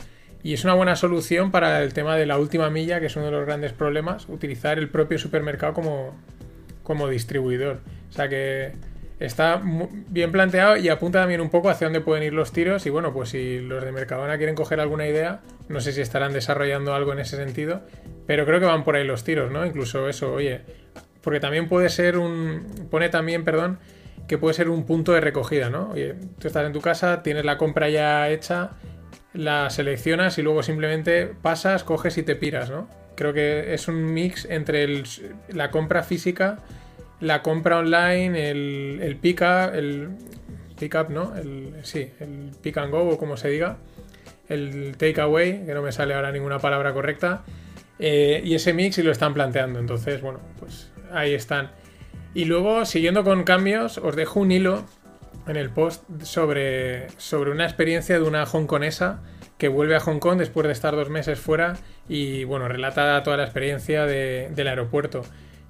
Y 0.43 0.55
es 0.55 0.65
una 0.65 0.75
buena 0.75 0.95
solución 0.95 1.51
para 1.51 1.83
el 1.83 1.93
tema 1.93 2.17
de 2.17 2.27
la 2.27 2.39
última 2.39 2.71
milla, 2.71 3.01
que 3.01 3.07
es 3.07 3.17
uno 3.17 3.27
de 3.27 3.33
los 3.33 3.45
grandes 3.47 3.73
problemas, 3.73 4.29
utilizar 4.29 4.79
el 4.79 4.89
propio 4.89 5.19
supermercado 5.19 5.75
como, 5.75 6.17
como 6.83 7.09
distribuidor. 7.09 7.81
O 8.11 8.13
sea 8.13 8.29
que 8.29 8.73
está 9.19 9.61
bien 9.65 10.31
planteado 10.31 10.77
y 10.77 10.89
apunta 10.89 11.21
también 11.21 11.41
un 11.41 11.51
poco 11.51 11.71
hacia 11.71 11.87
dónde 11.87 12.01
pueden 12.01 12.23
ir 12.23 12.33
los 12.33 12.53
tiros. 12.53 12.87
Y 12.87 12.91
bueno, 12.91 13.13
pues 13.13 13.31
si 13.31 13.59
los 13.59 13.83
de 13.83 13.91
Mercadona 13.93 14.37
quieren 14.37 14.55
coger 14.55 14.79
alguna 14.79 15.07
idea, 15.09 15.41
no 15.69 15.81
sé 15.81 15.93
si 15.93 16.01
estarán 16.01 16.33
desarrollando 16.33 16.95
algo 16.95 17.13
en 17.13 17.21
ese 17.21 17.37
sentido, 17.37 17.83
pero 18.27 18.45
creo 18.47 18.61
que 18.61 18.67
van 18.67 18.85
por 18.85 18.95
ahí 18.95 19.05
los 19.05 19.25
tiros, 19.25 19.51
¿no? 19.51 19.67
Incluso 19.67 20.09
eso, 20.09 20.33
oye, 20.33 20.61
porque 21.27 21.41
también 21.41 21.69
puede 21.69 21.89
ser 21.89 22.19
un. 22.19 22.87
Pone 22.89 23.09
también, 23.09 23.43
perdón, 23.43 23.81
que 24.29 24.39
puede 24.39 24.55
ser 24.55 24.69
un 24.69 24.87
punto 24.87 25.11
de 25.13 25.21
recogida, 25.21 25.71
¿no? 25.71 25.91
Oye, 25.91 26.15
tú 26.39 26.47
estás 26.47 26.65
en 26.65 26.73
tu 26.73 26.81
casa, 26.81 27.25
tienes 27.25 27.45
la 27.45 27.59
compra 27.59 27.89
ya 27.89 28.29
hecha, 28.31 28.71
la 29.35 29.69
seleccionas 29.71 30.39
y 30.39 30.43
luego 30.43 30.63
simplemente 30.63 31.27
pasas, 31.43 31.83
coges 31.83 32.17
y 32.17 32.23
te 32.23 32.37
piras, 32.37 32.71
¿no? 32.71 32.89
Creo 33.17 33.33
que 33.33 33.75
es 33.75 33.89
un 33.89 34.15
mix 34.15 34.45
entre 34.49 34.85
el- 34.85 35.03
la 35.49 35.73
compra 35.73 36.05
física, 36.05 36.61
la 37.19 37.43
compra 37.43 37.79
online, 37.79 38.49
el, 38.49 39.01
el 39.03 39.17
pick 39.17 39.41
up, 39.41 39.75
el 39.75 40.11
pick 40.79 40.95
up, 40.95 41.11
¿no? 41.11 41.35
El, 41.35 41.75
sí, 41.83 42.09
el 42.21 42.53
pick 42.63 42.79
and 42.79 42.93
go 42.93 43.01
o 43.09 43.19
como 43.19 43.37
se 43.37 43.49
diga, 43.49 43.79
el 44.49 44.95
take 44.97 45.21
away, 45.21 45.65
que 45.67 45.75
no 45.75 45.83
me 45.83 45.91
sale 45.91 46.15
ahora 46.15 46.31
ninguna 46.31 46.61
palabra 46.61 46.93
correcta, 46.93 47.43
eh, 47.99 48.43
y 48.45 48.55
ese 48.55 48.73
mix 48.73 48.97
y 48.99 49.03
lo 49.03 49.11
están 49.11 49.35
planteando. 49.35 49.81
Entonces, 49.81 50.21
bueno, 50.21 50.39
pues 50.61 50.93
ahí 51.17 51.35
están. 51.35 51.71
Y 52.35 52.45
luego, 52.45 52.85
siguiendo 52.85 53.25
con 53.25 53.45
cambios, 53.45 53.99
os 53.99 54.15
dejo 54.15 54.41
un 54.41 54.53
hilo 54.53 54.85
en 55.47 55.57
el 55.57 55.71
post 55.71 56.03
sobre, 56.23 57.09
sobre 57.19 57.51
una 57.51 57.65
experiencia 57.65 58.19
de 58.19 58.25
una 58.27 58.45
hongkonesa 58.45 59.21
que 59.59 59.69
vuelve 59.69 59.97
a 59.97 60.01
Hong 60.01 60.19
Kong 60.19 60.39
después 60.39 60.67
de 60.67 60.73
estar 60.73 60.95
dos 60.95 61.09
meses 61.09 61.39
fuera 61.39 61.77
y 62.09 62.45
bueno, 62.45 62.69
relata 62.69 63.23
toda 63.23 63.37
la 63.39 63.45
experiencia 63.45 64.05
de- 64.05 64.51
del 64.55 64.69
aeropuerto. 64.69 65.23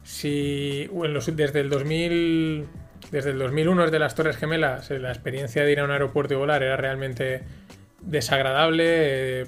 Si 0.02 0.88
desde 1.34 1.60
el 1.60 1.68
2000 1.70 2.66
desde 3.10 3.30
el 3.30 3.38
2001 3.38 3.82
desde 3.84 3.98
las 3.98 4.14
Torres 4.14 4.36
Gemelas 4.36 4.90
la 4.90 5.10
experiencia 5.10 5.62
de 5.64 5.70
ir 5.72 5.80
a 5.80 5.84
un 5.84 5.90
aeropuerto 5.90 6.34
y 6.34 6.36
volar 6.36 6.62
era 6.62 6.76
realmente 6.76 7.42
desagradable 8.06 8.84
eh, 9.40 9.46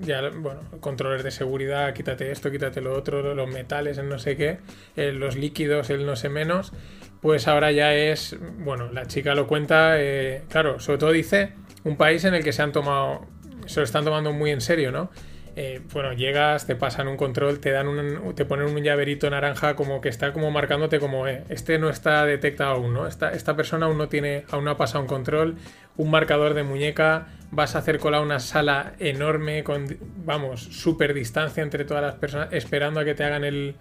ya 0.00 0.22
bueno 0.30 0.60
controles 0.80 1.24
de 1.24 1.32
seguridad 1.32 1.92
quítate 1.92 2.30
esto 2.30 2.50
quítate 2.50 2.80
lo 2.80 2.94
otro 2.94 3.34
los 3.34 3.48
metales 3.48 3.98
el 3.98 4.08
no 4.08 4.18
sé 4.18 4.36
qué 4.36 4.58
eh, 4.94 5.12
los 5.12 5.36
líquidos 5.36 5.90
el 5.90 6.06
no 6.06 6.14
sé 6.14 6.28
menos 6.28 6.72
pues 7.20 7.48
ahora 7.48 7.72
ya 7.72 7.92
es 7.94 8.36
bueno 8.58 8.92
la 8.92 9.06
chica 9.06 9.34
lo 9.34 9.48
cuenta 9.48 10.00
eh, 10.00 10.44
claro 10.48 10.78
sobre 10.78 10.98
todo 10.98 11.10
dice 11.10 11.52
un 11.82 11.96
país 11.96 12.24
en 12.24 12.34
el 12.34 12.44
que 12.44 12.52
se 12.52 12.62
han 12.62 12.70
tomado 12.70 13.26
se 13.66 13.80
lo 13.80 13.84
están 13.84 14.04
tomando 14.04 14.32
muy 14.32 14.52
en 14.52 14.60
serio 14.60 14.92
no 14.92 15.10
Eh, 15.58 15.80
bueno 15.94 16.12
llegas 16.12 16.66
te 16.66 16.76
pasan 16.76 17.08
un 17.08 17.16
control 17.16 17.60
te 17.60 17.70
dan 17.70 17.88
un, 17.88 18.34
te 18.34 18.44
ponen 18.44 18.66
un 18.66 18.82
llaverito 18.82 19.30
naranja 19.30 19.74
como 19.74 20.02
que 20.02 20.10
está 20.10 20.34
como 20.34 20.50
marcándote 20.50 21.00
como 21.00 21.26
eh, 21.26 21.44
este 21.48 21.78
no 21.78 21.88
está 21.88 22.26
detectado 22.26 22.72
aún 22.72 22.92
no 22.92 23.06
esta, 23.06 23.32
esta 23.32 23.56
persona 23.56 23.86
aún 23.86 23.96
no 23.96 24.06
tiene 24.10 24.44
aún 24.50 24.64
no 24.66 24.72
ha 24.72 24.76
pasado 24.76 25.00
un 25.00 25.06
control 25.08 25.56
un 25.96 26.10
marcador 26.10 26.52
de 26.52 26.62
muñeca 26.62 27.28
vas 27.52 27.74
a 27.74 27.78
hacer 27.78 27.98
cola 27.98 28.20
una 28.20 28.38
sala 28.38 28.92
enorme 28.98 29.64
con 29.64 29.96
vamos 30.26 30.60
super 30.62 31.14
distancia 31.14 31.62
entre 31.62 31.86
todas 31.86 32.02
las 32.02 32.16
personas 32.16 32.48
esperando 32.52 33.00
a 33.00 33.06
que 33.06 33.14
te 33.14 33.24
hagan 33.24 33.42
el, 33.44 33.76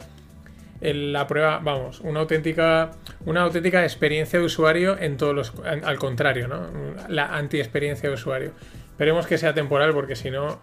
el- 0.79 1.11
la 1.11 1.27
prueba, 1.27 1.59
vamos, 1.61 1.99
una 2.01 2.21
auténtica, 2.21 2.91
una 3.25 3.41
auténtica 3.41 3.83
experiencia 3.83 4.39
de 4.39 4.45
usuario 4.45 4.97
en 4.97 5.17
todos 5.17 5.35
los, 5.35 5.53
al 5.65 5.97
contrario, 5.99 6.47
¿no? 6.47 6.67
La 7.09 7.35
anti-experiencia 7.35 8.07
de 8.09 8.15
usuario. 8.15 8.51
Esperemos 8.91 9.27
que 9.27 9.37
sea 9.37 9.53
temporal 9.53 9.93
porque 9.93 10.15
si 10.15 10.31
no, 10.31 10.61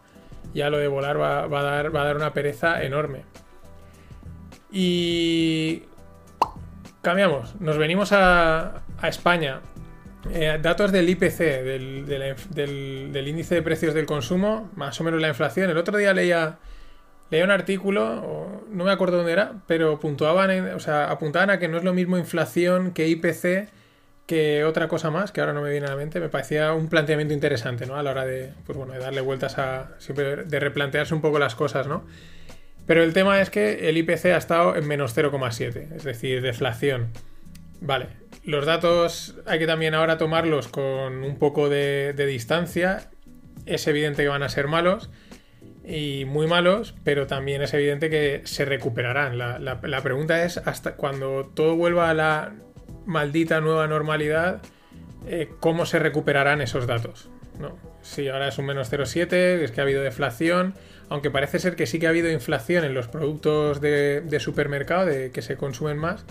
ya 0.55 0.70
lo 0.70 0.78
de 0.78 0.88
volar 0.88 1.20
va, 1.20 1.46
va 1.46 1.61
a 1.61 1.62
dar, 1.62 1.94
va 1.94 2.03
a 2.03 2.05
dar 2.07 2.16
una 2.16 2.32
pereza 2.32 2.82
enorme. 2.82 3.22
Y 4.70 5.82
cambiamos, 7.03 7.61
nos 7.61 7.76
venimos 7.78 8.12
a, 8.12 8.82
España. 9.03 9.61
Eh, 10.30 10.59
datos 10.62 10.92
del 10.92 11.09
IPC, 11.09 11.38
del, 11.64 13.28
índice 13.28 13.57
de 13.57 13.62
precios 13.62 13.92
del 13.92 14.07
consumo, 14.07 14.70
más 14.76 15.00
o 15.00 15.05
menos 15.05 15.20
la 15.20 15.28
inflación. 15.28 15.68
El 15.68 15.76
otro 15.76 15.98
día 15.98 16.14
leía 16.14 16.59
leía 17.30 17.44
un 17.44 17.50
artículo, 17.50 18.62
no 18.70 18.84
me 18.84 18.90
acuerdo 18.90 19.16
dónde 19.16 19.32
era, 19.32 19.55
pero 19.66 19.98
puntuaban, 19.98 20.50
en- 20.50 20.74
o 20.74 20.80
sea, 20.80 21.11
apuntaban 21.11 21.48
a 21.48 21.59
que 21.59 21.66
no 21.66 21.78
es 21.78 21.84
lo 21.84 21.94
mismo 21.94 22.18
inflación 22.18 22.92
que 22.92 23.09
IPC 23.09 23.70
otra 24.64 24.89
cosa 24.89 25.11
más, 25.11 25.33
que 25.33 25.41
ahora 25.41 25.53
no 25.53 25.62
me 25.62 25.70
viene 25.70 25.87
a 25.87 25.91
la 25.91 25.97
mente. 25.97 26.20
Me 26.20 26.28
parecía 26.28 26.72
un 26.72 26.89
planteamiento 26.89 27.35
interesante, 27.35 27.87
¿no? 27.87 27.97
A 27.97 28.03
la 28.03 28.11
hora 28.11 28.24
de, 28.24 28.51
pues 28.66 28.76
bueno, 28.76 28.93
de 28.93 28.99
darle 28.99 29.20
vueltas 29.20 29.59
a, 29.59 29.91
siempre 29.99 30.45
de 30.45 30.61
replantearse 30.61 31.14
un 31.14 31.20
poco 31.20 31.39
las 31.39 31.55
cosas, 31.55 31.87
¿no? 31.87 32.05
Pero 32.87 33.03
el 33.03 33.12
tema 33.12 33.41
es 33.41 33.51
que 33.51 33.89
el 33.89 33.97
IPC 33.97 34.26
ha 34.26 34.37
estado 34.37 34.76
en 34.76 34.87
menos 34.87 35.16
0,7, 35.16 35.97
es 35.97 36.05
decir, 36.05 36.43
deflación. 36.43 37.09
Vale, 37.80 38.09
los 38.45 38.66
datos 38.66 39.37
hay 39.47 39.59
que 39.59 39.66
también 39.66 39.95
ahora 39.95 40.18
tomarlos 40.18 40.68
con 40.68 41.22
un 41.22 41.39
poco 41.39 41.68
de, 41.68 42.14
distancia. 42.26 43.11
Es 43.66 43.87
evidente 43.87 44.22
que 44.22 44.28
van 44.28 44.43
a 44.43 44.49
ser 44.49 44.66
malos 44.66 45.11
y 45.85 46.24
muy 46.26 46.47
malos, 46.47 46.95
pero 47.05 47.26
también 47.26 47.62
es 47.62 47.72
evidente 47.74 48.11
que 48.11 48.43
se 48.45 48.64
recuperarán. 48.64 49.39
La- 49.39 49.59
la 49.59 50.03
pregunta 50.03 50.45
es 50.45 50.59
hasta 50.59 50.97
cuando 50.97 51.51
todo 51.55 51.76
vuelva 51.76 52.11
a 52.11 52.14
la 52.14 52.53
maldita 53.07 53.61
nueva 53.61 53.86
normalidad, 53.86 54.62
eh, 55.26 55.50
¿cómo 55.61 55.86
se 55.86 55.98
recuperarán 55.98 56.61
esos 56.61 56.86
datos? 56.86 57.30
¿No? 57.59 57.76
Si 58.03 58.28
ahora 58.28 58.48
es 58.48 58.59
un 58.59 58.66
menos 58.66 58.90
0,7, 58.92 59.62
es 59.62 59.70
que 59.70 59.80
ha 59.80 59.84
habido 59.84 60.03
deflación, 60.03 60.74
aunque 61.09 61.30
parece 61.30 61.59
ser 61.59 61.76
que 61.76 61.86
sí 61.86 61.98
que 61.98 62.07
ha 62.07 62.11
habido 62.11 62.30
inflación 62.30 62.84
en 62.84 62.94
los 62.94 63.09
productos 63.09 63.80
de, 63.80 64.36
supermercado, 64.40 65.07
de 65.07 65.30
que 65.30 65.42
se 65.42 65.57
consumen 65.57 65.98
más. 65.98 66.24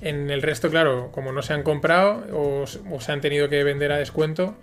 En 0.00 0.30
el 0.30 0.42
resto, 0.42 0.70
claro, 0.70 1.10
como 1.10 1.32
no 1.32 1.42
se 1.42 1.54
han 1.54 1.62
comprado 1.62 2.26
o, 2.32 2.66
se 2.66 3.12
han 3.12 3.20
tenido 3.20 3.48
que 3.48 3.64
vender 3.64 3.92
a 3.92 3.96
descuento, 3.96 4.54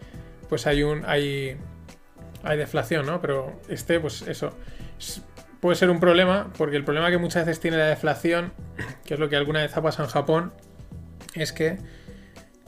pues 0.47 0.67
hay 0.67 0.83
un 0.83 1.03
hay, 1.05 1.57
hay 2.43 2.57
deflación, 2.57 3.07
¿no? 3.07 3.19
Pero 3.19 3.51
este, 3.67 3.99
pues 3.99 4.21
eso, 4.21 4.55
puede 5.59 5.75
ser 5.75 5.89
un 5.89 5.99
problema, 5.99 6.51
porque 6.57 6.75
el 6.75 6.83
problema 6.83 7.09
que 7.09 7.17
muchas 7.17 7.45
veces 7.45 7.59
tiene 7.59 7.77
la 7.77 7.87
deflación, 7.87 8.53
que 9.05 9.15
es 9.15 9.19
lo 9.19 9.27
que 9.27 9.35
alguna 9.35 9.61
vez 9.61 9.75
ha 9.75 9.81
pasado 9.81 10.03
en 10.03 10.11
Japón, 10.11 10.53
es 11.35 11.53
que 11.53 11.77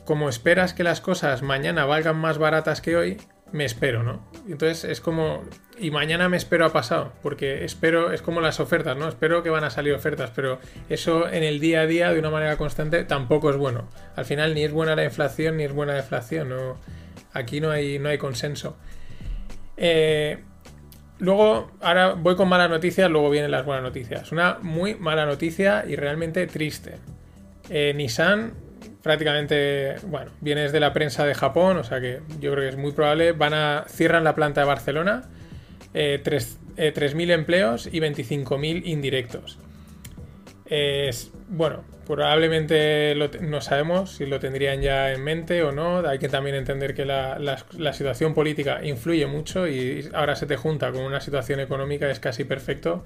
como 0.05 0.29
esperas 0.29 0.73
que 0.73 0.83
las 0.83 1.01
cosas 1.01 1.41
mañana 1.41 1.85
valgan 1.85 2.17
más 2.17 2.37
baratas 2.37 2.79
que 2.79 2.95
hoy, 2.95 3.17
me 3.51 3.65
espero, 3.65 4.03
¿no? 4.03 4.29
Entonces 4.47 4.83
es 4.83 5.01
como, 5.01 5.43
y 5.79 5.91
mañana 5.91 6.29
me 6.29 6.37
espero 6.37 6.65
a 6.65 6.73
pasado, 6.73 7.13
porque 7.21 7.63
espero, 7.63 8.11
es 8.11 8.21
como 8.21 8.41
las 8.41 8.59
ofertas, 8.59 8.97
¿no? 8.97 9.07
Espero 9.07 9.43
que 9.43 9.49
van 9.49 9.63
a 9.63 9.69
salir 9.69 9.93
ofertas, 9.93 10.31
pero 10.35 10.59
eso 10.89 11.29
en 11.29 11.43
el 11.43 11.59
día 11.59 11.81
a 11.81 11.87
día, 11.87 12.11
de 12.11 12.19
una 12.19 12.29
manera 12.29 12.57
constante, 12.57 13.03
tampoco 13.03 13.49
es 13.49 13.57
bueno. 13.57 13.87
Al 14.15 14.25
final 14.25 14.53
ni 14.53 14.63
es 14.63 14.71
buena 14.71 14.95
la 14.95 15.03
inflación, 15.03 15.57
ni 15.57 15.63
es 15.63 15.73
buena 15.73 15.93
la 15.93 16.01
deflación, 16.01 16.49
no, 16.49 16.77
aquí 17.33 17.61
no 17.61 17.71
hay, 17.71 17.97
no 17.99 18.09
hay 18.09 18.17
consenso. 18.17 18.77
Eh, 19.77 20.39
luego, 21.19 21.71
ahora 21.81 22.13
voy 22.13 22.35
con 22.35 22.47
malas 22.47 22.69
noticias, 22.69 23.09
luego 23.09 23.29
vienen 23.29 23.51
las 23.51 23.65
buenas 23.65 23.83
noticias. 23.83 24.31
Una 24.31 24.59
muy 24.61 24.95
mala 24.95 25.25
noticia 25.25 25.85
y 25.87 25.95
realmente 25.95 26.45
triste. 26.47 26.97
Eh, 27.69 27.93
Nissan 27.95 28.53
prácticamente, 29.01 29.95
bueno, 30.07 30.31
vienes 30.41 30.71
de 30.71 30.79
la 30.79 30.91
prensa 30.91 31.25
de 31.25 31.35
Japón, 31.35 31.77
o 31.77 31.83
sea 31.83 32.01
que 32.01 32.21
yo 32.39 32.51
creo 32.51 32.63
que 32.63 32.69
es 32.69 32.77
muy 32.77 32.91
probable. 32.91 33.33
Van 33.33 33.53
a 33.53 33.85
cierran 33.87 34.23
la 34.23 34.33
planta 34.33 34.61
de 34.61 34.67
Barcelona, 34.67 35.29
eh, 35.93 36.19
tres- 36.23 36.57
eh, 36.77 36.91
3.000 36.91 37.29
empleos 37.31 37.87
y 37.91 37.99
25.000 37.99 38.83
indirectos. 38.87 39.59
Es, 40.67 41.31
bueno, 41.47 41.83
probablemente 42.07 43.15
no 43.41 43.61
sabemos 43.61 44.11
si 44.15 44.25
lo 44.25 44.39
tendrían 44.39 44.81
ya 44.81 45.11
en 45.11 45.23
mente 45.23 45.61
o 45.61 45.71
no. 45.71 45.99
Hay 46.07 46.17
que 46.17 46.27
también 46.27 46.55
entender 46.55 46.95
que 46.95 47.05
la- 47.05 47.37
la 47.77 47.93
situación 47.93 48.33
política 48.33 48.83
influye 48.83 49.27
mucho 49.27 49.67
y 49.67 50.09
ahora 50.13 50.35
se 50.35 50.47
te 50.47 50.57
junta 50.57 50.91
con 50.91 51.03
una 51.03 51.21
situación 51.21 51.59
económica 51.59 52.09
es 52.09 52.19
casi 52.19 52.43
perfecto. 52.43 53.05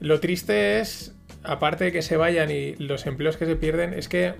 Lo 0.00 0.18
triste 0.18 0.80
es, 0.80 1.14
aparte 1.44 1.84
de 1.84 1.92
que 1.92 2.02
se 2.02 2.16
vayan 2.16 2.50
y 2.50 2.74
los 2.76 3.06
empleos 3.06 3.36
que 3.36 3.46
se 3.46 3.56
pierden, 3.56 3.94
es 3.94 4.08
que 4.08 4.34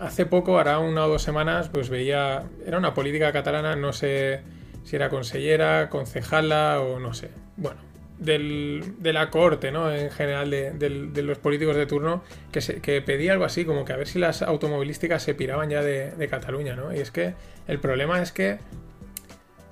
hace 0.00 0.26
poco, 0.26 0.58
hará 0.58 0.78
una 0.78 1.06
o 1.06 1.08
dos 1.08 1.22
semanas, 1.22 1.68
pues 1.68 1.88
veía, 1.88 2.44
era 2.66 2.78
una 2.78 2.94
política 2.94 3.32
catalana, 3.32 3.76
no 3.76 3.92
sé 3.92 4.42
si 4.82 4.96
era 4.96 5.08
consellera, 5.08 5.88
concejala 5.90 6.80
o 6.80 6.98
no 7.00 7.14
sé, 7.14 7.30
bueno, 7.56 7.80
del- 8.18 8.94
de 8.98 9.12
la 9.12 9.30
corte, 9.30 9.72
¿no? 9.72 9.92
En 9.92 10.10
general, 10.10 10.50
de, 10.50 11.22
los 11.22 11.38
políticos 11.38 11.76
de 11.76 11.86
turno, 11.86 12.22
que, 12.52 12.60
que 12.80 13.00
pedía 13.02 13.32
algo 13.32 13.44
así, 13.44 13.64
como 13.64 13.84
que 13.84 13.92
a 13.92 13.96
ver 13.96 14.06
si 14.06 14.18
las 14.18 14.42
automovilísticas 14.42 15.22
se 15.22 15.34
piraban 15.34 15.70
ya 15.70 15.82
de, 15.82 16.10
de 16.12 16.28
Cataluña, 16.28 16.74
¿no? 16.76 16.94
Y 16.94 16.98
es 16.98 17.10
que 17.10 17.34
el 17.66 17.78
problema 17.80 18.20
es 18.20 18.30
que 18.32 18.58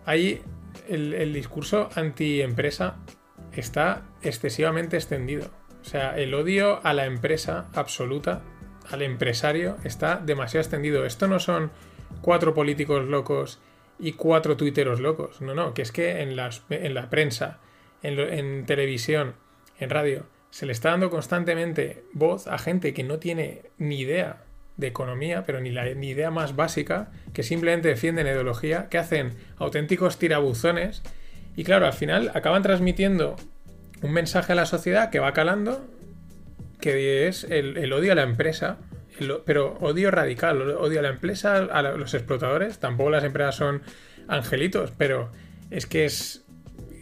ahí 0.07 0.41
el, 0.89 1.15
el 1.15 1.33
discurso 1.33 1.89
anti-empresa 1.95 2.97
está 3.53 4.03
excesivamente 4.23 4.97
extendido. 4.97 5.51
O 5.83 5.85
sea, 5.85 6.17
el 6.17 6.33
odio 6.35 6.85
a 6.85 6.95
la 6.95 7.07
empresa 7.07 7.67
absoluta, 7.75 8.43
al 8.91 9.03
empresario, 9.03 9.77
está 9.85 10.17
demasiado 10.17 10.63
extendido. 10.63 11.05
Esto 11.05 11.29
no 11.29 11.41
son 11.41 11.71
cuatro 12.21 12.55
políticos 12.55 13.05
locos 13.07 13.61
y 13.99 14.13
cuatro 14.13 14.57
tuiteros 14.57 15.01
locos. 15.01 15.41
No, 15.41 15.55
no, 15.55 15.75
que 15.75 15.83
es 15.83 15.93
que 15.93 16.23
en, 16.23 16.37
en 16.71 16.95
la 16.95 17.11
prensa, 17.11 17.59
en, 18.03 18.19
en 18.19 18.65
televisión, 18.65 19.35
en 19.79 19.91
radio, 19.91 20.27
se 20.51 20.67
le 20.67 20.73
está 20.73 20.91
dando 20.91 21.11
constantemente 21.11 22.05
voz 22.13 22.47
a 22.47 22.59
gente 22.59 22.95
que 22.95 23.05
no 23.05 23.19
tiene 23.19 23.63
ni 23.79 24.01
idea 24.01 24.45
de 24.77 24.87
economía, 24.87 25.45
pero 25.45 25.61
ni 25.61 25.71
la 25.71 25.85
ni 25.95 26.11
idea 26.11 26.31
más 26.31 26.57
básica, 26.57 27.11
que 27.33 27.43
simplemente 27.43 27.89
defienden 27.89 28.27
ideología, 28.27 28.89
que 28.89 28.99
hacen 28.99 29.35
auténticos 29.59 30.19
tirabuzones 30.19 31.03
y 31.57 31.65
claro, 31.65 31.87
al 31.87 31.93
final 31.93 32.31
acaban 32.35 32.63
transmitiendo 32.63 33.37
un 34.03 34.13
mensaje 34.13 34.53
a 34.53 34.55
la 34.57 34.67
sociedad 34.67 35.11
que 35.11 35.21
va 35.21 35.33
calando, 35.33 35.85
que 36.81 37.29
es 37.29 37.45
el, 37.45 37.77
el 37.77 37.93
odio 37.93 38.13
a 38.13 38.15
la 38.15 38.23
empresa, 38.23 38.79
pero 39.45 39.77
odio 39.81 40.11
radical, 40.11 40.61
odio 40.73 40.99
a 40.99 41.03
la 41.03 41.11
empresa, 41.11 41.57
a 41.57 41.83
los 41.83 42.15
explotadores, 42.15 42.79
tampoco 42.79 43.11
las 43.11 43.25
empresas 43.25 43.55
son 43.55 43.83
angelitos, 44.29 44.93
pero 44.97 45.31
es 45.71 45.87
que 45.87 46.05
es, 46.05 46.45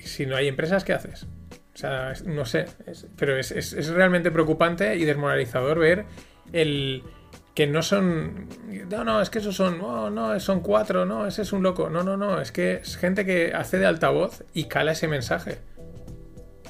si 0.05 0.27
no 0.27 0.37
hay 0.37 0.49
empresas, 0.49 0.85
¿qué 0.85 0.93
haces? 0.93 1.27
O 1.75 1.79
sea, 1.79 2.13
no 2.27 2.45
sé, 2.45 2.67
es- 2.87 3.07
pero 3.17 3.37
es, 3.37 3.53
es- 3.53 3.73
es 3.73 3.89
realmente 3.89 4.31
preocupante 4.31 4.97
y 4.97 5.05
desmoralizador 5.05 5.79
ver 5.79 6.05
el 6.53 7.03
que 7.55 7.67
no 7.67 7.83
son, 7.83 8.49
no, 8.91 9.05
no, 9.05 9.23
es 9.23 9.31
que 9.31 9.39
esos 9.39 9.57
son, 9.57 9.79
no, 9.79 10.11
no, 10.11 10.39
son 10.41 10.61
cuatro, 10.61 11.07
no, 11.07 11.27
ese 11.27 11.43
es 11.43 11.53
un 11.53 11.63
loco, 11.63 11.89
no, 11.91 12.03
no, 12.03 12.17
no, 12.17 12.41
es 12.41 12.53
que 12.53 12.75
es 12.75 12.97
gente 12.97 13.25
que 13.25 13.53
hace 13.55 13.79
de 13.79 13.87
altavoz 13.87 14.45
y 14.53 14.65
cala 14.65 14.93
ese 14.93 15.09
mensaje. 15.09 15.59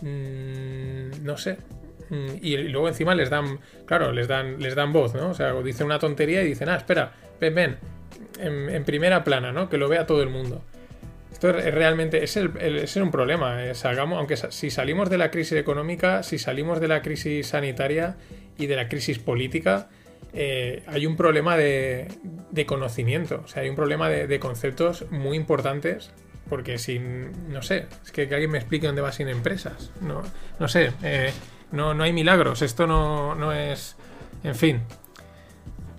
Mm, 0.03 1.25
no 1.25 1.37
sé. 1.37 1.59
Mm, 2.11 2.39
Y, 2.43 2.57
luego 2.57 2.89
encima 2.89 3.15
les 3.15 3.31
dan, 3.31 3.61
claro, 3.87 4.13
les 4.13 4.29
dan, 4.29 4.61
les 4.61 4.75
dan 4.75 4.93
voz, 4.93 5.15
¿no? 5.15 5.31
O 5.31 5.35
sea, 5.35 5.53
dicen 5.63 5.87
una 5.87 5.99
tontería 5.99 6.43
y 6.43 6.49
dicen, 6.49 6.69
ah, 6.69 6.77
espera, 6.77 7.13
ven, 7.41 7.55
ven, 7.55 7.77
en, 8.39 8.85
primera 8.85 9.25
plana, 9.25 9.53
¿no? 9.53 9.69
Que 9.69 9.79
lo 9.79 9.89
vea 9.89 10.07
todo 10.07 10.23
el 10.23 10.29
mundo. 10.29 10.63
Esto 11.33 11.51
es 11.51 11.73
realmente 11.75 12.23
es, 12.25 12.37
es 12.37 12.97
un 12.97 13.11
problema. 13.11 13.65
eh, 13.65 13.73
aunque 13.99 14.37
si 14.37 14.71
salimos 14.71 15.09
de 15.09 15.19
la 15.19 15.31
crisis 15.31 15.59
económica, 15.59 16.23
si 16.23 16.39
salimos 16.39 16.81
de 16.81 16.89
la 16.89 17.03
crisis 17.03 17.47
sanitaria 17.49 18.17
y 18.59 18.67
de 18.67 18.77
la 18.77 18.89
crisis 18.89 19.19
política, 19.19 19.89
eh, 20.33 20.83
hay 20.87 21.07
un 21.07 21.17
problema 21.17 21.57
de, 21.57 22.09
de 22.51 22.67
conocimiento. 22.67 23.43
O 23.45 23.49
sea, 23.49 23.63
hay 23.63 23.69
un 23.69 23.77
problema 23.77 24.09
de 24.09 24.41
conceptos 24.41 25.07
muy 25.11 25.37
importantes. 25.37 26.13
Porque 26.51 26.77
sin. 26.77 27.51
No 27.51 27.63
sé, 27.63 27.87
es 28.05 28.13
que, 28.13 28.29
que 28.29 28.35
alguien 28.35 28.51
me 28.51 28.59
explique 28.59 28.87
dónde 28.87 29.01
va 29.01 29.13
sin 29.13 29.29
empresas. 29.29 29.91
No, 30.03 30.21
no 30.59 30.69
sé, 30.69 30.93
eh, 31.03 31.33
no, 31.73 31.95
no 31.95 32.03
hay 32.03 32.13
milagros. 32.13 32.61
Esto 32.61 32.87
no, 32.87 33.35
no 33.35 33.53
es. 33.53 33.97
En 34.43 34.55
fin, 34.55 34.83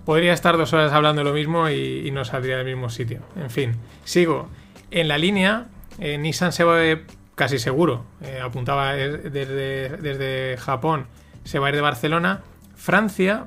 Podría 0.04 0.32
estar 0.32 0.56
dos 0.56 0.72
horas 0.72 0.92
hablando 0.92 1.22
lo 1.22 1.32
mismo 1.32 1.68
y, 1.70 2.10
no 2.10 2.24
saldría 2.24 2.56
del 2.56 2.66
mismo 2.66 2.90
sitio. 2.90 3.20
En 3.36 3.50
fin, 3.50 3.76
sigo. 4.04 4.48
En 4.90 5.06
la 5.06 5.16
línea, 5.16 5.66
eh, 5.98 6.18
Nissan 6.18 6.52
se 6.52 6.64
va 6.64 6.84
ir 6.84 7.06
casi 7.36 7.58
seguro. 7.58 8.04
eh, 8.22 8.40
apuntaba 8.42 8.96
eh, 8.96 9.08
desde, 9.08 9.96
desde 9.96 10.56
Japón, 10.58 11.06
se 11.44 11.60
va 11.60 11.68
a 11.68 11.70
ir 11.70 11.76
de 11.76 11.82
Barcelona. 11.82 12.42
Francia 12.74 13.46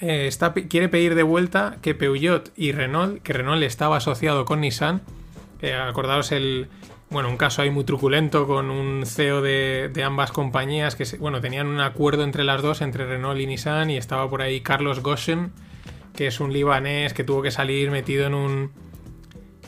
está, 0.00 0.52
quiere 0.52 0.88
pedir 0.88 1.14
de 1.14 1.22
vuelta 1.22 1.76
que 1.80 1.94
Peugeot 1.94 2.52
y 2.56 2.72
Renault, 2.72 3.22
que 3.22 3.32
Renault 3.32 3.62
estaba 3.62 3.96
asociado 3.98 4.44
con 4.44 4.60
Nissan, 4.60 5.02
eh, 5.60 5.74
acordaos 5.74 6.32
el, 6.32 6.68
bueno, 7.10 7.28
un 7.28 7.36
caso 7.36 7.62
ahí 7.62 7.70
muy 7.70 7.84
truculento 7.84 8.46
con 8.46 8.70
un 8.70 9.04
CEO 9.06 9.42
de, 9.42 9.90
de 9.92 10.04
ambas 10.04 10.30
compañías 10.32 10.96
que, 10.96 11.04
bueno, 11.18 11.40
tenían 11.40 11.66
un 11.66 11.80
acuerdo 11.80 12.24
entre 12.24 12.44
las 12.44 12.62
dos, 12.62 12.80
entre 12.82 13.06
Renault 13.06 13.40
y 13.40 13.46
Nissan, 13.46 13.90
y 13.90 13.96
estaba 13.96 14.28
por 14.28 14.42
ahí 14.42 14.60
Carlos 14.60 15.00
Goshen, 15.00 15.52
que 16.14 16.26
es 16.26 16.40
un 16.40 16.52
libanés 16.52 17.14
que 17.14 17.24
tuvo 17.24 17.42
que 17.42 17.50
salir 17.50 17.90
metido 17.90 18.26
en 18.26 18.34
un 18.34 18.70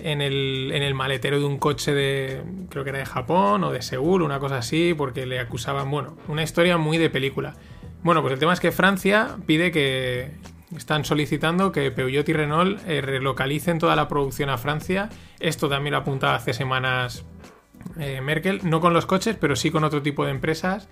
en 0.03 0.21
el, 0.23 0.71
en 0.73 0.83
el 0.83 0.95
maletero 0.95 1.39
de 1.39 1.45
un 1.45 1.59
coche 1.59 1.93
de 1.93 2.43
creo 2.71 2.85
que 2.85 2.91
era 2.91 2.99
de 3.01 3.07
Japón 3.07 3.65
o 3.65 3.71
de 3.71 3.83
Seúl, 3.83 4.23
una 4.23 4.39
cosa 4.39 4.59
así, 4.59 4.95
porque 4.97 5.27
le 5.27 5.39
acusaban, 5.39 5.91
bueno, 5.91 6.17
una 6.29 6.43
historia 6.43 6.77
muy 6.79 6.99
de 6.99 7.11
película. 7.11 7.55
Bueno, 8.03 8.23
pues 8.23 8.33
el 8.33 8.39
tema 8.39 8.53
es 8.53 8.61
que 8.61 8.73
Francia 8.73 9.37
pide 9.47 9.71
que 9.71 10.33
están 10.77 11.05
solicitando 11.05 11.73
que 11.73 11.91
Peugeot 11.91 12.29
y 12.29 12.33
Renault 12.33 12.81
eh, 12.87 13.01
relocalicen 13.01 13.79
toda 13.79 13.97
la 13.97 14.09
producción 14.09 14.51
a 14.51 14.59
Francia. 14.59 15.09
Esto 15.39 15.69
también 15.69 15.93
lo 15.93 15.99
apuntaba 15.99 16.37
hace 16.37 16.53
semanas 16.53 17.25
eh, 17.99 18.21
Merkel, 18.21 18.61
no 18.65 18.81
con 18.81 18.93
los 18.93 19.07
coches, 19.07 19.37
pero 19.41 19.57
sí 19.57 19.71
con 19.71 19.85
otro 19.85 20.03
tipo 20.03 20.25
de 20.25 20.31
empresas. 20.31 20.89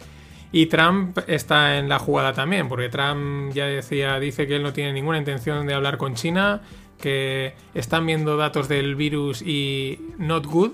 Y 0.51 0.67
Trump 0.67 1.19
está 1.27 1.79
en 1.79 1.89
la 1.89 1.99
jugada 1.99 2.33
también, 2.33 2.69
porque 2.69 2.89
Trump 2.89 3.53
ya 3.53 3.67
decía, 3.67 4.19
dice 4.19 4.47
que 4.47 4.57
él 4.57 4.63
no 4.63 4.73
tiene 4.73 4.93
ninguna 4.93 5.19
intención 5.19 5.67
de 5.67 5.75
hablar 5.75 5.99
con 5.99 6.15
China, 6.15 6.63
que 6.99 7.55
están 7.75 8.07
viendo 8.07 8.37
datos 8.37 8.67
del 8.69 8.97
virus 8.97 9.43
y 9.43 10.01
not 10.19 10.47
good. 10.47 10.73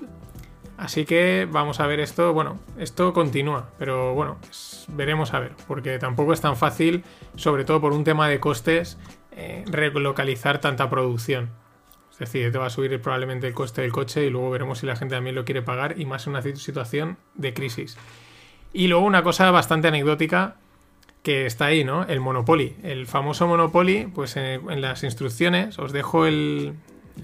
Así 0.77 1.05
que 1.05 1.47
vamos 1.49 1.79
a 1.79 1.87
ver 1.87 2.01
esto, 2.01 2.33
bueno, 2.33 2.59
esto 2.77 3.13
continúa, 3.13 3.69
pero 3.79 4.13
bueno, 4.13 4.37
es- 4.49 4.85
veremos 4.89 5.33
a 5.33 5.39
ver, 5.39 5.53
porque 5.67 5.97
tampoco 5.99 6.33
es 6.33 6.41
tan 6.41 6.57
fácil, 6.57 7.03
sobre 7.35 7.63
todo 7.63 7.79
por 7.79 7.93
un 7.93 8.03
tema 8.03 8.27
de 8.27 8.39
costes, 8.41 8.97
eh, 9.31 9.63
relocalizar 9.67 10.59
tanta 10.59 10.89
producción. 10.89 11.49
Es 12.11 12.19
decir, 12.19 12.51
te 12.51 12.57
va 12.57 12.67
a 12.67 12.69
subir 12.69 13.01
probablemente 13.01 13.47
el 13.47 13.53
coste 13.53 13.81
del 13.81 13.91
coche 13.91 14.25
y 14.25 14.29
luego 14.29 14.49
veremos 14.49 14.79
si 14.79 14.85
la 14.85 14.95
gente 14.95 15.15
también 15.15 15.35
lo 15.35 15.43
quiere 15.45 15.61
pagar 15.61 15.99
y 15.99 16.05
más 16.05 16.27
en 16.27 16.31
una 16.31 16.41
situ- 16.41 16.57
situación 16.59 17.17
de 17.35 17.53
crisis. 17.53 17.97
Y 18.73 18.87
luego 18.87 19.05
una 19.05 19.23
cosa 19.23 19.51
bastante 19.51 19.87
anecdótica 19.89 20.55
que 21.23 21.45
está 21.45 21.65
ahí, 21.65 21.83
¿no? 21.83 22.03
El 22.03 22.19
Monopoly. 22.19 22.75
El 22.83 23.07
famoso 23.07 23.47
Monopoly, 23.47 24.07
pues 24.13 24.37
eh, 24.37 24.55
en 24.69 24.81
las 24.81 25.03
instrucciones 25.03 25.79
os 25.79 25.91
dejo 25.91 26.25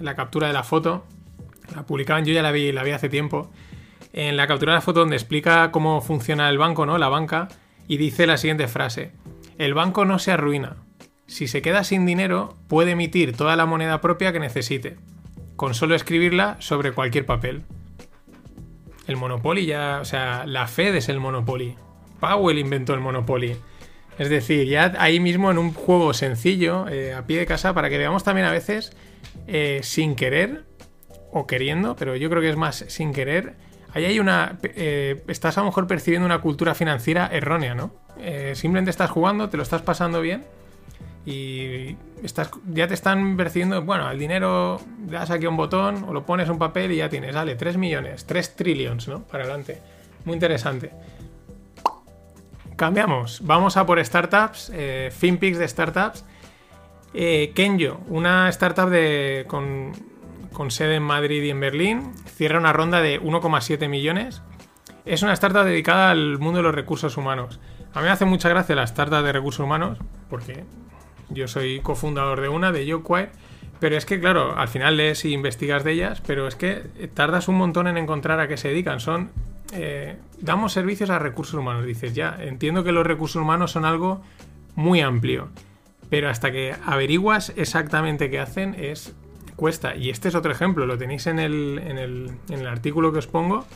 la 0.00 0.14
captura 0.16 0.46
de 0.48 0.52
la 0.54 0.62
foto. 0.64 1.04
La 1.74 1.84
publicaban, 1.84 2.24
yo 2.24 2.32
ya 2.32 2.42
la 2.42 2.52
vi, 2.52 2.72
la 2.72 2.82
vi 2.82 2.90
hace 2.90 3.08
tiempo. 3.08 3.50
En 4.12 4.36
la 4.36 4.46
captura 4.46 4.72
de 4.72 4.76
la 4.78 4.82
foto 4.82 5.00
donde 5.00 5.16
explica 5.16 5.70
cómo 5.70 6.00
funciona 6.00 6.48
el 6.48 6.58
banco, 6.58 6.86
¿no? 6.86 6.98
La 6.98 7.08
banca. 7.08 7.48
Y 7.88 7.96
dice 7.96 8.26
la 8.26 8.36
siguiente 8.36 8.68
frase. 8.68 9.12
El 9.58 9.74
banco 9.74 10.04
no 10.04 10.18
se 10.18 10.32
arruina. 10.32 10.76
Si 11.26 11.46
se 11.48 11.62
queda 11.62 11.84
sin 11.84 12.04
dinero, 12.04 12.56
puede 12.68 12.92
emitir 12.92 13.36
toda 13.36 13.56
la 13.56 13.66
moneda 13.66 14.00
propia 14.00 14.32
que 14.32 14.40
necesite. 14.40 14.96
Con 15.56 15.74
solo 15.74 15.94
escribirla 15.94 16.56
sobre 16.60 16.92
cualquier 16.92 17.26
papel. 17.26 17.62
El 19.06 19.16
Monopoly 19.16 19.66
ya, 19.66 19.98
o 20.00 20.04
sea, 20.04 20.44
la 20.46 20.66
Fed 20.66 20.94
es 20.94 21.08
el 21.08 21.20
Monopoly. 21.20 21.76
Powell 22.20 22.58
inventó 22.58 22.94
el 22.94 23.00
Monopoly. 23.00 23.56
Es 24.18 24.28
decir, 24.28 24.68
ya 24.68 24.92
ahí 24.98 25.20
mismo 25.20 25.50
en 25.50 25.58
un 25.58 25.72
juego 25.72 26.12
sencillo, 26.14 26.86
eh, 26.88 27.14
a 27.14 27.26
pie 27.26 27.38
de 27.38 27.46
casa, 27.46 27.74
para 27.74 27.88
que 27.88 27.98
veamos 27.98 28.24
también 28.24 28.46
a 28.46 28.52
veces, 28.52 28.92
eh, 29.46 29.80
sin 29.82 30.14
querer 30.14 30.64
o 31.32 31.46
queriendo, 31.46 31.96
pero 31.96 32.14
yo 32.16 32.28
creo 32.30 32.42
que 32.42 32.50
es 32.50 32.56
más 32.56 32.84
sin 32.88 33.12
querer, 33.12 33.54
ahí 33.92 34.04
hay 34.04 34.20
una... 34.20 34.58
eh, 34.62 35.22
estás 35.28 35.58
a 35.58 35.62
lo 35.62 35.66
mejor 35.66 35.86
percibiendo 35.86 36.26
una 36.26 36.40
cultura 36.40 36.74
financiera 36.74 37.28
errónea, 37.32 37.74
¿no? 37.74 37.92
Eh, 38.18 38.52
simplemente 38.54 38.90
estás 38.90 39.10
jugando, 39.10 39.48
te 39.48 39.56
lo 39.56 39.62
estás 39.62 39.82
pasando 39.82 40.20
bien 40.20 40.44
y 41.24 41.96
estás, 42.22 42.50
ya 42.66 42.86
te 42.88 42.94
están 42.94 43.36
percibiendo, 43.36 43.82
bueno, 43.82 44.10
el 44.10 44.18
dinero, 44.18 44.80
le 45.06 45.12
das 45.12 45.30
aquí 45.30 45.46
un 45.46 45.56
botón 45.56 46.04
o 46.04 46.12
lo 46.12 46.26
pones 46.26 46.48
un 46.48 46.58
papel 46.58 46.92
y 46.92 46.96
ya 46.96 47.08
tienes, 47.08 47.34
dale, 47.34 47.54
3 47.54 47.76
millones, 47.76 48.26
3 48.26 48.56
trillions, 48.56 49.08
¿no? 49.08 49.22
Para 49.22 49.44
adelante. 49.44 49.78
Muy 50.24 50.34
interesante. 50.34 50.90
Cambiamos, 52.76 53.40
vamos 53.44 53.76
a 53.76 53.86
por 53.86 54.04
startups, 54.04 54.70
eh, 54.74 55.10
FinPix 55.16 55.58
de 55.58 55.68
startups. 55.68 56.24
Eh, 57.14 57.52
Kenjo, 57.54 58.00
una 58.08 58.48
startup 58.48 58.88
de, 58.88 59.44
con, 59.46 59.92
con 60.52 60.70
sede 60.70 60.96
en 60.96 61.02
Madrid 61.02 61.42
y 61.42 61.50
en 61.50 61.60
Berlín, 61.60 62.12
cierra 62.26 62.58
una 62.58 62.72
ronda 62.72 63.00
de 63.00 63.20
1,7 63.20 63.88
millones. 63.88 64.42
Es 65.04 65.22
una 65.22 65.32
startup 65.32 65.64
dedicada 65.64 66.10
al 66.10 66.38
mundo 66.38 66.58
de 66.58 66.62
los 66.62 66.74
recursos 66.74 67.16
humanos. 67.16 67.60
A 67.94 67.98
mí 68.00 68.04
me 68.04 68.10
hace 68.10 68.24
mucha 68.24 68.48
gracia 68.48 68.74
la 68.76 68.84
startup 68.84 69.22
de 69.24 69.32
recursos 69.32 69.64
humanos, 69.64 69.98
porque 70.30 70.64
yo 71.28 71.48
soy 71.48 71.80
cofundador 71.80 72.40
de 72.40 72.48
una, 72.48 72.72
de 72.72 72.86
YoQuire, 72.86 73.30
pero 73.80 73.96
es 73.96 74.06
que, 74.06 74.20
claro, 74.20 74.56
al 74.56 74.68
final 74.68 74.96
lees 74.96 75.24
y 75.24 75.32
investigas 75.32 75.82
de 75.82 75.92
ellas, 75.92 76.22
pero 76.24 76.46
es 76.46 76.54
que 76.54 76.84
tardas 77.14 77.48
un 77.48 77.56
montón 77.56 77.88
en 77.88 77.96
encontrar 77.96 78.38
a 78.38 78.46
qué 78.46 78.56
se 78.56 78.68
dedican. 78.68 79.00
Son. 79.00 79.30
eh, 79.72 80.16
damos 80.38 80.72
servicios 80.72 81.10
a 81.10 81.18
recursos 81.18 81.54
humanos. 81.54 81.84
Dices, 81.84 82.14
ya, 82.14 82.36
entiendo 82.40 82.84
que 82.84 82.92
los 82.92 83.06
recursos 83.06 83.42
humanos 83.42 83.72
son 83.72 83.84
algo 83.84 84.22
muy 84.76 85.00
amplio, 85.00 85.48
pero 86.10 86.28
hasta 86.28 86.52
que 86.52 86.76
averiguas 86.86 87.52
exactamente 87.56 88.30
qué 88.30 88.38
hacen, 88.38 88.74
es. 88.78 89.16
Cuesta. 89.56 89.94
Y 89.96 90.10
este 90.10 90.28
es 90.28 90.34
otro 90.34 90.52
ejemplo, 90.52 90.86
lo 90.86 90.98
tenéis 90.98 91.26
en 91.26 91.38
el, 91.38 91.80
en 91.84 91.98
el, 91.98 92.30
en 92.48 92.60
el 92.60 92.66
artículo 92.66 93.12
que 93.12 93.18
os 93.18 93.26
pongo. 93.26 93.66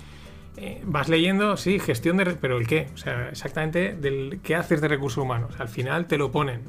Eh, 0.56 0.80
vas 0.84 1.08
leyendo, 1.08 1.56
sí, 1.56 1.78
gestión 1.78 2.16
de... 2.16 2.24
Pero 2.24 2.56
el 2.56 2.66
qué, 2.66 2.88
o 2.94 2.96
sea, 2.96 3.28
exactamente 3.28 3.94
del 3.94 4.40
qué 4.42 4.54
haces 4.54 4.80
de 4.80 4.88
recursos 4.88 5.22
humanos. 5.22 5.54
Al 5.58 5.68
final 5.68 6.06
te 6.06 6.16
lo 6.16 6.32
ponen. 6.32 6.62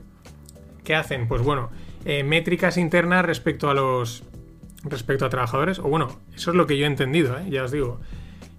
¿Qué 0.84 0.96
hacen? 0.96 1.28
Pues 1.28 1.42
bueno, 1.42 1.70
eh, 2.06 2.24
métricas 2.24 2.78
internas 2.78 3.26
respecto 3.26 3.70
a 3.70 3.74
los... 3.74 4.24
respecto 4.84 5.26
a 5.26 5.30
trabajadores. 5.30 5.80
O 5.80 5.84
bueno, 5.84 6.20
eso 6.36 6.52
es 6.52 6.58
lo 6.58 6.68
que 6.68 6.78
yo 6.78 6.86
he 6.86 6.88
entendido, 6.88 7.38
¿eh? 7.38 7.50
ya 7.50 7.64
os 7.64 7.72
digo. 7.72 8.00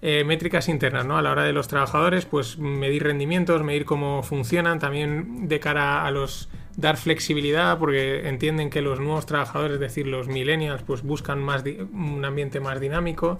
Métricas 0.01 0.69
internas, 0.69 1.05
¿no? 1.05 1.17
A 1.17 1.21
la 1.21 1.29
hora 1.29 1.43
de 1.43 1.51
los 1.51 1.67
trabajadores, 1.67 2.25
pues 2.25 2.57
medir 2.57 3.03
rendimientos, 3.03 3.61
medir 3.63 3.83
cómo 3.83 4.23
funcionan, 4.23 4.79
también 4.79 5.49
de 5.49 5.59
cara 5.59 6.05
a 6.05 6.11
los 6.11 6.49
dar 6.79 6.97
flexibilidad, 6.97 7.77
porque 7.77 8.27
entienden 8.27 8.69
que 8.69 8.81
los 8.81 8.99
nuevos 8.99 9.25
trabajadores, 9.25 9.75
es 9.75 9.79
decir, 9.79 10.07
los 10.07 10.27
millennials, 10.27 10.81
pues 10.83 11.03
buscan 11.03 11.41
más 11.41 11.63
un 11.93 12.23
ambiente 12.23 12.59
más 12.59 12.79
dinámico. 12.79 13.37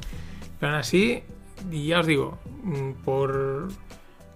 Pero 0.60 0.74
aún 0.74 0.80
así, 0.82 1.24
ya 1.72 2.02
os 2.02 2.06
digo, 2.06 2.38
mm, 2.64 2.91
por, 3.06 3.70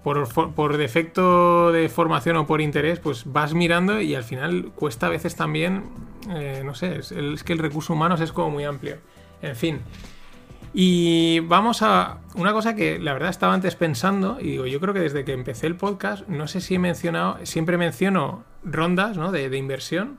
por, 0.04 0.54
por 0.54 0.78
defecto 0.78 1.72
de 1.72 1.90
formación 1.90 2.38
o 2.38 2.48
por 2.48 2.62
interés, 2.62 3.00
pues 3.00 3.24
vas 3.26 3.54
mirando 3.54 4.00
y 4.00 4.16
al 4.16 4.24
final 4.24 4.72
cuesta 4.76 5.08
a 5.08 5.10
veces 5.10 5.36
también, 5.36 5.84
eh, 6.30 6.62
no 6.64 6.74
sé, 6.74 7.00
es 7.00 7.44
que 7.44 7.54
el 7.54 7.60
recurso 7.60 7.94
humano 7.94 8.16
es 8.16 8.32
como 8.32 8.52
muy 8.52 8.64
amplio. 8.64 8.98
En 9.42 9.56
fin. 9.58 9.82
Y 10.74 11.40
vamos 11.42 11.84
a 11.84 12.18
una 12.34 12.52
cosa 12.52 12.76
que 12.76 12.98
la 12.98 13.14
verdad 13.14 13.30
estaba 13.30 13.54
antes 13.54 13.76
pensando, 13.76 14.40
y 14.40 14.52
digo, 14.52 14.66
yo 14.66 14.80
creo 14.80 14.94
que 14.94 15.02
desde 15.02 15.24
que 15.24 15.34
empecé 15.34 15.68
el 15.68 15.76
podcast, 15.76 16.28
no 16.28 16.48
sé 16.48 16.62
si 16.62 16.76
he 16.76 16.80
mencionado, 16.80 17.38
siempre 17.44 17.78
menciono 17.78 18.44
rondas 18.64 19.16
¿no? 19.16 19.32
de, 19.32 19.56
inversión, 19.56 20.18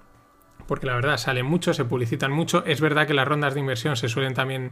porque 0.69 0.87
la 0.87 0.95
verdad 0.95 1.17
salen 1.19 1.45
mucho, 1.45 1.75
se 1.75 1.85
publicitan 1.85 2.31
mucho. 2.31 2.65
Es 2.67 2.81
verdad 2.81 3.09
que 3.09 3.15
las 3.15 3.27
rondas 3.27 3.55
de 3.55 3.61
inversión 3.61 3.97
se 3.97 4.09
suelen 4.09 4.35
también 4.35 4.71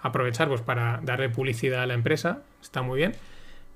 aprovechar 0.00 0.48
pues, 0.48 0.60
para 0.60 1.00
darle 1.02 1.28
publicidad 1.28 1.82
a 1.82 1.86
la 1.86 1.94
empresa, 1.94 2.42
está 2.62 2.82
muy 2.82 2.98
bien. 2.98 3.16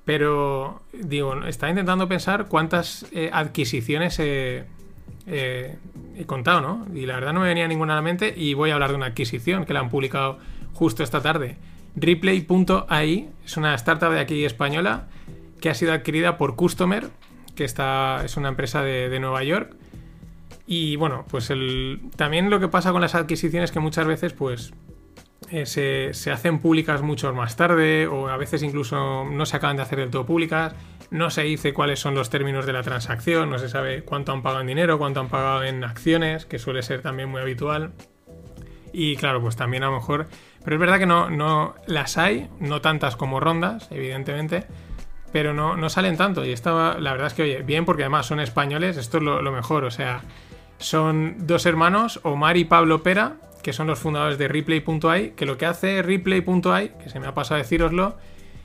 Pero 0.05 0.83
digo, 0.93 1.45
estaba 1.45 1.71
intentando 1.71 2.09
pensar 2.09 2.47
cuántas 2.47 3.05
eh, 3.13 3.31
adquisiciones 3.33 4.19
he, 4.21 4.65
he 5.27 5.77
contado, 6.25 6.61
¿no? 6.61 6.87
Y 6.95 7.05
la 7.05 7.17
verdad 7.17 7.33
no 7.33 7.41
me 7.41 7.49
venía 7.49 7.67
ninguna 7.67 7.95
a 7.95 7.97
la 7.97 8.03
mente 8.03 8.33
y 8.35 8.55
voy 8.55 8.71
a 8.71 8.75
hablar 8.75 8.91
de 8.91 8.97
una 8.97 9.07
adquisición 9.07 9.67
que 9.67 9.75
la 9.75 9.81
han 9.81 9.91
publicado 9.91 10.39
justo 10.79 11.03
esta 11.03 11.21
tarde. 11.21 11.57
Replay.ai 11.97 13.29
es 13.45 13.57
una 13.57 13.75
startup 13.75 14.13
de 14.13 14.21
aquí 14.21 14.45
española 14.45 15.09
que 15.61 15.71
ha 15.71 15.75
sido 15.75 15.93
adquirida 15.93 16.39
por 16.39 16.55
Customer, 16.55 17.11
que 17.57 17.65
es 17.65 18.37
una 18.37 18.49
empresa 18.49 18.83
de, 18.83 19.19
Nueva 19.19 19.43
York. 19.43 19.75
Y 20.69 20.95
bueno, 20.95 21.25
pues 21.29 21.53
también 22.15 22.49
lo 22.49 22.61
que 22.61 22.69
pasa 22.69 22.93
con 22.93 23.01
las 23.01 23.17
adquisiciones 23.17 23.73
que 23.73 23.81
muchas 23.81 24.07
veces 24.07 24.35
pues 24.35 24.73
eh, 25.51 25.67
se, 25.67 26.15
se 26.15 26.31
hacen 26.31 26.61
públicas 26.61 27.03
mucho 27.03 27.35
más 27.35 27.57
tarde 27.57 28.07
o 28.07 28.29
a 28.29 28.37
veces 28.37 28.63
incluso 28.63 29.25
no 29.25 29.47
se 29.47 29.57
acaban 29.57 29.77
de 29.77 29.83
hacer 29.83 29.99
del 29.99 30.11
todo 30.11 30.27
públicas, 30.27 30.75
no 31.11 31.31
se 31.31 31.43
dice 31.43 31.73
cuáles 31.73 31.99
son 31.99 32.15
los 32.15 32.31
términos 32.31 32.67
de 32.67 32.75
la 32.75 32.85
transacción, 32.85 33.51
no 33.51 33.59
se 33.59 33.69
sabe 33.69 34.05
cuánto 34.05 34.31
han 34.31 34.43
pagado 34.43 34.61
en 34.61 34.69
dinero, 34.69 34.99
cuánto 34.99 35.19
han 35.19 35.29
pagado 35.29 35.65
en 35.65 35.83
acciones, 35.83 36.47
que 36.47 36.61
suele 36.61 36.83
ser 36.83 37.03
también 37.03 37.31
muy 37.31 37.41
habitual. 37.41 37.95
Y 38.99 39.15
claro, 39.15 39.41
pues 39.41 39.55
también 39.55 39.85
a 39.85 39.87
lo 39.87 39.93
mejor... 39.93 40.27
Pero 40.65 40.75
es 40.75 40.81
verdad 40.81 40.99
que 40.99 41.07
no, 41.07 41.31
no 41.31 41.77
las 41.87 42.19
hay, 42.19 42.49
no 42.59 42.81
tantas 42.81 43.15
como 43.15 43.39
rondas, 43.39 43.87
evidentemente, 43.93 44.65
pero 45.33 45.55
no, 45.55 45.77
no 45.77 45.89
salen 45.89 46.17
tanto. 46.17 46.45
Y 46.45 46.51
estaba, 46.51 46.99
la 46.99 47.13
verdad 47.13 47.29
es 47.29 47.35
que, 47.35 47.43
oye, 47.45 47.63
bien, 47.63 47.85
porque 47.85 48.03
además 48.03 48.27
son 48.27 48.41
españoles, 48.41 48.97
esto 48.97 49.19
es 49.19 49.23
lo, 49.23 49.53
mejor. 49.53 49.85
O 49.85 49.93
sea, 49.93 50.23
son 50.79 51.47
dos 51.47 51.65
hermanos, 51.65 52.19
Omar 52.25 52.57
y 52.57 52.65
Pablo 52.65 53.05
Pera, 53.05 53.37
que 53.63 53.73
son 53.73 53.87
los 53.87 54.01
fundadores 54.01 54.37
de 54.37 54.49
Replay.ai, 54.49 55.31
que 55.37 55.47
lo 55.47 55.57
que 55.57 55.67
hace 55.67 56.03
Replay.ai, 56.03 56.99
que 56.99 57.09
se 57.09 57.21
me 57.21 57.29
ha 57.29 57.35
pasado 57.35 57.55
a 57.55 57.59
deciroslo, 57.59 58.17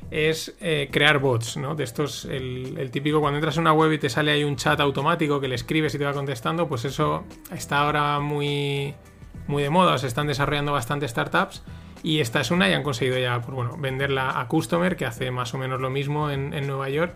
es 0.10 0.56
eh, 0.62 0.90
crear 0.92 1.20
bots, 1.20 1.58
¿no? 1.58 1.76
De 1.76 1.84
estos, 1.84 2.26
el, 2.26 2.76
el 2.80 2.90
típico 2.90 3.22
cuando 3.22 3.38
entras 3.38 3.58
en 3.58 3.62
una 3.62 3.74
web 3.74 3.92
y 3.92 4.00
te 4.00 4.10
sale 4.10 4.32
ahí 4.32 4.44
un 4.44 4.56
chat 4.56 4.80
automático 4.80 5.40
que 5.40 5.48
le 5.48 5.56
escribes 5.56 5.94
y 5.94 6.00
te 6.00 6.06
va 6.06 6.14
contestando, 6.14 6.68
pues 6.68 6.86
eso 6.86 7.24
está 7.52 7.82
ahora 7.82 8.20
muy, 8.20 8.96
muy 9.48 9.64
de 9.64 9.70
moda, 9.70 9.98
se 9.98 10.08
están 10.08 10.28
desarrollando 10.28 10.72
bastantes 10.72 11.12
startups 11.12 11.64
y 12.04 12.20
esta 12.20 12.42
es 12.42 12.52
una 12.52 12.70
y 12.70 12.74
han 12.74 12.84
conseguido 12.84 13.18
ya, 13.18 13.42
pues 13.42 13.56
bueno, 13.56 13.78
venderla 13.78 14.40
a 14.40 14.48
Customer, 14.48 14.98
que 14.98 15.06
hace 15.06 15.32
más 15.32 15.54
o 15.54 15.58
menos 15.58 15.80
lo 15.80 15.90
mismo 15.90 16.30
en, 16.30 16.54
en 16.54 16.68
Nueva 16.68 16.90
York. 16.90 17.16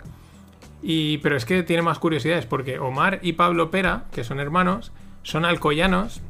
Y, 0.82 1.18
pero 1.18 1.36
es 1.36 1.46
que 1.46 1.64
tiene 1.64 1.82
más 1.82 2.00
curiosidades 2.00 2.46
porque 2.46 2.80
Omar 2.80 3.20
y 3.22 3.34
Pablo 3.34 3.70
Pera, 3.70 4.06
que 4.12 4.24
son 4.24 4.40
hermanos, 4.40 4.94
son 5.24 5.44
alcoyanos. 5.44 6.22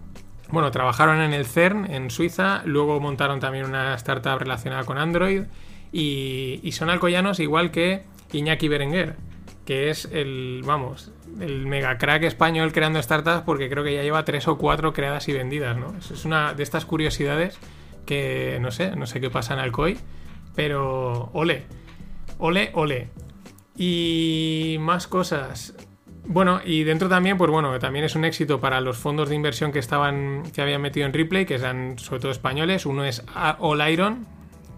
Bueno, 0.49 0.71
trabajaron 0.71 1.21
en 1.21 1.33
el 1.33 1.45
CERN 1.45 1.91
en 1.91 2.09
Suiza, 2.09 2.61
luego 2.65 2.99
montaron 2.99 3.39
también 3.39 3.65
una 3.65 3.93
startup 3.93 4.39
relacionada 4.39 4.85
con 4.85 4.97
Android 4.97 5.43
y, 5.91 6.59
y 6.63 6.71
son 6.71 6.89
alcoyanos 6.89 7.39
igual 7.39 7.69
que 7.69 8.05
Iñaki 8.31 8.67
Berenguer, 8.67 9.17
que 9.67 9.89
es 9.89 10.05
el, 10.13 10.61
vamos, 10.65 11.11
el 11.41 11.67
mega 11.67 11.97
crack 11.97 12.23
español 12.23 12.71
creando 12.71 13.03
startups 13.03 13.41
porque 13.41 13.69
creo 13.69 13.83
que 13.83 13.93
ya 13.93 14.01
lleva 14.01 14.23
tres 14.23 14.47
o 14.47 14.57
cuatro 14.57 14.93
creadas 14.93 15.27
y 15.27 15.33
vendidas, 15.33 15.75
¿no? 15.75 15.93
Es 15.97 16.23
una 16.23 16.53
de 16.53 16.63
estas 16.63 16.85
curiosidades 16.85 17.59
que 18.05 18.59
no 18.61 18.71
sé, 18.71 18.95
no 18.95 19.05
sé 19.07 19.19
qué 19.19 19.29
pasa 19.29 19.55
en 19.55 19.59
Alcoy, 19.59 19.97
pero 20.55 21.31
ole, 21.33 21.65
ole, 22.37 22.71
ole. 22.75 23.09
Y 23.75 24.77
más 24.79 25.05
cosas. 25.05 25.75
Bueno, 26.25 26.61
y 26.63 26.85
dentro 26.85 27.09
también, 27.09 27.37
pues 27.37 27.51
bueno, 27.51 27.77
también 27.77 28.05
es 28.05 28.15
un 28.15 28.23
éxito 28.23 28.61
para 28.61 28.79
los 28.79 28.95
fondos 28.95 29.27
de 29.27 29.35
inversión 29.35 29.73
que 29.73 29.79
estaban, 29.79 30.43
que 30.55 30.61
habían 30.61 30.81
metido 30.81 31.05
en 31.05 31.11
Replay, 31.11 31.45
que 31.45 31.55
eran 31.55 31.99
sobre 31.99 32.21
todo 32.21 32.31
españoles. 32.31 32.85
Uno 32.85 33.03
es 33.03 33.21
All 33.59 33.91
Iron, 33.91 34.27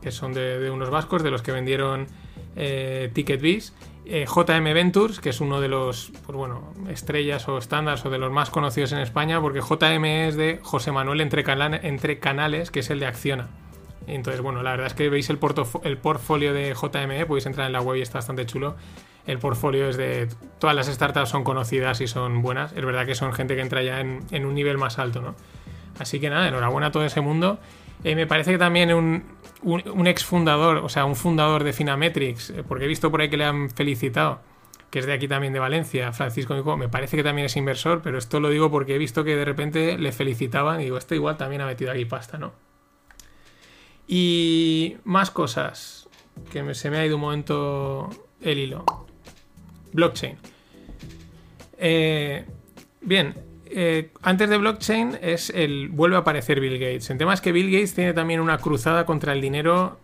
que 0.01 0.09
son 0.09 0.33
de, 0.33 0.67
unos 0.71 0.89
vascos, 0.89 1.21
de 1.21 1.29
los 1.29 1.43
que 1.43 1.51
vendieron 1.51 2.07
eh, 2.55 3.11
TicketBiz. 3.13 3.75
Eh, 4.11 4.25
JM 4.25 4.63
Ventures, 4.73 5.19
que 5.19 5.29
es 5.29 5.39
uno 5.39 5.61
de 5.61 5.67
los, 5.67 6.11
pues 6.25 6.35
bueno, 6.35 6.73
estrellas 6.89 7.47
o 7.47 7.59
estándares 7.59 8.03
o 8.05 8.09
de 8.09 8.17
los 8.17 8.31
más 8.31 8.49
conocidos 8.49 8.91
en 8.91 8.97
España, 8.97 9.39
porque 9.39 9.61
JM 9.61 10.03
es 10.03 10.35
de 10.35 10.59
José 10.63 10.91
Manuel 10.91 11.21
Entre, 11.21 11.43
Canales, 12.19 12.71
que 12.71 12.79
es 12.79 12.89
el 12.89 12.99
de 12.99 13.05
Acciona. 13.05 13.49
Entonces, 14.07 14.41
bueno, 14.41 14.63
la 14.63 14.71
verdad 14.71 14.87
es 14.87 14.95
que 14.95 15.09
veis 15.09 15.29
el, 15.29 15.37
portfolio 15.37 16.53
de 16.53 16.73
JME, 16.73 17.27
podéis 17.27 17.45
entrar 17.45 17.67
en 17.67 17.73
la 17.73 17.81
web 17.81 17.97
y 17.97 18.01
está 18.01 18.17
bastante 18.17 18.47
chulo. 18.47 18.75
El 19.27 19.37
portfolio 19.37 19.87
es 19.87 19.95
de. 19.95 20.27
Todas 20.57 20.75
las 20.75 20.87
startups 20.87 21.29
son 21.29 21.43
conocidas 21.43 22.01
y 22.01 22.07
son 22.07 22.41
buenas. 22.41 22.73
Es 22.73 22.83
verdad 22.83 23.05
que 23.05 23.13
son 23.13 23.31
gente 23.31 23.55
que 23.55 23.61
entra 23.61 23.83
ya 23.83 23.99
en, 23.99 24.21
en 24.31 24.47
un 24.47 24.55
nivel 24.55 24.79
más 24.79 24.97
alto, 24.97 25.21
¿no? 25.21 25.35
Así 25.99 26.19
que 26.19 26.31
nada, 26.31 26.47
enhorabuena 26.47 26.87
a 26.87 26.91
todo 26.91 27.05
ese 27.05 27.21
mundo. 27.21 27.59
Eh, 28.03 28.15
me 28.15 28.25
parece 28.25 28.51
que 28.51 28.57
también 28.57 28.93
un, 28.93 29.23
un, 29.61 30.07
ex 30.07 30.23
fundador, 30.25 30.77
o 30.77 30.89
sea, 30.89 31.05
un 31.05 31.15
fundador 31.15 31.63
de 31.63 31.73
Finametrics, 31.73 32.49
eh, 32.51 32.63
porque 32.67 32.85
he 32.85 32.87
visto 32.87 33.11
por 33.11 33.21
ahí 33.21 33.29
que 33.29 33.37
le 33.37 33.45
han 33.45 33.69
felicitado, 33.69 34.41
que 34.89 34.99
es 34.99 35.05
de 35.05 35.13
aquí 35.13 35.27
también 35.27 35.53
de 35.53 35.59
Valencia, 35.59 36.11
Francisco 36.13 36.55
me 36.77 36.89
parece 36.89 37.17
que 37.17 37.23
también 37.23 37.45
es 37.45 37.55
inversor, 37.57 38.01
pero 38.01 38.17
esto 38.17 38.39
lo 38.39 38.49
digo 38.49 38.71
porque 38.71 38.95
he 38.95 38.97
visto 38.97 39.23
que 39.23 39.35
de 39.35 39.45
repente 39.45 39.97
le 39.97 40.11
felicitaban 40.11 40.81
y 40.81 40.85
digo, 40.85 40.97
este 40.97 41.15
igual 41.15 41.37
también 41.37 41.61
ha 41.61 41.65
metido 41.65 41.91
aquí 41.91 42.05
pasta, 42.05 42.37
¿no? 42.37 42.53
Y 44.07 44.97
más 45.03 45.29
cosas, 45.29 46.09
que 46.51 46.63
me- 46.63 46.73
se 46.73 46.89
me 46.89 46.97
ha 46.97 47.05
ido 47.05 47.15
un 47.15 47.21
momento 47.21 48.09
el 48.41 48.57
hilo. 48.57 48.85
Blockchain. 49.93 50.37
Eh, 51.77 52.45
bien, 53.01 53.35
eh, 53.69 54.09
antes 54.21 54.49
de 54.49 54.57
blockchain 54.57 55.19
es 55.21 55.49
el 55.51 55.89
vuelve 55.89 56.15
a 56.15 56.19
aparecer 56.19 56.59
Bill 56.59 56.79
Gates. 56.79 57.09
El 57.09 57.17
tema 57.17 57.33
es 57.33 57.41
que 57.41 57.51
Bill 57.51 57.71
Gates 57.71 57.93
tiene 57.93 58.13
también 58.13 58.39
una 58.39 58.57
cruzada 58.57 59.05
contra 59.05 59.33
el 59.33 59.41
dinero 59.41 59.99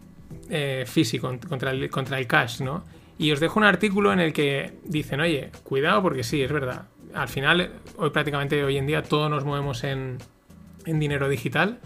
eh, 0.50 0.86
físico, 0.88 1.34
contra 1.48 1.72
el, 1.72 1.90
contra 1.90 2.20
el 2.20 2.28
cash, 2.28 2.62
¿no? 2.62 2.84
Y 3.18 3.32
os 3.32 3.40
dejo 3.40 3.60
un 3.60 3.66
artículo 3.66 4.12
en 4.12 4.20
el 4.20 4.34
que 4.34 4.74
dicen, 4.84 5.22
oye, 5.22 5.52
cuidado 5.64 6.02
porque 6.02 6.24
sí, 6.24 6.42
es 6.42 6.52
verdad. 6.52 6.84
Al 7.14 7.30
final, 7.30 7.72
hoy 7.98 8.10
prácticamente 8.10 8.64
hoy 8.64 8.78
en 8.78 8.88
día 8.88 9.02
todos 9.04 9.30
nos 9.30 9.46
movemos 9.46 9.84
en, 9.84 10.18
en 10.86 11.00
dinero 11.00 11.30
digital, 11.30 11.80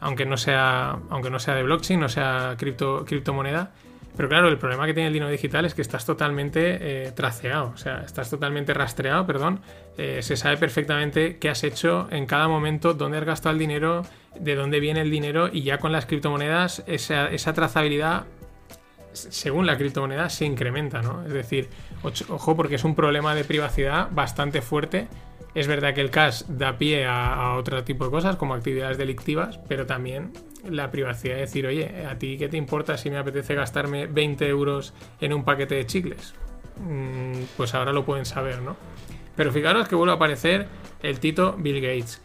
aunque 0.00 0.26
no 0.26 0.36
sea, 0.36 0.98
aunque 1.10 1.30
no 1.30 1.38
sea 1.38 1.54
de 1.54 1.62
blockchain, 1.62 1.98
no 1.98 2.08
sea 2.08 2.54
cripto, 2.58 3.04
criptomoneda. 3.06 3.72
Pero 4.16 4.28
claro, 4.28 4.48
el 4.48 4.58
problema 4.58 4.84
que 4.86 4.94
tiene 4.94 5.06
el 5.06 5.12
dinero 5.12 5.30
digital 5.30 5.64
es 5.64 5.74
que 5.74 5.82
estás 5.82 6.04
totalmente 6.04 6.78
eh, 6.80 7.12
traceado, 7.12 7.70
o 7.72 7.76
sea, 7.76 8.02
estás 8.04 8.28
totalmente 8.28 8.74
rastreado, 8.74 9.24
perdón. 9.26 9.60
Eh, 9.96 10.22
se 10.22 10.36
sabe 10.36 10.56
perfectamente 10.56 11.38
qué 11.38 11.48
has 11.48 11.62
hecho 11.62 12.08
en 12.10 12.26
cada 12.26 12.48
momento, 12.48 12.94
dónde 12.94 13.18
has 13.18 13.24
gastado 13.24 13.52
el 13.52 13.60
dinero, 13.60 14.02
de 14.38 14.56
dónde 14.56 14.80
viene 14.80 15.02
el 15.02 15.10
dinero 15.10 15.48
y 15.52 15.62
ya 15.62 15.78
con 15.78 15.92
las 15.92 16.06
criptomonedas 16.06 16.82
esa, 16.86 17.52
trazabilidad 17.52 18.26
según 19.12 19.66
la 19.66 19.76
criptomoneda 19.76 20.28
se 20.30 20.44
incrementa, 20.44 21.00
¿no? 21.00 21.24
Es 21.24 21.32
decir, 21.32 21.68
ojo 22.28 22.56
porque 22.56 22.74
es 22.74 22.84
un 22.84 22.94
problema 22.94 23.34
de 23.34 23.44
privacidad 23.44 24.08
bastante 24.10 24.62
fuerte. 24.62 25.08
Es 25.54 25.66
verdad 25.66 25.94
que 25.94 26.00
el 26.00 26.10
cash 26.10 26.42
da 26.48 26.76
pie 26.76 27.06
a, 27.06 27.34
a 27.34 27.56
otro 27.56 27.82
tipo 27.84 28.04
de 28.04 28.10
cosas 28.10 28.36
como 28.36 28.54
actividades 28.54 28.98
delictivas, 28.98 29.58
pero 29.66 29.86
también 29.86 30.32
la 30.64 30.90
privacidad 30.90 31.34
de 31.34 31.40
decir, 31.42 31.66
oye, 31.66 32.06
¿a 32.06 32.18
ti 32.18 32.36
qué 32.38 32.48
te 32.48 32.56
importa 32.56 32.96
si 32.96 33.10
me 33.10 33.18
apetece 33.18 33.54
gastarme 33.54 34.06
20 34.06 34.48
euros 34.48 34.94
en 35.20 35.32
un 35.32 35.44
paquete 35.44 35.76
de 35.76 35.86
chicles? 35.86 36.34
Mm, 36.80 37.42
pues 37.56 37.74
ahora 37.74 37.92
lo 37.92 38.04
pueden 38.04 38.24
saber, 38.24 38.60
¿no? 38.62 38.76
Pero 39.36 39.52
fijaros 39.52 39.88
que 39.88 39.94
vuelve 39.94 40.12
a 40.12 40.16
aparecer 40.16 40.66
el 41.02 41.20
Tito 41.20 41.54
Bill 41.58 41.80
Gates. 41.80 42.20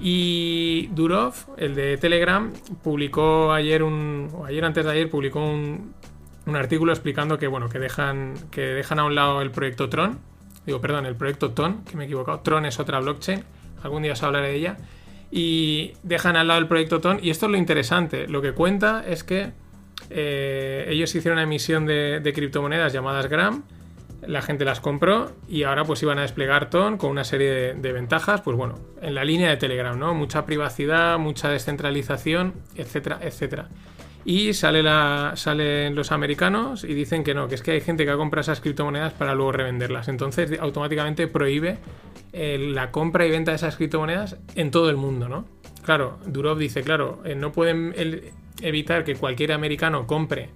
Y 0.00 0.88
Durov, 0.88 1.34
el 1.56 1.74
de 1.74 1.96
Telegram, 1.98 2.52
publicó 2.82 3.52
ayer 3.52 3.82
un. 3.82 4.28
ayer 4.46 4.64
antes 4.64 4.84
de 4.84 4.90
ayer, 4.90 5.10
publicó 5.10 5.44
un, 5.44 5.94
un 6.46 6.56
artículo 6.56 6.92
explicando 6.92 7.38
que 7.38 7.46
bueno, 7.46 7.68
que 7.68 7.78
dejan. 7.78 8.34
que 8.50 8.62
dejan 8.62 8.98
a 8.98 9.04
un 9.04 9.14
lado 9.14 9.42
el 9.42 9.50
proyecto 9.50 9.88
Tron. 9.88 10.18
Digo, 10.66 10.80
perdón, 10.80 11.06
el 11.06 11.16
proyecto 11.16 11.52
Ton, 11.52 11.84
que 11.84 11.96
me 11.96 12.04
he 12.04 12.06
equivocado. 12.06 12.40
Tron 12.40 12.66
es 12.66 12.80
otra 12.80 13.00
blockchain. 13.00 13.44
Algún 13.82 14.02
día 14.02 14.12
os 14.12 14.22
hablaré 14.22 14.48
de 14.48 14.54
ella. 14.56 14.76
Y 15.32 15.92
dejan 16.02 16.36
al 16.36 16.46
lado 16.46 16.60
el 16.60 16.68
proyecto 16.68 17.00
Ton. 17.00 17.18
Y 17.22 17.30
esto 17.30 17.46
es 17.46 17.52
lo 17.52 17.58
interesante. 17.58 18.28
Lo 18.28 18.42
que 18.42 18.52
cuenta 18.52 19.02
es 19.04 19.24
que 19.24 19.52
eh, 20.10 20.84
ellos 20.88 21.14
hicieron 21.14 21.38
una 21.38 21.44
emisión 21.44 21.86
de, 21.86 22.32
criptomonedas 22.34 22.92
llamadas 22.92 23.28
Gram 23.28 23.62
la 24.26 24.40
gente 24.40 24.64
las 24.64 24.80
compró 24.80 25.32
y 25.48 25.64
ahora 25.64 25.84
pues 25.84 26.00
iban 26.02 26.18
a 26.18 26.22
desplegar 26.22 26.70
Ton 26.70 26.96
con 26.96 27.10
una 27.10 27.24
serie 27.24 27.50
de, 27.50 27.74
de 27.74 27.92
ventajas, 27.92 28.40
pues 28.40 28.56
bueno, 28.56 28.78
en 29.00 29.16
la 29.16 29.24
línea 29.24 29.50
de 29.50 29.56
Telegram, 29.56 29.98
¿no? 29.98 30.14
Mucha 30.14 30.46
privacidad, 30.46 31.18
mucha 31.18 31.48
descentralización, 31.48 32.54
etcétera, 32.76 33.18
etcétera. 33.20 33.68
Y 34.24 34.52
salen 34.52 35.94
los 35.94 36.12
americanos 36.12 36.84
y 36.84 36.94
dicen 36.94 37.24
que 37.24 37.34
no, 37.34 37.48
que 37.48 37.56
es 37.56 37.62
que 37.62 37.72
hay 37.72 37.80
gente 37.80 38.04
que 38.04 38.10
ha 38.10 38.16
comprado 38.16 38.42
esas 38.42 38.60
criptomonedas 38.60 39.12
para 39.12 39.34
luego 39.34 39.52
revenderlas. 39.52 40.08
Entonces 40.08 40.58
automáticamente 40.60 41.26
prohíbe 41.26 41.78
eh, 42.32 42.58
la 42.58 42.92
compra 42.92 43.26
y 43.26 43.30
venta 43.30 43.50
de 43.50 43.56
esas 43.56 43.76
criptomonedas 43.76 44.36
en 44.54 44.70
todo 44.70 44.90
el 44.90 44.96
mundo, 44.96 45.28
¿no? 45.28 45.44
Claro, 45.84 46.18
Durov 46.26 46.58
dice, 46.58 46.82
claro, 46.82 47.20
eh, 47.24 47.34
no 47.34 47.50
pueden 47.50 47.94
evitar 48.60 49.02
que 49.02 49.16
cualquier 49.16 49.52
americano 49.52 50.06
compre 50.06 50.50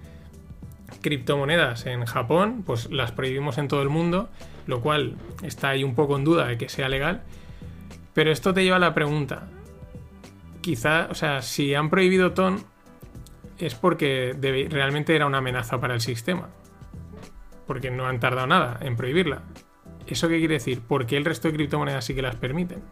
criptomonedas 1.03 1.87
en 1.87 2.05
Japón, 2.05 2.63
pues 2.65 2.91
las 2.91 3.13
prohibimos 3.13 3.59
en 3.59 3.67
todo 3.67 3.83
el 3.83 3.89
mundo, 3.89 4.29
lo 4.67 4.81
cual 4.81 5.17
está 5.43 5.71
ahí 5.71 5.83
un 5.83 5.95
poco 5.95 6.17
en 6.17 6.25
duda 6.25 6.47
de 6.47 6.57
que 6.57 6.69
sea 6.69 6.89
legal. 6.89 7.23
Pero 8.15 8.31
esto 8.31 8.55
te 8.55 8.63
lleva 8.63 8.77
a 8.77 8.81
la 8.81 8.95
pregunta. 8.95 9.49
Quizá, 10.61 11.09
o 11.11 11.15
sea, 11.15 11.43
si 11.43 11.75
han 11.75 11.91
prohibido 11.91 12.33
TON 12.33 12.65
es 13.59 13.75
porque 13.75 14.37
realmente 14.71 15.15
era 15.15 15.27
una 15.27 15.39
amenaza 15.39 15.81
para 15.81 15.95
el 15.95 16.01
sistema. 16.01 16.49
Porque 17.67 17.91
no 17.91 18.07
han 18.07 18.21
tardado 18.21 18.47
nada 18.47 18.79
en 18.81 18.97
prohibirla. 18.97 19.43
¿Eso 20.07 20.29
qué 20.29 20.39
quiere 20.39 20.55
decir? 20.55 20.81
¿Por 20.83 21.07
qué 21.07 21.17
el 21.17 21.25
resto 21.25 21.49
de 21.49 21.55
criptomonedas 21.55 22.05
sí 22.05 22.15
que 22.15 22.23
las 22.23 22.37
permiten? 22.37 22.83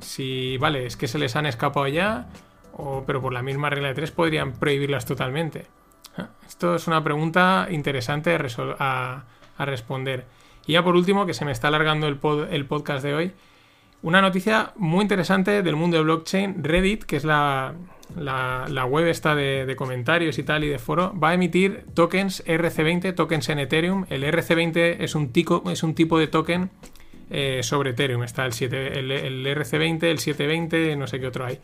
Si, 0.00 0.58
vale, 0.58 0.86
es 0.86 0.96
que 0.96 1.08
se 1.08 1.18
les 1.18 1.36
han 1.36 1.46
escapado 1.46 1.86
ya, 1.86 2.28
o, 2.72 3.04
pero 3.06 3.20
por 3.20 3.32
la 3.32 3.42
misma 3.42 3.70
regla 3.70 3.88
de 3.88 3.94
tres 3.94 4.10
podrían 4.10 4.52
prohibirlas 4.52 5.06
totalmente. 5.06 5.66
Ah, 6.16 6.28
Esto 6.46 6.74
es 6.74 6.86
una 6.86 7.02
pregunta 7.04 7.68
interesante 7.70 8.36
a, 8.78 9.24
responder. 9.58 10.26
Y 10.66 10.72
ya 10.72 10.82
por 10.82 10.96
último, 10.96 11.24
que 11.24 11.34
se 11.34 11.44
me 11.44 11.52
está 11.52 11.68
alargando 11.68 12.08
el, 12.08 12.18
el 12.50 12.66
podcast 12.66 13.04
de 13.04 13.14
hoy, 13.14 13.32
una 14.02 14.20
noticia 14.20 14.72
muy 14.76 15.02
interesante 15.02 15.62
del 15.62 15.76
mundo 15.76 15.96
de 15.96 16.02
blockchain, 16.02 16.62
Reddit, 16.62 17.04
que 17.04 17.16
es 17.16 17.24
la, 17.24 17.74
la- 18.14 18.84
web 18.84 19.06
esta 19.08 19.34
de, 19.34 19.74
comentarios 19.76 20.38
y 20.38 20.42
tal 20.42 20.64
y 20.64 20.68
de 20.68 20.78
foro, 20.78 21.12
va 21.18 21.30
a 21.30 21.34
emitir 21.34 21.84
tokens 21.94 22.44
RC20, 22.46 23.14
tokens 23.14 23.48
en 23.48 23.58
Ethereum. 23.58 24.04
El 24.10 24.22
RC20 24.24 24.96
es 25.00 25.14
un, 25.14 25.32
es 25.70 25.82
un 25.82 25.94
tipo 25.94 26.18
de 26.18 26.26
token 26.28 26.70
eh, 27.30 27.60
sobre 27.62 27.90
Ethereum. 27.90 28.22
Está 28.22 28.46
el, 28.46 28.52
7, 28.52 28.98
el, 28.98 29.10
el 29.10 29.46
RC20, 29.46 30.04
el 30.04 30.18
720, 30.18 30.96
no 30.96 31.06
sé 31.06 31.20
qué 31.20 31.26
otro 31.26 31.46
hay. 31.46 31.58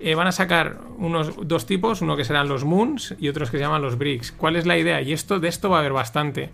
Eh, 0.00 0.14
van 0.14 0.26
a 0.26 0.32
sacar 0.32 0.80
unos 0.98 1.48
dos 1.48 1.66
tipos, 1.66 2.02
uno 2.02 2.16
que 2.16 2.24
serán 2.24 2.48
los 2.48 2.64
Moons 2.64 3.14
y 3.18 3.28
otros 3.28 3.50
que 3.50 3.56
se 3.56 3.62
llaman 3.62 3.80
los 3.80 3.96
Bricks. 3.96 4.32
¿Cuál 4.32 4.56
es 4.56 4.66
la 4.66 4.76
idea? 4.76 5.00
Y 5.00 5.12
esto 5.12 5.40
de 5.40 5.48
esto 5.48 5.70
va 5.70 5.76
a 5.76 5.80
haber 5.80 5.92
bastante. 5.92 6.50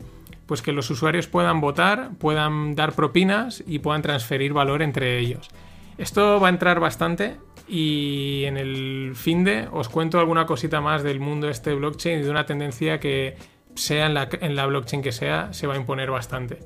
Pues 0.46 0.62
que 0.62 0.72
los 0.72 0.90
usuarios 0.90 1.26
puedan 1.26 1.60
votar, 1.60 2.10
puedan 2.18 2.74
dar 2.74 2.92
propinas 2.92 3.64
y 3.66 3.78
puedan 3.78 4.02
transferir 4.02 4.52
valor 4.52 4.82
entre 4.82 5.18
ellos. 5.18 5.48
Esto 5.96 6.40
va 6.40 6.48
a 6.48 6.50
entrar 6.50 6.80
bastante 6.80 7.36
y 7.72 8.46
en 8.46 8.56
el 8.56 9.12
fin 9.14 9.44
de 9.44 9.68
os 9.70 9.88
cuento 9.88 10.18
alguna 10.18 10.44
cosita 10.44 10.80
más 10.80 11.04
del 11.04 11.20
mundo 11.20 11.48
este 11.48 11.70
de 11.70 11.76
blockchain 11.76 12.18
y 12.18 12.22
de 12.24 12.30
una 12.30 12.44
tendencia 12.44 12.98
que 12.98 13.36
sea 13.76 14.06
en 14.06 14.14
la, 14.56 14.66
blockchain 14.66 15.02
que 15.02 15.12
sea, 15.12 15.52
se 15.52 15.68
va 15.68 15.74
a 15.74 15.76
imponer 15.76 16.10
bastante. 16.10 16.58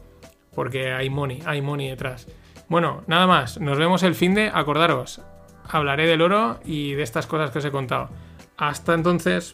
Porque 0.54 0.92
hay 0.92 1.10
money, 1.10 1.42
hay 1.44 1.60
money 1.60 1.90
detrás. 1.90 2.26
Bueno, 2.68 3.02
nada 3.06 3.26
más, 3.26 3.60
nos 3.60 3.76
vemos 3.76 4.02
el 4.02 4.14
fin 4.14 4.34
de, 4.34 4.48
acordaros, 4.48 5.20
hablaré 5.68 6.06
del 6.06 6.22
oro 6.22 6.60
y 6.64 6.94
de 6.94 7.02
estas 7.02 7.26
cosas 7.26 7.50
que 7.50 7.58
os 7.58 7.64
he 7.66 7.70
contado. 7.70 8.08
Hasta 8.56 8.94
entonces. 8.94 9.52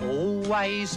Always. 0.00 0.96